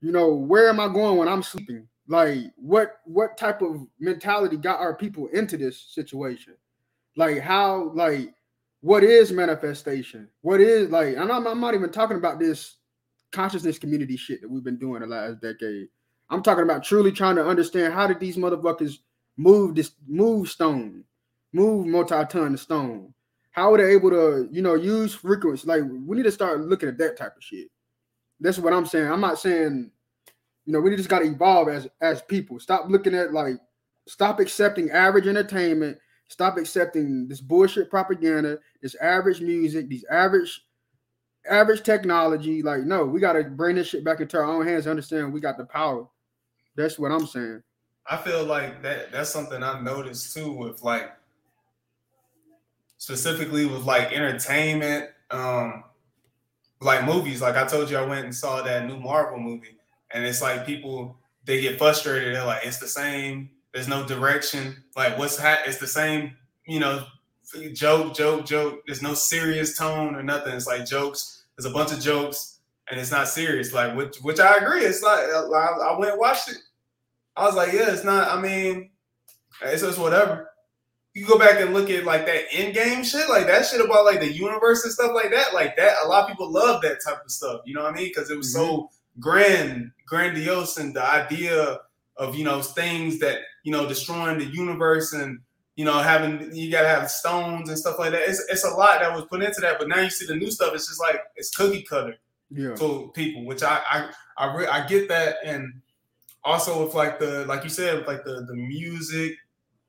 you 0.00 0.10
know, 0.10 0.32
where 0.32 0.70
am 0.70 0.80
I 0.80 0.88
going 0.88 1.18
when 1.18 1.28
I'm 1.28 1.42
sleeping? 1.42 1.86
Like, 2.08 2.44
what 2.56 3.00
what 3.04 3.36
type 3.36 3.60
of 3.60 3.86
mentality 4.00 4.56
got 4.56 4.80
our 4.80 4.96
people 4.96 5.26
into 5.34 5.58
this 5.58 5.78
situation? 5.90 6.54
Like, 7.14 7.40
how 7.40 7.92
like 7.94 8.32
what 8.80 9.04
is 9.04 9.30
manifestation? 9.30 10.30
What 10.40 10.62
is 10.62 10.88
like? 10.88 11.08
And 11.08 11.30
I'm, 11.30 11.46
I'm 11.46 11.60
not 11.60 11.74
even 11.74 11.92
talking 11.92 12.16
about 12.16 12.38
this 12.38 12.78
consciousness 13.32 13.78
community 13.78 14.16
shit 14.16 14.40
that 14.42 14.50
we've 14.50 14.64
been 14.64 14.78
doing 14.78 15.00
the 15.00 15.06
last 15.06 15.40
decade. 15.40 15.88
I'm 16.30 16.42
talking 16.42 16.64
about 16.64 16.84
truly 16.84 17.12
trying 17.12 17.36
to 17.36 17.46
understand 17.46 17.92
how 17.92 18.06
did 18.06 18.20
these 18.20 18.36
motherfuckers 18.36 18.98
move 19.36 19.74
this 19.74 19.92
move 20.06 20.48
stone, 20.48 21.04
move 21.52 21.86
multi-ton 21.86 22.56
stone 22.56 23.12
how 23.52 23.72
are 23.72 23.78
they 23.78 23.92
able 23.92 24.10
to, 24.10 24.48
you 24.50 24.62
know, 24.62 24.74
use 24.74 25.14
frequency? 25.14 25.66
Like 25.66 25.82
we 25.84 26.16
need 26.16 26.24
to 26.24 26.32
start 26.32 26.60
looking 26.60 26.88
at 26.88 26.98
that 26.98 27.16
type 27.16 27.36
of 27.36 27.44
shit. 27.44 27.68
That's 28.40 28.59
what 28.59 28.72
I'm 28.72 28.86
saying. 28.86 29.10
I'm 29.10 29.20
not 29.20 29.38
saying, 29.38 29.90
you 30.64 30.72
know, 30.72 30.80
we 30.80 30.96
just 30.96 31.09
gotta 31.09 31.26
evolve 31.26 31.68
as 31.68 31.86
as 32.00 32.22
people. 32.22 32.59
Stop 32.59 32.86
looking 32.88 33.14
at 33.14 33.32
like 33.32 33.56
stop 34.09 34.40
accepting 34.40 34.90
average 34.90 35.26
entertainment, 35.26 35.98
stop 36.28 36.56
accepting 36.56 37.28
this 37.28 37.40
bullshit 37.40 37.90
propaganda, 37.90 38.59
this 38.80 38.94
average 38.96 39.42
music, 39.42 39.88
these 39.88 40.04
average 40.10 40.64
average 41.48 41.82
technology. 41.82 42.62
Like, 42.62 42.82
no, 42.82 43.05
we 43.05 43.20
gotta 43.20 43.44
bring 43.44 43.77
this 43.77 43.89
shit 43.89 44.05
back 44.05 44.20
into 44.20 44.39
our 44.39 44.44
own 44.44 44.66
hands, 44.66 44.86
understand 44.86 45.32
we 45.32 45.40
got 45.40 45.59
the 45.59 45.64
power. 45.64 46.06
That's 46.77 46.98
what 46.98 47.12
I'm 47.12 47.27
saying. 47.27 47.62
I 48.06 48.16
feel 48.16 48.44
like 48.44 48.82
that 48.82 49.12
that's 49.12 49.31
something 49.31 49.62
I've 49.62 49.82
noticed 49.82 50.35
too 50.35 50.52
with 50.52 50.82
like 50.82 51.12
specifically 52.98 53.66
with 53.66 53.85
like 53.85 54.12
entertainment, 54.12 55.10
um, 55.31 55.85
like 56.81 57.05
movies. 57.05 57.40
Like 57.43 57.56
I 57.56 57.66
told 57.66 57.90
you, 57.90 57.97
I 57.97 58.06
went 58.06 58.24
and 58.24 58.35
saw 58.35 58.62
that 58.62 58.86
new 58.86 58.98
Marvel 58.98 59.39
movie, 59.39 59.77
and 60.12 60.24
it's 60.24 60.43
like 60.43 60.66
people 60.66 61.16
they 61.44 61.60
get 61.60 61.78
frustrated. 61.78 62.35
They're 62.35 62.47
like, 62.47 62.64
it's 62.64 62.78
the 62.78 62.89
same. 62.89 63.51
There's 63.73 63.89
no 63.89 64.06
direction. 64.06 64.82
Like 64.97 65.19
what's 65.19 65.39
ha- 65.39 65.62
it's 65.66 65.78
the 65.78 65.86
same. 65.86 66.36
You 66.66 66.81
know, 66.81 67.05
joke, 67.73 68.14
joke, 68.14 68.47
joke. 68.47 68.82
There's 68.86 69.02
no 69.02 69.14
serious 69.14 69.77
tone 69.77 70.14
or 70.14 70.23
nothing. 70.23 70.55
It's 70.55 70.66
like 70.66 70.86
jokes. 70.86 71.44
There's 71.56 71.70
a 71.70 71.74
bunch 71.74 71.93
of 71.93 72.01
jokes, 72.01 72.60
and 72.90 72.98
it's 72.98 73.10
not 73.10 73.28
serious. 73.28 73.73
Like 73.73 73.97
which, 73.97 74.16
which 74.19 74.40
I 74.40 74.56
agree. 74.56 74.85
It's 74.85 75.02
like 75.02 75.20
I, 75.20 75.90
I 75.90 75.98
went 75.98 76.12
and 76.12 76.20
watched 76.20 76.51
it. 76.51 76.59
I 77.36 77.47
was 77.47 77.55
like, 77.55 77.73
yeah, 77.73 77.93
it's 77.93 78.05
not. 78.05 78.31
I 78.31 78.40
mean, 78.40 78.90
it's 79.62 79.82
just 79.82 79.98
whatever 79.98 80.52
you 81.14 81.27
go 81.27 81.39
back 81.39 81.60
and 81.60 81.74
look 81.74 81.90
at 81.90 82.05
like 82.05 82.24
that 82.27 82.44
end 82.52 82.74
game 82.74 83.05
shit, 83.05 83.28
like 83.28 83.47
that 83.47 83.66
shit 83.66 83.85
about 83.85 84.05
like 84.05 84.20
the 84.20 84.32
universe 84.32 84.85
and 84.85 84.93
stuff 84.93 85.12
like 85.14 85.31
that, 85.31 85.52
like 85.52 85.77
that. 85.77 85.97
A 86.05 86.09
lot 86.09 86.23
of 86.23 86.28
people 86.28 86.51
love 86.51 86.81
that 86.82 86.98
type 87.05 87.23
of 87.24 87.31
stuff. 87.31 87.60
You 87.64 87.74
know 87.74 87.82
what 87.82 87.93
I 87.93 87.97
mean? 87.97 88.09
Because 88.09 88.31
it 88.31 88.36
was 88.36 88.55
mm-hmm. 88.55 88.64
so 88.64 88.90
grand, 89.20 89.93
grandiose, 90.06 90.78
and 90.78 90.94
the 90.94 91.05
idea 91.05 91.81
of 92.16 92.35
you 92.35 92.44
know 92.44 92.62
things 92.62 93.19
that 93.20 93.40
you 93.62 93.73
know 93.73 93.86
destroying 93.86 94.39
the 94.39 94.47
universe 94.47 95.12
and 95.12 95.40
you 95.77 95.85
know 95.85 95.99
having 95.99 96.55
you 96.55 96.70
gotta 96.70 96.89
have 96.89 97.11
stones 97.11 97.69
and 97.69 97.78
stuff 97.78 97.99
like 97.99 98.12
that. 98.12 98.28
It's 98.28 98.44
it's 98.51 98.65
a 98.65 98.70
lot 98.70 99.01
that 99.01 99.15
was 99.15 99.24
put 99.27 99.43
into 99.43 99.61
that. 99.61 99.78
But 99.78 99.89
now 99.89 100.01
you 100.01 100.11
see 100.11 100.27
the 100.27 100.36
new 100.36 100.51
stuff. 100.51 100.74
It's 100.74 100.89
just 100.89 101.01
like 101.01 101.20
it's 101.36 101.55
cookie 101.55 101.82
cutter 101.82 102.16
yeah. 102.51 102.74
to 102.74 103.11
people, 103.15 103.44
which 103.44 103.62
I 103.62 103.81
I 103.90 104.11
I, 104.39 104.55
re- 104.57 104.66
I 104.66 104.86
get 104.86 105.09
that 105.09 105.36
and 105.44 105.82
also 106.44 106.85
with 106.85 106.94
like 106.94 107.19
the 107.19 107.44
like 107.47 107.65
you 107.65 107.70
said 107.70 107.99
with 107.99 108.07
like 108.07 108.24
the 108.24 108.44
the 108.49 108.55
music 108.55 109.36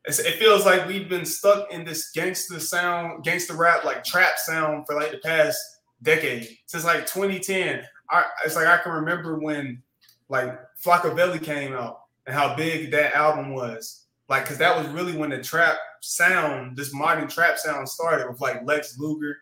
it's, 0.06 0.20
it 0.20 0.36
feels 0.36 0.66
like 0.66 0.86
we've 0.88 1.08
been 1.08 1.26
stuck 1.26 1.72
in 1.72 1.86
this 1.86 2.12
gangster 2.12 2.60
sound, 2.60 3.24
gangster 3.24 3.56
rap, 3.56 3.86
like 3.86 4.04
trap 4.04 4.38
sound 4.38 4.86
for 4.86 4.96
like 4.96 5.12
the 5.12 5.18
past 5.20 5.58
decade 6.02 6.58
since 6.66 6.84
like 6.84 7.06
2010. 7.08 7.84
I, 8.10 8.26
it's 8.46 8.56
like 8.56 8.68
I 8.68 8.78
can 8.80 8.92
remember 8.92 9.40
when 9.40 9.82
like 10.28 10.60
Flockaveli 10.84 11.42
came 11.42 11.74
out 11.74 12.02
and 12.26 12.36
how 12.36 12.56
big 12.56 12.92
that 12.92 13.16
album 13.16 13.54
was. 13.54 14.03
Like, 14.30 14.46
cause 14.46 14.58
that 14.58 14.78
was 14.78 14.88
really 14.88 15.16
when 15.16 15.30
the 15.30 15.42
trap 15.44 15.78
sound, 16.02 16.78
this 16.78 16.94
modern 16.94 17.28
trap 17.28 17.58
sound 17.58 17.88
started 17.88 18.30
with 18.30 18.40
like 18.40 18.66
Lex 18.66 18.98
Luger, 18.98 19.38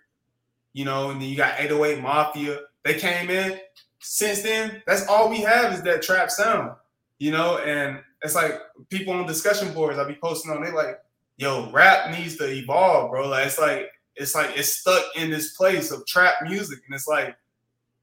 you 0.74 0.86
know, 0.86 1.12
and 1.12 1.22
then 1.22 1.30
you 1.30 1.36
got 1.36 1.60
808 1.60 2.02
Mafia. 2.02 2.60
They 2.84 2.96
came 2.96 3.30
in. 3.30 3.60
Since 4.00 4.42
then, 4.42 4.82
that's 4.88 5.06
all 5.08 5.30
we 5.30 5.42
have 5.42 5.74
is 5.74 5.84
that 5.84 6.02
trap 6.02 6.32
sound, 6.32 6.72
you 7.20 7.32
know, 7.32 7.60
and 7.60 8.00
it's 8.24 8.36
like 8.36 8.60
people 8.90 9.14
on 9.14 9.28
discussion 9.28 9.74
boards 9.74 10.00
I 10.00 10.08
be 10.08 10.18
posting 10.22 10.52
on. 10.52 10.64
They 10.64 10.72
like, 10.72 11.00
yo, 11.38 11.72
rap 11.72 12.12
needs 12.12 12.38
to 12.38 12.52
evolve, 12.52 13.12
bro. 13.12 13.28
Like 13.28 13.48
it's 13.48 13.60
like 13.60 13.92
it's 14.16 14.36
like 14.36 14.52
it's 14.56 14.78
stuck 14.78 15.04
in 15.16 15.30
this 15.30 15.54
place 15.56 15.92
of 15.92 16.06
trap 16.06 16.36
music, 16.44 16.80
and 16.86 16.96
it's 16.96 17.08
like 17.08 17.36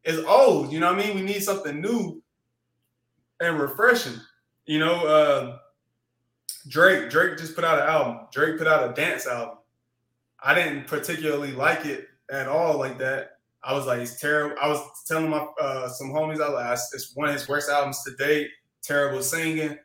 it's 0.05 0.25
old. 0.27 0.73
You 0.73 0.81
know 0.81 0.93
what 0.93 1.03
I 1.03 1.07
mean? 1.07 1.17
We 1.17 1.23
need 1.23 1.43
something 1.43 1.81
new 1.81 2.23
and 3.41 3.59
refreshing. 3.59 4.21
You 4.67 4.81
know, 4.81 5.07
uh, 5.07 5.59
Drake 6.69 7.11
Drake 7.11 7.39
just 7.39 7.55
put 7.55 7.65
out 7.65 7.81
an 7.81 7.89
album. 7.89 8.27
Drake 8.33 8.59
put 8.59 8.67
out 8.67 8.91
a 8.91 8.95
dance 8.95 9.27
album. 9.27 9.59
I 10.43 10.55
didn't 10.55 10.87
particularly 10.87 11.53
like 11.53 11.85
it 11.87 12.07
at 12.31 12.47
all 12.47 12.79
like 12.79 12.99
that. 12.99 13.39
I 13.63 13.75
was 13.75 13.87
like, 13.87 14.01
it's 14.01 14.21
terrible. 14.21 14.57
I 14.63 14.69
was 14.69 14.81
telling 15.07 15.31
my 15.31 15.47
uh, 15.61 15.89
some 15.89 16.11
homies, 16.11 16.41
I 16.41 16.49
like, 16.49 16.79
it's 16.93 17.13
one 17.15 17.29
of 17.29 17.35
his 17.35 17.49
worst 17.49 17.69
albums 17.69 18.03
to 18.05 18.15
date. 18.17 18.51
Terrible 18.83 19.23
singing. 19.23 19.77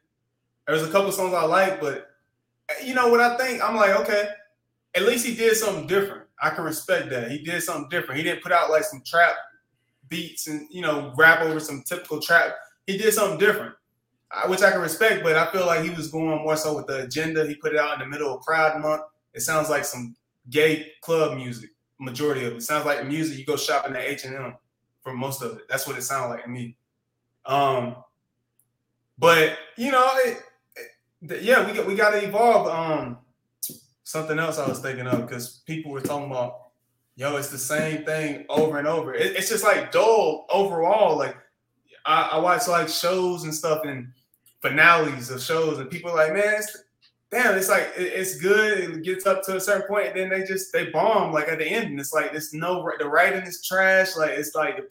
There 0.65 0.76
was 0.76 0.84
a 0.84 0.91
couple 0.91 1.11
songs 1.11 1.34
I 1.34 1.45
like, 1.45 1.81
but 1.81 2.07
you 2.84 2.93
know 2.93 3.07
what 3.07 3.19
I 3.19 3.35
think? 3.38 3.64
I'm 3.64 3.76
like, 3.76 3.95
okay, 4.01 4.30
at 4.95 5.03
least 5.03 5.26
he 5.26 5.35
did 5.35 5.55
something 5.55 5.88
different. 5.88 6.23
I 6.41 6.51
can 6.51 6.64
respect 6.64 7.10
that. 7.10 7.31
He 7.31 7.39
did 7.39 7.64
something 7.64 7.89
different. 7.89 8.18
He 8.18 8.23
didn't 8.23 8.43
put 8.43 8.51
out 8.51 8.69
like 8.69 8.84
some 8.84 9.01
trap 9.05 9.35
beats 10.10 10.47
and 10.47 10.68
you 10.69 10.81
know 10.81 11.14
rap 11.18 11.41
over 11.41 11.60
some 11.60 11.84
typical 11.85 12.22
trap. 12.22 12.53
He 12.85 12.97
did 12.97 13.14
something 13.14 13.39
different, 13.39 13.76
which 14.47 14.61
I 14.61 14.72
can 14.72 14.81
respect. 14.81 15.23
But 15.23 15.35
I 15.35 15.51
feel 15.51 15.65
like 15.65 15.84
he 15.84 15.89
was 15.89 16.10
going 16.10 16.43
more 16.43 16.55
so 16.55 16.76
with 16.76 16.88
the 16.88 17.03
agenda. 17.03 17.45
He 17.45 17.55
put 17.55 17.73
it 17.73 17.80
out 17.80 17.93
in 17.93 17.99
the 17.99 18.05
middle 18.05 18.35
of 18.35 18.43
Pride 18.43 18.80
Month. 18.81 19.03
It 19.34 19.41
sounds 19.41 19.69
like 19.69 19.85
some 19.85 20.15
gay 20.49 20.91
club 21.01 21.38
music. 21.38 21.69
Majority 21.99 22.45
of 22.45 22.53
it, 22.53 22.61
sounds 22.64 22.85
like 22.85 23.05
music 23.05 23.38
you 23.38 23.45
go 23.45 23.55
shopping 23.55 23.95
at 23.95 24.01
H 24.01 24.26
and 24.26 24.35
M 24.35 24.55
for 25.01 25.14
most 25.14 25.41
of 25.41 25.57
it. 25.57 25.64
That's 25.69 25.88
what 25.88 25.97
it 25.97 26.01
sounds 26.01 26.31
like 26.31 26.43
to 26.43 26.49
me. 26.49 26.76
Um, 27.45 27.95
but 29.18 29.57
you 29.77 29.91
know, 29.91 30.10
it, 30.15 30.41
it, 31.22 31.41
yeah, 31.43 31.65
we 31.65 31.73
got 31.73 31.88
we 31.88 31.95
got 31.95 32.11
to 32.11 32.26
evolve. 32.26 32.68
Um, 32.68 33.19
something 34.03 34.39
else 34.39 34.60
I 34.60 34.68
was 34.68 34.80
thinking 34.80 35.07
of 35.07 35.27
because 35.27 35.61
people 35.65 35.91
were 35.91 36.01
talking 36.01 36.27
about, 36.27 36.68
yo, 37.15 37.35
it's 37.38 37.49
the 37.49 37.57
same 37.57 38.05
thing 38.05 38.45
over 38.49 38.77
and 38.77 38.88
over. 38.88 39.14
It, 39.14 39.35
it's 39.35 39.49
just 39.49 39.64
like 39.64 39.91
dull 39.91 40.45
overall. 40.49 41.18
Like 41.18 41.35
I, 42.05 42.30
I, 42.34 42.38
watch 42.39 42.68
like 42.68 42.89
shows 42.89 43.43
and 43.43 43.53
stuff 43.53 43.85
and 43.85 44.10
finales 44.64 45.30
of 45.30 45.41
shows, 45.41 45.77
and 45.77 45.91
people 45.91 46.10
are 46.10 46.15
like, 46.15 46.34
man, 46.34 46.56
it's, 46.56 46.84
damn, 47.30 47.56
it's 47.56 47.69
like 47.69 47.91
it, 47.95 48.14
it's 48.14 48.40
good. 48.40 48.80
It 48.80 49.03
gets 49.03 49.27
up 49.27 49.44
to 49.44 49.57
a 49.57 49.61
certain 49.61 49.88
point, 49.88 50.07
and 50.07 50.15
then 50.15 50.30
they 50.30 50.44
just 50.45 50.73
they 50.73 50.90
bomb 50.90 51.31
like 51.31 51.48
at 51.48 51.60
the 51.60 51.68
end, 51.68 51.91
and 51.91 51.99
it's 51.99 52.14
like 52.14 52.34
it's 52.34 52.53
no 52.53 52.90
the 52.98 53.07
writing 53.07 53.44
is 53.44 53.64
trash. 53.64 54.18
Like 54.18 54.31
it's 54.31 54.56
like 54.56 54.77
the 54.77 54.88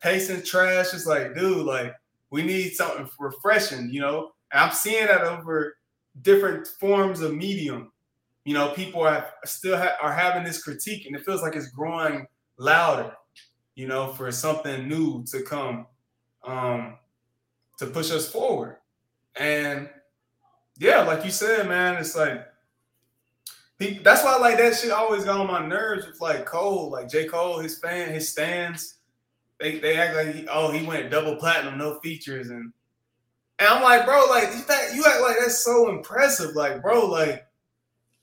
pacing 0.00 0.42
trash. 0.42 0.94
It's 0.94 1.06
like, 1.06 1.34
dude, 1.34 1.66
like 1.66 1.92
we 2.30 2.42
need 2.42 2.74
something 2.74 3.08
refreshing, 3.18 3.90
you 3.90 4.00
know. 4.00 4.30
And 4.52 4.60
I'm 4.60 4.72
seeing 4.72 5.06
that 5.06 5.22
over 5.22 5.76
different 6.22 6.68
forms 6.78 7.20
of 7.22 7.34
medium 7.34 7.90
you 8.44 8.52
know, 8.52 8.68
people 8.70 9.02
are 9.02 9.26
still 9.44 9.76
ha- 9.76 9.96
are 10.02 10.12
having 10.12 10.44
this 10.44 10.62
critique, 10.62 11.06
and 11.06 11.16
it 11.16 11.24
feels 11.24 11.42
like 11.42 11.56
it's 11.56 11.68
growing 11.68 12.26
louder. 12.58 13.12
You 13.74 13.88
know, 13.88 14.12
for 14.12 14.30
something 14.30 14.86
new 14.86 15.24
to 15.24 15.42
come, 15.42 15.86
um, 16.44 16.98
to 17.78 17.86
push 17.86 18.12
us 18.12 18.30
forward. 18.30 18.76
And 19.36 19.88
yeah, 20.78 21.02
like 21.02 21.24
you 21.24 21.30
said, 21.30 21.68
man, 21.68 21.96
it's 21.96 22.16
like 22.16 22.46
he, 23.78 23.98
that's 23.98 24.22
why 24.22 24.36
like 24.36 24.58
that 24.58 24.76
shit 24.76 24.90
always 24.90 25.24
got 25.24 25.40
on 25.40 25.46
my 25.46 25.66
nerves 25.66 26.06
with 26.06 26.20
like 26.20 26.46
Cole, 26.46 26.90
like 26.90 27.08
J. 27.08 27.26
Cole, 27.26 27.58
his 27.58 27.78
fan, 27.78 28.12
his 28.12 28.28
stands. 28.28 28.98
They, 29.60 29.78
they 29.78 29.96
act 29.96 30.16
like 30.16 30.34
he, 30.34 30.48
oh 30.48 30.70
he 30.72 30.84
went 30.86 31.10
double 31.10 31.36
platinum, 31.36 31.78
no 31.78 31.98
features, 32.00 32.50
and 32.50 32.72
and 33.58 33.68
I'm 33.68 33.82
like, 33.82 34.04
bro, 34.04 34.26
like 34.28 34.50
you, 34.52 34.96
you 34.96 35.04
act 35.06 35.22
like 35.22 35.36
that's 35.40 35.64
so 35.64 35.88
impressive, 35.90 36.54
like 36.54 36.82
bro, 36.82 37.06
like 37.06 37.46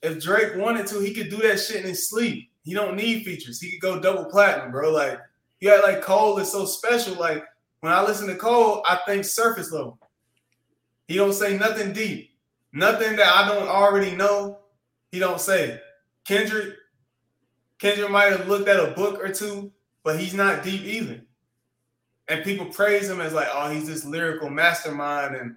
if 0.02 0.22
Drake 0.22 0.56
wanted 0.56 0.86
to, 0.88 1.00
he 1.00 1.14
could 1.14 1.30
do 1.30 1.38
that 1.38 1.58
shit 1.60 1.82
in 1.82 1.88
his 1.88 2.08
sleep. 2.08 2.50
He 2.64 2.74
don't 2.74 2.96
need 2.96 3.24
features. 3.24 3.60
He 3.60 3.72
could 3.72 3.80
go 3.80 4.00
double 4.00 4.26
platinum, 4.26 4.72
bro. 4.72 4.90
Like 4.90 5.18
you 5.60 5.70
got 5.70 5.84
like 5.84 6.02
Cole 6.02 6.38
is 6.38 6.50
so 6.50 6.64
special. 6.64 7.14
Like 7.14 7.44
when 7.80 7.92
I 7.92 8.02
listen 8.02 8.26
to 8.28 8.36
Cole, 8.36 8.82
I 8.88 8.98
think 9.06 9.24
surface 9.24 9.72
level. 9.72 9.98
He 11.12 11.18
don't 11.18 11.34
say 11.34 11.58
nothing 11.58 11.92
deep, 11.92 12.30
nothing 12.72 13.16
that 13.16 13.30
I 13.30 13.46
don't 13.46 13.68
already 13.68 14.16
know. 14.16 14.60
He 15.10 15.18
don't 15.18 15.38
say. 15.38 15.78
Kendrick, 16.24 16.74
Kendrick 17.78 18.10
might 18.10 18.32
have 18.32 18.48
looked 18.48 18.66
at 18.66 18.80
a 18.80 18.92
book 18.92 19.22
or 19.22 19.30
two, 19.30 19.70
but 20.04 20.18
he's 20.18 20.32
not 20.32 20.64
deep 20.64 20.80
either. 20.84 21.20
And 22.28 22.42
people 22.42 22.64
praise 22.64 23.10
him 23.10 23.20
as 23.20 23.34
like, 23.34 23.48
oh, 23.52 23.70
he's 23.70 23.86
this 23.86 24.06
lyrical 24.06 24.48
mastermind, 24.48 25.36
and 25.36 25.56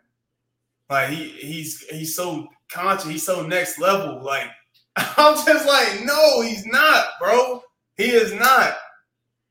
like 0.90 1.08
he 1.08 1.30
he's 1.30 1.86
he's 1.88 2.18
so 2.18 2.50
conscious. 2.70 3.10
He's 3.10 3.26
so 3.26 3.48
next 3.48 3.80
level. 3.80 4.22
Like 4.22 4.50
I'm 4.98 5.36
just 5.46 5.66
like, 5.66 6.04
no, 6.04 6.42
he's 6.42 6.66
not, 6.66 7.12
bro. 7.18 7.62
He 7.96 8.10
is 8.12 8.34
not. 8.34 8.76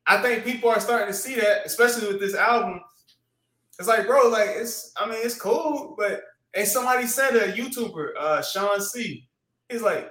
I 0.06 0.20
think 0.20 0.44
people 0.44 0.68
are 0.68 0.81
starting 0.81 1.09
to 1.09 1.14
see 1.14 1.36
that, 1.36 1.64
especially 1.64 2.09
with 2.09 2.20
this 2.20 2.35
album. 2.35 2.82
It's 3.78 3.88
like, 3.88 4.06
bro, 4.06 4.28
like 4.28 4.51
it's. 4.51 4.92
I 4.96 5.06
mean, 5.06 5.18
it's 5.22 5.40
cool, 5.40 5.94
but 5.98 6.22
and 6.55 6.66
somebody 6.66 7.06
said 7.06 7.34
a 7.34 7.52
YouTuber, 7.52 8.16
uh, 8.18 8.42
Sean 8.42 8.80
C. 8.80 9.26
He's 9.68 9.82
like, 9.82 10.10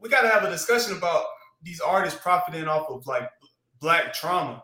we 0.00 0.08
got 0.08 0.22
to 0.22 0.28
have 0.28 0.44
a 0.44 0.50
discussion 0.50 0.96
about 0.96 1.24
these 1.62 1.80
artists 1.80 2.18
profiting 2.20 2.68
off 2.68 2.88
of 2.88 3.06
like 3.06 3.28
black 3.80 4.12
trauma 4.14 4.62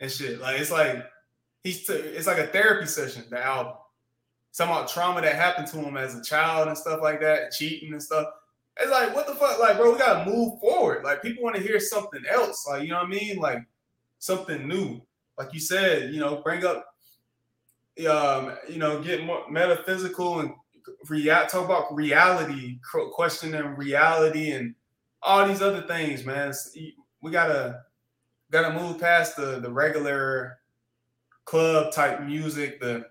and 0.00 0.10
shit. 0.10 0.40
Like 0.40 0.60
it's 0.60 0.70
like 0.70 1.04
he's 1.62 1.86
t- 1.86 1.92
it's 1.92 2.26
like 2.26 2.38
a 2.38 2.48
therapy 2.48 2.86
session. 2.86 3.24
The 3.30 3.42
album 3.42 3.74
some 4.52 4.68
about 4.68 4.88
trauma 4.88 5.20
that 5.20 5.36
happened 5.36 5.68
to 5.68 5.78
him 5.78 5.96
as 5.96 6.14
a 6.14 6.22
child 6.22 6.68
and 6.68 6.76
stuff 6.76 7.00
like 7.02 7.20
that, 7.20 7.52
cheating 7.52 7.92
and 7.92 8.02
stuff. 8.02 8.26
It's 8.80 8.90
like, 8.90 9.14
what 9.14 9.26
the 9.26 9.34
fuck? 9.34 9.60
Like, 9.60 9.76
bro, 9.76 9.92
we 9.92 9.98
gotta 9.98 10.28
move 10.28 10.58
forward. 10.60 11.04
Like, 11.04 11.22
people 11.22 11.44
want 11.44 11.56
to 11.56 11.62
hear 11.62 11.78
something 11.78 12.22
else. 12.28 12.66
Like, 12.66 12.82
you 12.82 12.88
know 12.88 12.96
what 12.96 13.06
I 13.06 13.10
mean? 13.10 13.36
Like 13.38 13.58
something 14.18 14.66
new. 14.66 15.00
Like 15.38 15.52
you 15.54 15.60
said, 15.60 16.12
you 16.12 16.20
know, 16.20 16.36
bring 16.42 16.64
up 16.64 16.89
um, 18.06 18.56
you 18.68 18.78
know, 18.78 19.02
get 19.02 19.24
more 19.24 19.44
metaphysical 19.50 20.40
and 20.40 20.52
rea- 21.08 21.46
talk 21.48 21.64
about 21.64 21.94
reality, 21.94 22.78
questioning 23.12 23.76
reality 23.76 24.52
and 24.52 24.74
all 25.22 25.46
these 25.46 25.62
other 25.62 25.82
things, 25.82 26.24
man. 26.24 26.52
We 27.22 27.30
gotta 27.30 27.82
gotta 28.50 28.72
move 28.72 29.00
past 29.00 29.36
the 29.36 29.60
the 29.60 29.70
regular 29.70 30.58
club 31.44 31.92
type 31.92 32.22
music, 32.22 32.80
the 32.80 33.06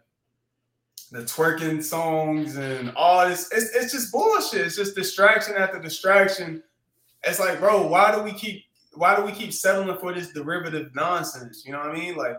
the 1.12 1.20
twerking 1.20 1.84
songs 1.84 2.56
and 2.56 2.92
all 2.96 3.28
this. 3.28 3.52
It's, 3.52 3.76
it's 3.76 3.92
just 3.92 4.12
bullshit. 4.12 4.66
It's 4.66 4.76
just 4.76 4.96
distraction 4.96 5.56
after 5.58 5.80
distraction. 5.80 6.62
It's 7.24 7.40
like, 7.40 7.60
bro, 7.60 7.88
why 7.88 8.16
do 8.16 8.22
we 8.22 8.34
keep 8.34 8.64
why 8.94 9.16
do 9.16 9.24
we 9.24 9.32
keep 9.32 9.54
settling 9.54 9.98
for 9.98 10.14
this 10.14 10.32
derivative 10.32 10.94
nonsense? 10.96 11.64
You 11.66 11.74
know 11.74 11.80
what 11.80 11.92
I 11.92 11.94
mean? 11.94 12.16
Like 12.16 12.38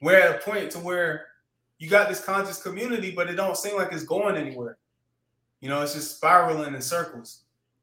we're 0.00 0.18
at 0.18 0.36
a 0.36 0.38
point 0.38 0.70
to 0.72 0.78
where 0.78 1.26
you 1.80 1.88
got 1.88 2.08
this 2.08 2.22
conscious 2.22 2.62
community, 2.62 3.10
but 3.10 3.28
it 3.28 3.34
don't 3.34 3.56
seem 3.56 3.74
like 3.74 3.90
it's 3.90 4.04
going 4.04 4.36
anywhere. 4.36 4.76
You 5.60 5.70
know, 5.70 5.82
it's 5.82 5.94
just 5.94 6.16
spiraling 6.16 6.74
in 6.74 6.82
circles. 6.82 7.40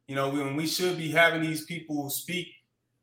You 0.07 0.15
know, 0.15 0.29
when 0.29 0.55
we 0.55 0.67
should 0.67 0.97
be 0.97 1.11
having 1.11 1.41
these 1.41 1.65
people 1.65 2.09
speak 2.09 2.47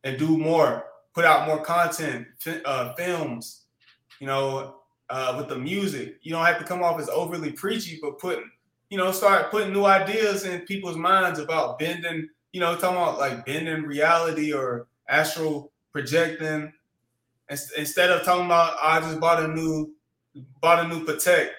and 0.04 0.16
do 0.16 0.38
more, 0.38 0.84
put 1.12 1.24
out 1.24 1.46
more 1.48 1.60
content, 1.60 2.28
uh, 2.64 2.94
films, 2.94 3.64
you 4.20 4.28
know, 4.28 4.76
uh, 5.10 5.34
with 5.36 5.48
the 5.48 5.58
music. 5.58 6.18
You 6.22 6.30
don't 6.30 6.46
have 6.46 6.58
to 6.58 6.64
come 6.64 6.82
off 6.82 7.00
as 7.00 7.08
overly 7.08 7.50
preachy, 7.50 7.98
but 8.00 8.20
putting, 8.20 8.48
you 8.88 8.96
know, 8.96 9.10
start 9.10 9.50
putting 9.50 9.72
new 9.72 9.84
ideas 9.84 10.44
in 10.44 10.60
people's 10.60 10.96
minds 10.96 11.40
about 11.40 11.78
bending, 11.80 12.28
you 12.52 12.60
know, 12.60 12.76
talking 12.76 12.96
about 12.96 13.18
like 13.18 13.44
bending 13.44 13.82
reality 13.82 14.52
or 14.52 14.86
astral 15.08 15.72
projecting. 15.92 16.72
Instead 17.50 18.10
of 18.10 18.24
talking 18.24 18.46
about, 18.46 18.76
I 18.80 19.00
just 19.00 19.20
bought 19.20 19.42
a 19.42 19.48
new, 19.48 19.92
bought 20.60 20.84
a 20.84 20.88
new 20.88 21.04
Patek. 21.04 21.50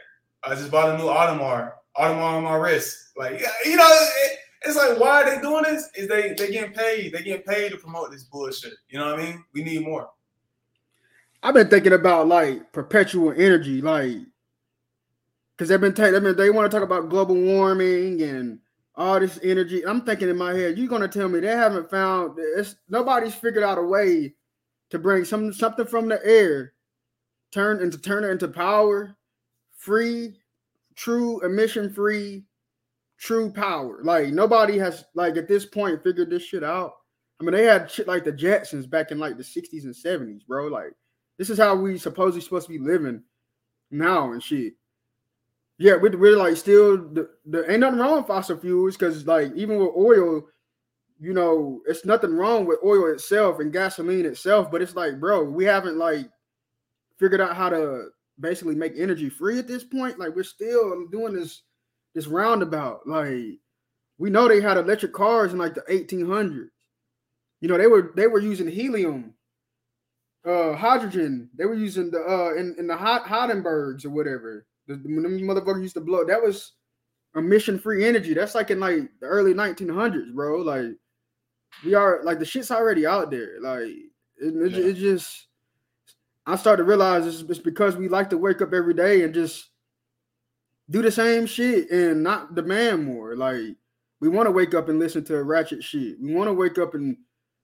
I 0.43 0.56
just 0.56 0.72
bought 0.72 0.93
a 0.93 0.97
new 0.97 1.06
Audemars, 1.06 1.72
Audemars 1.97 2.38
on 2.38 2.43
my 2.43 2.56
wrist. 2.56 3.11
Like, 3.18 3.41
you 3.65 3.76
know, 3.76 3.89
it, 3.89 4.39
it's 4.64 4.76
like, 4.76 4.99
why 4.99 5.22
are 5.22 5.35
they 5.35 5.41
doing 5.41 5.64
this? 5.64 5.89
Is 5.95 6.07
they 6.07 6.34
they 6.34 6.52
getting 6.52 6.73
paid? 6.73 7.14
They 7.14 7.23
getting 7.23 7.43
paid 7.43 7.72
to 7.72 7.77
promote 7.77 8.11
this 8.11 8.23
bullshit. 8.23 8.73
You 8.89 8.99
know 8.99 9.11
what 9.11 9.19
I 9.19 9.23
mean? 9.23 9.43
We 9.53 9.64
need 9.64 9.84
more. 9.84 10.10
I've 11.43 11.53
been 11.53 11.69
thinking 11.69 11.93
about 11.93 12.27
like 12.27 12.73
perpetual 12.73 13.31
energy, 13.31 13.81
like 13.81 14.18
because 15.56 15.69
they've 15.69 15.80
been 15.80 15.93
taking, 15.93 16.22
been, 16.22 16.35
they 16.35 16.49
want 16.49 16.69
to 16.69 16.76
talk 16.76 16.84
about 16.84 17.10
global 17.10 17.35
warming 17.35 18.22
and 18.22 18.60
all 18.95 19.19
this 19.19 19.39
energy. 19.43 19.85
I'm 19.85 20.02
thinking 20.02 20.30
in 20.30 20.38
my 20.38 20.53
head, 20.53 20.77
you're 20.77 20.88
gonna 20.88 21.07
tell 21.07 21.30
me 21.30 21.39
they 21.39 21.47
haven't 21.47 21.89
found 21.89 22.38
it's 22.39 22.76
nobody's 22.89 23.35
figured 23.35 23.64
out 23.64 23.77
a 23.77 23.84
way 23.84 24.34
to 24.89 24.99
bring 24.99 25.26
some 25.26 25.53
something 25.53 25.85
from 25.85 26.07
the 26.10 26.19
air, 26.26 26.73
turn 27.56 27.82
into 27.82 27.98
turn 27.98 28.26
it 28.26 28.30
into 28.30 28.49
power, 28.49 29.15
free, 29.77 30.36
true 30.95 31.40
emission 31.41 31.91
free, 31.91 32.44
true 33.18 33.49
power. 33.49 34.02
Like 34.03 34.27
nobody 34.27 34.77
has 34.77 35.06
like 35.15 35.38
at 35.38 35.48
this 35.48 35.65
point 35.65 36.03
figured 36.03 36.30
this 36.30 36.44
shit 36.44 36.64
out. 36.64 36.94
I 37.40 37.44
mean, 37.44 37.53
they 37.53 37.64
had 37.64 37.90
shit 37.90 38.07
like 38.07 38.26
the 38.26 38.32
Jetsons 38.34 38.90
back 38.90 39.11
in 39.11 39.19
like 39.19 39.38
the 39.38 39.44
60s 39.44 39.86
and 39.86 39.94
70s, 39.95 40.45
bro. 40.45 40.68
Like 40.68 40.94
this 41.38 41.49
is 41.49 41.57
how 41.57 41.76
we 41.76 41.98
supposedly 41.98 42.41
supposed 42.41 42.68
to 42.68 42.73
be 42.73 42.80
living 42.80 43.23
now 43.90 44.34
and 44.34 44.44
shit. 44.44 44.73
Yeah, 45.77 45.95
we're, 45.95 46.18
we're 46.18 46.38
like 46.38 46.57
still 46.57 46.98
the, 46.98 47.30
the 47.45 47.69
ain't 47.72 47.80
nothing 47.82 47.99
wrong 47.99 48.18
with 48.18 48.27
fossil 48.27 48.57
fuels 48.57 48.98
because 48.98 49.26
like 49.26 49.53
even 49.56 49.80
with 49.80 49.95
oil, 49.95 50.44
you 51.22 51.34
know, 51.34 51.82
it's 51.86 52.03
nothing 52.03 52.34
wrong 52.36 52.65
with 52.65 52.80
oil 52.84 53.14
itself 53.14 53.60
and 53.60 53.72
gasoline 53.72 54.26
itself, 54.26 54.69
but 54.69 54.82
it's 54.82 54.95
like, 54.95 55.22
bro, 55.22 55.44
we 55.44 55.64
haven't 55.64 55.98
like 55.98 56.30
figured 57.19 57.41
out 57.41 57.55
how 57.55 57.69
to 57.69 58.09
basically 58.39 58.75
make 58.75 58.93
energy 58.97 59.29
free 59.29 59.59
at 59.59 59.67
this 59.67 59.83
point. 59.83 60.19
Like 60.19 60.35
we're 60.35 60.43
still 60.43 61.07
doing 61.11 61.33
this 61.33 61.63
this 62.13 62.27
roundabout. 62.27 63.07
Like 63.07 63.59
we 64.17 64.29
know 64.29 64.47
they 64.47 64.61
had 64.61 64.77
electric 64.77 65.13
cars 65.13 65.51
in 65.51 65.59
like 65.59 65.75
the 65.75 65.81
1800s. 65.81 66.69
You 67.61 67.69
know, 67.69 67.77
they 67.77 67.87
were 67.87 68.13
they 68.15 68.27
were 68.27 68.39
using 68.39 68.67
helium 68.67 69.33
uh 70.45 70.73
hydrogen. 70.73 71.49
They 71.55 71.65
were 71.65 71.75
using 71.75 72.11
the 72.11 72.19
uh 72.19 72.53
in, 72.55 72.75
in 72.77 72.87
the 72.87 72.97
hot 72.97 73.25
Hindenburgs 73.25 74.05
or 74.05 74.11
whatever. 74.11 74.65
The, 74.87 74.95
the 74.95 75.09
motherfucker 75.09 75.81
used 75.81 75.95
to 75.95 76.01
blow. 76.01 76.23
That 76.25 76.41
was 76.41 76.73
emission 77.35 77.79
free 77.79 78.05
energy. 78.05 78.33
That's 78.33 78.55
like 78.55 78.71
in 78.71 78.79
like 78.79 79.09
the 79.19 79.27
early 79.27 79.53
1900s, 79.53 80.33
bro. 80.33 80.61
Like 80.61 80.91
we 81.83 81.93
are 81.93 82.21
like 82.23 82.39
the 82.39 82.45
shit's 82.45 82.71
already 82.71 83.05
out 83.05 83.31
there. 83.31 83.59
Like 83.61 83.89
it, 84.37 84.55
it, 84.55 84.71
yeah. 84.71 84.89
it 84.89 84.93
just 84.93 85.47
I 86.45 86.55
started 86.55 86.84
to 86.84 86.88
realize 86.88 87.26
it's, 87.26 87.49
it's 87.49 87.59
because 87.59 87.95
we 87.95 88.07
like 88.07 88.30
to 88.30 88.38
wake 88.38 88.61
up 88.61 88.73
every 88.73 88.93
day 88.93 89.23
and 89.23 89.34
just 89.34 89.69
do 90.89 91.01
the 91.01 91.11
same 91.11 91.45
shit 91.45 91.89
and 91.89 92.22
not 92.22 92.53
demand 92.53 93.05
more. 93.05 93.35
Like 93.35 93.76
we 94.19 94.30
want 94.30 94.47
to 94.47 94.51
wake 94.51 94.73
up 94.73 94.88
and 94.89 94.99
listen 94.99 95.23
to 95.26 95.43
ratchet 95.43 95.84
shit. 95.84 96.19
We 96.22 96.34
want 96.34 96.47
to 96.47 96.53
wake 96.53 96.77
up 96.77 96.93
and 96.93 97.17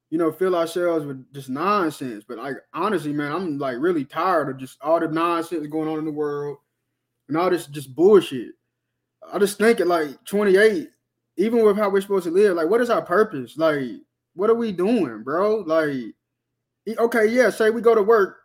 you 0.09 0.17
know 0.17 0.31
fill 0.31 0.55
ourselves 0.55 1.05
with 1.05 1.31
just 1.33 1.49
nonsense. 1.49 2.23
But 2.27 2.39
like 2.39 2.57
honestly, 2.73 3.13
man, 3.13 3.31
I'm 3.31 3.57
like 3.59 3.77
really 3.79 4.05
tired 4.05 4.49
of 4.49 4.57
just 4.57 4.77
all 4.81 4.99
the 4.99 5.07
nonsense 5.07 5.67
going 5.67 5.87
on 5.87 5.99
in 5.99 6.05
the 6.05 6.11
world 6.11 6.57
and 7.27 7.37
all 7.37 7.49
this 7.49 7.67
just 7.67 7.95
bullshit. 7.95 8.53
I 9.31 9.37
just 9.37 9.59
think 9.59 9.79
at 9.79 9.87
like 9.87 10.23
28, 10.25 10.89
even 11.37 11.63
with 11.63 11.77
how 11.77 11.89
we're 11.89 12.01
supposed 12.01 12.25
to 12.25 12.31
live, 12.31 12.55
like 12.55 12.69
what 12.69 12.81
is 12.81 12.89
our 12.89 13.03
purpose? 13.03 13.57
Like, 13.57 13.83
what 14.33 14.49
are 14.49 14.55
we 14.55 14.71
doing, 14.71 15.21
bro? 15.21 15.57
Like, 15.59 16.15
okay, 16.97 17.27
yeah, 17.27 17.51
say 17.51 17.69
we 17.69 17.81
go 17.81 17.93
to 17.93 18.01
work 18.01 18.40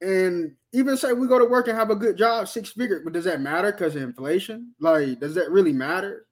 and 0.00 0.54
even 0.72 0.96
say 0.96 1.12
we 1.12 1.26
go 1.26 1.38
to 1.38 1.44
work 1.44 1.68
and 1.68 1.76
have 1.76 1.90
a 1.90 1.96
good 1.96 2.16
job, 2.16 2.48
six 2.48 2.70
figure, 2.70 3.00
but 3.04 3.12
does 3.12 3.24
that 3.24 3.40
matter 3.40 3.72
because 3.72 3.96
of 3.96 4.02
inflation? 4.02 4.72
Like, 4.80 5.20
does 5.20 5.34
that 5.34 5.50
really 5.50 5.72
matter? 5.72 6.26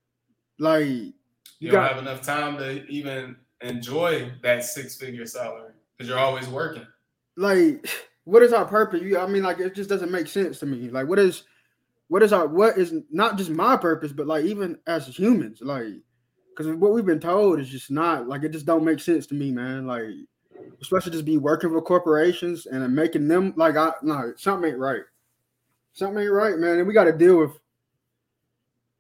Like, 0.59 0.87
you, 0.87 1.13
you 1.59 1.71
don't 1.71 1.83
got, 1.83 1.95
have 1.95 2.03
enough 2.03 2.23
time 2.23 2.57
to 2.59 2.87
even 2.87 3.37
enjoy 3.61 4.33
that 4.43 4.65
six 4.65 4.97
figure 4.97 5.27
salary 5.27 5.73
because 5.97 6.09
you're 6.09 6.19
always 6.19 6.49
working. 6.49 6.87
Like, 7.37 7.87
what 8.25 8.43
is 8.43 8.53
our 8.53 8.65
purpose? 8.65 9.03
You, 9.03 9.19
I 9.19 9.27
mean, 9.27 9.43
like, 9.43 9.59
it 9.59 9.75
just 9.75 9.91
doesn't 9.91 10.11
make 10.11 10.29
sense 10.29 10.59
to 10.61 10.67
me. 10.67 10.91
Like, 10.91 11.09
what 11.09 11.19
is 11.19 11.45
what 12.09 12.23
is 12.23 12.33
our 12.33 12.47
what 12.47 12.77
is 12.77 12.95
not 13.11 13.37
just 13.37 13.51
my 13.51 13.77
purpose, 13.77 14.13
but 14.13 14.27
like 14.27 14.45
even 14.45 14.79
as 14.87 15.07
humans, 15.07 15.61
like 15.61 15.93
because 16.51 16.75
what 16.75 16.93
we've 16.93 17.07
been 17.07 17.21
told 17.21 17.61
is 17.61 17.69
just 17.69 17.91
not 17.91 18.27
like 18.27 18.43
it 18.43 18.51
just 18.51 18.67
don't 18.67 18.85
make 18.85 18.99
sense 18.99 19.27
to 19.29 19.35
me, 19.35 19.53
man. 19.53 19.87
Like 19.87 20.11
especially 20.81 21.13
just 21.13 21.25
be 21.25 21.39
working 21.39 21.71
for 21.71 21.83
corporations 21.83 22.67
and 22.67 22.95
making 22.95 23.29
them 23.29 23.53
like 23.57 23.77
I 23.77 23.93
no 24.03 24.33
something 24.37 24.71
ain't 24.71 24.79
right. 24.79 25.03
Something 25.93 26.23
ain't 26.23 26.33
right, 26.33 26.59
man. 26.59 26.79
And 26.79 26.87
we 26.87 26.95
got 26.95 27.05
to 27.05 27.13
deal 27.13 27.39
with 27.39 27.59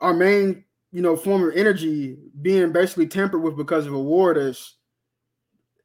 our 0.01 0.15
main, 0.15 0.65
you 0.93 1.03
know, 1.03 1.17
form 1.17 1.49
of 1.49 1.55
energy 1.55 2.17
being 2.43 2.73
basically 2.73 3.07
tampered 3.07 3.43
with 3.43 3.57
because 3.57 3.87
of 3.87 3.95
a 3.95 4.01
war 4.01 4.35
that's 4.35 4.77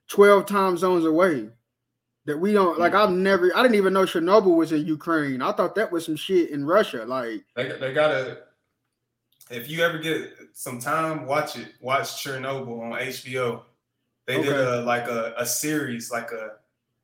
12 0.09 0.45
time 0.45 0.77
zones 0.77 1.05
away 1.05 1.49
that 2.25 2.37
we 2.37 2.53
don't 2.53 2.79
like. 2.79 2.93
I've 2.93 3.11
never, 3.11 3.55
I 3.55 3.61
didn't 3.61 3.75
even 3.75 3.93
know 3.93 4.03
Chernobyl 4.03 4.55
was 4.55 4.71
in 4.71 4.85
Ukraine. 4.85 5.41
I 5.41 5.51
thought 5.51 5.75
that 5.75 5.91
was 5.91 6.05
some 6.05 6.15
shit 6.15 6.51
in 6.51 6.65
Russia. 6.65 7.05
Like 7.05 7.45
they, 7.55 7.77
they 7.79 7.93
gotta. 7.93 8.39
If 9.51 9.69
you 9.69 9.83
ever 9.83 9.97
get 9.97 10.33
some 10.53 10.79
time, 10.79 11.25
watch 11.25 11.57
it. 11.57 11.73
Watch 11.81 12.23
Chernobyl 12.23 12.81
on 12.81 12.99
HBO. 12.99 13.63
They 14.25 14.37
okay. 14.37 14.49
did 14.49 14.55
a 14.55 14.81
like 14.81 15.07
a, 15.07 15.33
a 15.37 15.45
series, 15.45 16.11
like 16.11 16.31
a 16.31 16.53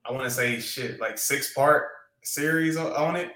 I 0.05 0.11
want 0.11 0.23
to 0.23 0.31
say 0.31 0.59
shit, 0.59 0.99
like 0.99 1.17
six 1.17 1.53
part 1.53 1.87
series 2.23 2.77
on 2.77 3.15
it. 3.15 3.31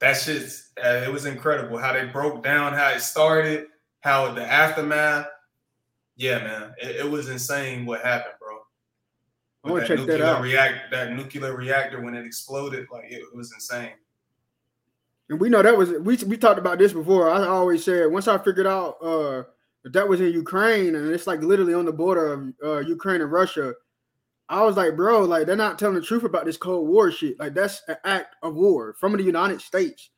That 0.00 0.14
shit's 0.14 0.70
uh, 0.84 1.02
it 1.04 1.12
was 1.12 1.26
incredible 1.26 1.78
how 1.78 1.92
they 1.92 2.04
broke 2.06 2.42
down 2.42 2.72
how 2.72 2.90
it 2.90 3.00
started, 3.00 3.66
how 4.00 4.32
the 4.32 4.44
aftermath. 4.44 5.26
Yeah, 6.16 6.38
man, 6.38 6.74
it, 6.80 6.96
it 6.96 7.10
was 7.10 7.28
insane 7.28 7.86
what 7.86 8.02
happened, 8.02 8.34
bro. 8.38 8.58
I 9.64 9.70
want 9.70 9.86
to 9.86 9.96
check 9.96 10.06
that 10.06 10.20
out. 10.20 10.42
React 10.42 10.90
that 10.90 11.12
nuclear 11.12 11.56
reactor 11.56 12.00
when 12.00 12.14
it 12.14 12.26
exploded, 12.26 12.86
like 12.92 13.04
it, 13.04 13.22
it 13.22 13.34
was 13.36 13.52
insane. 13.52 13.92
And 15.30 15.40
we 15.40 15.48
know 15.48 15.62
that 15.62 15.76
was 15.76 15.90
we 15.90 16.16
we 16.26 16.36
talked 16.36 16.58
about 16.58 16.78
this 16.78 16.92
before. 16.92 17.30
I 17.30 17.46
always 17.46 17.84
said 17.84 18.10
once 18.10 18.28
I 18.28 18.36
figured 18.38 18.66
out 18.66 18.98
uh 19.02 19.44
that 19.84 20.08
was 20.08 20.20
in 20.20 20.32
Ukraine 20.32 20.94
and 20.94 21.10
it's 21.10 21.26
like 21.26 21.42
literally 21.42 21.74
on 21.74 21.84
the 21.84 21.92
border 21.92 22.32
of 22.32 22.52
uh, 22.64 22.78
Ukraine 22.80 23.20
and 23.20 23.32
Russia. 23.32 23.74
I 24.48 24.62
was 24.64 24.76
like, 24.76 24.96
bro, 24.96 25.24
like 25.24 25.46
they're 25.46 25.56
not 25.56 25.78
telling 25.78 25.94
the 25.94 26.02
truth 26.02 26.24
about 26.24 26.44
this 26.44 26.56
Cold 26.56 26.88
War 26.88 27.10
shit. 27.10 27.38
Like 27.38 27.54
that's 27.54 27.82
an 27.88 27.96
act 28.04 28.36
of 28.42 28.54
war 28.54 28.94
from 28.98 29.16
the 29.16 29.22
United 29.22 29.60
States. 29.60 30.10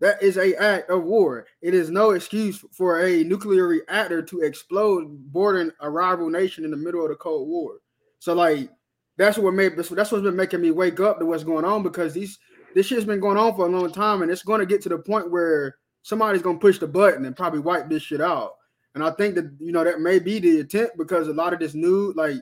That 0.00 0.22
is 0.22 0.36
a 0.36 0.54
act 0.54 0.90
of 0.90 1.04
war. 1.04 1.46
It 1.60 1.74
is 1.74 1.90
no 1.90 2.10
excuse 2.10 2.64
for 2.72 3.04
a 3.04 3.24
nuclear 3.24 3.66
reactor 3.66 4.22
to 4.22 4.40
explode 4.40 5.32
bordering 5.32 5.72
a 5.80 5.90
rival 5.90 6.30
nation 6.30 6.64
in 6.64 6.70
the 6.70 6.76
middle 6.76 7.02
of 7.02 7.08
the 7.08 7.16
Cold 7.16 7.48
War. 7.48 7.78
So 8.20 8.34
like 8.34 8.70
that's 9.16 9.38
what 9.38 9.54
made 9.54 9.76
that's 9.76 9.90
what's 9.90 10.22
been 10.22 10.36
making 10.36 10.60
me 10.60 10.70
wake 10.70 11.00
up 11.00 11.18
to 11.18 11.26
what's 11.26 11.42
going 11.42 11.64
on 11.64 11.82
because 11.82 12.12
these 12.12 12.38
this 12.74 12.86
shit's 12.86 13.04
been 13.04 13.20
going 13.20 13.38
on 13.38 13.56
for 13.56 13.66
a 13.66 13.70
long 13.70 13.90
time 13.90 14.22
and 14.22 14.30
it's 14.30 14.42
going 14.42 14.60
to 14.60 14.66
get 14.66 14.82
to 14.82 14.88
the 14.88 14.98
point 14.98 15.30
where 15.30 15.76
somebody's 16.02 16.42
going 16.42 16.56
to 16.56 16.60
push 16.60 16.78
the 16.78 16.86
button 16.86 17.24
and 17.24 17.36
probably 17.36 17.60
wipe 17.60 17.88
this 17.88 18.02
shit 18.02 18.20
out. 18.20 18.52
And 18.98 19.06
I 19.06 19.10
think 19.12 19.34
that 19.36 19.50
you 19.60 19.72
know 19.72 19.84
that 19.84 20.00
may 20.00 20.18
be 20.18 20.38
the 20.38 20.60
intent 20.60 20.90
because 20.96 21.28
a 21.28 21.32
lot 21.32 21.52
of 21.52 21.60
this 21.60 21.74
new 21.74 22.12
like 22.16 22.36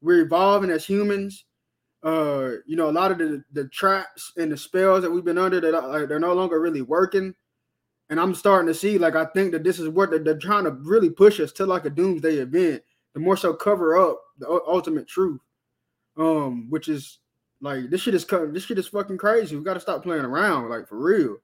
we're 0.00 0.22
evolving 0.22 0.70
as 0.70 0.84
humans. 0.84 1.44
Uh, 2.02 2.52
you 2.66 2.76
know, 2.76 2.88
a 2.88 2.92
lot 2.92 3.10
of 3.10 3.18
the 3.18 3.42
the 3.52 3.68
traps 3.68 4.32
and 4.36 4.52
the 4.52 4.56
spells 4.56 5.02
that 5.02 5.10
we've 5.10 5.24
been 5.24 5.38
under 5.38 5.60
that 5.60 5.72
like, 5.72 6.08
they're 6.08 6.20
no 6.20 6.34
longer 6.34 6.60
really 6.60 6.82
working. 6.82 7.34
And 8.08 8.20
I'm 8.20 8.34
starting 8.34 8.68
to 8.68 8.74
see 8.74 8.98
like 8.98 9.16
I 9.16 9.24
think 9.26 9.52
that 9.52 9.64
this 9.64 9.80
is 9.80 9.88
what 9.88 10.10
they're, 10.10 10.20
they're 10.20 10.38
trying 10.38 10.64
to 10.64 10.70
really 10.70 11.10
push 11.10 11.40
us 11.40 11.52
to 11.52 11.66
like 11.66 11.84
a 11.84 11.90
doomsday 11.90 12.36
event. 12.36 12.82
The 13.14 13.20
more 13.20 13.36
so 13.36 13.52
cover 13.54 13.96
up 13.96 14.20
the 14.38 14.48
ultimate 14.48 15.08
truth 15.08 15.40
um, 16.16 16.70
which 16.70 16.88
is 16.88 17.18
like 17.60 17.90
this 17.90 18.02
shit 18.02 18.14
is 18.14 18.24
this 18.24 18.64
shit 18.64 18.78
is 18.78 18.88
fucking 18.88 19.18
crazy. 19.18 19.56
We 19.56 19.64
got 19.64 19.74
to 19.74 19.80
stop 19.80 20.02
playing 20.02 20.24
around, 20.24 20.70
like 20.70 20.88
for 20.88 20.98
real. 20.98 21.36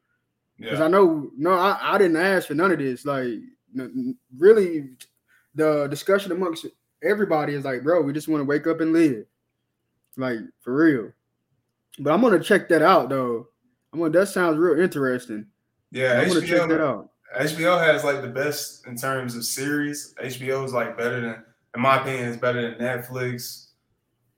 Because 0.58 0.78
yeah. 0.78 0.84
I 0.84 0.88
know, 0.88 1.30
no, 1.36 1.52
I, 1.52 1.94
I 1.94 1.98
didn't 1.98 2.18
ask 2.18 2.46
for 2.46 2.54
none 2.54 2.70
of 2.70 2.78
this. 2.78 3.04
Like, 3.04 3.38
really, 4.36 4.90
the 5.54 5.86
discussion 5.88 6.32
amongst 6.32 6.66
everybody 7.02 7.54
is 7.54 7.64
like, 7.64 7.82
bro, 7.82 8.00
we 8.02 8.12
just 8.12 8.28
want 8.28 8.40
to 8.40 8.44
wake 8.44 8.66
up 8.66 8.80
and 8.80 8.92
live, 8.92 9.24
like 10.16 10.38
for 10.60 10.74
real. 10.74 11.12
But 11.98 12.12
I'm 12.12 12.20
gonna 12.22 12.42
check 12.42 12.68
that 12.68 12.82
out 12.82 13.08
though. 13.08 13.48
I'm 13.92 14.00
gonna. 14.00 14.10
That 14.10 14.28
sounds 14.28 14.58
real 14.58 14.80
interesting. 14.82 15.46
Yeah, 15.90 16.20
I'm 16.20 16.28
HBO, 16.28 16.34
gonna 16.34 16.46
check 16.46 16.68
that 16.68 16.80
out. 16.80 17.10
HBO 17.38 17.78
has 17.78 18.04
like 18.04 18.22
the 18.22 18.28
best 18.28 18.86
in 18.86 18.96
terms 18.96 19.36
of 19.36 19.44
series. 19.44 20.14
HBO 20.22 20.64
is 20.64 20.72
like 20.72 20.96
better 20.96 21.20
than, 21.20 21.44
in 21.74 21.80
my 21.80 22.00
opinion, 22.00 22.28
is 22.28 22.36
better 22.36 22.62
than 22.62 22.78
Netflix, 22.78 23.68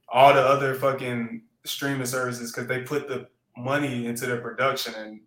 all 0.09 0.35
the 0.35 0.40
other 0.40 0.74
fucking 0.74 1.43
streaming 1.65 2.06
services 2.06 2.52
because 2.52 2.69
they 2.69 2.82
put 2.82 3.09
the 3.09 3.28
money 3.56 4.06
into 4.06 4.27
the 4.27 4.36
production 4.36 4.94
and 4.94 5.20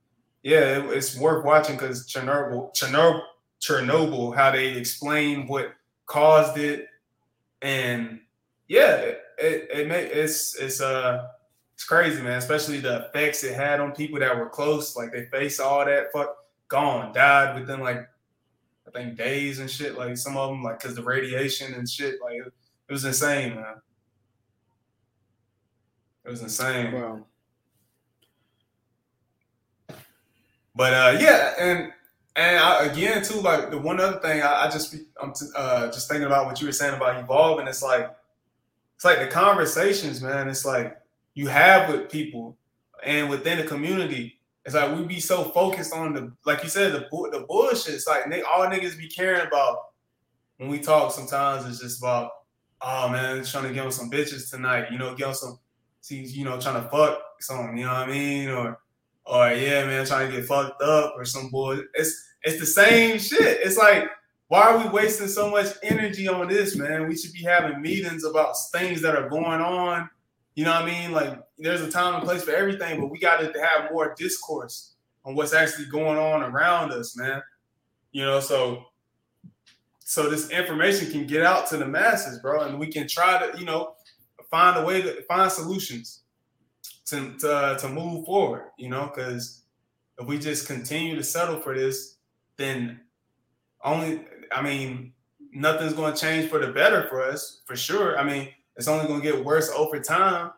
yeah, 0.43 0.77
it, 0.77 0.85
it's 0.95 1.17
worth 1.17 1.43
watching 1.43 1.75
because 1.75 2.07
Chernobyl, 2.07 2.73
Chernobyl, 2.73 3.21
Chernobyl, 3.61 4.35
how 4.35 4.51
they 4.51 4.69
explain 4.69 5.47
what 5.47 5.73
caused 6.05 6.57
it, 6.57 6.87
and 7.61 8.19
yeah, 8.67 8.95
it 8.95 9.21
it, 9.37 9.69
it 9.71 9.87
may, 9.87 10.05
it's 10.05 10.55
it's 10.55 10.81
uh 10.81 11.27
it's 11.73 11.83
crazy, 11.83 12.21
man. 12.21 12.37
Especially 12.37 12.79
the 12.79 13.05
effects 13.05 13.43
it 13.43 13.55
had 13.55 13.79
on 13.79 13.91
people 13.93 14.19
that 14.19 14.37
were 14.37 14.49
close, 14.49 14.95
like 14.95 15.11
they 15.11 15.25
face 15.25 15.59
all 15.59 15.85
that 15.85 16.11
fuck 16.11 16.35
gone, 16.67 17.13
died 17.13 17.59
within 17.59 17.79
like 17.79 18.07
I 18.87 18.91
think 18.91 19.17
days 19.17 19.59
and 19.59 19.69
shit. 19.69 19.97
Like 19.97 20.17
some 20.17 20.37
of 20.37 20.49
them, 20.49 20.63
like 20.63 20.79
because 20.79 20.95
the 20.95 21.03
radiation 21.03 21.73
and 21.73 21.87
shit, 21.87 22.21
like 22.21 22.35
it, 22.35 22.53
it 22.89 22.91
was 22.91 23.05
insane, 23.05 23.55
man. 23.55 23.75
It 26.25 26.29
was 26.29 26.41
insane. 26.41 26.93
Wow. 26.93 27.25
But 30.75 30.93
uh, 30.93 31.17
yeah, 31.19 31.53
and 31.59 31.91
and 32.37 32.59
I, 32.59 32.85
again 32.85 33.23
too, 33.23 33.41
like 33.41 33.71
the 33.71 33.77
one 33.79 33.99
other 33.99 34.19
thing 34.19 34.41
I, 34.41 34.65
I 34.65 34.69
just 34.69 34.95
I'm 35.21 35.33
t- 35.33 35.47
uh, 35.55 35.87
just 35.87 36.07
thinking 36.07 36.27
about 36.27 36.45
what 36.45 36.61
you 36.61 36.67
were 36.67 36.73
saying 36.73 36.95
about 36.95 37.21
evolving. 37.21 37.67
It's 37.67 37.81
like 37.81 38.15
it's 38.95 39.03
like 39.03 39.19
the 39.19 39.27
conversations, 39.27 40.21
man. 40.21 40.47
It's 40.47 40.63
like 40.63 40.97
you 41.33 41.47
have 41.47 41.91
with 41.91 42.11
people 42.11 42.55
and 43.03 43.29
within 43.29 43.57
the 43.57 43.63
community. 43.63 44.39
It's 44.65 44.75
like 44.75 44.95
we 44.95 45.03
be 45.03 45.19
so 45.19 45.45
focused 45.45 45.93
on 45.93 46.13
the, 46.13 46.31
like 46.45 46.61
you 46.61 46.69
said, 46.69 46.93
the 46.93 47.07
the 47.31 47.45
bullshit. 47.47 47.95
It's 47.95 48.07
like 48.07 48.25
all 48.47 48.67
niggas 48.67 48.97
be 48.97 49.07
caring 49.07 49.47
about 49.47 49.77
when 50.57 50.69
we 50.69 50.79
talk. 50.79 51.13
Sometimes 51.13 51.65
it's 51.65 51.79
just 51.79 51.99
about, 51.99 52.31
oh 52.81 53.09
man, 53.09 53.43
trying 53.45 53.63
to 53.63 53.73
get 53.73 53.85
on 53.85 53.91
some 53.91 54.11
bitches 54.11 54.51
tonight. 54.51 54.91
You 54.91 54.99
know, 54.99 55.15
get 55.15 55.35
some 55.35 55.57
he's 56.07 56.37
you 56.37 56.45
know 56.45 56.59
trying 56.59 56.83
to 56.83 56.89
fuck 56.89 57.19
someone, 57.39 57.77
you 57.77 57.85
know 57.85 57.93
what 57.93 58.09
I 58.09 58.11
mean, 58.11 58.49
or 58.49 58.79
or 59.29 59.49
yeah, 59.51 59.85
man, 59.85 60.05
trying 60.05 60.29
to 60.29 60.37
get 60.37 60.45
fucked 60.45 60.81
up 60.81 61.13
or 61.15 61.25
some 61.25 61.49
boy. 61.49 61.79
It's 61.93 62.25
it's 62.43 62.59
the 62.59 62.65
same 62.65 63.19
shit. 63.19 63.59
It's 63.61 63.77
like 63.77 64.09
why 64.47 64.61
are 64.61 64.77
we 64.77 64.89
wasting 64.89 65.27
so 65.27 65.49
much 65.49 65.67
energy 65.83 66.27
on 66.27 66.47
this, 66.47 66.75
man? 66.77 67.07
We 67.07 67.17
should 67.17 67.33
be 67.33 67.43
having 67.43 67.81
meetings 67.81 68.23
about 68.23 68.55
things 68.71 69.01
that 69.01 69.15
are 69.15 69.29
going 69.29 69.61
on. 69.61 70.09
You 70.55 70.63
know 70.63 70.71
what 70.71 70.83
I 70.83 70.85
mean? 70.85 71.11
Like 71.11 71.39
there's 71.57 71.81
a 71.81 71.91
time 71.91 72.15
and 72.15 72.23
place 72.23 72.43
for 72.43 72.51
everything, 72.51 72.99
but 72.99 73.11
we 73.11 73.19
got 73.19 73.39
to 73.41 73.47
have 73.61 73.91
more 73.91 74.15
discourse 74.17 74.93
on 75.25 75.35
what's 75.35 75.53
actually 75.53 75.87
going 75.87 76.17
on 76.17 76.43
around 76.43 76.93
us, 76.93 77.17
man. 77.17 77.41
You 78.11 78.23
know, 78.23 78.39
so 78.39 78.85
so 79.99 80.29
this 80.29 80.49
information 80.49 81.11
can 81.11 81.27
get 81.27 81.43
out 81.43 81.67
to 81.67 81.77
the 81.77 81.85
masses, 81.85 82.39
bro, 82.39 82.61
and 82.61 82.79
we 82.79 82.87
can 82.87 83.09
try 83.09 83.45
to, 83.45 83.59
you 83.59 83.65
know, 83.65 83.95
find 84.49 84.77
a 84.77 84.85
way 84.85 85.01
to 85.01 85.21
find 85.23 85.51
solutions. 85.51 86.21
To 87.07 87.33
to, 87.39 87.77
to 87.79 87.89
move 87.89 88.25
forward. 88.25 88.71
You 88.77 88.89
know, 88.89 89.11
because 89.13 89.63
if 90.19 90.27
we 90.27 90.37
just 90.37 90.67
continue 90.67 91.15
to 91.15 91.23
settle 91.23 91.59
for 91.59 91.75
this, 91.75 92.17
then 92.57 93.01
only 93.83 94.25
I 94.51 94.61
mean 94.61 95.13
nothing's 95.53 95.93
going 95.93 96.13
to 96.13 96.19
change 96.19 96.49
for 96.49 96.59
the 96.59 96.71
better 96.71 97.07
for 97.09 97.23
us 97.23 97.61
for 97.65 97.75
sure. 97.75 98.17
I 98.17 98.23
mean 98.23 98.49
it's 98.77 98.87
only 98.87 99.07
going 99.07 99.21
to 99.21 99.31
get 99.31 99.43
worse 99.43 99.71
over 99.75 99.99
time. 99.99 100.51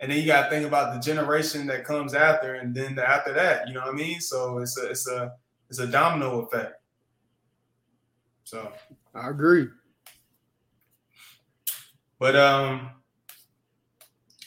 And 0.00 0.10
then 0.10 0.18
you 0.18 0.26
got 0.26 0.44
to 0.44 0.50
think 0.50 0.66
about 0.66 0.94
the 0.94 1.00
generation 1.00 1.66
that 1.66 1.84
comes 1.84 2.14
after, 2.14 2.54
and 2.54 2.74
then 2.74 2.94
the, 2.94 3.06
after 3.06 3.34
that. 3.34 3.68
You 3.68 3.74
know 3.74 3.80
what 3.80 3.90
I 3.90 3.96
mean? 3.96 4.18
So 4.18 4.58
it's 4.58 4.78
a 4.78 4.90
it's 4.90 5.06
a 5.06 5.32
it's 5.68 5.78
a 5.78 5.86
domino 5.86 6.40
effect. 6.40 6.80
So 8.44 8.72
I 9.14 9.28
agree. 9.28 9.68
But 12.18 12.34
um, 12.34 12.90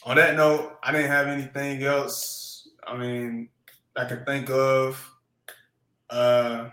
on 0.04 0.16
that 0.16 0.36
note, 0.36 0.78
I 0.82 0.92
didn't 0.92 1.10
have 1.10 1.28
anything 1.28 1.82
else. 1.82 2.68
I 2.86 2.96
mean, 2.96 3.48
I 3.96 4.04
could 4.04 4.26
think 4.26 4.50
of. 4.50 5.10
Uh, 6.10 6.68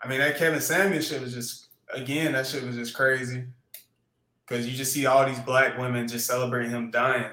I 0.00 0.08
mean, 0.08 0.20
that 0.20 0.36
Kevin 0.36 0.60
Samuels 0.60 1.08
shit 1.08 1.20
was 1.20 1.34
just 1.34 1.68
again, 1.92 2.32
that 2.32 2.46
shit 2.46 2.64
was 2.64 2.76
just 2.76 2.94
crazy. 2.94 3.44
Cause 4.46 4.66
you 4.66 4.74
just 4.74 4.94
see 4.94 5.04
all 5.04 5.26
these 5.26 5.40
black 5.40 5.76
women 5.76 6.08
just 6.08 6.26
celebrating 6.26 6.70
him 6.70 6.90
dying. 6.90 7.30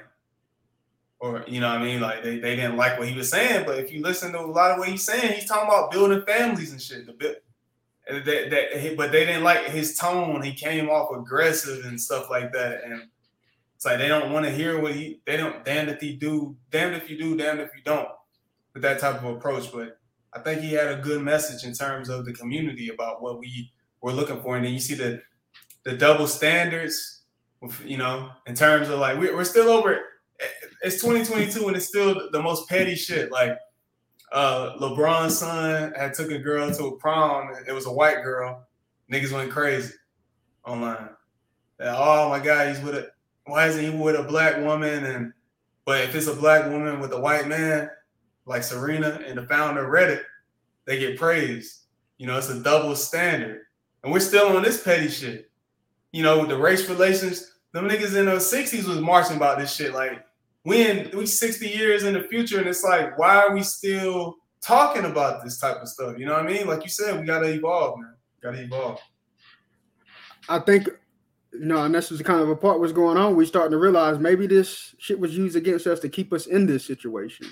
Or, 1.20 1.46
you 1.48 1.62
know 1.62 1.70
what 1.70 1.80
I 1.80 1.84
mean? 1.84 2.02
Like 2.02 2.24
they, 2.24 2.40
they 2.40 2.58
didn't 2.58 2.76
like 2.76 3.00
what 3.00 3.08
he 3.08 3.16
was 3.16 3.30
saying, 3.30 3.64
but 3.66 3.80
if 3.80 3.92
you 3.92 4.02
listen 4.02 4.34
to 4.34 4.40
a 4.40 4.46
lot 4.46 4.72
of 4.72 4.80
what 4.80 4.90
he's 4.90 5.06
saying, 5.06 5.34
he's 5.34 5.46
talking 5.46 5.70
about 5.70 5.92
building 5.92 6.24
families 6.24 6.72
and 6.74 6.82
shit. 6.82 7.06
The 7.06 7.14
bit 7.14 7.44
that, 8.08 8.26
that 8.26 8.98
but 8.98 9.12
they 9.12 9.26
didn't 9.26 9.44
like 9.44 9.66
his 9.68 9.98
tone. 9.98 10.42
He 10.42 10.54
came 10.54 10.90
off 10.90 11.16
aggressive 11.16 11.86
and 11.86 12.00
stuff 12.00 12.30
like 12.30 12.52
that. 12.52 12.84
And 12.84 13.08
it's 13.76 13.86
like 13.86 14.00
they 14.00 14.08
don't 14.08 14.32
want 14.32 14.46
to 14.46 14.52
hear 14.52 14.80
what 14.80 14.96
he 14.96 15.20
they 15.26 15.38
don't 15.38 15.64
damn 15.66 15.90
if 15.90 16.00
he 16.00 16.16
do, 16.16 16.56
damned 16.72 16.96
if 16.96 17.10
you 17.10 17.18
do, 17.18 17.36
damned 17.36 17.60
if 17.60 17.72
you 17.76 17.82
don't, 17.84 18.08
with 18.74 18.84
that 18.84 19.00
type 19.00 19.22
of 19.22 19.26
approach. 19.26 19.72
But 19.72 20.00
I 20.34 20.40
think 20.40 20.62
he 20.62 20.74
had 20.74 20.88
a 20.88 21.02
good 21.02 21.22
message 21.22 21.66
in 21.66 21.74
terms 21.74 22.10
of 22.10 22.26
the 22.26 22.34
community 22.34 22.90
about 22.90 23.22
what 23.22 23.40
we 23.40 23.72
were 24.02 24.14
looking 24.14 24.42
for. 24.42 24.56
And 24.56 24.66
then 24.66 24.74
you 24.74 24.80
see 24.80 24.96
the 24.96 25.22
the 25.84 25.96
double 25.96 26.28
standards, 26.28 27.24
you 27.84 27.98
know, 27.98 28.30
in 28.48 28.56
terms 28.56 28.90
of 28.90 29.00
like 29.00 29.20
we're, 29.20 29.36
we're 29.36 29.44
still 29.44 29.70
over. 29.70 30.00
It's 30.82 31.02
2022 31.02 31.68
and 31.68 31.78
it's 31.78 31.88
still 31.88 32.30
the 32.32 32.42
most 32.42 32.70
petty 32.70 32.96
shit. 32.96 33.32
Like 33.32 33.58
uh 34.32 34.78
LeBron's 34.80 35.38
son 35.38 35.94
had 35.98 36.14
took 36.14 36.32
a 36.32 36.40
girl 36.40 36.72
to 36.72 36.86
a 36.86 36.98
prom. 36.98 37.50
It 37.68 37.74
was 37.74 37.88
a 37.88 37.92
white 37.92 38.24
girl. 38.24 38.66
Niggas 39.12 39.32
went 39.32 39.52
crazy 39.52 39.94
online. 40.66 41.10
oh 41.80 42.30
my 42.30 42.40
god, 42.40 42.74
he's 42.74 42.84
with 42.84 42.96
a 42.96 43.10
why 43.46 43.68
isn't 43.68 43.84
he 43.84 43.90
with 43.90 44.16
a 44.16 44.24
black 44.24 44.58
woman? 44.58 45.06
And 45.06 45.34
but 45.86 46.04
if 46.04 46.16
it's 46.16 46.28
a 46.28 46.36
black 46.36 46.66
woman 46.70 47.00
with 47.00 47.14
a 47.14 47.20
white 47.20 47.48
man, 47.48 47.90
like 48.46 48.64
Serena 48.64 49.22
and 49.26 49.38
the 49.38 49.48
founder 49.48 49.86
of 49.86 49.92
Reddit, 49.92 50.24
they 50.86 51.00
get 51.00 51.18
praised. 51.18 51.82
You 52.18 52.28
know, 52.28 52.38
it's 52.38 52.50
a 52.50 52.62
double 52.62 52.96
standard. 52.96 53.62
And 54.04 54.14
we're 54.14 54.20
still 54.20 54.56
on 54.56 54.64
this 54.64 54.84
petty 54.84 55.10
shit 55.10 55.50
you 56.16 56.24
know, 56.24 56.46
the 56.46 56.58
race 56.58 56.88
relations, 56.88 57.52
them 57.74 57.90
niggas 57.90 58.16
in 58.16 58.28
the 58.28 58.38
60s 58.38 58.88
was 58.88 59.02
marching 59.02 59.36
about 59.36 59.60
this 59.60 59.76
shit. 59.76 59.94
Like, 59.94 60.26
we 60.64 60.90
in 60.90 61.12
we 61.14 61.26
60 61.26 61.68
years 61.68 62.04
in 62.04 62.14
the 62.14 62.22
future, 62.22 62.58
and 62.58 62.68
it's 62.70 62.86
like, 62.86 63.20
why 63.20 63.36
are 63.36 63.54
we 63.54 63.62
still 63.62 64.38
talking 64.62 65.04
about 65.04 65.44
this 65.44 65.60
type 65.60 65.76
of 65.82 65.90
stuff? 65.90 66.18
You 66.18 66.26
know 66.26 66.32
what 66.32 66.46
I 66.46 66.48
mean? 66.48 66.68
Like 66.68 66.84
you 66.84 66.90
said, 66.90 67.20
we 67.20 67.26
gotta 67.26 67.50
evolve, 67.50 68.00
man. 68.00 68.14
Gotta 68.42 68.62
evolve. 68.64 69.02
I 70.48 70.60
think 70.60 70.88
you 71.60 71.66
know, 71.66 71.84
and 71.84 71.94
this 71.94 72.12
is 72.12 72.22
kind 72.22 72.42
of 72.42 72.50
a 72.50 72.56
part 72.56 72.80
what's 72.80 72.92
going 72.92 73.18
on. 73.18 73.36
We 73.36 73.46
starting 73.46 73.72
to 73.72 73.78
realize 73.78 74.20
maybe 74.20 74.48
this 74.48 74.96
shit 74.98 75.20
was 75.20 75.38
used 75.38 75.56
against 75.56 75.88
us 75.88 76.00
to 76.02 76.10
keep 76.10 76.34
us 76.34 76.48
in 76.48 76.66
this 76.66 76.86
situation. 76.86 77.48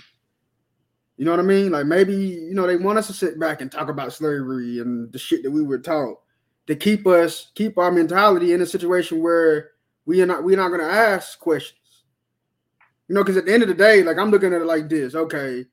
You 1.17 1.25
know 1.25 1.31
what 1.31 1.39
I 1.39 1.43
mean? 1.43 1.71
Like 1.71 1.85
maybe 1.85 2.15
you 2.15 2.53
know 2.53 2.67
they 2.67 2.77
want 2.77 2.97
us 2.97 3.07
to 3.07 3.13
sit 3.13 3.39
back 3.39 3.61
and 3.61 3.71
talk 3.71 3.89
about 3.89 4.13
slavery 4.13 4.80
and 4.80 5.11
the 5.11 5.19
shit 5.19 5.43
that 5.43 5.51
we 5.51 5.61
were 5.61 5.80
taught 5.80 6.17
to 6.67 6.75
keep 6.75 7.05
us 7.05 7.51
keep 7.55 7.77
our 7.77 7.91
mentality 7.91 8.53
in 8.53 8.61
a 8.61 8.65
situation 8.65 9.21
where 9.21 9.71
we 10.05 10.21
are 10.21 10.25
not 10.25 10.43
we're 10.43 10.57
not 10.57 10.69
gonna 10.69 10.84
ask 10.84 11.39
questions. 11.39 11.80
You 13.07 13.15
know, 13.15 13.23
because 13.23 13.38
at 13.38 13.45
the 13.45 13.53
end 13.53 13.63
of 13.63 13.69
the 13.69 13.75
day, 13.75 14.01
like 14.01 14.17
I'm 14.17 14.31
looking 14.31 14.53
at 14.53 14.61
it 14.61 14.65
like 14.65 14.89
this, 14.89 15.13
okay. 15.13 15.65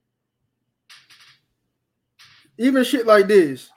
Even 2.59 2.85
shit 2.85 3.07
like 3.07 3.27
this 3.27 3.70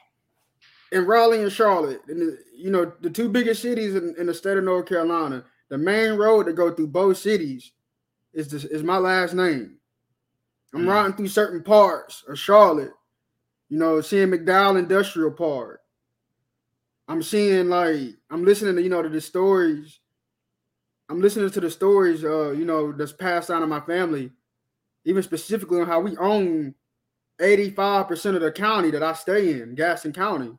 in 0.93 1.05
Raleigh 1.05 1.41
and 1.41 1.51
Charlotte, 1.51 2.01
and 2.07 2.37
you 2.55 2.71
know, 2.71 2.91
the 3.01 3.09
two 3.09 3.29
biggest 3.29 3.61
cities 3.61 3.95
in, 3.95 4.15
in, 4.17 4.27
the 4.27 4.33
state 4.33 4.57
of 4.57 4.63
North 4.63 4.87
Carolina, 4.87 5.43
the 5.69 5.77
main 5.77 6.13
road 6.13 6.45
to 6.45 6.53
go 6.53 6.73
through 6.73 6.87
both 6.87 7.17
cities 7.17 7.71
is 8.33 8.47
this 8.47 8.63
is 8.63 8.83
my 8.83 8.97
last 8.97 9.33
name. 9.33 9.77
I'm 10.73 10.83
mm. 10.83 10.87
riding 10.87 11.13
through 11.13 11.27
certain 11.27 11.63
parts 11.63 12.23
of 12.27 12.39
Charlotte, 12.39 12.93
you 13.69 13.77
know, 13.77 14.01
seeing 14.01 14.29
McDowell 14.29 14.79
Industrial 14.79 15.31
Park, 15.31 15.81
I'm 17.07 17.21
seeing 17.21 17.69
like 17.69 18.15
I'm 18.29 18.45
listening 18.45 18.75
to 18.75 18.81
you 18.81 18.89
know 18.89 19.01
to 19.01 19.09
the 19.09 19.21
stories. 19.21 19.99
I'm 21.09 21.21
listening 21.21 21.49
to 21.49 21.59
the 21.59 21.69
stories, 21.69 22.23
uh, 22.23 22.51
you 22.51 22.65
know, 22.65 22.91
that's 22.91 23.11
passed 23.11 23.49
down 23.49 23.61
to 23.61 23.67
my 23.67 23.81
family, 23.81 24.31
even 25.05 25.21
specifically 25.21 25.81
on 25.81 25.85
how 25.85 25.99
we 25.99 26.15
own 26.17 26.73
85% 27.39 28.35
of 28.35 28.41
the 28.41 28.51
county 28.51 28.89
that 28.91 29.03
I 29.03 29.13
stay 29.13 29.61
in, 29.61 29.75
Gaston 29.75 30.13
County. 30.13 30.57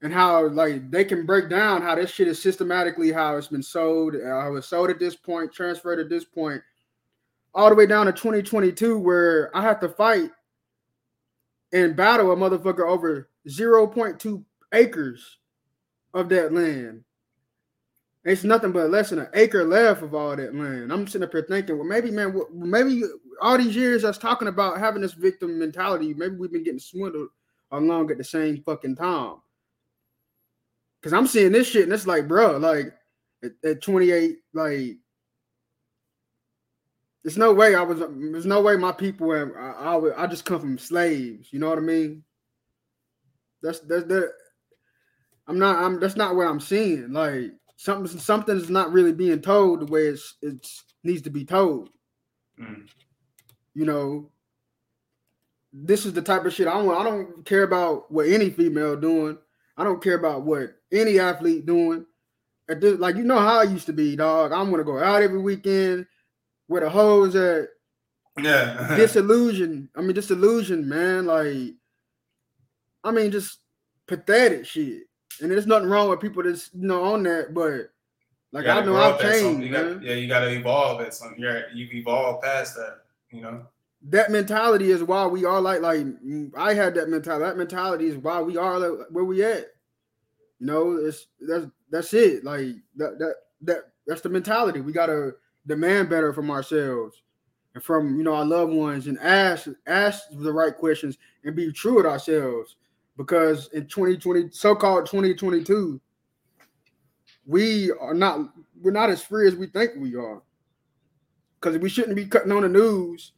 And 0.00 0.12
how 0.12 0.46
like 0.48 0.90
they 0.90 1.04
can 1.04 1.26
break 1.26 1.48
down 1.48 1.82
how 1.82 1.96
this 1.96 2.10
shit 2.10 2.28
is 2.28 2.40
systematically 2.40 3.10
how 3.10 3.36
it's 3.36 3.48
been 3.48 3.62
sold, 3.62 4.14
uh, 4.14 4.40
how 4.40 4.54
it's 4.54 4.68
sold 4.68 4.90
at 4.90 5.00
this 5.00 5.16
point, 5.16 5.52
transferred 5.52 5.98
at 5.98 6.08
this 6.08 6.24
point, 6.24 6.62
all 7.52 7.68
the 7.68 7.74
way 7.74 7.86
down 7.86 8.06
to 8.06 8.12
2022, 8.12 8.96
where 8.96 9.54
I 9.56 9.62
have 9.62 9.80
to 9.80 9.88
fight 9.88 10.30
and 11.72 11.96
battle 11.96 12.32
a 12.32 12.36
motherfucker 12.36 12.86
over 12.86 13.28
0.2 13.48 14.44
acres 14.72 15.38
of 16.14 16.28
that 16.28 16.52
land. 16.52 17.04
It's 18.24 18.44
nothing 18.44 18.72
but 18.72 18.90
less 18.90 19.10
than 19.10 19.20
an 19.20 19.28
acre 19.34 19.64
left 19.64 20.02
of 20.02 20.14
all 20.14 20.36
that 20.36 20.54
land. 20.54 20.92
I'm 20.92 21.06
sitting 21.06 21.24
up 21.24 21.32
here 21.32 21.46
thinking, 21.48 21.78
well, 21.78 21.86
maybe, 21.86 22.10
man, 22.10 22.38
maybe 22.52 23.02
all 23.40 23.56
these 23.56 23.76
years 23.76 24.04
us 24.04 24.18
talking 24.18 24.48
about 24.48 24.78
having 24.78 25.02
this 25.02 25.14
victim 25.14 25.58
mentality, 25.58 26.14
maybe 26.14 26.36
we've 26.36 26.52
been 26.52 26.64
getting 26.64 26.80
swindled 26.80 27.28
along 27.70 28.10
at 28.10 28.18
the 28.18 28.24
same 28.24 28.62
fucking 28.64 28.96
time. 28.96 29.36
Cause 31.02 31.12
I'm 31.12 31.26
seeing 31.26 31.52
this 31.52 31.68
shit 31.68 31.84
and 31.84 31.92
it's 31.92 32.06
like, 32.06 32.26
bro, 32.26 32.56
like 32.56 32.92
at, 33.42 33.52
at 33.64 33.82
28, 33.82 34.38
like 34.52 34.98
there's 37.28 37.36
no 37.36 37.52
way 37.52 37.74
I 37.74 37.82
was. 37.82 37.98
There's 37.98 38.46
no 38.46 38.62
way 38.62 38.76
my 38.76 38.90
people. 38.90 39.32
I, 39.32 39.42
I, 39.60 40.22
I 40.22 40.26
just 40.26 40.46
come 40.46 40.60
from 40.60 40.78
slaves. 40.78 41.48
You 41.52 41.58
know 41.58 41.68
what 41.68 41.76
I 41.76 41.82
mean? 41.82 42.22
That's 43.62 43.80
that's 43.80 44.04
that. 44.04 44.32
I'm 45.46 45.58
not. 45.58 45.76
I'm. 45.76 46.00
That's 46.00 46.16
not 46.16 46.36
what 46.36 46.46
I'm 46.46 46.58
seeing. 46.58 47.12
Like 47.12 47.52
something. 47.76 48.18
Something's 48.18 48.70
not 48.70 48.92
really 48.92 49.12
being 49.12 49.42
told 49.42 49.80
the 49.80 49.92
way 49.92 50.06
it's. 50.06 50.36
It's 50.40 50.84
needs 51.04 51.20
to 51.22 51.30
be 51.30 51.44
told. 51.44 51.90
Mm. 52.58 52.88
You 53.74 53.84
know. 53.84 54.30
This 55.70 56.06
is 56.06 56.14
the 56.14 56.22
type 56.22 56.46
of 56.46 56.54
shit 56.54 56.66
I 56.66 56.80
want. 56.80 56.98
I 56.98 57.04
don't 57.04 57.44
care 57.44 57.64
about 57.64 58.10
what 58.10 58.26
any 58.26 58.48
female 58.48 58.96
doing. 58.96 59.36
I 59.78 59.84
don't 59.84 60.02
care 60.02 60.16
about 60.16 60.42
what 60.42 60.76
any 60.92 61.18
athlete 61.18 61.64
doing. 61.64 62.04
At 62.68 62.82
this, 62.82 62.98
like 62.98 63.16
you 63.16 63.24
know 63.24 63.38
how 63.38 63.60
I 63.60 63.62
used 63.62 63.86
to 63.86 63.94
be, 63.94 64.14
dog. 64.14 64.52
I'm 64.52 64.70
gonna 64.70 64.84
go 64.84 65.02
out 65.02 65.22
every 65.22 65.40
weekend 65.40 66.06
with 66.68 66.82
a 66.82 66.90
hose 66.90 67.34
at. 67.34 67.68
Yeah. 68.38 68.94
disillusion. 68.96 69.88
I 69.96 70.02
mean, 70.02 70.12
disillusion, 70.12 70.86
man. 70.86 71.24
Like, 71.24 71.74
I 73.02 73.10
mean, 73.10 73.30
just 73.30 73.60
pathetic 74.06 74.66
shit 74.66 75.08
and 75.40 75.50
there's 75.50 75.66
nothing 75.66 75.88
wrong 75.88 76.08
with 76.08 76.20
people 76.20 76.42
that's 76.42 76.70
you 76.74 76.86
know 76.86 77.04
on 77.04 77.22
that, 77.24 77.54
but 77.54 77.90
like 78.52 78.66
I 78.66 78.84
know 78.84 78.96
I've 78.96 79.20
changed. 79.20 79.62
You 79.62 79.70
got, 79.70 80.02
yeah, 80.02 80.14
you 80.14 80.28
got 80.28 80.40
to 80.40 80.50
evolve 80.50 81.00
at 81.00 81.14
something. 81.14 81.38
You're 81.38 81.68
you've 81.74 81.92
evolved 81.92 82.42
past 82.42 82.76
that. 82.76 83.00
You 83.30 83.42
know. 83.42 83.66
That 84.02 84.30
mentality 84.30 84.90
is 84.90 85.02
why 85.02 85.26
we 85.26 85.44
are 85.44 85.60
like 85.60 85.80
like 85.80 86.06
I 86.56 86.74
had 86.74 86.94
that 86.94 87.08
mentality. 87.08 87.44
That 87.44 87.58
mentality 87.58 88.06
is 88.06 88.16
why 88.16 88.40
we 88.40 88.56
are 88.56 88.78
like, 88.78 89.08
where 89.10 89.24
we 89.24 89.44
at. 89.44 89.66
You 90.60 90.66
know, 90.66 90.92
it's 90.96 91.26
that's 91.40 91.66
that's 91.90 92.14
it. 92.14 92.44
Like 92.44 92.76
that 92.96 93.18
that 93.18 93.34
that 93.62 93.78
that's 94.06 94.20
the 94.20 94.28
mentality. 94.28 94.80
We 94.80 94.92
gotta 94.92 95.32
demand 95.66 96.10
better 96.10 96.32
from 96.32 96.50
ourselves 96.50 97.22
and 97.74 97.82
from 97.82 98.16
you 98.16 98.22
know 98.22 98.34
our 98.34 98.44
loved 98.44 98.72
ones 98.72 99.08
and 99.08 99.18
ask 99.18 99.68
ask 99.86 100.24
the 100.30 100.52
right 100.52 100.76
questions 100.76 101.18
and 101.44 101.56
be 101.56 101.72
true 101.72 101.96
with 101.96 102.06
ourselves 102.06 102.76
because 103.18 103.68
in 103.72 103.86
2020, 103.88 104.50
so-called 104.52 105.06
2022, 105.06 106.00
we 107.46 107.90
are 108.00 108.14
not 108.14 108.52
we're 108.80 108.92
not 108.92 109.10
as 109.10 109.22
free 109.22 109.48
as 109.48 109.56
we 109.56 109.66
think 109.66 109.92
we 109.96 110.14
are. 110.14 110.40
Because 111.60 111.78
we 111.78 111.88
shouldn't 111.88 112.14
be 112.14 112.26
cutting 112.26 112.52
on 112.52 112.62
the 112.62 112.68
news. 112.68 113.32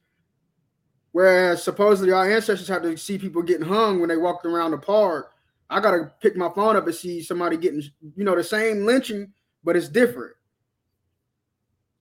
Whereas 1.13 1.63
supposedly 1.63 2.13
our 2.13 2.31
ancestors 2.31 2.69
had 2.69 2.83
to 2.85 2.97
see 2.97 3.19
people 3.19 3.43
getting 3.43 3.67
hung 3.67 3.99
when 4.01 4.09
they 4.09 4.17
walked 4.17 4.47
around 4.47 4.71
the 4.71 4.79
park. 4.79 5.33
I 5.69 5.81
gotta 5.81 6.13
pick 6.21 6.37
my 6.37 6.49
phone 6.51 6.77
up 6.77 6.87
and 6.87 6.95
see 6.95 7.23
somebody 7.23 7.57
getting, 7.57 7.83
you 8.17 8.25
know, 8.25 8.37
the 8.37 8.45
same 8.45 8.85
lynching, 8.85 9.33
but 9.65 9.77
it's 9.77 9.89
different. 9.89 10.35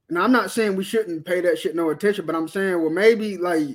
and 0.09 0.17
I'm 0.17 0.31
not 0.31 0.51
saying 0.51 0.75
we 0.75 0.83
shouldn't 0.83 1.25
pay 1.25 1.41
that 1.41 1.59
shit 1.59 1.75
no 1.75 1.89
attention, 1.91 2.25
but 2.25 2.35
I'm 2.35 2.47
saying, 2.47 2.81
well, 2.81 2.89
maybe 2.89 3.37
like 3.37 3.67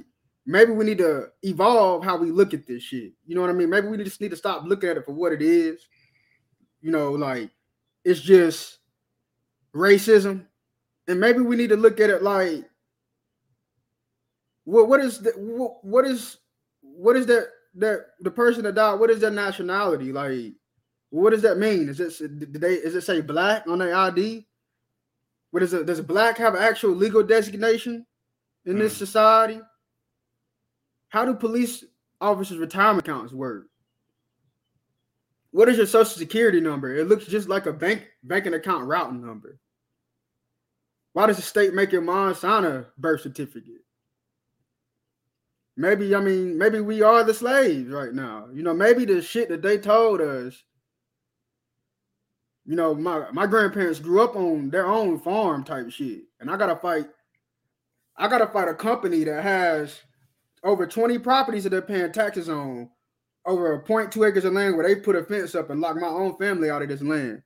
maybe 0.46 0.72
we 0.72 0.84
need 0.84 0.98
to 0.98 1.28
evolve 1.42 2.04
how 2.04 2.16
we 2.16 2.30
look 2.30 2.52
at 2.54 2.66
this 2.66 2.82
shit. 2.82 3.12
You 3.26 3.34
know 3.34 3.40
what 3.40 3.50
I 3.50 3.54
mean? 3.54 3.70
Maybe 3.70 3.88
we 3.88 3.96
just 4.02 4.20
need 4.20 4.30
to 4.32 4.36
stop 4.36 4.64
looking 4.64 4.90
at 4.90 4.96
it 4.96 5.04
for 5.04 5.12
what 5.12 5.32
it 5.32 5.42
is. 5.42 5.86
You 6.80 6.90
know, 6.90 7.12
like 7.12 7.50
it's 8.04 8.20
just 8.20 8.78
racism, 9.74 10.46
and 11.08 11.20
maybe 11.20 11.40
we 11.40 11.56
need 11.56 11.70
to 11.70 11.76
look 11.76 12.00
at 12.00 12.10
it 12.10 12.22
like 12.22 12.64
what 14.64 14.88
what 14.88 15.00
is 15.00 15.18
the 15.18 15.30
what, 15.32 15.84
what 15.84 16.06
is 16.06 16.38
what 16.80 17.16
is 17.16 17.26
that 17.26 17.48
that 17.76 18.06
the 18.20 18.30
person 18.30 18.64
that 18.64 18.74
died? 18.74 18.98
What 18.98 19.10
is 19.10 19.20
their 19.20 19.30
nationality? 19.30 20.12
Like, 20.12 20.54
what 21.10 21.30
does 21.30 21.42
that 21.42 21.58
mean? 21.58 21.88
Is 21.88 22.00
it 22.00 22.38
did 22.38 22.60
they 22.60 22.74
is 22.74 22.94
it 22.94 23.02
say 23.02 23.20
black 23.20 23.66
on 23.66 23.78
their 23.78 23.94
ID? 23.94 24.46
What 25.50 25.62
is 25.62 25.72
it? 25.74 25.86
Does 25.86 26.00
black 26.00 26.38
have 26.38 26.54
an 26.54 26.62
actual 26.62 26.90
legal 26.90 27.22
designation 27.22 28.06
in 28.64 28.78
this 28.78 28.94
mm. 28.94 28.98
society? 28.98 29.60
How 31.08 31.24
do 31.24 31.34
police 31.34 31.84
officers' 32.20 32.58
retirement 32.58 33.06
accounts 33.06 33.32
work? 33.32 33.68
What 35.52 35.68
is 35.68 35.76
your 35.76 35.86
social 35.86 36.18
security 36.18 36.60
number? 36.60 36.96
It 36.96 37.06
looks 37.06 37.26
just 37.26 37.48
like 37.48 37.66
a 37.66 37.72
bank 37.72 38.08
banking 38.24 38.54
account 38.54 38.86
routing 38.86 39.24
number. 39.24 39.60
Why 41.12 41.26
does 41.26 41.36
the 41.36 41.42
state 41.42 41.74
make 41.74 41.92
your 41.92 42.00
mom 42.00 42.34
sign 42.34 42.64
a 42.64 42.86
birth 42.98 43.20
certificate? 43.20 43.84
Maybe 45.76 46.14
I 46.14 46.20
mean 46.20 46.56
maybe 46.56 46.80
we 46.80 47.02
are 47.02 47.24
the 47.24 47.34
slaves 47.34 47.90
right 47.90 48.12
now. 48.12 48.48
You 48.52 48.62
know, 48.62 48.74
maybe 48.74 49.04
the 49.04 49.20
shit 49.20 49.48
that 49.48 49.62
they 49.62 49.78
told 49.78 50.20
us 50.20 50.62
you 52.66 52.76
know, 52.76 52.94
my 52.94 53.30
my 53.32 53.46
grandparents 53.46 54.00
grew 54.00 54.22
up 54.22 54.36
on 54.36 54.70
their 54.70 54.86
own 54.86 55.18
farm 55.18 55.64
type 55.64 55.90
shit, 55.90 56.22
and 56.40 56.50
I 56.50 56.56
gotta 56.56 56.76
fight. 56.76 57.06
I 58.16 58.28
gotta 58.28 58.46
fight 58.46 58.68
a 58.68 58.74
company 58.74 59.24
that 59.24 59.42
has 59.42 60.00
over 60.62 60.86
20 60.86 61.18
properties 61.18 61.64
that 61.64 61.70
they're 61.70 61.82
paying 61.82 62.12
taxes 62.12 62.48
on, 62.48 62.88
over 63.44 63.78
0.2 63.80 64.26
acres 64.26 64.44
of 64.44 64.54
land 64.54 64.76
where 64.76 64.86
they 64.86 64.98
put 64.98 65.16
a 65.16 65.24
fence 65.24 65.54
up 65.54 65.68
and 65.68 65.80
lock 65.80 65.96
my 65.96 66.06
own 66.06 66.36
family 66.38 66.70
out 66.70 66.80
of 66.80 66.88
this 66.88 67.02
land. 67.02 67.42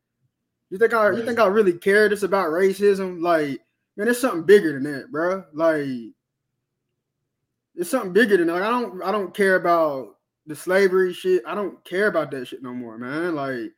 You 0.70 0.78
think 0.78 0.94
I 0.94 1.10
you 1.10 1.24
think 1.24 1.40
I 1.40 1.46
really 1.46 1.72
care 1.72 2.08
this 2.08 2.22
about 2.22 2.50
racism? 2.50 3.20
Like, 3.20 3.60
man, 3.96 4.08
it's 4.08 4.20
something 4.20 4.44
bigger 4.44 4.74
than 4.74 4.84
that, 4.84 5.10
bro. 5.10 5.44
Like, 5.52 5.88
it's 7.78 7.90
something 7.90 8.12
bigger 8.12 8.36
than 8.36 8.48
that. 8.48 8.54
Like, 8.54 8.62
I 8.62 8.70
don't 8.70 9.02
I 9.04 9.12
don't 9.12 9.34
care 9.34 9.54
about 9.54 10.16
the 10.46 10.56
slavery 10.56 11.12
shit. 11.12 11.42
I 11.46 11.54
don't 11.54 11.82
care 11.84 12.08
about 12.08 12.30
that 12.32 12.48
shit 12.48 12.62
no 12.62 12.74
more, 12.74 12.98
man. 12.98 13.36
Like 13.36 13.72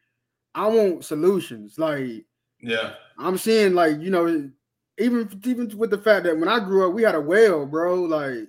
I 0.55 0.67
want 0.67 1.05
solutions. 1.05 1.79
Like, 1.79 2.25
yeah, 2.61 2.95
I'm 3.19 3.37
seeing 3.37 3.75
like 3.75 4.01
you 4.01 4.11
know, 4.11 4.51
even 4.99 5.41
even 5.45 5.79
with 5.79 5.91
the 5.91 5.99
fact 5.99 6.25
that 6.25 6.39
when 6.39 6.49
I 6.49 6.61
grew 6.61 6.89
up, 6.89 6.95
we 6.95 7.03
had 7.03 7.15
a 7.15 7.21
well, 7.21 7.67
bro. 7.67 8.03
Like, 8.03 8.49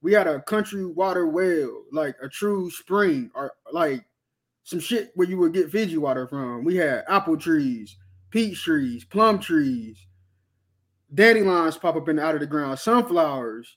we 0.00 0.14
had 0.14 0.26
a 0.26 0.40
country 0.40 0.86
water 0.86 1.26
well, 1.26 1.84
like 1.92 2.16
a 2.22 2.28
true 2.28 2.70
spring, 2.70 3.30
or 3.34 3.52
like 3.72 4.04
some 4.64 4.80
shit 4.80 5.12
where 5.16 5.28
you 5.28 5.36
would 5.36 5.52
get 5.52 5.70
Fiji 5.70 5.98
water 5.98 6.26
from. 6.26 6.64
We 6.64 6.76
had 6.76 7.04
apple 7.08 7.36
trees, 7.36 7.98
peach 8.30 8.62
trees, 8.62 9.04
plum 9.04 9.38
trees, 9.38 9.98
dandelions 11.12 11.76
pop 11.76 11.96
up 11.96 12.08
in 12.08 12.18
out 12.18 12.34
of 12.34 12.40
the 12.40 12.46
ground, 12.46 12.78
sunflowers. 12.78 13.76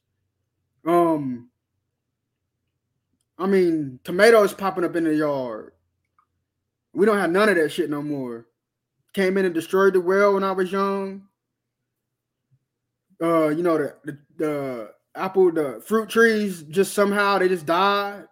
Um, 0.85 1.49
I 3.37 3.47
mean, 3.47 3.99
tomatoes 4.03 4.53
popping 4.53 4.83
up 4.83 4.95
in 4.95 5.03
the 5.03 5.15
yard. 5.15 5.71
We 6.93 7.05
don't 7.05 7.17
have 7.17 7.31
none 7.31 7.49
of 7.49 7.55
that 7.55 7.71
shit 7.71 7.89
no 7.89 8.01
more. 8.01 8.45
Came 9.13 9.37
in 9.37 9.45
and 9.45 9.53
destroyed 9.53 9.93
the 9.93 10.01
well 10.01 10.33
when 10.33 10.43
I 10.43 10.51
was 10.51 10.71
young. 10.71 11.23
Uh, 13.21 13.47
you 13.49 13.63
know, 13.63 13.77
the, 13.77 13.95
the, 14.03 14.17
the 14.37 14.91
apple, 15.15 15.51
the 15.51 15.81
fruit 15.85 16.09
trees 16.09 16.63
just 16.63 16.93
somehow 16.93 17.37
they 17.37 17.47
just 17.47 17.65
died. 17.65 18.25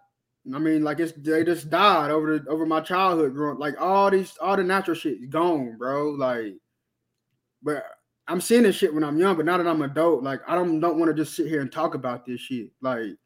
I 0.54 0.58
mean, 0.58 0.84
like 0.84 1.00
it's 1.00 1.12
they 1.12 1.42
just 1.42 1.70
died 1.70 2.10
over 2.10 2.38
the 2.38 2.48
over 2.50 2.66
my 2.66 2.80
childhood 2.80 3.34
growing. 3.34 3.58
Like 3.58 3.80
all 3.80 4.10
these, 4.10 4.34
all 4.40 4.56
the 4.56 4.62
natural 4.62 4.94
shit 4.94 5.18
is 5.22 5.26
gone, 5.26 5.76
bro. 5.78 6.10
Like, 6.10 6.54
but 7.62 7.82
I'm 8.26 8.40
seeing 8.40 8.62
this 8.62 8.76
shit 8.76 8.94
when 8.94 9.04
I'm 9.04 9.18
young, 9.18 9.36
but 9.36 9.44
now 9.44 9.58
that 9.58 9.66
I'm 9.66 9.82
adult, 9.82 10.22
like 10.22 10.40
I 10.48 10.54
don't 10.54 10.80
don't 10.80 10.98
want 10.98 11.14
to 11.14 11.22
just 11.22 11.36
sit 11.36 11.46
here 11.46 11.60
and 11.60 11.70
talk 11.70 11.94
about 11.94 12.24
this 12.24 12.40
shit. 12.40 12.70
Like, 12.80 13.16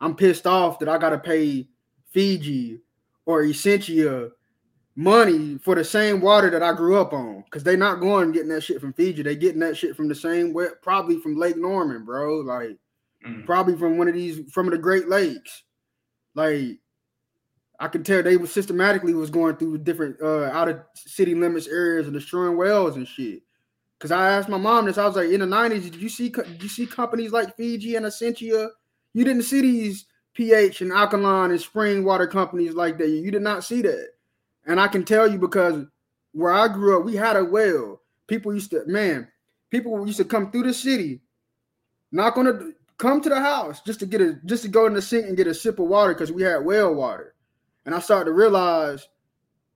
I'm 0.00 0.16
pissed 0.16 0.46
off 0.46 0.78
that 0.80 0.88
I 0.88 0.98
gotta 0.98 1.18
pay 1.18 1.68
Fiji 2.10 2.80
or 3.24 3.44
Essentia 3.44 4.30
money 4.98 5.56
for 5.58 5.76
the 5.76 5.84
same 5.84 6.20
water 6.20 6.50
that 6.50 6.62
I 6.62 6.72
grew 6.72 7.00
up 7.00 7.12
on. 7.12 7.44
Cause 7.50 7.62
they 7.62 7.76
not 7.76 8.00
going 8.00 8.32
getting 8.32 8.48
that 8.48 8.64
shit 8.64 8.80
from 8.80 8.92
Fiji. 8.92 9.22
They 9.22 9.36
getting 9.36 9.60
that 9.60 9.76
shit 9.76 9.94
from 9.96 10.08
the 10.08 10.14
same 10.14 10.52
way, 10.52 10.66
probably 10.82 11.20
from 11.20 11.36
Lake 11.36 11.56
Norman, 11.56 12.04
bro. 12.04 12.38
Like 12.38 12.76
mm. 13.24 13.46
probably 13.46 13.76
from 13.76 13.96
one 13.96 14.08
of 14.08 14.14
these 14.14 14.50
from 14.52 14.68
the 14.70 14.76
Great 14.76 15.08
Lakes. 15.08 15.62
Like 16.34 16.80
I 17.78 17.86
could 17.86 18.04
tell 18.04 18.24
they 18.24 18.36
was 18.36 18.52
systematically 18.52 19.14
was 19.14 19.30
going 19.30 19.56
through 19.56 19.78
different 19.78 20.16
uh 20.20 20.46
out 20.46 20.68
of 20.68 20.80
city 20.94 21.34
limits 21.34 21.68
areas 21.68 22.06
and 22.06 22.14
destroying 22.14 22.56
wells 22.56 22.96
and 22.96 23.06
shit. 23.06 23.42
Cause 24.00 24.12
I 24.12 24.30
asked 24.30 24.48
my 24.48 24.58
mom 24.58 24.86
this, 24.86 24.96
I 24.96 25.06
was 25.06 25.16
like, 25.16 25.30
in 25.30 25.40
the 25.40 25.46
90s, 25.46 25.82
did 25.82 25.96
you 25.96 26.08
see 26.08 26.28
did 26.28 26.62
you 26.62 26.68
see 26.68 26.86
companies 26.86 27.32
like 27.32 27.56
Fiji 27.56 27.96
and 27.96 28.06
Essentia? 28.06 28.70
You 29.12 29.24
didn't 29.24 29.42
see 29.42 29.60
these 29.60 30.06
pH 30.34 30.82
and 30.82 30.92
alkaline 30.92 31.50
and 31.50 31.60
spring 31.60 32.04
water 32.04 32.28
companies 32.28 32.74
like 32.74 32.96
that. 32.98 33.08
You 33.08 33.30
did 33.32 33.42
not 33.42 33.64
see 33.64 33.82
that. 33.82 34.10
And 34.66 34.80
I 34.80 34.86
can 34.86 35.04
tell 35.04 35.26
you 35.26 35.38
because 35.38 35.84
where 36.32 36.52
I 36.52 36.68
grew 36.68 36.98
up, 36.98 37.04
we 37.04 37.16
had 37.16 37.36
a 37.36 37.44
well. 37.44 38.00
People 38.28 38.54
used 38.54 38.70
to, 38.70 38.84
man, 38.86 39.26
people 39.70 40.06
used 40.06 40.18
to 40.18 40.24
come 40.24 40.52
through 40.52 40.64
the 40.64 40.74
city, 40.74 41.20
not 42.12 42.36
gonna 42.36 42.70
come 42.98 43.20
to 43.20 43.28
the 43.28 43.40
house 43.40 43.80
just 43.80 44.00
to 44.00 44.06
get 44.06 44.20
a 44.20 44.38
just 44.44 44.62
to 44.62 44.68
go 44.68 44.86
in 44.86 44.94
the 44.94 45.02
sink 45.02 45.26
and 45.26 45.36
get 45.36 45.46
a 45.46 45.54
sip 45.54 45.78
of 45.78 45.86
water 45.86 46.14
because 46.14 46.30
we 46.30 46.42
had 46.42 46.64
well 46.64 46.94
water. 46.94 47.34
And 47.86 47.94
I 47.94 48.00
started 48.00 48.26
to 48.26 48.32
realize, 48.32 49.08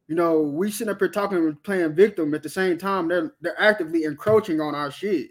you 0.09 0.15
know, 0.15 0.41
we 0.41 0.71
sitting 0.71 0.93
up 0.93 0.99
here 0.99 1.09
talking 1.09 1.39
and 1.39 1.63
playing 1.63 1.95
victim 1.95 2.35
at 2.35 2.43
the 2.43 2.49
same 2.49 2.79
time. 2.79 3.09
They're 3.09 3.33
they're 3.41 3.61
actively 3.61 4.05
encroaching 4.05 4.61
on 4.61 4.75
our 4.75 4.91
shit. 4.91 5.31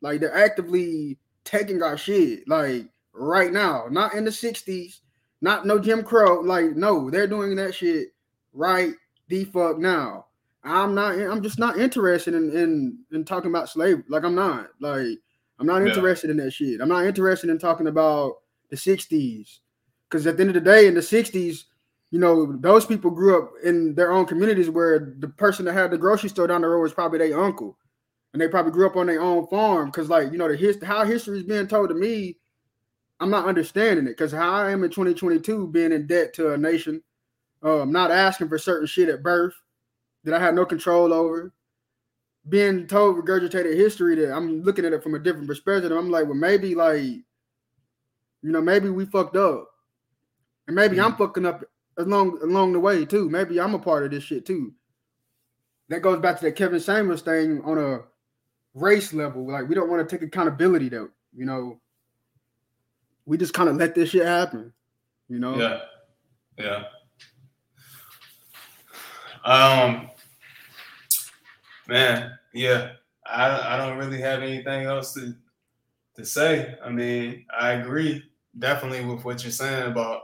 Like 0.00 0.20
they're 0.20 0.36
actively 0.36 1.18
taking 1.44 1.82
our 1.82 1.96
shit. 1.96 2.48
Like 2.48 2.86
right 3.12 3.52
now, 3.52 3.86
not 3.90 4.14
in 4.14 4.24
the 4.24 4.30
60s, 4.30 5.00
not 5.40 5.66
no 5.66 5.78
Jim 5.78 6.02
Crow. 6.02 6.40
Like, 6.40 6.76
no, 6.76 7.10
they're 7.10 7.26
doing 7.26 7.56
that 7.56 7.74
shit 7.74 8.08
right 8.52 8.94
the 9.28 9.44
fuck 9.44 9.78
now. 9.78 10.26
I'm 10.62 10.94
not. 10.94 11.18
I'm 11.18 11.42
just 11.42 11.58
not 11.58 11.78
interested 11.78 12.34
in 12.34 12.50
in, 12.56 12.98
in 13.12 13.24
talking 13.24 13.50
about 13.50 13.68
slavery. 13.68 14.04
Like 14.08 14.24
I'm 14.24 14.34
not. 14.34 14.68
Like 14.80 15.18
I'm 15.58 15.66
not 15.66 15.86
interested 15.86 16.28
yeah. 16.28 16.32
in 16.32 16.36
that 16.38 16.52
shit. 16.52 16.80
I'm 16.80 16.88
not 16.88 17.04
interested 17.04 17.50
in 17.50 17.58
talking 17.58 17.86
about 17.86 18.36
the 18.70 18.76
'60s 18.76 19.58
because 20.08 20.26
at 20.26 20.36
the 20.36 20.42
end 20.42 20.50
of 20.50 20.54
the 20.54 20.70
day, 20.70 20.86
in 20.86 20.94
the 20.94 21.00
'60s, 21.00 21.64
you 22.14 22.20
know, 22.20 22.56
those 22.60 22.86
people 22.86 23.10
grew 23.10 23.36
up 23.36 23.54
in 23.64 23.92
their 23.96 24.12
own 24.12 24.24
communities 24.24 24.70
where 24.70 25.16
the 25.18 25.26
person 25.26 25.64
that 25.64 25.72
had 25.72 25.90
the 25.90 25.98
grocery 25.98 26.28
store 26.28 26.46
down 26.46 26.60
the 26.60 26.68
road 26.68 26.82
was 26.82 26.94
probably 26.94 27.18
their 27.18 27.42
uncle, 27.42 27.76
and 28.32 28.40
they 28.40 28.46
probably 28.46 28.70
grew 28.70 28.86
up 28.86 28.94
on 28.94 29.08
their 29.08 29.20
own 29.20 29.48
farm. 29.48 29.86
Because 29.86 30.08
like 30.08 30.30
you 30.30 30.38
know, 30.38 30.46
the 30.46 30.54
his 30.54 30.80
how 30.80 31.04
history 31.04 31.38
is 31.38 31.44
being 31.44 31.66
told 31.66 31.88
to 31.88 31.94
me, 31.96 32.36
I'm 33.18 33.30
not 33.30 33.46
understanding 33.46 34.06
it. 34.06 34.10
Because 34.10 34.30
how 34.30 34.52
I 34.52 34.70
am 34.70 34.84
in 34.84 34.90
2022, 34.90 35.66
being 35.66 35.90
in 35.90 36.06
debt 36.06 36.32
to 36.34 36.52
a 36.52 36.56
nation 36.56 37.02
um, 37.64 37.90
not 37.90 38.12
asking 38.12 38.48
for 38.48 38.58
certain 38.58 38.86
shit 38.86 39.08
at 39.08 39.24
birth 39.24 39.54
that 40.22 40.34
I 40.34 40.38
had 40.38 40.54
no 40.54 40.64
control 40.64 41.12
over, 41.12 41.52
being 42.48 42.86
told 42.86 43.16
regurgitated 43.16 43.74
history 43.74 44.14
that 44.14 44.32
I'm 44.32 44.62
looking 44.62 44.84
at 44.84 44.92
it 44.92 45.02
from 45.02 45.16
a 45.16 45.18
different 45.18 45.48
perspective. 45.48 45.90
I'm 45.90 46.12
like, 46.12 46.26
well, 46.26 46.34
maybe 46.34 46.76
like, 46.76 47.02
you 47.02 47.24
know, 48.52 48.60
maybe 48.60 48.88
we 48.88 49.04
fucked 49.04 49.34
up, 49.34 49.68
and 50.68 50.76
maybe 50.76 50.98
mm-hmm. 50.98 51.06
I'm 51.06 51.16
fucking 51.16 51.44
up 51.44 51.64
along 51.96 52.38
along 52.42 52.72
the 52.72 52.80
way 52.80 53.04
too. 53.04 53.28
Maybe 53.28 53.60
I'm 53.60 53.74
a 53.74 53.78
part 53.78 54.04
of 54.04 54.10
this 54.10 54.24
shit 54.24 54.46
too. 54.46 54.72
That 55.88 56.00
goes 56.00 56.20
back 56.20 56.38
to 56.38 56.44
that 56.44 56.56
Kevin 56.56 56.80
Samuels 56.80 57.22
thing 57.22 57.62
on 57.62 57.78
a 57.78 58.00
race 58.74 59.12
level. 59.12 59.46
Like 59.50 59.68
we 59.68 59.74
don't 59.74 59.90
want 59.90 60.08
to 60.08 60.16
take 60.16 60.26
accountability 60.26 60.88
though. 60.88 61.10
You 61.36 61.46
know, 61.46 61.80
we 63.26 63.36
just 63.36 63.54
kind 63.54 63.68
of 63.68 63.76
let 63.76 63.94
this 63.94 64.10
shit 64.10 64.26
happen. 64.26 64.72
You 65.28 65.38
know. 65.38 65.56
Yeah. 65.56 65.80
Yeah. 66.58 66.84
Um, 69.44 70.10
man, 71.86 72.38
yeah, 72.54 72.92
I 73.26 73.74
I 73.74 73.76
don't 73.76 73.98
really 73.98 74.20
have 74.20 74.42
anything 74.42 74.86
else 74.86 75.12
to 75.14 75.34
to 76.16 76.24
say. 76.24 76.76
I 76.82 76.88
mean, 76.88 77.44
I 77.56 77.72
agree 77.72 78.22
definitely 78.58 79.04
with 79.04 79.24
what 79.24 79.42
you're 79.42 79.52
saying 79.52 79.90
about 79.90 80.22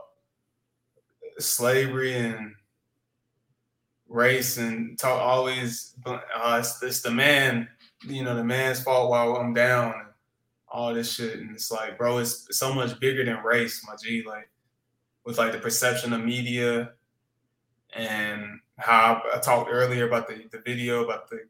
slavery 1.41 2.15
and 2.15 2.55
race 4.09 4.59
and 4.59 4.99
talk 4.99 5.21
always 5.21 5.95
uh, 6.05 6.57
it's, 6.59 6.83
it's 6.83 7.01
the 7.01 7.11
man, 7.11 7.69
you 8.03 8.25
know, 8.25 8.35
the 8.35 8.45
man's 8.45 8.83
fault 8.83 9.11
while 9.11 9.37
I'm 9.37 9.55
down 9.55 9.95
and 9.95 10.09
all 10.69 10.93
this 10.93 11.15
shit. 11.15 11.39
And 11.39 11.55
it's 11.55 11.71
like, 11.71 11.97
bro, 11.97 12.19
it's, 12.19 12.47
so 12.59 12.75
much 12.75 12.99
bigger 13.01 13.25
than 13.25 13.43
race, 13.45 13.85
my 13.87 13.95
G. 14.03 14.25
Like 14.27 14.51
with 15.25 15.39
like 15.39 15.53
the 15.53 15.59
perception 15.59 16.13
of 16.13 16.25
media 16.25 16.93
and 17.95 18.61
how 18.79 19.23
I 19.33 19.39
talked 19.39 19.71
earlier 19.71 20.07
about 20.07 20.29
the, 20.29 20.47
the 20.51 20.63
video 20.65 21.05
about 21.05 21.29
the 21.29 21.41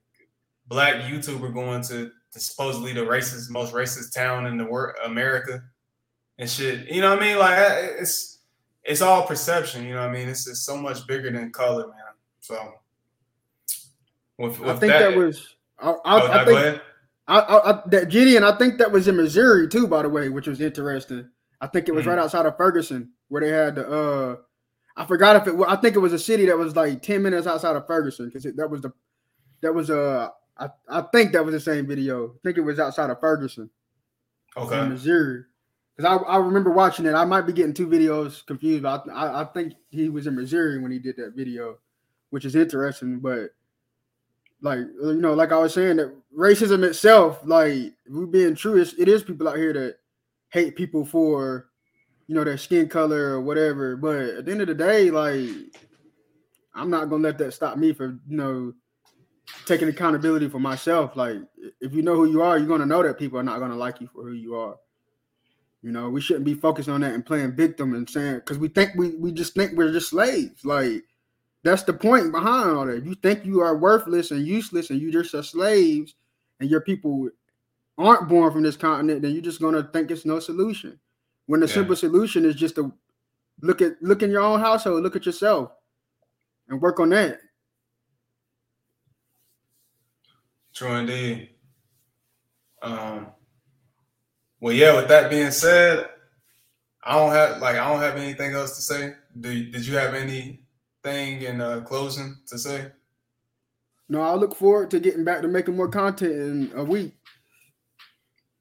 black 0.66 0.96
YouTuber 1.02 1.52
going 1.54 1.82
to 1.84 2.10
supposedly 2.30 2.92
the 2.92 3.00
racist, 3.00 3.50
most 3.50 3.72
racist 3.72 4.14
town 4.14 4.46
in 4.46 4.56
the 4.56 4.64
world, 4.64 4.96
America, 5.04 5.62
and 6.38 6.48
shit. 6.48 6.88
You 6.88 7.00
know 7.00 7.10
what 7.10 7.22
I 7.22 7.26
mean? 7.26 7.38
Like 7.38 7.58
it's 8.00 8.39
it's 8.90 9.00
all 9.00 9.26
perception. 9.26 9.84
You 9.84 9.94
know 9.94 10.00
what 10.00 10.10
I 10.10 10.12
mean? 10.12 10.28
It's 10.28 10.44
just 10.44 10.64
so 10.64 10.76
much 10.76 11.06
bigger 11.06 11.30
than 11.30 11.52
color, 11.52 11.86
man. 11.86 11.96
So 12.40 12.74
with, 14.38 14.58
with 14.58 14.68
I 14.68 14.76
think 14.76 14.92
that, 14.92 15.10
that 15.10 15.16
was. 15.16 15.56
I, 15.78 15.90
I, 15.90 15.94
oh, 16.04 16.32
I 16.32 16.44
think 16.44 16.82
I, 17.28 17.38
I, 17.38 17.82
that 17.86 18.10
Gideon. 18.10 18.42
I 18.42 18.56
think 18.56 18.78
that 18.78 18.90
was 18.90 19.06
in 19.06 19.16
Missouri 19.16 19.68
too, 19.68 19.86
by 19.86 20.02
the 20.02 20.08
way, 20.08 20.28
which 20.28 20.48
was 20.48 20.60
interesting. 20.60 21.28
I 21.60 21.68
think 21.68 21.88
it 21.88 21.92
was 21.92 22.02
mm-hmm. 22.02 22.10
right 22.10 22.18
outside 22.18 22.46
of 22.46 22.56
Ferguson 22.56 23.12
where 23.28 23.40
they 23.40 23.50
had 23.50 23.76
the. 23.76 23.88
uh 23.88 24.36
I 24.96 25.06
forgot 25.06 25.36
if 25.36 25.46
it. 25.46 25.54
I 25.66 25.76
think 25.76 25.94
it 25.94 26.00
was 26.00 26.12
a 26.12 26.18
city 26.18 26.46
that 26.46 26.58
was 26.58 26.74
like 26.74 27.00
ten 27.00 27.22
minutes 27.22 27.46
outside 27.46 27.76
of 27.76 27.86
Ferguson 27.86 28.26
because 28.26 28.42
that 28.42 28.68
was 28.68 28.80
the. 28.80 28.92
That 29.62 29.74
was 29.74 29.90
uh 29.90 30.28
I, 30.58 30.68
I 30.88 31.02
think 31.12 31.32
that 31.32 31.44
was 31.44 31.54
the 31.54 31.60
same 31.60 31.86
video. 31.86 32.30
I 32.30 32.38
think 32.44 32.58
it 32.58 32.62
was 32.62 32.80
outside 32.80 33.10
of 33.10 33.20
Ferguson. 33.20 33.70
Okay. 34.56 34.88
Missouri. 34.88 35.44
Because 36.00 36.22
I, 36.26 36.32
I 36.32 36.36
remember 36.38 36.70
watching 36.70 37.04
it. 37.04 37.12
I 37.12 37.26
might 37.26 37.42
be 37.42 37.52
getting 37.52 37.74
two 37.74 37.86
videos 37.86 38.46
confused, 38.46 38.82
but 38.82 39.04
I, 39.12 39.42
I 39.42 39.44
think 39.44 39.74
he 39.90 40.08
was 40.08 40.26
in 40.26 40.34
Missouri 40.34 40.78
when 40.78 40.90
he 40.90 40.98
did 40.98 41.16
that 41.18 41.34
video, 41.36 41.76
which 42.30 42.46
is 42.46 42.56
interesting. 42.56 43.18
But 43.18 43.50
like 44.62 44.78
you 44.78 45.20
know, 45.20 45.34
like 45.34 45.52
I 45.52 45.58
was 45.58 45.74
saying, 45.74 45.96
that 45.96 46.14
racism 46.34 46.84
itself, 46.84 47.40
like 47.44 47.92
we 48.08 48.24
being 48.24 48.54
true, 48.54 48.80
it's, 48.80 48.94
it 48.94 49.08
is 49.08 49.22
people 49.22 49.46
out 49.46 49.58
here 49.58 49.74
that 49.74 49.96
hate 50.48 50.74
people 50.74 51.04
for 51.04 51.68
you 52.28 52.34
know 52.34 52.44
their 52.44 52.56
skin 52.56 52.88
color 52.88 53.32
or 53.32 53.42
whatever. 53.42 53.94
But 53.96 54.20
at 54.20 54.44
the 54.46 54.52
end 54.52 54.62
of 54.62 54.68
the 54.68 54.74
day, 54.74 55.10
like 55.10 55.50
I'm 56.74 56.88
not 56.88 57.10
gonna 57.10 57.24
let 57.24 57.36
that 57.38 57.52
stop 57.52 57.76
me 57.76 57.92
from 57.92 58.22
you 58.26 58.38
know 58.38 58.72
taking 59.66 59.88
accountability 59.88 60.48
for 60.48 60.60
myself. 60.60 61.14
Like 61.14 61.40
if 61.82 61.92
you 61.92 62.00
know 62.00 62.16
who 62.16 62.30
you 62.30 62.40
are, 62.40 62.56
you're 62.56 62.66
gonna 62.66 62.86
know 62.86 63.02
that 63.02 63.18
people 63.18 63.38
are 63.38 63.42
not 63.42 63.58
gonna 63.58 63.76
like 63.76 64.00
you 64.00 64.08
for 64.14 64.22
who 64.22 64.32
you 64.32 64.56
are. 64.56 64.76
You 65.82 65.92
know, 65.92 66.10
we 66.10 66.20
shouldn't 66.20 66.44
be 66.44 66.54
focused 66.54 66.88
on 66.88 67.00
that 67.00 67.14
and 67.14 67.24
playing 67.24 67.56
victim 67.56 67.94
and 67.94 68.08
saying 68.08 68.36
because 68.36 68.58
we 68.58 68.68
think 68.68 68.92
we 68.96 69.16
we 69.16 69.32
just 69.32 69.54
think 69.54 69.72
we're 69.72 69.92
just 69.92 70.10
slaves. 70.10 70.64
Like 70.64 71.04
that's 71.62 71.84
the 71.84 71.94
point 71.94 72.32
behind 72.32 72.70
all 72.70 72.86
that. 72.86 73.04
You 73.04 73.14
think 73.14 73.44
you 73.44 73.60
are 73.60 73.76
worthless 73.76 74.30
and 74.30 74.46
useless 74.46 74.90
and 74.90 75.00
you 75.00 75.10
just 75.10 75.34
are 75.34 75.42
slaves 75.42 76.14
and 76.60 76.70
your 76.70 76.82
people 76.82 77.30
aren't 77.96 78.28
born 78.28 78.52
from 78.52 78.62
this 78.62 78.76
continent, 78.76 79.22
then 79.22 79.32
you're 79.32 79.42
just 79.42 79.60
gonna 79.60 79.82
think 79.82 80.10
it's 80.10 80.26
no 80.26 80.38
solution. 80.38 80.98
When 81.46 81.60
the 81.60 81.66
yeah. 81.66 81.74
simple 81.74 81.96
solution 81.96 82.44
is 82.44 82.54
just 82.54 82.74
to 82.76 82.92
look 83.62 83.80
at 83.82 84.02
look 84.02 84.22
in 84.22 84.30
your 84.30 84.42
own 84.42 84.60
household, 84.60 85.02
look 85.02 85.16
at 85.16 85.26
yourself, 85.26 85.70
and 86.68 86.80
work 86.80 87.00
on 87.00 87.10
that. 87.10 87.38
True 90.72 90.92
indeed. 90.92 91.50
Um, 92.82 93.26
well, 94.60 94.74
yeah. 94.74 94.96
With 94.96 95.08
that 95.08 95.30
being 95.30 95.50
said, 95.50 96.08
I 97.02 97.14
don't 97.16 97.32
have 97.32 97.60
like 97.60 97.76
I 97.76 97.88
don't 97.88 98.00
have 98.00 98.16
anything 98.16 98.54
else 98.54 98.76
to 98.76 98.82
say. 98.82 99.14
Did 99.38 99.72
Did 99.72 99.86
you 99.86 99.96
have 99.96 100.14
anything 100.14 100.58
in 101.04 101.60
uh, 101.60 101.80
closing 101.80 102.36
to 102.46 102.58
say? 102.58 102.92
No, 104.08 104.22
I 104.22 104.34
look 104.34 104.56
forward 104.56 104.90
to 104.90 105.00
getting 105.00 105.24
back 105.24 105.40
to 105.42 105.48
making 105.48 105.76
more 105.76 105.88
content 105.88 106.32
in 106.32 106.72
a 106.74 106.82
week. 106.82 107.14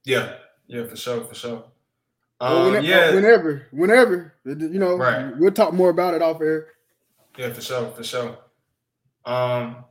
Yeah, 0.06 0.36
yeah, 0.68 0.86
for 0.86 0.96
sure, 0.96 1.24
for 1.24 1.34
sure. 1.34 1.64
Um, 2.40 2.68
whenever, 2.68 2.86
yeah, 2.86 3.14
whenever, 3.14 3.68
whenever, 3.72 4.34
you 4.46 4.80
know, 4.80 4.96
right. 4.96 5.36
we'll 5.38 5.52
talk 5.52 5.74
more 5.74 5.90
about 5.90 6.14
it 6.14 6.22
off 6.22 6.40
air. 6.40 6.68
Yeah, 7.36 7.52
for 7.52 7.62
sure, 7.62 7.92
for 7.92 8.04
sure. 8.04 8.38
Um, 9.26 9.84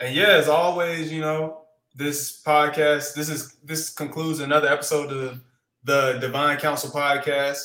and 0.00 0.14
yeah, 0.14 0.28
as 0.28 0.48
always, 0.48 1.12
you 1.12 1.20
know, 1.20 1.62
this 1.98 2.40
podcast, 2.42 3.14
this 3.14 3.28
is 3.28 3.56
this 3.64 3.90
concludes 3.90 4.38
another 4.38 4.68
episode 4.68 5.12
of 5.12 5.40
the 5.82 6.16
Divine 6.20 6.56
Counsel 6.58 6.90
podcast. 6.90 7.58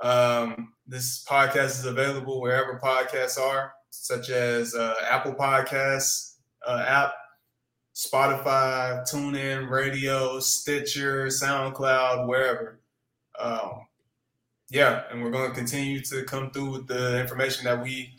Um, 0.00 0.74
this 0.86 1.24
podcast 1.28 1.80
is 1.80 1.84
available 1.84 2.40
wherever 2.40 2.78
podcasts 2.78 3.36
are, 3.36 3.72
such 3.90 4.30
as 4.30 4.76
uh, 4.76 4.94
Apple 5.10 5.34
Podcasts 5.34 6.36
uh, 6.64 6.84
app, 6.86 7.14
Spotify, 7.96 9.02
TuneIn 9.10 9.68
Radio, 9.68 10.38
Stitcher, 10.38 11.26
SoundCloud, 11.26 12.28
wherever. 12.28 12.78
Um, 13.40 13.88
yeah, 14.70 15.02
and 15.10 15.20
we're 15.20 15.32
going 15.32 15.50
to 15.50 15.56
continue 15.56 16.00
to 16.02 16.22
come 16.22 16.52
through 16.52 16.70
with 16.70 16.86
the 16.86 17.20
information 17.20 17.64
that 17.64 17.82
we 17.82 18.14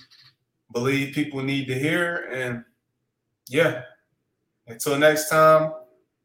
believe 0.73 1.15
people 1.15 1.41
need 1.41 1.67
to 1.67 1.79
hear. 1.79 2.27
And 2.29 2.65
yeah, 3.47 3.83
until 4.69 4.97
next 4.97 5.29
time, 5.29 5.73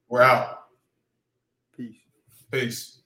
we're 0.09 0.23
out. 0.23 0.59
Peace. 1.77 1.97
Peace. 2.51 3.04